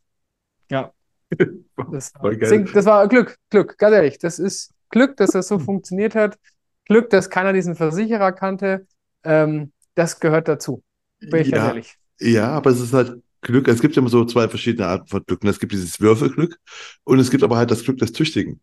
Ja. 0.71 0.93
Das, 1.91 2.13
das 2.13 2.87
war 2.87 3.09
Glück, 3.09 3.39
Glück, 3.51 3.77
ganz 3.77 3.95
ehrlich. 3.95 4.19
Das 4.19 4.39
ist 4.39 4.73
Glück, 4.91 5.17
dass 5.17 5.31
das 5.31 5.49
so 5.49 5.59
funktioniert 5.59 6.15
hat. 6.15 6.39
Glück, 6.85 7.11
dass 7.11 7.29
keiner 7.29 7.53
diesen 7.53 7.75
Versicherer 7.75 8.33
kannte. 8.33 8.87
Ähm, 9.25 9.73
das 9.95 10.21
gehört 10.21 10.49
dazu. 10.49 10.83
Bin 11.19 11.41
ich 11.41 11.49
ja, 11.49 11.69
ehrlich. 11.69 11.97
Ja, 12.21 12.51
aber 12.51 12.71
es 12.71 12.81
ist 12.81 12.93
halt 12.93 13.21
Glück. 13.43 13.69
Es 13.69 13.81
gibt 13.81 13.97
ja 13.97 14.01
immer 14.01 14.09
so 14.09 14.25
zwei 14.25 14.49
verschiedene 14.49 14.87
Arten 14.89 15.07
von 15.09 15.23
Glück. 15.25 15.45
Es 15.45 15.61
gibt 15.61 15.73
dieses 15.73 16.01
Würfelglück 16.01 16.59
und 17.05 17.19
es 17.19 17.31
gibt 17.31 17.43
aber 17.45 17.57
halt 17.57 17.71
das 17.71 17.85
Glück 17.85 17.99
des 17.99 18.13
Tüchtigen. 18.13 18.61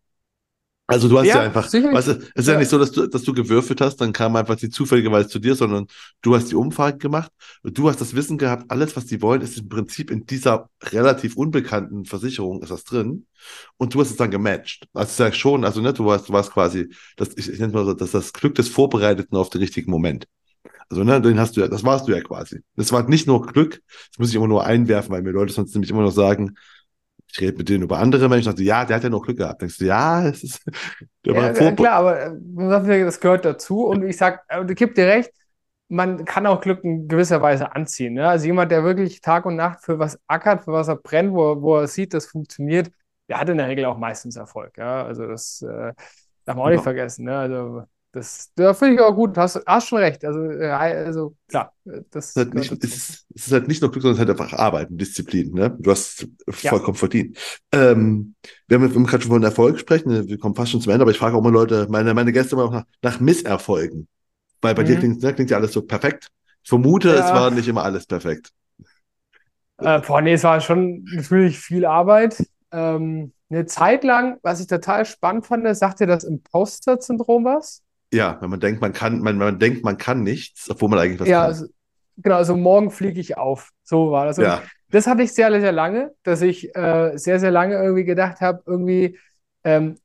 Also 0.90 1.08
du 1.08 1.20
hast 1.20 1.26
ja, 1.26 1.36
ja 1.36 1.42
einfach, 1.42 1.72
weißt 1.72 2.08
du, 2.08 2.12
es 2.12 2.18
ist 2.34 2.46
ja. 2.48 2.54
ja, 2.54 2.58
nicht 2.58 2.68
so, 2.68 2.76
dass 2.76 2.90
du, 2.90 3.06
dass 3.06 3.22
du 3.22 3.32
gewürfelt 3.32 3.80
hast, 3.80 3.98
dann 3.98 4.12
kam 4.12 4.34
einfach 4.34 4.56
die 4.56 4.70
zufälligerweise 4.70 5.28
zu 5.28 5.38
dir, 5.38 5.54
sondern 5.54 5.86
du 6.20 6.34
hast 6.34 6.50
die 6.50 6.56
Umfrage 6.56 6.98
gemacht 6.98 7.30
und 7.62 7.78
du 7.78 7.88
hast 7.88 8.00
das 8.00 8.16
Wissen 8.16 8.38
gehabt, 8.38 8.68
alles, 8.72 8.96
was 8.96 9.06
die 9.06 9.22
wollen, 9.22 9.40
ist 9.40 9.56
im 9.56 9.68
Prinzip 9.68 10.10
in 10.10 10.26
dieser 10.26 10.68
relativ 10.82 11.36
unbekannten 11.36 12.06
Versicherung 12.06 12.60
ist 12.60 12.72
das 12.72 12.82
drin 12.82 13.26
und 13.76 13.94
du 13.94 14.00
hast 14.00 14.10
es 14.10 14.16
dann 14.16 14.32
gematcht. 14.32 14.88
Also 14.92 15.10
ich 15.10 15.16
sag 15.16 15.36
schon, 15.36 15.64
also 15.64 15.80
ne, 15.80 15.92
du 15.92 16.10
hast, 16.10 16.28
du 16.28 16.32
warst 16.32 16.50
quasi, 16.50 16.88
das, 17.16 17.36
ich, 17.36 17.48
ich 17.48 17.60
nenne 17.60 17.72
mal 17.72 17.84
so, 17.84 17.94
das, 17.94 18.10
das 18.10 18.32
Glück 18.32 18.56
des 18.56 18.68
Vorbereiteten 18.68 19.36
auf 19.36 19.48
den 19.48 19.60
richtigen 19.60 19.92
Moment. 19.92 20.26
Also, 20.90 21.04
ne, 21.04 21.20
den 21.20 21.38
hast 21.38 21.56
du 21.56 21.60
ja, 21.60 21.68
das 21.68 21.84
warst 21.84 22.08
du 22.08 22.12
ja 22.12 22.20
quasi. 22.20 22.62
Das 22.76 22.92
war 22.92 23.08
nicht 23.08 23.26
nur 23.26 23.46
Glück, 23.46 23.80
das 24.10 24.18
muss 24.18 24.30
ich 24.30 24.34
immer 24.34 24.48
nur 24.48 24.64
einwerfen, 24.64 25.12
weil 25.12 25.22
mir 25.22 25.30
Leute 25.30 25.52
sonst 25.52 25.72
nämlich 25.74 25.90
immer 25.90 26.02
noch 26.02 26.10
sagen, 26.10 26.56
ich 27.32 27.40
rede 27.40 27.58
mit 27.58 27.68
denen 27.68 27.84
über 27.84 27.98
andere 27.98 28.28
Menschen, 28.28 28.50
dachte, 28.50 28.62
ja, 28.62 28.84
der 28.84 28.96
hat 28.96 29.04
ja 29.04 29.10
noch 29.10 29.22
Glück 29.22 29.38
gehabt. 29.38 29.62
Denkst 29.62 29.78
du, 29.78 29.84
ja, 29.84 30.26
es 30.26 30.42
ist. 30.42 30.62
Der 31.24 31.34
ja, 31.34 31.60
war 31.60 31.72
klar, 31.72 31.92
aber 31.92 32.26
äh, 32.26 33.04
das 33.04 33.20
gehört 33.20 33.44
dazu. 33.44 33.84
Und 33.84 34.02
ich 34.02 34.16
sag, 34.16 34.42
äh, 34.48 34.64
du 34.64 34.74
gibst 34.74 34.96
dir 34.96 35.06
recht, 35.06 35.30
man 35.88 36.24
kann 36.24 36.46
auch 36.46 36.60
Glück 36.60 36.82
in 36.82 37.08
gewisser 37.08 37.42
Weise 37.42 37.74
anziehen. 37.74 38.14
Ne? 38.14 38.26
Also 38.26 38.46
jemand, 38.46 38.72
der 38.72 38.84
wirklich 38.84 39.20
Tag 39.20 39.44
und 39.44 39.56
Nacht 39.56 39.84
für 39.84 39.98
was 39.98 40.18
ackert, 40.26 40.64
für 40.64 40.72
was 40.72 40.88
er 40.88 40.96
brennt, 40.96 41.32
wo, 41.32 41.60
wo 41.60 41.76
er 41.76 41.88
sieht, 41.88 42.14
das 42.14 42.26
funktioniert, 42.26 42.90
der 43.28 43.38
hat 43.38 43.48
in 43.48 43.58
der 43.58 43.68
Regel 43.68 43.84
auch 43.84 43.98
meistens 43.98 44.36
Erfolg. 44.36 44.78
Ja? 44.78 45.04
Also 45.04 45.26
das 45.26 45.62
äh, 45.62 45.92
darf 46.44 46.56
man 46.56 46.66
auch 46.66 46.70
nicht 46.70 46.82
vergessen. 46.82 47.26
Ne? 47.26 47.36
Also 47.36 47.82
das, 48.12 48.50
da 48.56 48.74
finde 48.74 48.94
ich 48.94 49.00
auch 49.00 49.14
gut, 49.14 49.36
hast, 49.36 49.60
hast 49.66 49.86
schon 49.86 49.98
recht. 49.98 50.24
Also, 50.24 50.40
also 50.40 51.36
klar, 51.46 51.72
das 52.10 52.30
ist 52.30 52.36
halt 52.36 52.54
nicht, 52.54 52.72
es, 52.72 52.96
ist, 52.96 53.26
es 53.34 53.46
ist 53.46 53.52
halt 53.52 53.68
nicht 53.68 53.80
nur 53.80 53.92
Glück, 53.92 54.02
sondern 54.02 54.16
es 54.16 54.22
ist 54.22 54.28
halt 54.28 54.40
einfach 54.40 54.58
Arbeiten, 54.58 54.98
Disziplin. 54.98 55.52
Ne? 55.52 55.76
Du 55.78 55.92
hast 55.92 56.26
vollkommen 56.48 56.94
ja. 56.94 56.98
verdient. 56.98 57.38
Ähm, 57.70 58.34
wir 58.66 58.80
haben, 58.80 59.06
gerade 59.06 59.22
schon 59.22 59.30
von 59.30 59.42
Erfolg 59.44 59.78
sprechen, 59.78 60.26
wir 60.26 60.38
kommen 60.38 60.56
fast 60.56 60.72
schon 60.72 60.80
zum 60.80 60.90
Ende, 60.92 61.02
aber 61.02 61.12
ich 61.12 61.18
frage 61.18 61.36
auch 61.36 61.42
mal 61.42 61.52
Leute, 61.52 61.86
meine, 61.88 62.12
meine 62.12 62.32
Gäste 62.32 62.56
immer 62.56 62.70
nach, 62.70 62.84
nach 63.00 63.20
Misserfolgen. 63.20 64.08
Weil 64.60 64.74
bei 64.74 64.82
mhm. 64.82 64.86
dir 64.86 64.96
klingt, 64.96 65.22
ne, 65.22 65.32
klingt 65.32 65.50
ja 65.50 65.58
alles 65.58 65.72
so 65.72 65.82
perfekt. 65.82 66.28
Ich 66.64 66.68
vermute, 66.68 67.10
ja. 67.10 67.24
es 67.24 67.32
war 67.32 67.50
nicht 67.52 67.68
immer 67.68 67.84
alles 67.84 68.06
perfekt. 68.06 68.50
Äh, 69.78 70.00
boah, 70.00 70.20
nee, 70.20 70.32
es 70.32 70.42
war 70.42 70.60
schon 70.60 71.04
natürlich 71.14 71.60
viel 71.60 71.86
Arbeit. 71.86 72.44
Ähm, 72.72 73.32
eine 73.50 73.66
Zeit 73.66 74.02
lang, 74.02 74.38
was 74.42 74.60
ich 74.60 74.66
total 74.66 75.06
spannend 75.06 75.46
fand, 75.46 75.76
sagt 75.76 76.00
dir 76.00 76.06
das 76.06 76.24
Imposter-Syndrom 76.24 77.44
was? 77.44 77.82
Ja, 78.12 78.38
wenn 78.40 78.50
man 78.50 78.60
denkt, 78.60 78.80
man 78.80 78.92
kann, 78.92 79.20
man, 79.20 79.38
man 79.38 79.58
denkt, 79.58 79.84
man 79.84 79.96
kann 79.96 80.22
nichts, 80.22 80.68
obwohl 80.70 80.88
man 80.88 80.98
eigentlich 80.98 81.20
was 81.20 81.28
ja, 81.28 81.40
kann. 81.40 81.46
Also, 81.46 81.66
genau, 82.16 82.36
also 82.36 82.56
morgen 82.56 82.90
fliege 82.90 83.20
ich 83.20 83.36
auf. 83.36 83.70
So 83.84 84.10
war 84.10 84.26
das. 84.26 84.38
Und 84.38 84.44
ja. 84.44 84.62
Das 84.90 85.06
hatte 85.06 85.22
ich 85.22 85.32
sehr, 85.32 85.50
sehr 85.60 85.72
lange, 85.72 86.12
dass 86.24 86.42
ich 86.42 86.74
äh, 86.74 87.16
sehr, 87.16 87.38
sehr 87.38 87.52
lange 87.52 87.74
irgendwie 87.76 88.04
gedacht 88.04 88.40
habe, 88.40 88.62
irgendwie, 88.66 89.18
ähm, 89.62 89.96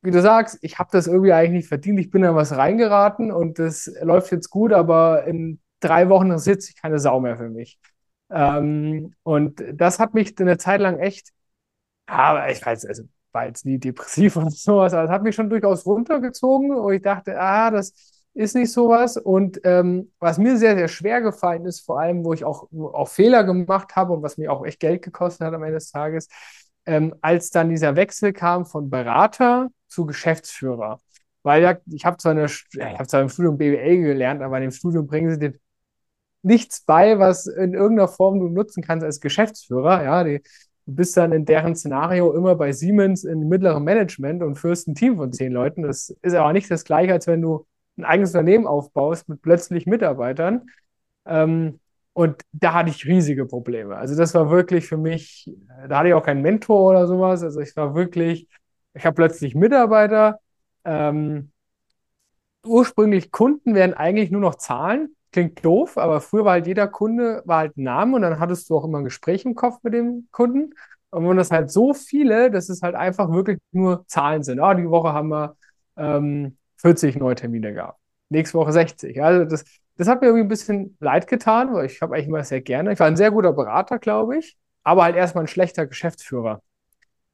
wie 0.00 0.10
du 0.10 0.20
sagst, 0.22 0.58
ich 0.62 0.78
habe 0.78 0.88
das 0.92 1.06
irgendwie 1.06 1.32
eigentlich 1.32 1.52
nicht 1.52 1.68
verdient, 1.68 2.00
ich 2.00 2.10
bin 2.10 2.22
da 2.22 2.34
was 2.34 2.56
reingeraten 2.56 3.30
und 3.30 3.58
das 3.58 3.90
läuft 4.00 4.32
jetzt 4.32 4.48
gut, 4.48 4.72
aber 4.72 5.24
in 5.24 5.60
drei 5.80 6.08
Wochen 6.08 6.26
interessiert 6.26 6.62
sich 6.62 6.80
keine 6.80 6.98
Sau 6.98 7.20
mehr 7.20 7.36
für 7.36 7.50
mich. 7.50 7.78
Ähm, 8.30 9.14
und 9.22 9.62
das 9.74 9.98
hat 9.98 10.14
mich 10.14 10.38
eine 10.40 10.56
Zeit 10.56 10.80
lang 10.80 10.98
echt, 10.98 11.30
aber 12.06 12.50
ich 12.50 12.64
weiß, 12.64 12.86
also 12.86 13.04
war 13.34 13.46
jetzt 13.46 13.66
nie 13.66 13.78
depressiv 13.78 14.36
oder 14.38 14.50
sowas, 14.50 14.94
aber 14.94 15.04
es 15.04 15.10
hat 15.10 15.22
mich 15.22 15.34
schon 15.34 15.50
durchaus 15.50 15.84
runtergezogen 15.86 16.74
und 16.74 16.92
ich 16.94 17.02
dachte, 17.02 17.38
ah, 17.38 17.70
das 17.70 17.92
ist 18.34 18.54
nicht 18.54 18.72
sowas. 18.72 19.16
Und 19.16 19.60
ähm, 19.64 20.12
was 20.18 20.38
mir 20.38 20.56
sehr, 20.56 20.74
sehr 20.76 20.88
schwer 20.88 21.20
gefallen 21.20 21.66
ist, 21.66 21.80
vor 21.80 22.00
allem, 22.00 22.24
wo 22.24 22.32
ich 22.32 22.44
auch, 22.44 22.68
auch 22.72 23.08
Fehler 23.08 23.44
gemacht 23.44 23.94
habe 23.96 24.12
und 24.12 24.22
was 24.22 24.38
mir 24.38 24.52
auch 24.52 24.64
echt 24.64 24.80
Geld 24.80 25.02
gekostet 25.02 25.46
hat 25.46 25.54
am 25.54 25.62
Ende 25.62 25.74
des 25.74 25.90
Tages, 25.90 26.28
ähm, 26.86 27.14
als 27.20 27.50
dann 27.50 27.70
dieser 27.70 27.96
Wechsel 27.96 28.32
kam 28.32 28.66
von 28.66 28.90
Berater 28.90 29.68
zu 29.88 30.06
Geschäftsführer. 30.06 31.00
Weil 31.42 31.62
ja, 31.62 31.76
ich 31.92 32.04
habe 32.04 32.16
zwar, 32.16 32.34
hab 32.36 33.08
zwar 33.08 33.20
im 33.20 33.28
Studium 33.28 33.58
BWL 33.58 34.02
gelernt, 34.02 34.42
aber 34.42 34.56
in 34.56 34.62
dem 34.62 34.70
Studium 34.70 35.06
bringen 35.06 35.30
sie 35.30 35.38
dir 35.38 35.54
nichts 36.42 36.82
bei, 36.82 37.18
was 37.18 37.46
in 37.46 37.74
irgendeiner 37.74 38.08
Form 38.08 38.40
du 38.40 38.48
nutzen 38.48 38.82
kannst 38.82 39.04
als 39.04 39.20
Geschäftsführer. 39.20 40.02
Ja, 40.04 40.24
die 40.24 40.42
bist 40.86 41.16
dann 41.16 41.32
in 41.32 41.44
deren 41.44 41.74
Szenario 41.74 42.32
immer 42.32 42.54
bei 42.54 42.72
Siemens 42.72 43.24
im 43.24 43.48
mittleren 43.48 43.84
Management 43.84 44.42
und 44.42 44.56
führst 44.56 44.88
ein 44.88 44.94
Team 44.94 45.16
von 45.16 45.32
zehn 45.32 45.52
Leuten. 45.52 45.82
Das 45.82 46.10
ist 46.22 46.34
aber 46.34 46.52
nicht 46.52 46.70
das 46.70 46.84
Gleiche, 46.84 47.12
als 47.12 47.26
wenn 47.26 47.40
du 47.42 47.66
ein 47.96 48.04
eigenes 48.04 48.30
Unternehmen 48.30 48.66
aufbaust 48.66 49.28
mit 49.28 49.40
plötzlich 49.42 49.86
Mitarbeitern. 49.86 50.66
Ähm, 51.26 51.80
und 52.12 52.42
da 52.52 52.74
hatte 52.74 52.90
ich 52.90 53.06
riesige 53.06 53.46
Probleme. 53.46 53.96
Also 53.96 54.16
das 54.16 54.34
war 54.34 54.50
wirklich 54.50 54.86
für 54.86 54.96
mich, 54.96 55.50
da 55.88 55.98
hatte 55.98 56.08
ich 56.08 56.14
auch 56.14 56.24
keinen 56.24 56.42
Mentor 56.42 56.90
oder 56.90 57.06
sowas. 57.06 57.42
Also 57.42 57.60
ich 57.60 57.74
war 57.76 57.94
wirklich, 57.94 58.48
ich 58.94 59.04
habe 59.04 59.14
plötzlich 59.16 59.54
Mitarbeiter. 59.54 60.38
Ähm, 60.84 61.50
ursprünglich 62.64 63.32
Kunden 63.32 63.74
werden 63.74 63.94
eigentlich 63.94 64.30
nur 64.30 64.40
noch 64.40 64.54
Zahlen 64.56 65.16
klingt 65.34 65.64
doof, 65.64 65.98
aber 65.98 66.20
früher 66.20 66.44
war 66.44 66.52
halt 66.52 66.68
jeder 66.68 66.86
Kunde, 66.86 67.42
war 67.44 67.58
halt 67.58 67.76
ein 67.76 67.82
Name 67.82 68.14
und 68.16 68.22
dann 68.22 68.38
hattest 68.38 68.70
du 68.70 68.76
auch 68.76 68.84
immer 68.84 68.98
ein 68.98 69.04
Gespräch 69.04 69.44
im 69.44 69.56
Kopf 69.56 69.78
mit 69.82 69.92
dem 69.92 70.28
Kunden. 70.30 70.74
Und 71.10 71.28
wenn 71.28 71.36
das 71.36 71.50
halt 71.50 71.72
so 71.72 71.92
viele, 71.92 72.52
dass 72.52 72.68
es 72.68 72.82
halt 72.82 72.94
einfach 72.94 73.30
wirklich 73.32 73.58
nur 73.72 74.06
Zahlen 74.06 74.44
sind. 74.44 74.60
Ah, 74.60 74.74
die 74.74 74.88
Woche 74.88 75.12
haben 75.12 75.28
wir 75.30 75.56
ähm, 75.96 76.56
40 76.76 77.16
neue 77.16 77.34
Termine 77.34 77.74
gehabt. 77.74 77.98
Nächste 78.28 78.56
Woche 78.58 78.70
60. 78.72 79.20
Also 79.22 79.44
das, 79.44 79.64
das 79.96 80.06
hat 80.06 80.20
mir 80.20 80.28
irgendwie 80.28 80.44
ein 80.44 80.48
bisschen 80.48 80.96
leid 81.00 81.26
getan, 81.26 81.74
weil 81.74 81.86
ich 81.86 82.00
habe 82.00 82.14
eigentlich 82.14 82.28
immer 82.28 82.44
sehr 82.44 82.60
gerne. 82.60 82.92
Ich 82.92 83.00
war 83.00 83.08
ein 83.08 83.16
sehr 83.16 83.32
guter 83.32 83.52
Berater, 83.52 83.98
glaube 83.98 84.38
ich, 84.38 84.56
aber 84.84 85.02
halt 85.02 85.16
erstmal 85.16 85.44
ein 85.44 85.48
schlechter 85.48 85.86
Geschäftsführer. 85.86 86.62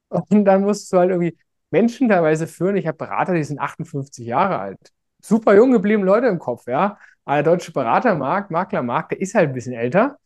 Und 0.08 0.44
dann 0.44 0.62
musst 0.62 0.92
du 0.92 0.98
halt 0.98 1.10
irgendwie 1.10 1.36
Menschen 1.70 2.08
teilweise 2.08 2.46
führen. 2.46 2.76
Ich 2.76 2.86
habe 2.86 2.98
Berater, 2.98 3.34
die 3.34 3.44
sind 3.44 3.60
58 3.60 4.26
Jahre 4.26 4.58
alt. 4.58 4.78
Super 5.22 5.54
jung 5.54 5.70
geblieben 5.72 6.02
Leute 6.02 6.26
im 6.28 6.38
Kopf, 6.38 6.66
ja. 6.66 6.98
Aber 7.30 7.44
der 7.44 7.52
deutsche 7.52 7.70
Beratermarkt, 7.72 8.50
Maklermarkt, 8.50 9.12
der 9.12 9.20
ist 9.20 9.36
halt 9.36 9.50
ein 9.50 9.54
bisschen 9.54 9.72
älter. 9.74 10.18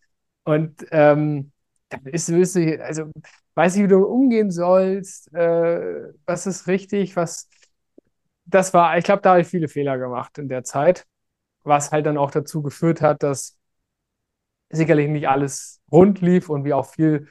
Und 0.45 0.87
ähm, 0.91 1.53
dann 1.91 2.07
ist, 2.07 2.31
ist 2.31 2.57
also 2.57 3.11
weiß 3.55 3.75
nicht, 3.77 3.85
wie 3.85 3.89
du 3.89 4.07
umgehen 4.07 4.51
sollst, 4.51 5.33
äh, 5.35 6.13
was 6.25 6.47
ist 6.47 6.67
richtig, 6.67 7.15
was 7.17 7.51
das 8.47 8.73
war, 8.75 8.97
ich 8.97 9.05
glaube, 9.05 9.21
da 9.23 9.33
habe 9.33 9.43
ich 9.43 9.49
viele 9.49 9.69
Fehler 9.69 9.99
gemacht 9.99 10.39
in 10.39 10.49
der 10.49 10.65
Zeit, 10.65 11.05
was 11.65 11.93
halt 11.93 12.07
dann 12.07 12.19
auch 12.19 12.31
dazu 12.31 12.63
geführt 12.63 13.03
hat, 13.03 13.23
dass 13.23 13.59
sicherlich 14.71 15.09
nicht 15.09 15.29
alles 15.29 15.81
rund 15.93 16.21
lief 16.21 16.49
und 16.49 16.65
wir 16.65 16.77
auch 16.77 16.87
viel 16.87 17.29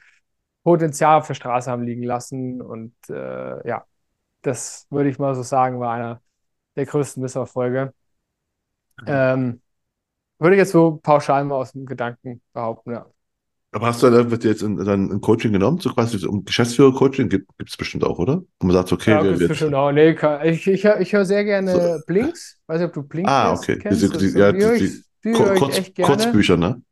Potenzial 0.62 1.18
auf 1.18 1.26
der 1.26 1.34
Straße 1.34 1.70
haben 1.70 1.82
liegen 1.84 2.02
lassen. 2.04 2.62
Und 2.62 2.94
äh, 3.10 3.68
ja, 3.68 3.84
das 4.42 4.86
würde 4.90 5.10
ich 5.10 5.18
mal 5.18 5.34
so 5.34 5.42
sagen, 5.42 5.80
war 5.80 5.94
einer 5.94 6.22
der 6.76 6.86
größten 6.86 7.22
Misserfolge. 7.22 7.94
Ähm, 9.06 9.60
würde 10.38 10.56
ich 10.56 10.60
jetzt 10.60 10.72
so 10.72 10.98
pauschal 11.02 11.44
mal 11.44 11.56
aus 11.56 11.72
dem 11.72 11.86
Gedanken 11.86 12.40
behaupten, 12.52 12.92
ja. 12.92 13.06
Aber 13.72 13.88
hast 13.88 14.04
du 14.04 14.10
dann 14.10 14.30
wird 14.30 14.44
jetzt 14.44 14.62
ein, 14.62 14.76
dann 14.76 15.10
ein 15.10 15.20
Coaching 15.20 15.52
genommen, 15.52 15.78
so 15.80 15.90
quasi 15.90 16.24
um 16.26 16.44
Geschäftsführer-Coaching 16.44 17.28
gibt 17.28 17.50
es 17.66 17.76
bestimmt 17.76 18.04
auch, 18.04 18.20
oder? 18.20 18.34
Und 18.34 18.48
man 18.62 18.72
sagt, 18.72 18.92
okay, 18.92 19.10
Ja, 19.10 19.24
wir, 19.24 19.40
wir 19.40 19.48
bestimmt 19.48 19.74
auch. 19.74 19.90
Nee, 19.90 20.16
ich, 20.44 20.68
ich, 20.68 20.84
ich 20.84 21.12
höre 21.12 21.24
sehr 21.24 21.40
so, 21.40 21.44
gerne 21.44 22.00
Blinks. 22.06 22.60
Weiß 22.68 22.78
nicht, 22.78 22.86
ob 22.86 22.94
du 22.94 23.00
ah, 23.00 23.04
Blinkist 23.08 23.62
okay. 23.64 23.78
kennst. 23.78 24.20
Die, 24.20 24.28
so, 24.28 24.38
ja, 24.38 24.52
die 24.52 24.58
die, 24.60 24.78
die 24.78 25.04
die 25.24 25.32
Kurz. 25.32 25.92
Kurzbücher, 26.00 26.56
ne? 26.56 26.82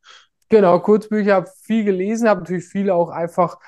Genau, 0.49 0.81
Kurzbücher, 0.81 1.35
habe 1.35 1.49
viel 1.63 1.85
gelesen, 1.85 2.29
habe 2.29 2.41
natürlich 2.41 2.65
viele 2.65 2.95
auch 2.95 3.11
einfach 3.11 3.59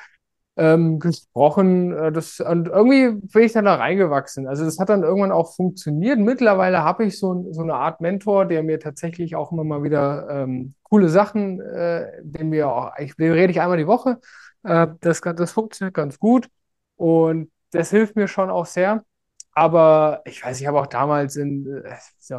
ähm, 0.57 0.99
gesprochen. 1.01 1.93
Äh, 1.93 2.13
Das, 2.13 2.41
und 2.41 2.69
irgendwie 2.69 3.11
bin 3.29 3.43
ich 3.43 3.53
dann 3.53 3.65
da 3.65 3.75
reingewachsen. 3.77 4.47
Also 4.47 4.65
das 4.65 4.79
hat 4.79 4.89
dann 4.89 5.03
irgendwann 5.03 5.33
auch 5.33 5.55
funktioniert. 5.55 6.19
Mittlerweile 6.19 6.83
habe 6.85 7.05
ich 7.05 7.19
so, 7.19 7.47
so 7.53 7.63
eine 7.63 7.75
Art 7.75 8.01
Mentor, 8.01 8.47
der 8.47 8.63
mir 8.63 8.79
tatsächlich 8.81 9.37
auch 9.37 9.53
immer 9.53 9.65
mal 9.65 9.83
wieder 9.83 10.29
ähm, 10.31 10.75
coole 10.85 11.09
Sachen, 11.09 11.61
äh, 11.61 12.07
den 12.23 12.51
mir 12.51 12.69
auch, 12.71 12.93
ich, 12.99 13.15
den 13.17 13.33
rede 13.33 13.51
ich 13.53 13.61
einmal 13.61 13.79
die 13.79 13.87
Woche. 13.87 14.19
Äh, 14.63 14.89
das, 15.01 15.21
das 15.21 15.53
funktioniert 15.53 15.95
ganz 15.95 16.19
gut 16.19 16.49
und 16.97 17.51
das 17.73 17.91
hilft 17.91 18.17
mir 18.17 18.29
schon 18.29 18.51
auch 18.51 18.67
sehr. 18.67 19.05
Aber 19.53 20.23
ich 20.25 20.45
weiß, 20.45 20.61
ich 20.61 20.67
habe 20.67 20.81
auch 20.81 20.87
damals 20.87 21.37
in, 21.37 21.67
äh, 21.85 21.97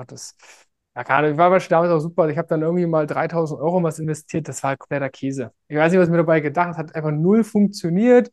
das, 0.07 0.35
ja, 0.95 1.03
keine 1.03 1.27
Ahnung, 1.27 1.37
war 1.37 1.51
wahrscheinlich 1.51 1.69
damals 1.69 1.91
auch 1.91 1.99
super. 1.99 2.29
Ich 2.29 2.37
habe 2.37 2.47
dann 2.47 2.61
irgendwie 2.61 2.85
mal 2.85 3.05
3000 3.07 3.59
Euro 3.59 3.77
in 3.79 3.83
was 3.83 3.99
investiert. 3.99 4.47
Das 4.47 4.63
war 4.63 4.77
kompletter 4.77 5.09
Käse. 5.09 5.51
Ich 5.67 5.75
weiß 5.77 5.91
nicht, 5.91 5.99
was 5.99 6.07
ich 6.07 6.11
mir 6.11 6.17
dabei 6.17 6.39
gedacht 6.39 6.69
habe. 6.69 6.77
Hat 6.77 6.95
einfach 6.95 7.11
null 7.11 7.43
funktioniert. 7.43 8.29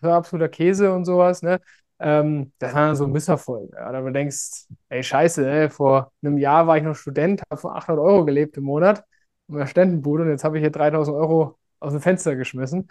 Das 0.00 0.10
war 0.10 0.16
absoluter 0.18 0.48
Käse 0.48 0.92
und 0.92 1.04
sowas, 1.04 1.42
ne? 1.42 1.60
Ähm, 2.00 2.52
das 2.58 2.74
war 2.74 2.86
dann 2.88 2.96
so 2.96 3.04
ein 3.04 3.12
Misserfolg. 3.12 3.72
Ja, 3.74 3.92
da 3.92 4.00
du 4.00 4.10
denkst, 4.12 4.66
ey, 4.88 5.02
scheiße, 5.02 5.48
ey, 5.48 5.70
vor 5.70 6.12
einem 6.22 6.36
Jahr 6.38 6.66
war 6.66 6.76
ich 6.76 6.82
noch 6.82 6.96
Student, 6.96 7.42
habe 7.50 7.60
von 7.60 7.72
800 7.72 8.02
Euro 8.04 8.24
gelebt 8.24 8.56
im 8.56 8.64
Monat 8.64 9.04
in 9.48 9.56
der 9.56 9.66
Studentenbude 9.66 10.24
und 10.24 10.30
jetzt 10.30 10.42
habe 10.44 10.58
ich 10.58 10.62
hier 10.62 10.70
3000 10.70 11.16
Euro 11.16 11.58
aus 11.80 11.92
dem 11.92 12.00
Fenster 12.02 12.34
geschmissen. 12.36 12.88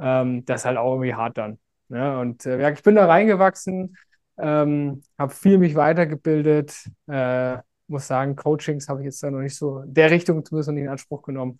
Ähm, 0.00 0.44
das 0.44 0.62
ist 0.62 0.66
halt 0.66 0.78
auch 0.78 0.92
irgendwie 0.94 1.14
hart 1.14 1.38
dann. 1.38 1.58
Ne? 1.88 2.18
Und 2.20 2.46
äh, 2.46 2.60
ja, 2.60 2.70
ich 2.70 2.82
bin 2.82 2.94
da 2.96 3.06
reingewachsen, 3.06 3.96
ähm, 4.38 5.02
habe 5.18 5.32
viel 5.34 5.58
mich 5.58 5.74
weitergebildet. 5.74 6.76
Äh, 7.08 7.58
muss 7.88 8.06
sagen, 8.06 8.36
Coachings 8.36 8.88
habe 8.88 9.00
ich 9.00 9.06
jetzt 9.06 9.22
da 9.22 9.30
noch 9.30 9.40
nicht 9.40 9.56
so 9.56 9.80
in 9.80 9.94
der 9.94 10.10
Richtung 10.10 10.44
zumindest 10.44 10.68
noch 10.68 10.74
nicht 10.74 10.84
in 10.84 10.90
Anspruch 10.90 11.22
genommen. 11.22 11.58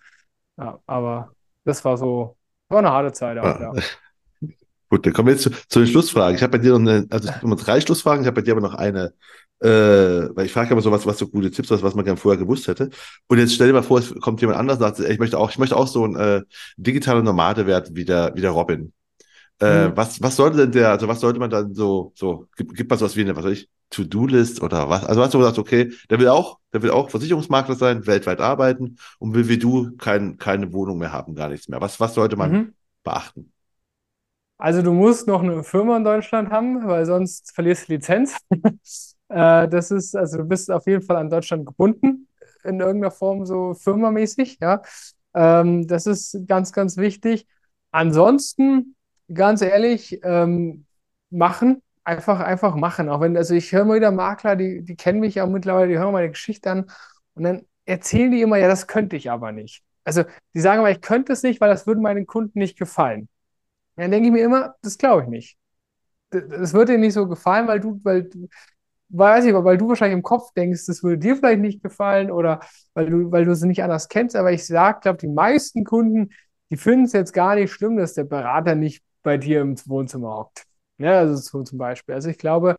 Ja, 0.59 0.80
aber 0.86 1.32
das 1.64 1.84
war 1.84 1.96
so, 1.96 2.36
war 2.68 2.78
eine 2.78 2.90
harte 2.90 3.12
Zeit 3.12 3.38
auch, 3.38 3.44
Ah, 3.44 3.60
ja. 3.60 3.72
Gut, 4.90 5.05
dann 5.05 5.12
kommen 5.12 5.28
wir 5.28 5.34
jetzt 5.34 5.42
zu, 5.42 5.50
zu 5.50 5.80
den 5.80 5.88
Schlussfragen. 5.88 6.34
Ich 6.36 6.42
habe 6.42 6.52
bei 6.56 6.59
dir 6.64 6.72
noch 6.72 6.80
eine, 6.80 7.06
also 7.10 7.28
es 7.28 7.34
gibt 7.34 7.44
immer 7.44 7.56
drei 7.56 7.80
Schlussfragen, 7.80 8.22
ich 8.22 8.26
habe 8.26 8.36
bei 8.36 8.42
dir 8.42 8.52
aber 8.52 8.62
noch 8.62 8.74
eine, 8.74 9.12
äh, 9.60 9.68
weil 10.34 10.46
ich 10.46 10.52
frage 10.52 10.70
immer 10.72 10.80
so 10.80 10.90
was, 10.90 11.05
was 11.05 11.18
so 11.18 11.28
gute 11.28 11.50
Tipps 11.50 11.70
hast, 11.70 11.82
was 11.82 11.94
man 11.94 12.05
gerne 12.06 12.16
vorher 12.16 12.38
gewusst 12.38 12.68
hätte. 12.68 12.88
Und 13.26 13.38
jetzt 13.38 13.55
stell 13.55 13.66
dir 13.66 13.74
mal 13.74 13.82
vor, 13.82 13.98
es 13.98 14.14
kommt 14.20 14.40
jemand 14.40 14.59
anders 14.59 14.78
und 14.78 14.84
sagt, 14.84 15.00
ey, 15.00 15.12
ich 15.12 15.18
möchte 15.18 15.38
auch, 15.38 15.50
ich 15.50 15.59
möchte 15.59 15.76
auch 15.76 15.86
so 15.88 16.06
ein 16.06 16.16
äh, 16.16 16.42
digitaler 16.78 17.22
Nomade 17.22 17.66
werden 17.66 17.94
wie 17.96 18.06
der, 18.06 18.32
wie 18.34 18.40
der 18.40 18.50
Robin. 18.52 18.92
Äh, 19.60 19.90
Hm. 19.90 19.97
was, 19.97 20.22
was 20.22 20.36
sollte 20.36 20.59
denn 20.59 20.72
der, 20.72 20.90
also 20.90 21.09
was 21.09 21.20
sollte 21.20 21.40
man 21.40 21.51
dann 21.51 21.74
so, 21.74 22.12
so, 22.14 22.47
gibt, 22.56 22.74
gibt 22.76 22.90
man 22.90 22.98
sowas 22.98 23.16
wie 23.16 23.22
eine, 23.22 23.35
was 23.36 23.44
weiß 23.44 23.52
ich, 23.59 23.68
To-Do-List 23.90 24.62
oder 24.62 24.89
was? 24.89 25.05
Also 25.05 25.22
hast 25.22 25.35
du 25.35 25.39
gesagt, 25.39 25.59
okay, 25.59 25.93
der 26.10 26.18
will 26.20 26.28
auch, 26.28 26.59
der 26.72 26.82
will 26.82 26.90
auch 26.93 27.10
Versicherungsmakler 27.10 27.74
sein, 27.74 28.06
weltweit 28.06 28.40
arbeiten 28.40 28.98
und 29.18 29.35
will 29.35 29.48
wie 29.48 29.59
du 29.59 29.97
kein, 29.97 30.36
keine 30.39 30.72
Wohnung 30.72 30.98
mehr 30.98 31.12
haben, 31.12 31.35
gar 31.35 31.48
nichts 31.48 31.68
mehr. 31.68 31.80
Was, 31.80 31.98
was 32.01 32.14
sollte 32.14 32.36
man 32.36 32.60
Mhm. 32.60 32.74
beachten? 33.05 33.52
Also 34.59 34.82
du 34.82 34.93
musst 34.93 35.26
noch 35.28 35.43
eine 35.43 35.62
Firma 35.62 35.97
in 35.97 36.05
Deutschland 36.05 36.51
haben, 36.51 36.86
weil 36.86 37.06
sonst 37.06 37.52
verlierst 37.55 37.89
du 37.89 37.93
Lizenz. 37.94 38.36
Äh, 39.30 39.68
das 39.68 39.90
ist, 39.90 40.16
also 40.16 40.39
du 40.39 40.44
bist 40.44 40.70
auf 40.70 40.86
jeden 40.86 41.02
Fall 41.02 41.16
an 41.16 41.28
Deutschland 41.28 41.66
gebunden, 41.66 42.28
in 42.64 42.80
irgendeiner 42.80 43.10
Form 43.10 43.44
so 43.44 43.74
firmamäßig, 43.74 44.56
ja. 44.62 44.80
Ähm, 45.35 45.86
das 45.86 46.06
ist 46.06 46.47
ganz, 46.47 46.72
ganz 46.72 46.97
wichtig. 46.97 47.47
Ansonsten, 47.90 48.97
ganz 49.32 49.62
ehrlich, 49.62 50.20
ähm, 50.24 50.86
machen, 51.30 51.82
einfach, 52.05 52.40
einfach 52.40 52.74
machen. 52.74 53.09
Auch 53.09 53.20
wenn, 53.20 53.36
also 53.36 53.55
ich 53.55 53.72
höre 53.72 53.82
immer 53.82 53.94
wieder 53.96 54.10
Makler, 54.12 54.56
die, 54.56 54.82
die 54.84 54.96
kennen 54.96 55.20
mich 55.20 55.34
ja 55.36 55.46
mittlerweile, 55.46 55.88
die 55.88 55.98
hören 55.98 56.12
meine 56.12 56.30
Geschichte 56.30 56.70
an 56.70 56.90
und 57.34 57.42
dann 57.44 57.66
erzählen 57.84 58.30
die 58.30 58.42
immer, 58.42 58.56
ja, 58.59 58.68
das 58.68 58.86
könnte 58.86 59.16
ich 59.16 59.30
aber 59.30 59.52
nicht. 59.52 59.82
Also 60.05 60.24
die 60.55 60.60
sagen 60.60 60.80
aber, 60.80 60.90
ich 60.90 61.00
könnte 61.00 61.32
es 61.32 61.42
nicht, 61.42 61.60
weil 61.60 61.70
das 61.70 61.86
würde 61.86 62.00
meinen 62.00 62.26
Kunden 62.26 62.59
nicht 62.59 62.78
gefallen. 62.78 63.28
Dann 63.96 64.10
denke 64.12 64.28
ich 64.28 64.32
mir 64.34 64.44
immer, 64.44 64.76
das 64.82 64.98
glaube 64.98 65.24
ich 65.24 65.28
nicht. 65.28 65.59
D- 66.32 66.42
Das 66.48 66.72
wird 66.72 66.88
dir 66.88 66.98
nicht 66.98 67.14
so 67.14 67.26
gefallen, 67.28 67.66
weil 67.68 67.80
du, 67.80 68.00
weil 68.05 68.24
du, 68.24 68.48
weiß 69.10 69.44
ich, 69.46 69.55
weil 69.55 69.78
du 69.78 69.88
wahrscheinlich 69.88 70.16
im 70.18 70.22
Kopf 70.22 70.52
denkst, 70.55 70.86
das 70.86 71.02
würde 71.02 71.18
dir 71.18 71.36
vielleicht 71.36 71.60
nicht 71.60 71.82
gefallen 71.82 72.30
oder 72.30 72.60
weil 72.94 73.10
du, 73.10 73.32
weil 73.32 73.44
du 73.44 73.52
es 73.52 73.62
nicht 73.62 73.82
anders 73.82 74.09
kennst. 74.09 74.36
Aber 74.36 74.52
ich 74.52 74.66
sage, 74.66 75.00
glaube, 75.02 75.18
die 75.18 75.28
meisten 75.28 75.84
Kunden, 75.84 76.30
die 76.70 76.76
finden 76.76 77.05
es 77.06 77.12
jetzt 77.12 77.32
gar 77.32 77.55
nicht 77.55 77.72
schlimm, 77.72 77.96
dass 77.96 78.14
der 78.14 78.24
Berater 78.24 78.74
nicht 78.74 79.02
bei 79.28 79.36
dir 79.36 79.60
im 79.60 79.76
Wohnzimmer 79.84 80.34
hockt. 80.38 80.64
Ja, 80.96 81.18
also 81.18 81.36
so 81.36 81.62
zum 81.62 81.76
Beispiel. 81.76 82.14
Also 82.14 82.30
ich 82.30 82.38
glaube, 82.38 82.76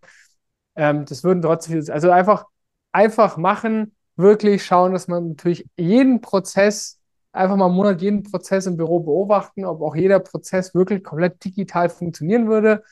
ähm, 0.76 1.06
das 1.06 1.24
würden 1.24 1.44
trotzdem, 1.44 1.84
also 1.90 2.10
einfach, 2.10 2.46
einfach 2.92 3.38
machen, 3.38 3.96
wirklich 4.16 4.66
schauen, 4.66 4.94
dass 4.94 5.08
man 5.08 5.30
natürlich 5.30 5.68
jeden 5.78 6.22
Prozess, 6.22 7.00
einfach 7.34 7.56
mal 7.56 7.68
einen 7.68 7.76
Monat 7.76 8.02
jeden 8.02 8.24
Prozess 8.24 8.66
im 8.66 8.78
Büro 8.78 9.00
beobachten, 9.00 9.64
ob 9.64 9.82
auch 9.84 9.96
jeder 9.96 10.20
Prozess 10.20 10.74
wirklich 10.74 11.04
komplett 11.04 11.46
digital 11.46 11.88
funktionieren 11.88 12.50
würde, 12.50 12.84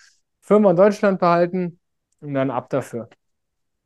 Firma 0.41 0.69
in 0.69 0.77
Deutschland 0.77 1.19
behalten 1.19 1.79
und 2.21 2.35
dann 2.35 2.51
ab 2.51 2.69
dafür. 2.69 3.09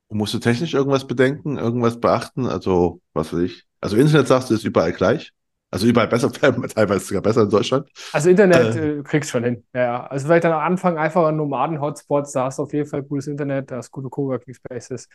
Musst 0.10 0.34
du 0.34 0.39
technisch 0.39 0.73
irgendwas 0.73 1.07
bedenken, 1.07 1.57
irgendwas 1.57 1.98
beachten? 1.98 2.45
Also, 2.45 2.99
was 3.14 3.31
weiß 3.31 3.39
ich. 3.39 3.65
Also 3.80 3.95
Internet 3.95 4.27
sagst 4.27 4.49
du, 4.49 4.53
ist 4.53 4.65
überall 4.65 4.91
gleich. 4.91 5.31
Also 5.72 5.88
überall 5.88 6.07
besser, 6.07 6.31
teilweise 6.31 7.06
sogar 7.06 7.22
besser 7.22 7.43
in 7.43 7.49
Deutschland. 7.49 7.89
Also 8.11 8.30
Internet 8.30 8.76
Äh, 8.76 8.99
äh, 8.99 9.03
kriegst 9.03 9.30
du 9.30 9.31
schon 9.31 9.43
hin. 9.45 9.64
Ja. 9.73 10.06
Also 10.07 10.27
vielleicht 10.27 10.45
am 10.45 10.53
Anfang 10.53 10.98
einfach 10.98 11.26
an 11.26 11.38
Nomaden-Hotspots, 11.38 12.34
da 12.34 12.45
hast 12.45 12.60
du 12.60 12.64
auf 12.64 12.73
jeden 12.73 12.89
Fall 12.89 13.03
gutes 13.03 13.27
Internet, 13.27 13.72
da 13.72 13.77
hast 13.77 13.89
gute 13.91 14.10
Coworking 14.10 14.53
Spaces. 14.53 15.07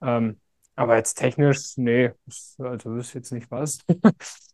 Ähm, 0.00 0.36
aber 0.76 0.96
jetzt 0.96 1.14
technisch, 1.14 1.76
nee, 1.76 2.12
also 2.58 2.96
ich 2.98 3.14
jetzt 3.14 3.32
nicht 3.32 3.50
was. 3.50 3.78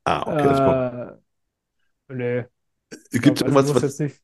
ah, 0.04 0.22
okay, 0.22 0.42
das. 0.44 1.18
Äh, 2.08 2.14
nee, 2.14 2.44
ich 3.10 3.22
Gibt 3.22 3.38
es 3.38 3.42
also 3.42 3.58
irgendwas, 3.58 3.74
muss 3.74 3.82
was, 3.82 3.98
nicht. 3.98 4.20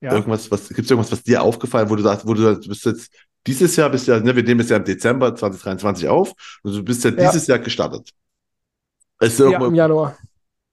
Ja. 0.00 0.12
irgendwas, 0.12 0.50
was, 0.50 0.68
gibt's 0.68 0.90
irgendwas, 0.90 1.12
was 1.12 1.22
dir 1.22 1.42
aufgefallen, 1.42 1.88
wo 1.88 1.96
du 1.96 2.02
sagst, 2.02 2.26
wo 2.26 2.34
du 2.34 2.42
sagst, 2.42 2.64
du 2.64 2.68
bist 2.68 2.84
jetzt 2.84 3.12
dieses 3.46 3.76
Jahr, 3.76 3.90
bist 3.90 4.06
ja, 4.06 4.20
ne, 4.20 4.34
wir 4.34 4.42
nehmen 4.42 4.60
es 4.60 4.68
ja 4.68 4.76
im 4.76 4.84
Dezember 4.84 5.34
2023 5.34 6.08
auf, 6.08 6.32
und 6.62 6.74
du 6.74 6.82
bist 6.82 7.04
ja 7.04 7.10
Ja, 7.10 7.30
dieses 7.30 7.46
Jahr 7.46 7.58
gestartet. 7.58 8.10
Ist 9.20 9.38
ja, 9.38 9.64
im 9.64 9.74
Januar. 9.74 10.16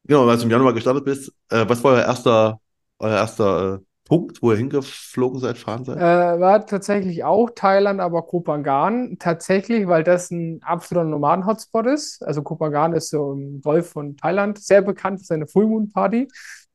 Genau, 0.09 0.27
als 0.27 0.41
du 0.41 0.47
im 0.47 0.51
Januar 0.51 0.73
gestartet 0.73 1.05
bist, 1.05 1.31
äh, 1.49 1.63
was 1.67 1.83
war 1.83 1.93
euer 1.93 2.03
erster, 2.03 2.59
euer 2.99 3.15
erster 3.15 3.75
äh, 3.75 3.79
Punkt, 4.05 4.41
wo 4.41 4.51
ihr 4.51 4.57
hingeflogen 4.57 5.39
seid, 5.39 5.57
fahren 5.57 5.85
seid? 5.85 5.97
Äh, 5.97 6.39
war 6.39 6.65
tatsächlich 6.65 7.23
auch 7.23 7.51
Thailand, 7.51 8.01
aber 8.01 8.23
Koh 8.23 8.41
Phangan. 8.41 9.17
Tatsächlich, 9.19 9.87
weil 9.87 10.03
das 10.03 10.31
ein 10.31 10.61
absoluter 10.63 11.07
Nomaden-Hotspot 11.07 11.85
ist. 11.85 12.23
Also 12.25 12.41
Koh 12.41 12.55
Phangan 12.55 12.93
ist 12.93 13.11
so 13.11 13.33
im 13.33 13.61
Golf 13.61 13.91
von 13.91 14.17
Thailand 14.17 14.57
sehr 14.57 14.81
bekannt 14.81 15.19
für 15.19 15.25
seine 15.25 15.47
Full 15.47 15.67
Moon 15.67 15.91
Party. 15.91 16.27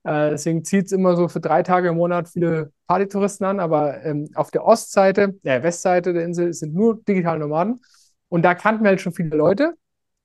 Äh, 0.05 0.31
deswegen 0.31 0.65
zieht 0.65 0.86
es 0.86 0.93
immer 0.93 1.16
so 1.16 1.27
für 1.27 1.40
drei 1.40 1.65
Tage 1.65 1.89
im 1.89 1.97
Monat 1.97 2.28
viele 2.28 2.70
Partytouristen 2.86 3.44
an. 3.47 3.59
Aber 3.59 4.05
ähm, 4.05 4.31
auf 4.36 4.52
der 4.52 4.65
Ostseite, 4.65 5.35
der 5.43 5.65
Westseite 5.65 6.12
der 6.12 6.24
Insel 6.24 6.52
sind 6.52 6.73
nur 6.73 7.02
digitale 7.02 7.40
Nomaden. 7.40 7.81
Und 8.28 8.43
da 8.43 8.55
kannten 8.55 8.85
wir 8.85 8.90
halt 8.90 9.01
schon 9.01 9.12
viele 9.12 9.36
Leute. 9.36 9.74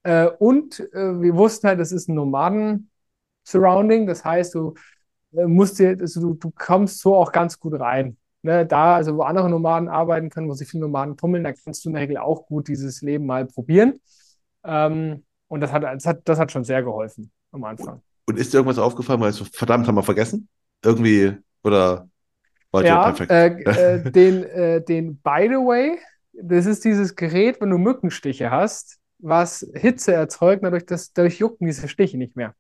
Äh, 0.03 0.27
und 0.27 0.79
äh, 0.93 1.21
wir 1.21 1.35
wussten 1.35 1.67
halt, 1.67 1.79
das 1.79 1.91
ist 1.91 2.07
ein 2.07 2.15
Nomaden-Surrounding. 3.45 4.07
Das 4.07 4.23
heißt, 4.25 4.55
du 4.55 4.73
äh, 5.33 5.45
musst 5.45 5.79
dir, 5.79 5.97
also 5.99 6.21
du, 6.21 6.33
du 6.35 6.51
kommst 6.51 6.99
so 6.99 7.15
auch 7.15 7.31
ganz 7.31 7.59
gut 7.59 7.79
rein. 7.79 8.17
Ne, 8.41 8.65
da, 8.65 8.95
also 8.95 9.17
wo 9.17 9.23
andere 9.23 9.49
Nomaden 9.49 9.89
arbeiten 9.89 10.29
können, 10.29 10.47
wo 10.47 10.53
sich 10.53 10.69
viele 10.69 10.81
Nomaden 10.81 11.17
tummeln, 11.17 11.43
da 11.43 11.51
kannst 11.51 11.83
du 11.83 11.89
in 11.89 11.95
der 11.95 12.03
Regel 12.03 12.17
auch 12.17 12.45
gut 12.45 12.69
dieses 12.69 13.01
Leben 13.01 13.25
mal 13.25 13.45
probieren. 13.45 13.99
Ähm, 14.63 15.25
und 15.49 15.59
das 15.59 15.73
hat, 15.73 15.83
das 15.83 16.05
hat, 16.05 16.21
das 16.23 16.39
hat 16.39 16.51
schon 16.51 16.63
sehr 16.63 16.81
geholfen 16.81 17.31
am 17.51 17.65
Anfang. 17.65 18.01
Und 18.27 18.39
ist 18.39 18.53
dir 18.53 18.59
irgendwas 18.59 18.79
aufgefallen, 18.79 19.19
weil 19.19 19.33
du 19.33 19.43
verdammt 19.43 19.87
haben 19.87 19.95
wir 19.95 20.03
vergessen? 20.03 20.47
Irgendwie, 20.85 21.35
oder 21.63 22.07
ihr 22.73 22.83
Ja, 22.83 23.11
perfekt? 23.11 23.31
äh, 23.31 23.95
äh, 23.97 24.09
den, 24.11 24.43
äh, 24.43 24.81
den 24.81 25.17
By 25.17 25.47
the 25.49 25.55
way, 25.55 25.99
das 26.31 26.65
ist 26.65 26.85
dieses 26.85 27.17
Gerät, 27.17 27.59
wenn 27.59 27.71
du 27.71 27.77
Mückenstiche 27.77 28.51
hast, 28.51 28.99
was 29.17 29.69
Hitze 29.73 30.13
erzeugt, 30.13 30.63
dadurch, 30.63 30.85
dass, 30.85 31.11
dadurch 31.11 31.39
jucken 31.39 31.67
diese 31.67 31.89
Stiche 31.89 32.17
nicht 32.17 32.37
mehr. 32.37 32.55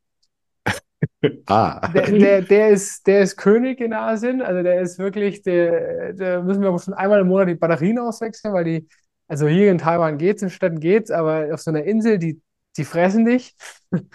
Ah. 1.47 1.87
Der, 1.93 2.11
der, 2.11 2.41
der 2.41 2.69
ist, 2.69 3.07
der 3.07 3.21
ist 3.21 3.37
König 3.37 3.79
in 3.79 3.93
Asien, 3.93 4.41
also 4.41 4.63
der 4.63 4.81
ist 4.81 4.99
wirklich, 4.99 5.41
der, 5.41 6.13
der 6.13 6.43
müssen 6.43 6.61
wir 6.61 6.77
schon 6.79 6.93
einmal 6.93 7.21
im 7.21 7.27
Monat 7.27 7.47
die 7.47 7.55
Batterien 7.55 7.99
auswechseln, 7.99 8.53
weil 8.53 8.63
die, 8.63 8.87
also 9.27 9.47
hier 9.47 9.71
in 9.71 9.77
Taiwan 9.77 10.17
geht's, 10.17 10.41
in 10.41 10.49
Städten 10.49 10.79
geht's, 10.79 11.11
aber 11.11 11.53
auf 11.53 11.61
so 11.61 11.71
einer 11.71 11.83
Insel, 11.83 12.19
die, 12.19 12.41
die 12.77 12.85
fressen 12.85 13.25
dich. 13.25 13.55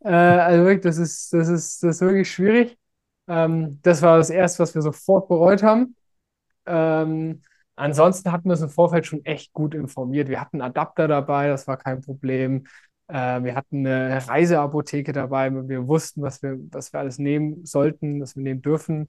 Äh, 0.00 0.08
also 0.08 0.64
wirklich, 0.64 0.82
das 0.82 0.98
ist, 0.98 1.32
das 1.32 1.48
ist, 1.48 1.82
das 1.82 1.96
ist 1.96 2.00
wirklich 2.00 2.30
schwierig. 2.30 2.78
Ähm, 3.28 3.80
das 3.82 4.02
war 4.02 4.18
das 4.18 4.30
Erste, 4.30 4.60
was 4.62 4.74
wir 4.74 4.82
sofort 4.82 5.28
bereut 5.28 5.62
haben. 5.62 5.96
Ähm, 6.66 7.42
ansonsten 7.76 8.32
hatten 8.32 8.46
wir 8.46 8.52
uns 8.52 8.62
im 8.62 8.68
Vorfeld 8.70 9.06
schon 9.06 9.24
echt 9.24 9.52
gut 9.52 9.74
informiert. 9.74 10.28
Wir 10.28 10.40
hatten 10.40 10.60
Adapter 10.60 11.08
dabei, 11.08 11.48
das 11.48 11.66
war 11.66 11.76
kein 11.76 12.00
Problem. 12.00 12.66
Äh, 13.08 13.42
wir 13.44 13.54
hatten 13.54 13.86
eine 13.86 14.26
Reiseapotheke 14.26 15.12
dabei. 15.12 15.50
Wir 15.68 15.86
wussten, 15.86 16.22
was 16.22 16.42
wir, 16.42 16.58
was 16.70 16.92
wir 16.92 17.00
alles 17.00 17.18
nehmen 17.18 17.64
sollten, 17.64 18.20
was 18.20 18.36
wir 18.36 18.42
nehmen 18.42 18.62
dürfen. 18.62 19.08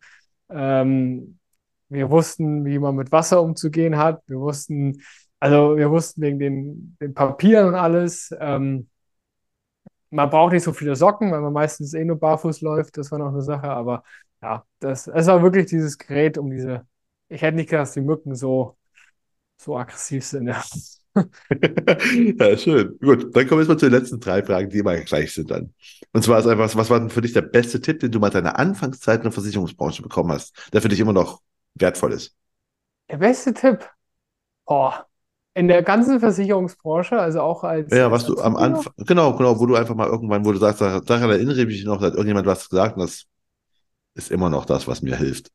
Ähm, 0.50 1.40
wir 1.90 2.10
wussten, 2.10 2.66
wie 2.66 2.80
man 2.80 2.96
mit 2.96 3.12
Wasser 3.12 3.42
umzugehen 3.42 3.98
hat. 3.98 4.22
Wir 4.28 4.40
wussten, 4.40 5.02
also 5.40 5.78
wir 5.78 5.90
wussten 5.92 6.22
wegen 6.22 6.40
den, 6.40 6.98
den 7.02 7.14
Papieren 7.14 7.70
und 7.70 7.76
alles. 7.76 8.34
Ähm, 8.40 8.90
man 10.10 10.30
braucht 10.30 10.54
nicht 10.54 10.64
so 10.64 10.74
viele 10.74 10.96
Socken, 10.96 11.32
weil 11.32 11.42
man 11.42 11.54
meistens 11.54 11.94
eh 11.94 12.06
nur 12.06 12.18
barfuß 12.20 12.62
läuft. 12.62 12.98
Das 12.98 13.12
war 13.12 13.20
noch 13.20 13.30
eine 13.32 13.42
Sache. 13.42 13.70
Aber 13.70 14.04
ja, 14.42 14.66
das, 14.80 15.08
es 15.08 15.28
war 15.28 15.42
wirklich 15.44 15.68
dieses 15.68 15.98
Gerät 15.98 16.38
um 16.38 16.50
diese. 16.52 16.88
Ich 17.30 17.42
hätte 17.42 17.58
nicht 17.58 17.70
gedacht, 17.70 17.84
dass 17.88 17.94
die 17.94 18.02
Mücken 18.02 18.36
so, 18.36 18.78
so 19.58 19.78
aggressiv 19.78 20.26
sind. 20.26 20.48
Ja. 20.48 20.64
ja, 22.40 22.58
schön. 22.58 22.98
Gut, 23.00 23.36
dann 23.36 23.48
kommen 23.48 23.60
wir 23.60 23.60
jetzt 23.60 23.68
mal 23.70 23.78
zu 23.78 23.90
den 23.90 24.00
letzten 24.00 24.20
drei 24.20 24.44
Fragen, 24.44 24.70
die 24.70 24.80
immer 24.80 24.96
gleich 24.98 25.34
sind 25.34 25.52
dann. 25.52 25.74
Und 26.14 26.24
zwar 26.24 26.40
ist 26.40 26.48
einfach, 26.48 26.76
was 26.76 26.90
war 26.90 27.00
denn 27.00 27.10
für 27.10 27.22
dich 27.22 27.34
der 27.34 27.42
beste 27.42 27.82
Tipp, 27.82 28.00
den 28.00 28.12
du 28.12 28.20
mal 28.20 28.30
deiner 28.30 28.58
Anfangszeit 28.60 29.18
in 29.18 29.24
der 29.24 29.32
Versicherungsbranche 29.32 30.02
bekommen 30.02 30.32
hast, 30.32 30.56
der 30.74 30.82
für 30.82 30.90
dich 30.90 31.00
immer 31.00 31.14
noch 31.14 31.42
wertvoll 31.76 32.14
ist? 32.14 32.36
Der 33.10 33.18
beste 33.18 33.54
Tipp? 33.54 33.90
Boah, 34.66 35.08
in 35.58 35.68
der 35.68 35.82
ganzen 35.82 36.20
Versicherungsbranche, 36.20 37.20
also 37.20 37.42
auch 37.42 37.64
als. 37.64 37.92
Ja, 37.92 38.12
was 38.12 38.26
du 38.26 38.40
am 38.40 38.56
Anfang, 38.56 38.94
genau, 38.98 39.36
genau, 39.36 39.60
wo 39.60 39.66
du 39.66 39.76
einfach 39.76 39.96
mal 39.96 40.08
irgendwann, 40.08 40.46
wo 40.46 40.52
du 40.52 40.60
sagst, 40.60 40.82
daran 40.82 41.30
erinnere 41.32 41.62
ich 41.62 41.66
mich 41.66 41.84
noch, 41.84 42.00
da 42.00 42.08
hat 42.08 42.14
irgendjemand 42.14 42.46
was 42.46 42.70
gesagt 42.70 42.96
und 42.96 43.02
das 43.02 43.26
ist 44.14 44.30
immer 44.30 44.50
noch 44.52 44.66
das, 44.66 44.88
was 44.88 45.02
mir 45.02 45.16
hilft. 45.16 45.52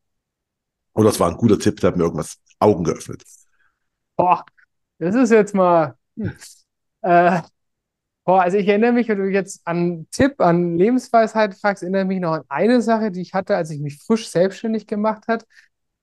Oder 0.94 1.10
es 1.10 1.20
war 1.20 1.30
ein 1.30 1.36
guter 1.36 1.58
Tipp, 1.58 1.78
der 1.80 1.90
hat 1.90 1.96
mir 1.96 2.02
irgendwas 2.04 2.38
Augen 2.58 2.84
geöffnet. 2.84 3.22
Boah, 4.16 4.44
das 5.02 5.14
ist 5.16 5.30
jetzt 5.30 5.54
mal. 5.54 5.96
Hm. 6.16 6.32
Äh, 7.02 7.42
boah, 8.24 8.42
also 8.42 8.56
ich 8.56 8.68
erinnere 8.68 8.92
mich, 8.92 9.08
wenn 9.08 9.18
du 9.18 9.28
jetzt 9.28 9.62
an 9.64 10.06
Tipp, 10.10 10.40
an 10.40 10.76
Lebensweisheit 10.76 11.54
fragst, 11.54 11.82
erinnere 11.82 12.04
mich 12.04 12.20
noch 12.20 12.32
an 12.34 12.44
eine 12.48 12.80
Sache, 12.80 13.10
die 13.10 13.22
ich 13.22 13.34
hatte, 13.34 13.56
als 13.56 13.70
ich 13.70 13.80
mich 13.80 13.98
frisch 14.02 14.28
selbstständig 14.28 14.86
gemacht 14.86 15.24
hat. 15.28 15.44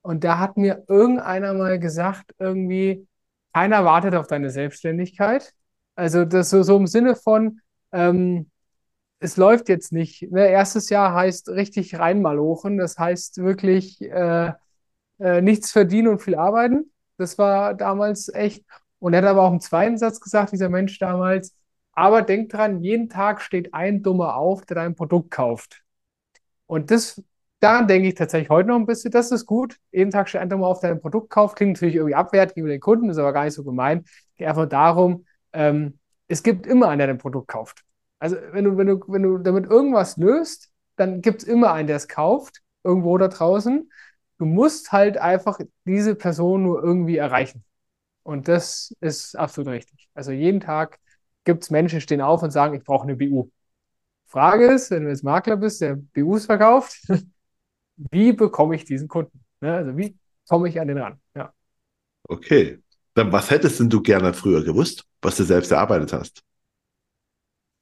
Und 0.01 0.23
da 0.23 0.39
hat 0.39 0.57
mir 0.57 0.83
irgendeiner 0.87 1.53
mal 1.53 1.79
gesagt, 1.79 2.31
irgendwie, 2.39 3.07
keiner 3.53 3.85
wartet 3.85 4.15
auf 4.15 4.27
deine 4.27 4.49
Selbstständigkeit. 4.49 5.53
Also 5.95 6.25
das 6.25 6.49
so, 6.49 6.63
so 6.63 6.77
im 6.77 6.87
Sinne 6.87 7.15
von, 7.15 7.61
ähm, 7.91 8.49
es 9.19 9.37
läuft 9.37 9.69
jetzt 9.69 9.91
nicht. 9.91 10.31
Ne? 10.31 10.47
Erstes 10.47 10.89
Jahr 10.89 11.13
heißt 11.13 11.49
richtig 11.49 11.97
reinmalochen. 11.99 12.77
Das 12.77 12.97
heißt 12.97 13.37
wirklich 13.39 14.01
äh, 14.01 14.53
äh, 15.19 15.41
nichts 15.41 15.71
verdienen 15.71 16.07
und 16.09 16.21
viel 16.21 16.35
arbeiten. 16.35 16.91
Das 17.17 17.37
war 17.37 17.73
damals 17.73 18.33
echt. 18.33 18.63
Und 18.99 19.13
er 19.13 19.21
hat 19.21 19.29
aber 19.29 19.43
auch 19.43 19.51
im 19.51 19.61
zweiten 19.61 19.97
Satz 19.97 20.19
gesagt, 20.19 20.51
dieser 20.51 20.69
Mensch 20.69 20.99
damals, 20.99 21.55
aber 21.93 22.21
denk 22.21 22.49
dran, 22.49 22.81
jeden 22.81 23.09
Tag 23.09 23.41
steht 23.41 23.73
ein 23.73 24.03
Dummer 24.03 24.35
auf, 24.35 24.65
der 24.65 24.75
dein 24.75 24.95
Produkt 24.95 25.31
kauft. 25.31 25.83
Und 26.65 26.91
das, 26.91 27.21
daran 27.59 27.87
denke 27.87 28.07
ich 28.07 28.15
tatsächlich 28.15 28.49
heute 28.49 28.69
noch 28.69 28.75
ein 28.77 28.85
bisschen, 28.85 29.11
das 29.11 29.31
ist 29.31 29.45
gut. 29.45 29.77
Jeden 29.91 30.11
Tag 30.11 30.29
steht 30.29 30.41
ein 30.41 30.49
Dummer 30.49 30.67
auf, 30.67 30.79
der 30.79 30.91
dein 30.91 31.01
Produkt 31.01 31.29
kauft. 31.29 31.55
Klingt 31.57 31.73
natürlich 31.73 31.95
irgendwie 31.95 32.15
abwertend 32.15 32.55
gegenüber 32.55 32.73
den 32.73 32.81
Kunden, 32.81 33.09
ist 33.09 33.17
aber 33.17 33.33
gar 33.33 33.45
nicht 33.45 33.53
so 33.53 33.63
gemein. 33.63 34.05
Geht 34.37 34.47
einfach 34.47 34.67
darum, 34.67 35.25
ähm, 35.51 35.99
es 36.27 36.43
gibt 36.43 36.67
immer 36.67 36.89
einen, 36.89 36.99
der 36.99 37.07
dein 37.07 37.17
Produkt 37.17 37.47
kauft. 37.47 37.83
Also 38.19 38.37
wenn 38.51 38.65
du, 38.65 38.77
wenn 38.77 38.87
du, 38.87 38.99
wenn 39.07 39.23
du 39.23 39.37
damit 39.37 39.65
irgendwas 39.69 40.17
löst, 40.17 40.71
dann 40.95 41.21
gibt 41.21 41.41
es 41.41 41.47
immer 41.47 41.73
einen, 41.73 41.87
der 41.87 41.95
es 41.95 42.07
kauft, 42.07 42.61
irgendwo 42.83 43.17
da 43.17 43.29
draußen. 43.29 43.89
Du 44.37 44.45
musst 44.45 44.91
halt 44.91 45.17
einfach 45.17 45.59
diese 45.85 46.15
Person 46.15 46.63
nur 46.63 46.83
irgendwie 46.83 47.17
erreichen. 47.17 47.63
Und 48.23 48.47
das 48.47 48.93
ist 48.99 49.35
absolut 49.35 49.71
richtig. 49.71 50.09
Also 50.13 50.31
jeden 50.31 50.59
Tag 50.59 50.99
gibt 51.45 51.63
es 51.63 51.69
Menschen, 51.69 51.97
die 51.97 52.01
stehen 52.01 52.21
auf 52.21 52.43
und 52.43 52.51
sagen, 52.51 52.75
ich 52.75 52.83
brauche 52.83 53.03
eine 53.03 53.15
BU. 53.15 53.49
Frage 54.27 54.71
ist, 54.71 54.91
wenn 54.91 55.05
du 55.05 55.09
jetzt 55.09 55.23
Makler 55.23 55.57
bist, 55.57 55.81
der 55.81 55.95
BUs 55.95 56.45
verkauft, 56.45 57.01
wie 58.11 58.33
bekomme 58.33 58.75
ich 58.75 58.85
diesen 58.85 59.07
Kunden? 59.07 59.43
Ne? 59.61 59.73
Also 59.73 59.97
wie 59.97 60.17
komme 60.47 60.69
ich 60.69 60.79
an 60.79 60.87
den 60.87 60.99
ran? 60.99 61.19
Ja. 61.35 61.53
Okay. 62.23 62.79
Dann 63.15 63.31
was 63.31 63.49
hättest 63.49 63.79
denn 63.79 63.89
du 63.89 64.01
gerne 64.01 64.33
früher 64.33 64.63
gewusst, 64.63 65.05
was 65.21 65.37
du 65.37 65.43
selbst 65.43 65.71
erarbeitet 65.71 66.13
hast? 66.13 66.43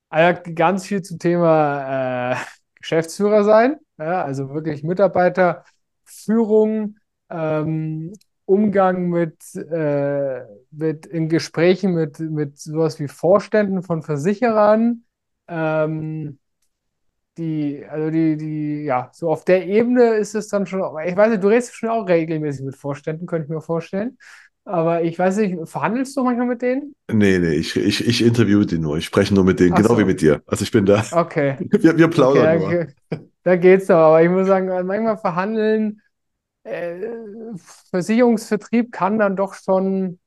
Also 0.09 0.41
ganz 0.55 0.85
viel 0.85 1.01
zum 1.01 1.19
Thema 1.19 2.31
äh, 2.31 2.35
Geschäftsführer 2.75 3.43
sein, 3.43 3.77
ja, 3.97 4.23
also 4.23 4.53
wirklich 4.53 4.83
Mitarbeiterführung, 4.83 6.97
ähm, 7.29 8.13
Umgang 8.47 9.09
mit, 9.09 9.55
äh, 9.55 10.41
mit 10.71 11.05
in 11.05 11.27
Gesprächen 11.27 11.93
mit, 11.93 12.19
mit 12.19 12.57
sowas 12.57 12.97
wie 12.97 13.09
Vorständen 13.09 13.83
von 13.83 14.01
Versicherern, 14.01 15.03
ähm, 15.49 16.39
die, 17.37 17.85
also 17.87 18.09
die, 18.09 18.37
die, 18.37 18.83
ja, 18.83 19.09
so 19.13 19.29
auf 19.29 19.43
der 19.43 19.67
Ebene 19.67 20.15
ist 20.15 20.33
es 20.33 20.47
dann 20.47 20.65
schon, 20.65 20.81
ich 21.05 21.15
weiß 21.15 21.29
nicht, 21.29 21.43
du 21.43 21.49
redest 21.49 21.75
schon 21.75 21.89
auch 21.89 22.07
regelmäßig 22.07 22.65
mit 22.65 22.75
Vorständen, 22.77 23.27
könnte 23.27 23.45
ich 23.45 23.49
mir 23.49 23.61
vorstellen. 23.61 24.17
Aber 24.63 25.01
ich 25.01 25.19
weiß 25.19 25.37
nicht, 25.37 25.57
verhandelst 25.65 26.15
du 26.15 26.23
manchmal 26.23 26.47
mit 26.47 26.61
denen? 26.61 26.93
Nee, 27.11 27.39
nee, 27.39 27.53
ich, 27.53 27.75
ich, 27.75 28.05
ich 28.05 28.25
interview 28.25 28.63
die 28.63 28.77
nur. 28.79 28.97
Ich 28.97 29.05
spreche 29.05 29.33
nur 29.33 29.43
mit 29.43 29.59
denen, 29.59 29.73
Ach 29.73 29.77
genau 29.77 29.89
so. 29.89 29.99
wie 29.99 30.05
mit 30.05 30.21
dir. 30.21 30.41
Also 30.45 30.63
ich 30.63 30.71
bin 30.71 30.85
da. 30.85 31.03
Okay. 31.11 31.57
Wir, 31.79 31.97
wir 31.97 32.07
plaudern 32.09 32.61
okay, 32.61 32.87
nur. 33.09 33.21
Da 33.43 33.55
geht's 33.55 33.87
doch. 33.87 33.95
Aber 33.95 34.23
ich 34.23 34.29
muss 34.29 34.47
sagen, 34.47 34.67
manchmal 34.85 35.17
verhandeln 35.17 36.01
äh, 36.67 37.55
Versicherungsvertrieb 37.91 38.91
kann 38.91 39.19
dann 39.19 39.35
doch 39.35 39.53
schon 39.55 40.19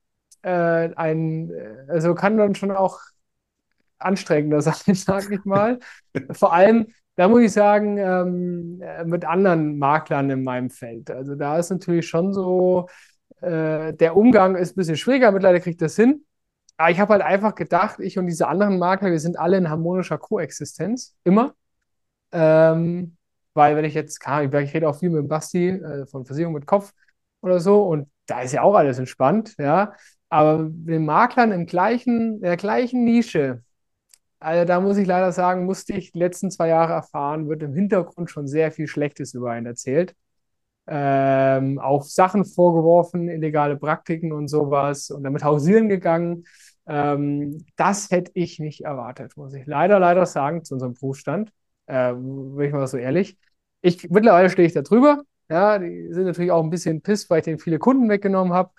äh, 0.43 0.95
ein, 0.95 1.53
also 1.89 2.15
kann 2.15 2.37
dann 2.37 2.55
schon 2.55 2.71
auch 2.71 3.01
anstrengender 3.99 4.61
sein, 4.62 4.95
sage 4.95 5.37
ich 5.37 5.45
mal. 5.45 5.79
Vor 6.33 6.53
allem, 6.53 6.89
da 7.17 7.29
muss 7.29 7.43
ich 7.43 7.53
sagen, 7.53 7.99
ähm, 7.99 8.83
mit 9.05 9.25
anderen 9.25 9.79
Maklern 9.79 10.31
in 10.31 10.43
meinem 10.43 10.71
Feld. 10.71 11.11
Also 11.11 11.35
da 11.35 11.59
ist 11.59 11.71
natürlich 11.71 12.09
schon 12.09 12.33
so, 12.33 12.89
äh, 13.43 13.93
der 13.95 14.17
Umgang 14.17 14.57
ist 14.57 14.73
ein 14.73 14.77
bisschen 14.77 14.97
schwieriger, 14.97 15.33
mittlerweile 15.33 15.61
kriegt 15.61 15.83
das 15.83 15.97
hin. 15.97 16.25
Aber 16.77 16.91
ich 16.91 16.99
habe 16.99 17.12
halt 17.12 17.23
einfach 17.23 17.55
gedacht, 17.55 18.01
ich 18.01 18.19
und 18.19 18.27
diese 18.27 18.49
anderen 18.49 18.79
Makler, 18.79 19.11
wir 19.11 19.21
sind 19.21 19.39
alle 19.39 19.59
in 19.59 19.69
harmonischer 19.69 20.17
Koexistenz, 20.17 21.15
immer. 21.25 21.55
Ähm, 22.33 23.17
weil 23.55 23.77
wenn 23.77 23.85
ich 23.85 23.95
jetzt, 23.95 24.21
ich 24.23 24.75
rede 24.75 24.89
auch 24.89 24.99
viel 24.99 25.11
mit 25.11 25.19
dem 25.21 25.29
Basti 25.29 25.69
äh, 25.69 26.07
von 26.07 26.25
Versicherung 26.25 26.55
mit 26.55 26.67
Kopf 26.67 26.93
oder 27.41 27.61
so 27.61 27.83
und 27.85 28.09
da 28.27 28.43
ist 28.43 28.53
ja 28.53 28.63
auch 28.63 28.75
alles 28.75 28.99
entspannt, 28.99 29.55
ja. 29.59 29.95
Aber 30.29 30.69
den 30.71 31.05
Maklern 31.05 31.51
im 31.51 31.67
gleichen, 31.67 32.37
in 32.37 32.43
der 32.43 32.57
gleichen 32.57 33.05
Nische, 33.05 33.65
also 34.41 34.65
da 34.65 34.81
muss 34.81 34.97
ich 34.97 35.07
leider 35.07 35.33
sagen, 35.33 35.67
musste 35.67 35.93
ich 35.95 36.13
die 36.13 36.19
letzten 36.19 36.51
zwei 36.51 36.69
Jahre 36.69 36.95
erfahren, 36.95 37.49
wird 37.49 37.63
im 37.63 37.75
Hintergrund 37.75 38.31
schon 38.31 38.49
sehr 38.49 38.73
viel 38.73 38.87
Schlechtes 38.87 39.35
über 39.35 39.51
einen 39.51 39.67
erzählt. 39.67 40.15
Ähm, 40.87 41.79
auch 41.79 42.03
Sachen 42.05 42.45
vorgeworfen, 42.45 43.29
illegale 43.29 43.77
Praktiken 43.77 44.33
und 44.33 44.49
sowas 44.49 45.11
und 45.11 45.23
damit 45.25 45.45
hausieren 45.45 45.89
gegangen. 45.89 46.45
Ähm, 46.87 47.65
das 47.77 48.11
hätte 48.11 48.33
ich 48.35 48.59
nicht 48.59 48.83
erwartet, 48.83 49.37
muss 49.37 49.55
ich 49.55 49.67
leider, 49.67 50.01
leider 50.01 50.27
sagen, 50.27 50.65
zu 50.65 50.75
unserem 50.75 50.95
Berufsstand. 50.95 51.53
Äh, 51.91 52.15
bin 52.15 52.61
ich 52.61 52.73
mal 52.73 52.87
so 52.87 52.97
ehrlich. 52.97 53.37
Ich, 53.83 54.09
mittlerweile 54.11 54.49
stehe 54.51 54.67
ich 54.67 54.75
da 54.75 54.83
drüber. 54.83 55.25
Ja, 55.49 55.79
die 55.79 56.12
sind 56.12 56.27
natürlich 56.27 56.53
auch 56.53 56.62
ein 56.62 56.71
bisschen 56.71 57.03
piss, 57.03 57.29
weil 57.29 57.39
ich 57.41 57.45
denen 57.45 57.59
viele 57.59 57.81
Kunden 57.81 58.09
weggenommen 58.09 58.53
habe. 58.53 58.71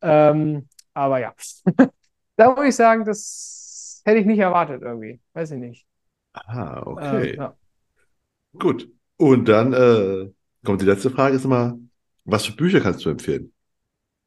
Ähm, 0.00 0.68
aber 0.94 1.18
ja, 1.18 1.34
da 2.36 2.54
muss 2.54 2.66
ich 2.66 2.76
sagen, 2.76 3.04
das 3.04 4.02
hätte 4.04 4.20
ich 4.20 4.26
nicht 4.26 4.38
erwartet 4.38 4.82
irgendwie. 4.82 5.20
Weiß 5.32 5.50
ich 5.50 5.58
nicht. 5.58 5.86
Ah, 6.32 6.82
okay. 6.84 7.30
Äh, 7.30 7.36
ja. 7.36 7.56
Gut. 8.58 8.88
Und 9.16 9.48
dann 9.48 9.72
äh, 9.72 10.30
kommt 10.64 10.80
die 10.80 10.86
letzte 10.86 11.10
Frage, 11.10 11.36
ist 11.36 11.44
immer, 11.44 11.78
was 12.24 12.46
für 12.46 12.52
Bücher 12.52 12.80
kannst 12.80 13.04
du 13.04 13.10
empfehlen? 13.10 13.52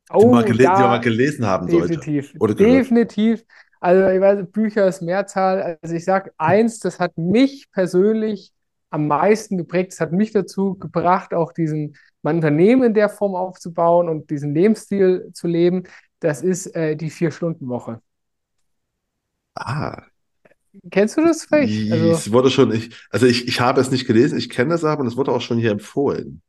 Oh, 0.09 0.19
die, 0.19 0.25
man 0.27 0.45
die 0.45 0.63
man 0.63 0.81
mal 0.81 0.99
gelesen 0.99 1.45
haben 1.45 1.67
definitiv, 1.67 2.25
sollte. 2.31 2.43
Oder 2.43 2.55
definitiv. 2.55 3.45
Also 3.85 4.07
ich 4.07 4.19
weiß, 4.19 4.47
Bücher 4.51 4.87
ist 4.87 5.03
Mehrzahl. 5.03 5.77
Also 5.79 5.93
ich 5.93 6.05
sage 6.05 6.31
eins, 6.39 6.79
das 6.79 6.99
hat 6.99 7.15
mich 7.19 7.69
persönlich 7.71 8.51
am 8.89 9.05
meisten 9.05 9.59
geprägt. 9.59 9.93
Es 9.93 9.99
hat 9.99 10.11
mich 10.11 10.31
dazu 10.31 10.73
gebracht, 10.73 11.35
auch 11.35 11.51
diesen 11.51 11.95
mein 12.23 12.37
Unternehmen 12.37 12.81
in 12.81 12.93
der 12.95 13.09
Form 13.09 13.35
aufzubauen 13.35 14.09
und 14.09 14.31
diesen 14.31 14.55
Lebensstil 14.55 15.29
zu 15.33 15.47
leben. 15.47 15.83
Das 16.19 16.41
ist 16.41 16.75
äh, 16.75 16.95
die 16.95 17.11
Vier-Stunden-Woche. 17.11 18.01
Ah. 19.53 20.01
Kennst 20.89 21.17
du 21.17 21.21
das 21.21 21.45
vielleicht? 21.45 21.91
Also, 21.91 22.09
es 22.09 22.31
wurde 22.31 22.49
schon, 22.49 22.71
ich, 22.71 22.89
also 23.11 23.27
ich, 23.27 23.47
ich 23.47 23.61
habe 23.61 23.79
es 23.79 23.91
nicht 23.91 24.07
gelesen, 24.07 24.39
ich 24.39 24.49
kenne 24.49 24.73
es 24.73 24.83
aber 24.83 25.01
und 25.01 25.07
es 25.07 25.15
wurde 25.15 25.31
auch 25.31 25.41
schon 25.41 25.59
hier 25.59 25.69
empfohlen. 25.69 26.41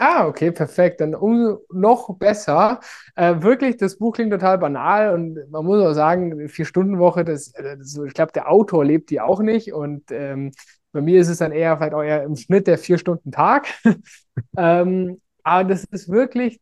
Ah, 0.00 0.26
okay, 0.28 0.52
perfekt. 0.52 1.00
Dann 1.00 1.14
um, 1.14 1.58
noch 1.72 2.16
besser. 2.18 2.80
Äh, 3.16 3.42
wirklich, 3.42 3.76
das 3.78 3.96
Buch 3.98 4.14
klingt 4.14 4.30
total 4.32 4.56
banal 4.58 5.12
und 5.12 5.50
man 5.50 5.64
muss 5.64 5.82
auch 5.84 5.92
sagen, 5.92 6.48
Vier-Stunden-Woche, 6.48 7.24
das, 7.24 7.52
das, 7.52 7.96
ich 8.06 8.14
glaube, 8.14 8.30
der 8.32 8.48
Autor 8.48 8.84
lebt 8.84 9.10
die 9.10 9.20
auch 9.20 9.40
nicht 9.40 9.72
und 9.72 10.04
ähm, 10.12 10.52
bei 10.92 11.00
mir 11.00 11.20
ist 11.20 11.28
es 11.28 11.38
dann 11.38 11.50
eher 11.52 11.76
vielleicht 11.76 11.92
eher 11.94 12.22
im 12.22 12.36
Schnitt 12.36 12.68
der 12.68 12.78
Vier-Stunden-Tag. 12.78 13.66
ähm, 14.56 15.20
aber 15.42 15.68
das 15.68 15.84
ist 15.84 16.08
wirklich, 16.08 16.60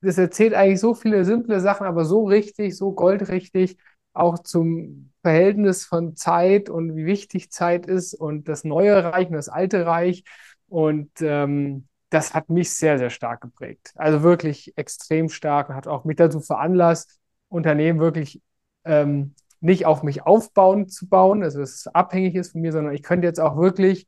das 0.00 0.18
erzählt 0.18 0.54
eigentlich 0.54 0.80
so 0.80 0.94
viele 0.94 1.24
simple 1.24 1.60
Sachen, 1.60 1.86
aber 1.86 2.04
so 2.04 2.24
richtig, 2.24 2.76
so 2.76 2.92
goldrichtig. 2.92 3.78
auch 4.12 4.38
zum 4.38 5.12
Verhältnis 5.22 5.84
von 5.86 6.16
Zeit 6.16 6.70
und 6.70 6.96
wie 6.96 7.04
wichtig 7.06 7.50
Zeit 7.50 7.86
ist 7.86 8.14
und 8.14 8.48
das 8.48 8.64
neue 8.64 9.02
Reich 9.04 9.26
und 9.28 9.34
das 9.34 9.48
alte 9.48 9.86
Reich. 9.86 10.24
Und 10.68 11.10
ähm, 11.20 11.88
das 12.10 12.34
hat 12.34 12.48
mich 12.50 12.72
sehr, 12.72 12.98
sehr 12.98 13.10
stark 13.10 13.40
geprägt. 13.40 13.92
Also 13.96 14.22
wirklich 14.22 14.76
extrem 14.76 15.28
stark 15.28 15.68
und 15.68 15.74
hat 15.74 15.88
auch 15.88 16.04
mich 16.04 16.16
dazu 16.16 16.40
veranlasst, 16.40 17.18
Unternehmen 17.48 18.00
wirklich 18.00 18.42
ähm, 18.84 19.34
nicht 19.60 19.86
auf 19.86 20.02
mich 20.02 20.22
aufbauen 20.22 20.88
zu 20.88 21.08
bauen, 21.08 21.42
also 21.42 21.60
dass 21.60 21.70
es 21.70 21.86
abhängig 21.88 22.34
ist 22.34 22.52
von 22.52 22.60
mir, 22.60 22.72
sondern 22.72 22.94
ich 22.94 23.02
könnte 23.02 23.26
jetzt 23.26 23.40
auch 23.40 23.56
wirklich 23.56 24.06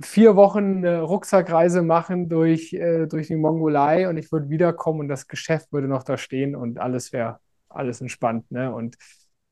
vier 0.00 0.36
Wochen 0.36 0.78
eine 0.78 1.02
Rucksackreise 1.02 1.82
machen 1.82 2.28
durch, 2.28 2.72
äh, 2.72 3.06
durch 3.06 3.28
die 3.28 3.36
Mongolei 3.36 4.08
und 4.08 4.16
ich 4.16 4.30
würde 4.30 4.48
wiederkommen 4.48 5.00
und 5.00 5.08
das 5.08 5.26
Geschäft 5.26 5.72
würde 5.72 5.88
noch 5.88 6.02
da 6.02 6.16
stehen 6.16 6.54
und 6.54 6.78
alles 6.78 7.12
wäre 7.12 7.40
alles 7.68 8.00
entspannt. 8.00 8.50
Ne? 8.50 8.72
Und 8.72 8.96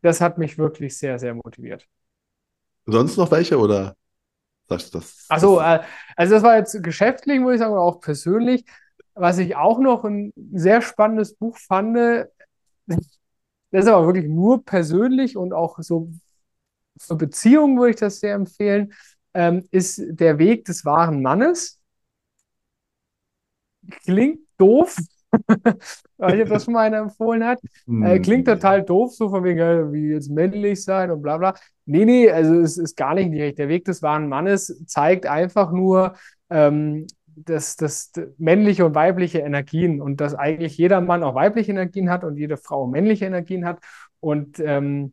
das 0.02 0.20
hat 0.20 0.38
mich 0.38 0.56
wirklich 0.58 0.96
sehr, 0.98 1.18
sehr 1.18 1.34
motiviert. 1.34 1.86
Sonst 2.86 3.16
noch 3.16 3.30
welche 3.30 3.58
oder 3.58 3.96
du 4.70 4.98
das? 4.98 5.26
Achso, 5.28 5.60
äh, 5.60 5.80
also 6.16 6.34
das 6.34 6.42
war 6.42 6.56
jetzt 6.56 6.82
geschäftlich, 6.82 7.40
muss 7.40 7.54
ich 7.54 7.58
sagen, 7.60 7.72
aber 7.72 7.82
auch 7.82 8.00
persönlich. 8.00 8.64
Was 9.14 9.38
ich 9.38 9.56
auch 9.56 9.78
noch 9.78 10.04
ein 10.04 10.32
sehr 10.52 10.82
spannendes 10.82 11.34
Buch 11.34 11.56
fand, 11.56 11.96
das 12.86 12.98
ist 13.70 13.88
aber 13.88 14.06
wirklich 14.06 14.26
nur 14.26 14.64
persönlich 14.64 15.36
und 15.36 15.52
auch 15.52 15.78
so 15.80 16.10
für 16.98 17.16
Beziehungen 17.16 17.78
würde 17.78 17.90
ich 17.90 17.96
das 17.96 18.20
sehr 18.20 18.34
empfehlen 18.34 18.92
ähm, 19.36 19.68
ist 19.70 20.00
der 20.02 20.38
Weg 20.38 20.64
des 20.64 20.84
wahren 20.86 21.20
Mannes. 21.20 21.78
Klingt 24.04 24.40
doof, 24.56 24.96
weil 26.18 26.40
ich 26.40 26.48
das 26.48 26.64
schon 26.64 26.74
mal 26.74 26.86
einer 26.86 26.98
empfohlen 26.98 27.44
hat. 27.44 27.60
Äh, 28.02 28.18
klingt 28.20 28.46
total 28.46 28.82
doof, 28.82 29.12
so 29.12 29.28
von 29.28 29.44
wegen, 29.44 29.58
äh, 29.58 29.92
wie 29.92 30.12
jetzt 30.12 30.30
männlich 30.30 30.82
sein 30.84 31.10
und 31.10 31.22
bla 31.22 31.38
bla. 31.38 31.54
Nee, 31.84 32.04
nee, 32.04 32.30
also 32.30 32.60
es 32.60 32.78
ist 32.78 32.96
gar 32.96 33.14
nicht 33.14 33.32
direkt. 33.32 33.58
Der 33.58 33.68
Weg 33.68 33.84
des 33.84 34.02
wahren 34.02 34.28
Mannes 34.28 34.84
zeigt 34.86 35.26
einfach 35.26 35.72
nur, 35.72 36.14
ähm, 36.50 37.06
dass 37.26 37.76
das 37.76 38.12
männliche 38.38 38.86
und 38.86 38.94
weibliche 38.94 39.40
Energien 39.40 40.00
und 40.00 40.20
dass 40.20 40.34
eigentlich 40.34 40.78
jeder 40.78 41.00
Mann 41.00 41.22
auch 41.22 41.34
weibliche 41.34 41.72
Energien 41.72 42.10
hat 42.10 42.24
und 42.24 42.38
jede 42.38 42.56
Frau 42.56 42.86
männliche 42.86 43.26
Energien 43.26 43.66
hat 43.66 43.78
und 44.20 44.58
ähm, 44.58 45.12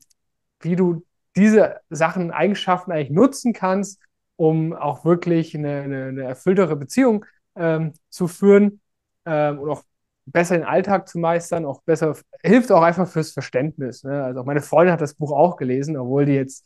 wie 0.62 0.76
du 0.76 1.04
diese 1.36 1.82
Sachen, 1.90 2.32
Eigenschaften 2.32 2.92
eigentlich 2.92 3.10
nutzen 3.10 3.54
kannst, 3.54 4.02
um 4.36 4.74
auch 4.74 5.04
wirklich 5.04 5.56
eine, 5.56 5.82
eine, 5.82 6.06
eine 6.06 6.24
erfülltere 6.24 6.76
Beziehung 6.76 7.26
ähm, 7.56 7.94
zu 8.10 8.28
führen 8.28 8.82
ähm, 9.26 9.60
und 9.60 9.70
auch 9.70 9.84
besser 10.26 10.58
den 10.58 10.66
Alltag 10.66 11.08
zu 11.08 11.20
meistern, 11.20 11.66
auch 11.66 11.82
besser, 11.84 12.16
hilft 12.42 12.72
auch 12.72 12.82
einfach 12.82 13.08
fürs 13.08 13.32
Verständnis. 13.32 14.04
Ne? 14.04 14.24
Also 14.24 14.42
auch 14.42 14.46
meine 14.46 14.62
Freundin 14.62 14.94
hat 14.94 15.02
das 15.02 15.16
Buch 15.16 15.32
auch 15.32 15.58
gelesen, 15.58 15.98
obwohl 15.98 16.26
die 16.26 16.34
jetzt 16.34 16.66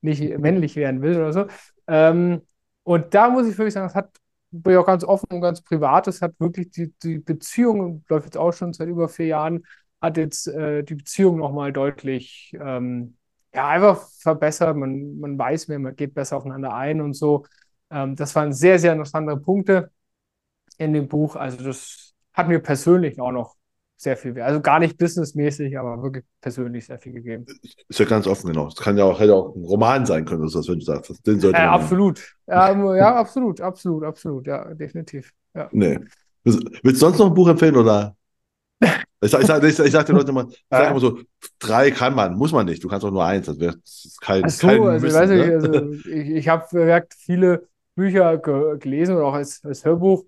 nicht 0.00 0.38
männlich 0.38 0.76
werden 0.76 1.02
will 1.02 1.16
oder 1.16 1.32
so. 1.32 1.46
Ähm, 1.88 2.42
und 2.82 3.14
da 3.14 3.28
muss 3.30 3.46
ich 3.46 3.56
wirklich 3.58 3.74
sagen, 3.74 3.86
das 3.86 3.94
hat, 3.94 4.10
bin 4.50 4.72
ich 4.72 4.78
auch 4.78 4.86
ganz 4.86 5.04
offen 5.04 5.26
und 5.30 5.40
ganz 5.40 5.62
privat, 5.62 6.06
das 6.06 6.22
hat 6.22 6.34
wirklich 6.38 6.70
die, 6.70 6.92
die 7.02 7.18
Beziehung, 7.18 8.04
läuft 8.08 8.26
jetzt 8.26 8.36
auch 8.36 8.52
schon 8.52 8.72
seit 8.72 8.88
über 8.88 9.08
vier 9.08 9.26
Jahren, 9.26 9.64
hat 10.00 10.16
jetzt 10.16 10.46
äh, 10.48 10.82
die 10.82 10.94
Beziehung 10.94 11.38
nochmal 11.38 11.72
deutlich 11.72 12.52
ähm, 12.60 13.16
ja, 13.54 13.68
einfach 13.68 14.06
verbessert. 14.20 14.76
Man, 14.76 15.18
man 15.18 15.38
weiß 15.38 15.68
mehr, 15.68 15.78
man 15.78 15.96
geht 15.96 16.14
besser 16.14 16.36
aufeinander 16.36 16.74
ein 16.74 17.00
und 17.00 17.14
so. 17.14 17.46
Ähm, 17.90 18.14
das 18.16 18.34
waren 18.34 18.52
sehr, 18.52 18.78
sehr 18.78 18.92
interessante 18.92 19.36
Punkte 19.36 19.90
in 20.78 20.92
dem 20.92 21.08
Buch. 21.08 21.36
Also 21.36 21.64
das 21.64 22.05
hat 22.36 22.48
mir 22.48 22.60
persönlich 22.60 23.20
auch 23.20 23.32
noch 23.32 23.56
sehr 23.96 24.16
viel 24.16 24.34
wert. 24.34 24.46
Also 24.46 24.60
gar 24.60 24.78
nicht 24.78 24.98
businessmäßig, 24.98 25.78
aber 25.78 26.02
wirklich 26.02 26.24
persönlich 26.40 26.86
sehr 26.86 26.98
viel 26.98 27.12
gegeben. 27.12 27.46
Ist 27.88 27.98
ja 27.98 28.04
ganz 28.04 28.26
offen, 28.26 28.48
genau. 28.48 28.68
Es 28.68 28.76
kann 28.76 28.98
ja 28.98 29.04
auch, 29.04 29.18
hätte 29.18 29.34
auch 29.34 29.56
ein 29.56 29.64
Roman 29.64 30.04
sein 30.04 30.26
können, 30.26 30.42
das, 30.42 30.68
wenn 30.68 30.78
du 30.78 30.84
sagst. 30.84 31.26
Den 31.26 31.40
sollte 31.40 31.58
äh, 31.58 31.62
absolut. 31.62 32.22
Ja, 32.46 32.94
ja, 32.94 33.16
absolut, 33.16 33.60
absolut, 33.60 34.04
absolut. 34.04 34.46
Ja, 34.46 34.74
definitiv. 34.74 35.32
Ja. 35.54 35.68
Nee. 35.72 35.98
Willst 36.44 36.84
du 36.84 36.94
sonst 36.94 37.18
noch 37.18 37.26
ein 37.26 37.34
Buch 37.34 37.48
empfehlen 37.48 37.76
oder? 37.76 38.14
Ich, 39.22 39.32
ich, 39.32 39.48
ich, 39.48 39.78
ich 39.78 39.92
sage 39.92 40.04
den 40.04 40.16
Leuten 40.16 40.30
immer, 40.30 40.46
ich 40.50 40.64
sag 40.70 40.90
immer 40.90 41.00
so, 41.00 41.18
drei 41.58 41.90
kann 41.90 42.14
man, 42.14 42.34
muss 42.36 42.52
man 42.52 42.66
nicht. 42.66 42.84
Du 42.84 42.88
kannst 42.88 43.04
auch 43.04 43.10
nur 43.10 43.24
eins. 43.24 43.46
Das 43.46 43.58
wäre 43.58 43.76
kein, 44.20 44.44
Ach 44.44 44.50
so, 44.50 44.66
kein 44.66 44.82
also, 44.82 45.06
Wissen, 45.06 45.32
ich, 45.32 45.46
ne? 45.46 45.54
also, 45.54 45.90
ich, 46.10 46.30
ich 46.30 46.48
habe 46.48 47.06
viele 47.16 47.66
Bücher 47.94 48.36
ge 48.36 48.78
gelesen 48.78 49.16
oder 49.16 49.24
auch 49.24 49.34
als, 49.34 49.64
als 49.64 49.86
Hörbuch. 49.86 50.26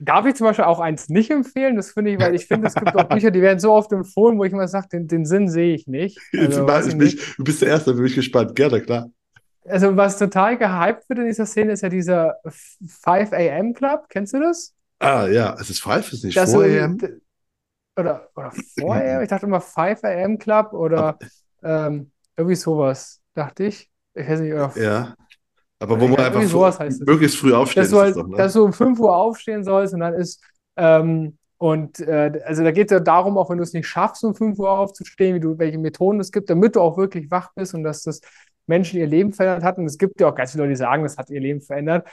Darf 0.00 0.26
ich 0.26 0.34
zum 0.34 0.46
Beispiel 0.46 0.64
auch 0.64 0.80
eins 0.80 1.08
nicht 1.08 1.30
empfehlen? 1.30 1.76
Das 1.76 1.92
finde 1.92 2.12
ich, 2.12 2.20
weil 2.20 2.34
ich 2.34 2.46
finde, 2.46 2.68
es 2.68 2.74
gibt 2.74 2.94
auch 2.96 3.04
Bücher, 3.08 3.30
die 3.30 3.42
werden 3.42 3.58
so 3.58 3.72
oft 3.72 3.92
empfohlen, 3.92 4.38
wo 4.38 4.44
ich 4.44 4.52
immer 4.52 4.66
sage, 4.66 4.88
den, 4.88 5.08
den 5.08 5.26
Sinn 5.26 5.48
sehe 5.48 5.74
ich 5.74 5.86
nicht. 5.86 6.18
Also, 6.32 6.88
ich 6.88 6.96
nicht. 6.96 7.38
Du 7.38 7.44
bist 7.44 7.62
der 7.62 7.68
Erste, 7.68 7.90
da 7.90 7.96
bin 7.96 8.06
ich 8.06 8.14
gespannt. 8.14 8.54
Gerne, 8.54 8.80
klar. 8.80 9.10
Also, 9.66 9.96
was 9.96 10.18
total 10.18 10.56
gehypt 10.56 11.08
wird 11.08 11.18
in 11.18 11.26
dieser 11.26 11.46
Szene, 11.46 11.72
ist 11.72 11.82
ja 11.82 11.88
dieser 11.88 12.36
5 12.44 13.32
AM 13.32 13.74
Club. 13.74 14.06
Kennst 14.08 14.32
du 14.32 14.40
das? 14.40 14.74
Ah, 14.98 15.26
ja, 15.28 15.54
es 15.60 15.70
ist 15.70 15.82
5, 15.82 16.12
ist 16.12 16.24
nicht 16.24 16.38
4 16.38 16.84
AM 16.84 16.98
oder, 18.00 18.28
oder 18.34 18.52
vorher, 18.78 19.22
ich 19.22 19.28
dachte 19.28 19.46
immer 19.46 19.60
5 19.60 20.04
AM 20.04 20.38
Club 20.38 20.72
oder 20.72 21.18
ähm, 21.62 22.10
irgendwie 22.36 22.56
sowas, 22.56 23.20
dachte 23.34 23.64
ich. 23.64 23.90
Ich 24.14 24.28
weiß 24.28 24.40
nicht, 24.40 24.52
oder 24.52 24.72
ja. 24.76 25.14
Aber 25.80 26.00
wo 26.00 26.08
man 26.08 26.20
einfach 26.20 26.78
heißt 26.78 27.06
möglichst 27.06 27.38
früh 27.38 27.52
aufstehen 27.52 27.82
dass 27.82 27.90
du, 27.90 28.00
halt, 28.00 28.16
doch, 28.16 28.28
ne? 28.28 28.36
dass 28.36 28.52
du 28.52 28.64
um 28.64 28.72
5 28.72 29.00
Uhr 29.00 29.16
aufstehen 29.16 29.64
sollst 29.64 29.94
und 29.94 30.00
dann 30.00 30.14
ist, 30.14 30.42
ähm, 30.76 31.36
und 31.58 32.00
äh, 32.00 32.40
also 32.44 32.62
da 32.62 32.70
geht 32.70 32.90
es 32.90 32.92
ja 32.92 33.00
darum, 33.00 33.36
auch 33.36 33.50
wenn 33.50 33.58
du 33.58 33.64
es 33.64 33.72
nicht 33.72 33.86
schaffst, 33.86 34.22
um 34.24 34.34
5 34.34 34.58
Uhr 34.58 34.70
aufzustehen, 34.70 35.34
wie 35.34 35.40
du, 35.40 35.58
welche 35.58 35.78
Methoden 35.78 36.20
es 36.20 36.32
gibt, 36.32 36.48
damit 36.48 36.76
du 36.76 36.80
auch 36.80 36.96
wirklich 36.96 37.30
wach 37.30 37.52
bist 37.54 37.74
und 37.74 37.82
dass 37.82 38.02
das 38.02 38.20
Menschen 38.66 39.00
ihr 39.00 39.06
Leben 39.06 39.32
verändert 39.32 39.64
hat. 39.64 39.78
Und 39.78 39.86
es 39.86 39.98
gibt 39.98 40.20
ja 40.20 40.28
auch 40.28 40.34
ganz 40.34 40.52
viele 40.52 40.64
Leute, 40.64 40.72
die 40.72 40.76
sagen, 40.76 41.02
das 41.02 41.18
hat 41.18 41.28
ihr 41.30 41.40
Leben 41.40 41.60
verändert. 41.60 42.08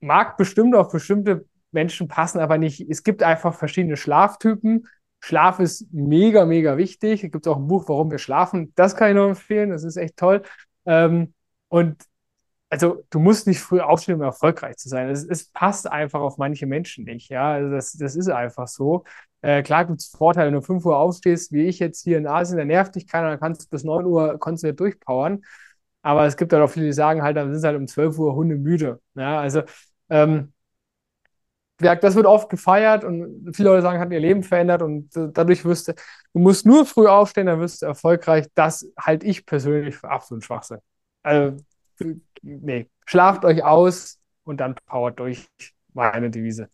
Mag 0.00 0.36
bestimmt 0.36 0.74
auf 0.74 0.90
bestimmte 0.90 1.44
Menschen 1.72 2.08
passen, 2.08 2.40
aber 2.40 2.58
nicht. 2.58 2.80
Es 2.88 3.02
gibt 3.02 3.22
einfach 3.22 3.54
verschiedene 3.54 3.96
Schlaftypen 3.96 4.86
Schlaf 5.24 5.58
ist 5.58 5.90
mega, 5.90 6.44
mega 6.44 6.76
wichtig. 6.76 7.24
Es 7.24 7.32
gibt 7.32 7.48
auch 7.48 7.56
ein 7.56 7.66
Buch, 7.66 7.88
warum 7.88 8.10
wir 8.10 8.18
schlafen. 8.18 8.74
Das 8.74 8.94
kann 8.94 9.08
ich 9.08 9.14
noch 9.14 9.26
empfehlen. 9.26 9.70
Das 9.70 9.82
ist 9.82 9.96
echt 9.96 10.18
toll. 10.18 10.42
Ähm, 10.84 11.32
und 11.68 11.96
also 12.74 13.04
du 13.10 13.20
musst 13.20 13.46
nicht 13.46 13.60
früh 13.60 13.80
aufstehen, 13.80 14.16
um 14.16 14.22
erfolgreich 14.22 14.76
zu 14.78 14.88
sein. 14.88 15.08
Es, 15.08 15.24
es, 15.24 15.48
passt 15.50 15.86
einfach 15.88 16.20
auf 16.20 16.38
manche 16.38 16.66
Menschen 16.66 17.04
nicht. 17.04 17.30
Ja, 17.30 17.52
also 17.52 17.70
das, 17.70 17.92
das 17.92 18.16
ist 18.16 18.28
einfach 18.28 18.66
so. 18.66 19.04
Äh, 19.42 19.62
klar 19.62 19.84
gibt 19.84 20.00
es 20.00 20.08
Vorteile, 20.08 20.48
wenn 20.48 20.54
du 20.54 20.60
5 20.60 20.84
Uhr 20.84 20.96
aufstehst, 20.96 21.52
wie 21.52 21.66
ich 21.66 21.78
jetzt 21.78 22.02
hier 22.02 22.18
in 22.18 22.26
Asien, 22.26 22.58
da 22.58 22.64
nervt 22.64 22.96
dich 22.96 23.06
keiner, 23.06 23.30
dann 23.30 23.38
kannst 23.38 23.62
du 23.64 23.68
bis 23.70 23.84
9 23.84 24.04
Uhr 24.04 24.38
konzentriert 24.40 24.80
durchpowern. 24.80 25.44
Aber 26.02 26.26
es 26.26 26.36
gibt 26.36 26.52
halt 26.52 26.64
auch 26.64 26.70
viele, 26.70 26.86
die 26.86 26.92
sagen 26.92 27.22
halt, 27.22 27.36
dann 27.36 27.54
sind 27.54 27.64
halt 27.64 27.76
um 27.76 27.86
12 27.86 28.18
Uhr 28.18 28.34
Hunde 28.34 28.56
müde. 28.56 29.00
Ja, 29.14 29.38
also 29.40 29.62
ähm, 30.10 30.52
das 31.78 32.16
wird 32.16 32.26
oft 32.26 32.48
gefeiert 32.50 33.04
und 33.04 33.54
viele 33.54 33.68
Leute 33.70 33.82
sagen, 33.82 34.00
hat 34.00 34.10
ihr 34.10 34.20
Leben 34.20 34.42
verändert 34.42 34.82
und 34.82 35.10
dadurch 35.14 35.64
wirst 35.64 35.88
du, 35.88 35.92
du 36.32 36.40
musst 36.40 36.66
nur 36.66 36.86
früh 36.86 37.06
aufstehen, 37.06 37.46
dann 37.46 37.60
wirst 37.60 37.82
du 37.82 37.86
erfolgreich. 37.86 38.46
Das 38.54 38.86
halte 38.98 39.26
ich 39.26 39.46
persönlich 39.46 39.96
für 39.96 40.08
absolut 40.08 40.44
Schwachsinn. 40.44 40.78
Also, 41.22 41.56
nee, 42.42 42.88
schlaft 43.06 43.44
euch 43.44 43.62
aus 43.64 44.18
und 44.44 44.58
dann 44.58 44.74
powert 44.86 45.18
durch. 45.18 45.46
Meine 45.94 46.28
Devise. 46.28 46.68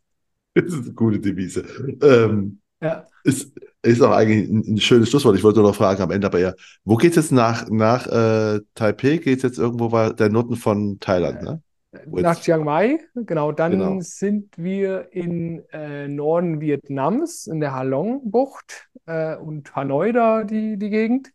Das 0.54 0.64
ist 0.64 0.84
eine 0.84 0.92
gute 0.94 1.20
Devise. 1.20 1.64
Ähm, 2.02 2.60
ja. 2.80 3.06
Ist, 3.22 3.52
ist 3.82 4.02
auch 4.02 4.12
eigentlich 4.12 4.48
ein, 4.48 4.74
ein, 4.74 4.78
schönes 4.78 5.10
Schlusswort. 5.10 5.36
Ich 5.36 5.44
wollte 5.44 5.60
nur 5.60 5.68
noch 5.68 5.76
fragen 5.76 6.02
am 6.02 6.10
Ende, 6.10 6.26
aber 6.26 6.38
ja, 6.38 6.54
wo 6.84 6.96
geht 6.96 7.10
es 7.10 7.16
jetzt 7.16 7.32
nach, 7.32 7.68
nach 7.68 8.06
äh, 8.06 8.60
Taipei? 8.74 9.18
Geht 9.18 9.38
es 9.38 9.42
jetzt 9.42 9.58
irgendwo 9.58 9.90
bei 9.90 10.10
der 10.10 10.30
Noten 10.30 10.56
von 10.56 10.98
Thailand, 11.00 11.42
ne? 11.42 11.62
Nach 12.06 12.40
Chiang 12.40 12.64
Mai, 12.64 13.00
genau. 13.14 13.50
Dann 13.50 13.72
genau. 13.72 14.00
sind 14.00 14.56
wir 14.56 15.12
in 15.12 15.64
äh, 15.72 16.06
Norden 16.06 16.60
Vietnams, 16.60 17.48
in 17.48 17.58
der 17.58 17.74
Halong-Bucht 17.74 18.88
äh, 19.06 19.36
und 19.36 19.74
Hanoi 19.74 20.12
da, 20.12 20.44
die, 20.44 20.78
die 20.78 20.90
Gegend. 20.90 21.32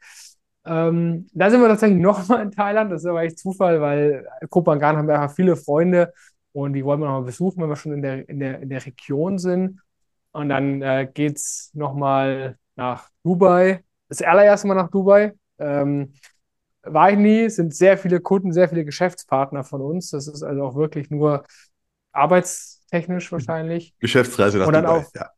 Ähm, 0.65 1.27
da 1.33 1.49
sind 1.49 1.61
wir 1.61 1.67
tatsächlich 1.67 1.99
nochmal 2.01 2.41
in 2.41 2.51
Thailand. 2.51 2.91
Das 2.91 3.01
ist 3.03 3.07
aber 3.07 3.23
echt 3.23 3.39
Zufall, 3.39 3.81
weil 3.81 4.27
Kopangan 4.49 4.97
haben 4.97 5.07
wir 5.07 5.19
einfach 5.19 5.35
viele 5.35 5.55
Freunde 5.55 6.13
und 6.53 6.73
die 6.73 6.83
wollen 6.83 6.99
wir 6.99 7.05
nochmal 7.07 7.23
besuchen, 7.23 7.61
wenn 7.61 7.69
wir 7.69 7.75
schon 7.75 7.93
in 7.93 8.01
der, 8.01 8.29
in 8.29 8.39
der, 8.39 8.61
in 8.61 8.69
der 8.69 8.85
Region 8.85 9.37
sind. 9.37 9.81
Und 10.31 10.49
dann 10.49 10.81
äh, 10.81 11.09
geht 11.13 11.37
es 11.37 11.71
nochmal 11.73 12.57
nach 12.75 13.09
Dubai. 13.23 13.83
Das 14.09 14.21
allererste 14.21 14.67
Mal 14.67 14.75
nach 14.75 14.89
Dubai. 14.89 15.33
Ähm, 15.59 16.13
war 16.83 17.11
ich 17.11 17.17
nie, 17.17 17.49
sind 17.49 17.73
sehr 17.73 17.97
viele 17.97 18.19
Kunden, 18.19 18.53
sehr 18.53 18.69
viele 18.69 18.85
Geschäftspartner 18.85 19.63
von 19.63 19.81
uns. 19.81 20.11
Das 20.11 20.27
ist 20.27 20.43
also 20.43 20.63
auch 20.63 20.75
wirklich 20.75 21.09
nur 21.09 21.43
arbeitstechnisch 22.11 23.31
wahrscheinlich. 23.31 23.93
Geschäftsreise 23.99 24.59
nach 24.59 24.65
Dubai, 24.65 24.87
auf, 24.87 25.09
ja. 25.15 25.29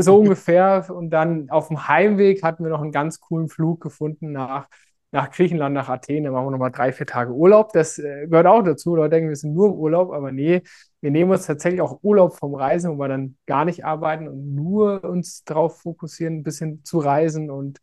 So 0.00 0.20
ungefähr. 0.20 0.86
Und 0.90 1.10
dann 1.10 1.50
auf 1.50 1.68
dem 1.68 1.88
Heimweg 1.88 2.42
hatten 2.42 2.64
wir 2.64 2.70
noch 2.70 2.82
einen 2.82 2.92
ganz 2.92 3.20
coolen 3.20 3.48
Flug 3.48 3.80
gefunden 3.80 4.32
nach, 4.32 4.68
nach 5.12 5.30
Griechenland, 5.30 5.74
nach 5.74 5.88
Athen. 5.88 6.24
Da 6.24 6.30
machen 6.30 6.46
wir 6.46 6.50
nochmal 6.52 6.70
drei, 6.72 6.92
vier 6.92 7.06
Tage 7.06 7.32
Urlaub. 7.32 7.72
Das 7.72 7.98
äh, 7.98 8.26
gehört 8.28 8.46
auch 8.46 8.62
dazu. 8.62 8.96
Leute 8.96 9.10
denken, 9.10 9.28
wir 9.28 9.36
sind 9.36 9.54
nur 9.54 9.68
im 9.68 9.74
Urlaub, 9.74 10.12
aber 10.12 10.32
nee, 10.32 10.62
wir 11.00 11.10
nehmen 11.10 11.30
uns 11.30 11.46
tatsächlich 11.46 11.80
auch 11.80 12.00
Urlaub 12.02 12.36
vom 12.36 12.54
Reisen, 12.54 12.92
wo 12.92 12.98
wir 12.98 13.08
dann 13.08 13.36
gar 13.46 13.64
nicht 13.64 13.84
arbeiten 13.84 14.28
und 14.28 14.54
nur 14.54 15.04
uns 15.04 15.44
darauf 15.44 15.80
fokussieren, 15.80 16.38
ein 16.38 16.42
bisschen 16.42 16.84
zu 16.84 16.98
reisen 16.98 17.50
und 17.50 17.78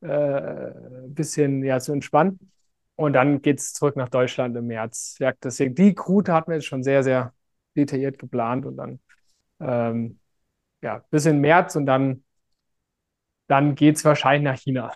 äh, 0.00 0.70
bisschen 1.08 1.62
ja, 1.64 1.80
zu 1.80 1.92
entspannen. 1.92 2.50
Und 2.96 3.14
dann 3.14 3.40
geht 3.40 3.58
es 3.60 3.72
zurück 3.72 3.96
nach 3.96 4.08
Deutschland 4.08 4.56
im 4.56 4.66
März. 4.66 5.16
Ja, 5.20 5.32
deswegen, 5.42 5.74
die 5.74 5.96
Route 5.98 6.32
hatten 6.32 6.50
wir 6.50 6.56
jetzt 6.56 6.66
schon 6.66 6.82
sehr, 6.82 7.02
sehr 7.02 7.32
detailliert 7.76 8.18
geplant 8.18 8.66
und 8.66 8.76
dann 8.76 9.00
ähm, 9.60 10.18
ja, 10.82 11.04
bis 11.10 11.26
in 11.26 11.40
März 11.40 11.76
und 11.76 11.86
dann, 11.86 12.24
dann 13.46 13.74
geht 13.74 13.96
es 13.96 14.04
wahrscheinlich 14.04 14.44
nach 14.44 14.58
China. 14.58 14.92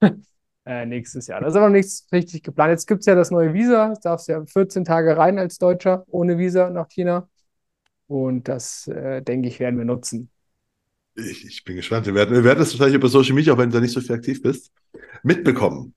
äh, 0.64 0.86
nächstes 0.86 1.26
Jahr. 1.26 1.40
Das 1.40 1.50
ist 1.50 1.56
aber 1.56 1.66
noch 1.66 1.74
nichts 1.74 2.06
richtig 2.12 2.42
geplant. 2.42 2.70
Jetzt 2.70 2.86
gibt 2.86 3.00
es 3.00 3.06
ja 3.06 3.14
das 3.14 3.30
neue 3.30 3.54
Visa. 3.54 3.94
Du 3.94 4.00
darfst 4.00 4.28
ja 4.28 4.44
14 4.44 4.84
Tage 4.84 5.16
rein 5.16 5.38
als 5.38 5.58
Deutscher 5.58 6.04
ohne 6.08 6.38
Visa 6.38 6.70
nach 6.70 6.88
China. 6.88 7.28
Und 8.08 8.48
das, 8.48 8.86
äh, 8.88 9.22
denke 9.22 9.48
ich, 9.48 9.60
werden 9.60 9.78
wir 9.78 9.84
nutzen. 9.84 10.30
Ich, 11.14 11.46
ich 11.46 11.64
bin 11.64 11.76
gespannt. 11.76 12.06
Wir 12.06 12.14
werden, 12.14 12.34
wir 12.34 12.44
werden 12.44 12.58
das 12.58 12.72
wahrscheinlich 12.72 12.96
über 12.96 13.08
Social 13.08 13.34
Media, 13.34 13.54
auch 13.54 13.58
wenn 13.58 13.70
du 13.70 13.74
da 13.76 13.80
nicht 13.80 13.92
so 13.92 14.00
viel 14.00 14.14
aktiv 14.14 14.42
bist, 14.42 14.70
mitbekommen. 15.22 15.94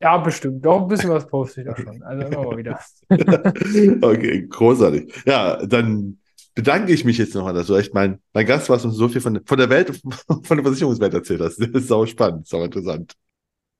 Ja, 0.00 0.16
bestimmt. 0.16 0.64
Doch 0.64 0.82
ein 0.82 0.88
bisschen 0.88 1.10
was 1.10 1.26
poste 1.26 1.60
ich 1.60 1.66
da 1.66 1.76
schon. 1.76 2.02
Also 2.02 2.26
immer 2.26 2.44
mal 2.44 2.56
wieder. 2.56 2.80
okay, 4.06 4.46
großartig. 4.48 5.24
Ja, 5.26 5.64
dann 5.66 6.19
bedanke 6.54 6.92
ich 6.92 7.04
mich 7.04 7.18
jetzt 7.18 7.34
noch, 7.34 7.52
dass 7.52 7.66
du 7.66 7.76
echt 7.76 7.94
mein, 7.94 8.18
mein 8.32 8.46
Gast 8.46 8.68
warst 8.68 8.84
und 8.84 8.92
so 8.92 9.08
viel 9.08 9.20
von, 9.20 9.40
von 9.44 9.58
der 9.58 9.70
Welt, 9.70 10.00
von 10.42 10.56
der 10.56 10.64
Versicherungswelt 10.64 11.14
erzählt 11.14 11.40
hast. 11.40 11.58
Das 11.58 11.68
ist 11.68 11.88
sau 11.88 12.06
spannend, 12.06 12.46
sau 12.46 12.62
interessant. 12.62 13.14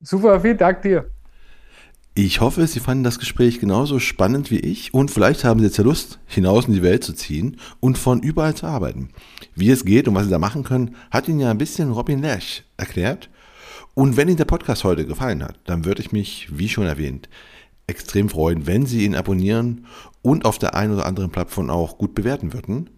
Super, 0.03 0.41
vielen 0.41 0.59
Dank 0.59 0.83
dir. 0.83 1.11
Ich 2.15 2.41
hoffe, 2.41 2.67
Sie 2.67 2.81
fanden 2.81 3.05
das 3.05 3.21
Gespräch 3.21 3.61
genauso 3.61 4.01
spannend 4.01 4.51
wie 4.51 4.59
ich 4.59 4.93
und 4.93 5.11
vielleicht 5.11 5.45
haben 5.45 5.61
Sie 5.61 5.67
jetzt 5.67 5.79
ja 5.79 5.85
Lust, 5.85 6.19
hinaus 6.27 6.67
in 6.67 6.75
die 6.75 6.83
Welt 6.83 7.05
zu 7.05 7.13
ziehen 7.13 7.57
und 7.79 7.99
von 7.99 8.21
überall 8.21 8.55
zu 8.55 8.67
arbeiten. 8.67 9.11
Wie 9.55 9.71
es 9.71 9.85
geht 9.85 10.09
und 10.09 10.15
was 10.15 10.25
Sie 10.25 10.31
da 10.31 10.39
machen 10.39 10.65
können, 10.65 10.97
hat 11.11 11.29
Ihnen 11.29 11.41
ja 11.41 11.51
ein 11.51 11.59
bisschen 11.59 11.93
Robin 11.93 12.21
Lerch 12.21 12.65
erklärt. 12.77 13.31
Und 13.95 14.17
wenn 14.17 14.29
Ihnen 14.29 14.39
der 14.39 14.45
Podcast 14.45 14.83
heute 14.83 15.07
gefallen 15.07 15.45
hat, 15.45 15.61
dann 15.65 15.85
würde 15.85 16.03
ich 16.03 16.11
mich, 16.11 16.49
wie 16.51 16.69
schon 16.69 16.87
erwähnt, 16.87 17.29
extrem 17.91 18.29
freuen, 18.29 18.67
wenn 18.67 18.87
Sie 18.87 19.05
ihn 19.05 19.15
abonnieren 19.15 19.87
und 20.23 20.45
auf 20.45 20.59
der 20.59 20.75
einen 20.75 20.95
oder 20.95 21.07
anderen 21.07 21.31
Plattform 21.31 21.71
auch 21.71 21.99
gut 21.99 22.15
bewerten 22.15 22.53
würden. 22.53 22.91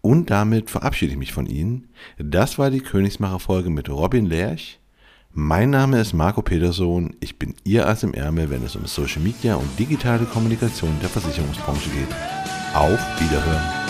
Und 0.00 0.30
damit 0.30 0.70
verabschiede 0.70 1.12
ich 1.12 1.18
mich 1.18 1.32
von 1.32 1.46
Ihnen. 1.46 1.88
Das 2.18 2.58
war 2.58 2.70
die 2.70 2.80
Königsmacher-Folge 2.80 3.70
mit 3.70 3.88
Robin 3.88 4.26
Lerch. 4.26 4.78
Mein 5.32 5.70
Name 5.70 6.00
ist 6.00 6.14
Marco 6.14 6.42
Peterson. 6.42 7.16
Ich 7.20 7.38
bin 7.38 7.54
Ihr 7.64 7.86
Ass 7.86 8.02
im 8.02 8.14
Ärmel, 8.14 8.50
wenn 8.50 8.64
es 8.64 8.76
um 8.76 8.86
Social 8.86 9.22
Media 9.22 9.56
und 9.56 9.78
digitale 9.78 10.24
Kommunikation 10.24 10.96
der 11.00 11.08
Versicherungsbranche 11.08 11.90
geht. 11.90 12.14
Auf 12.74 12.98
Wiederhören. 13.20 13.87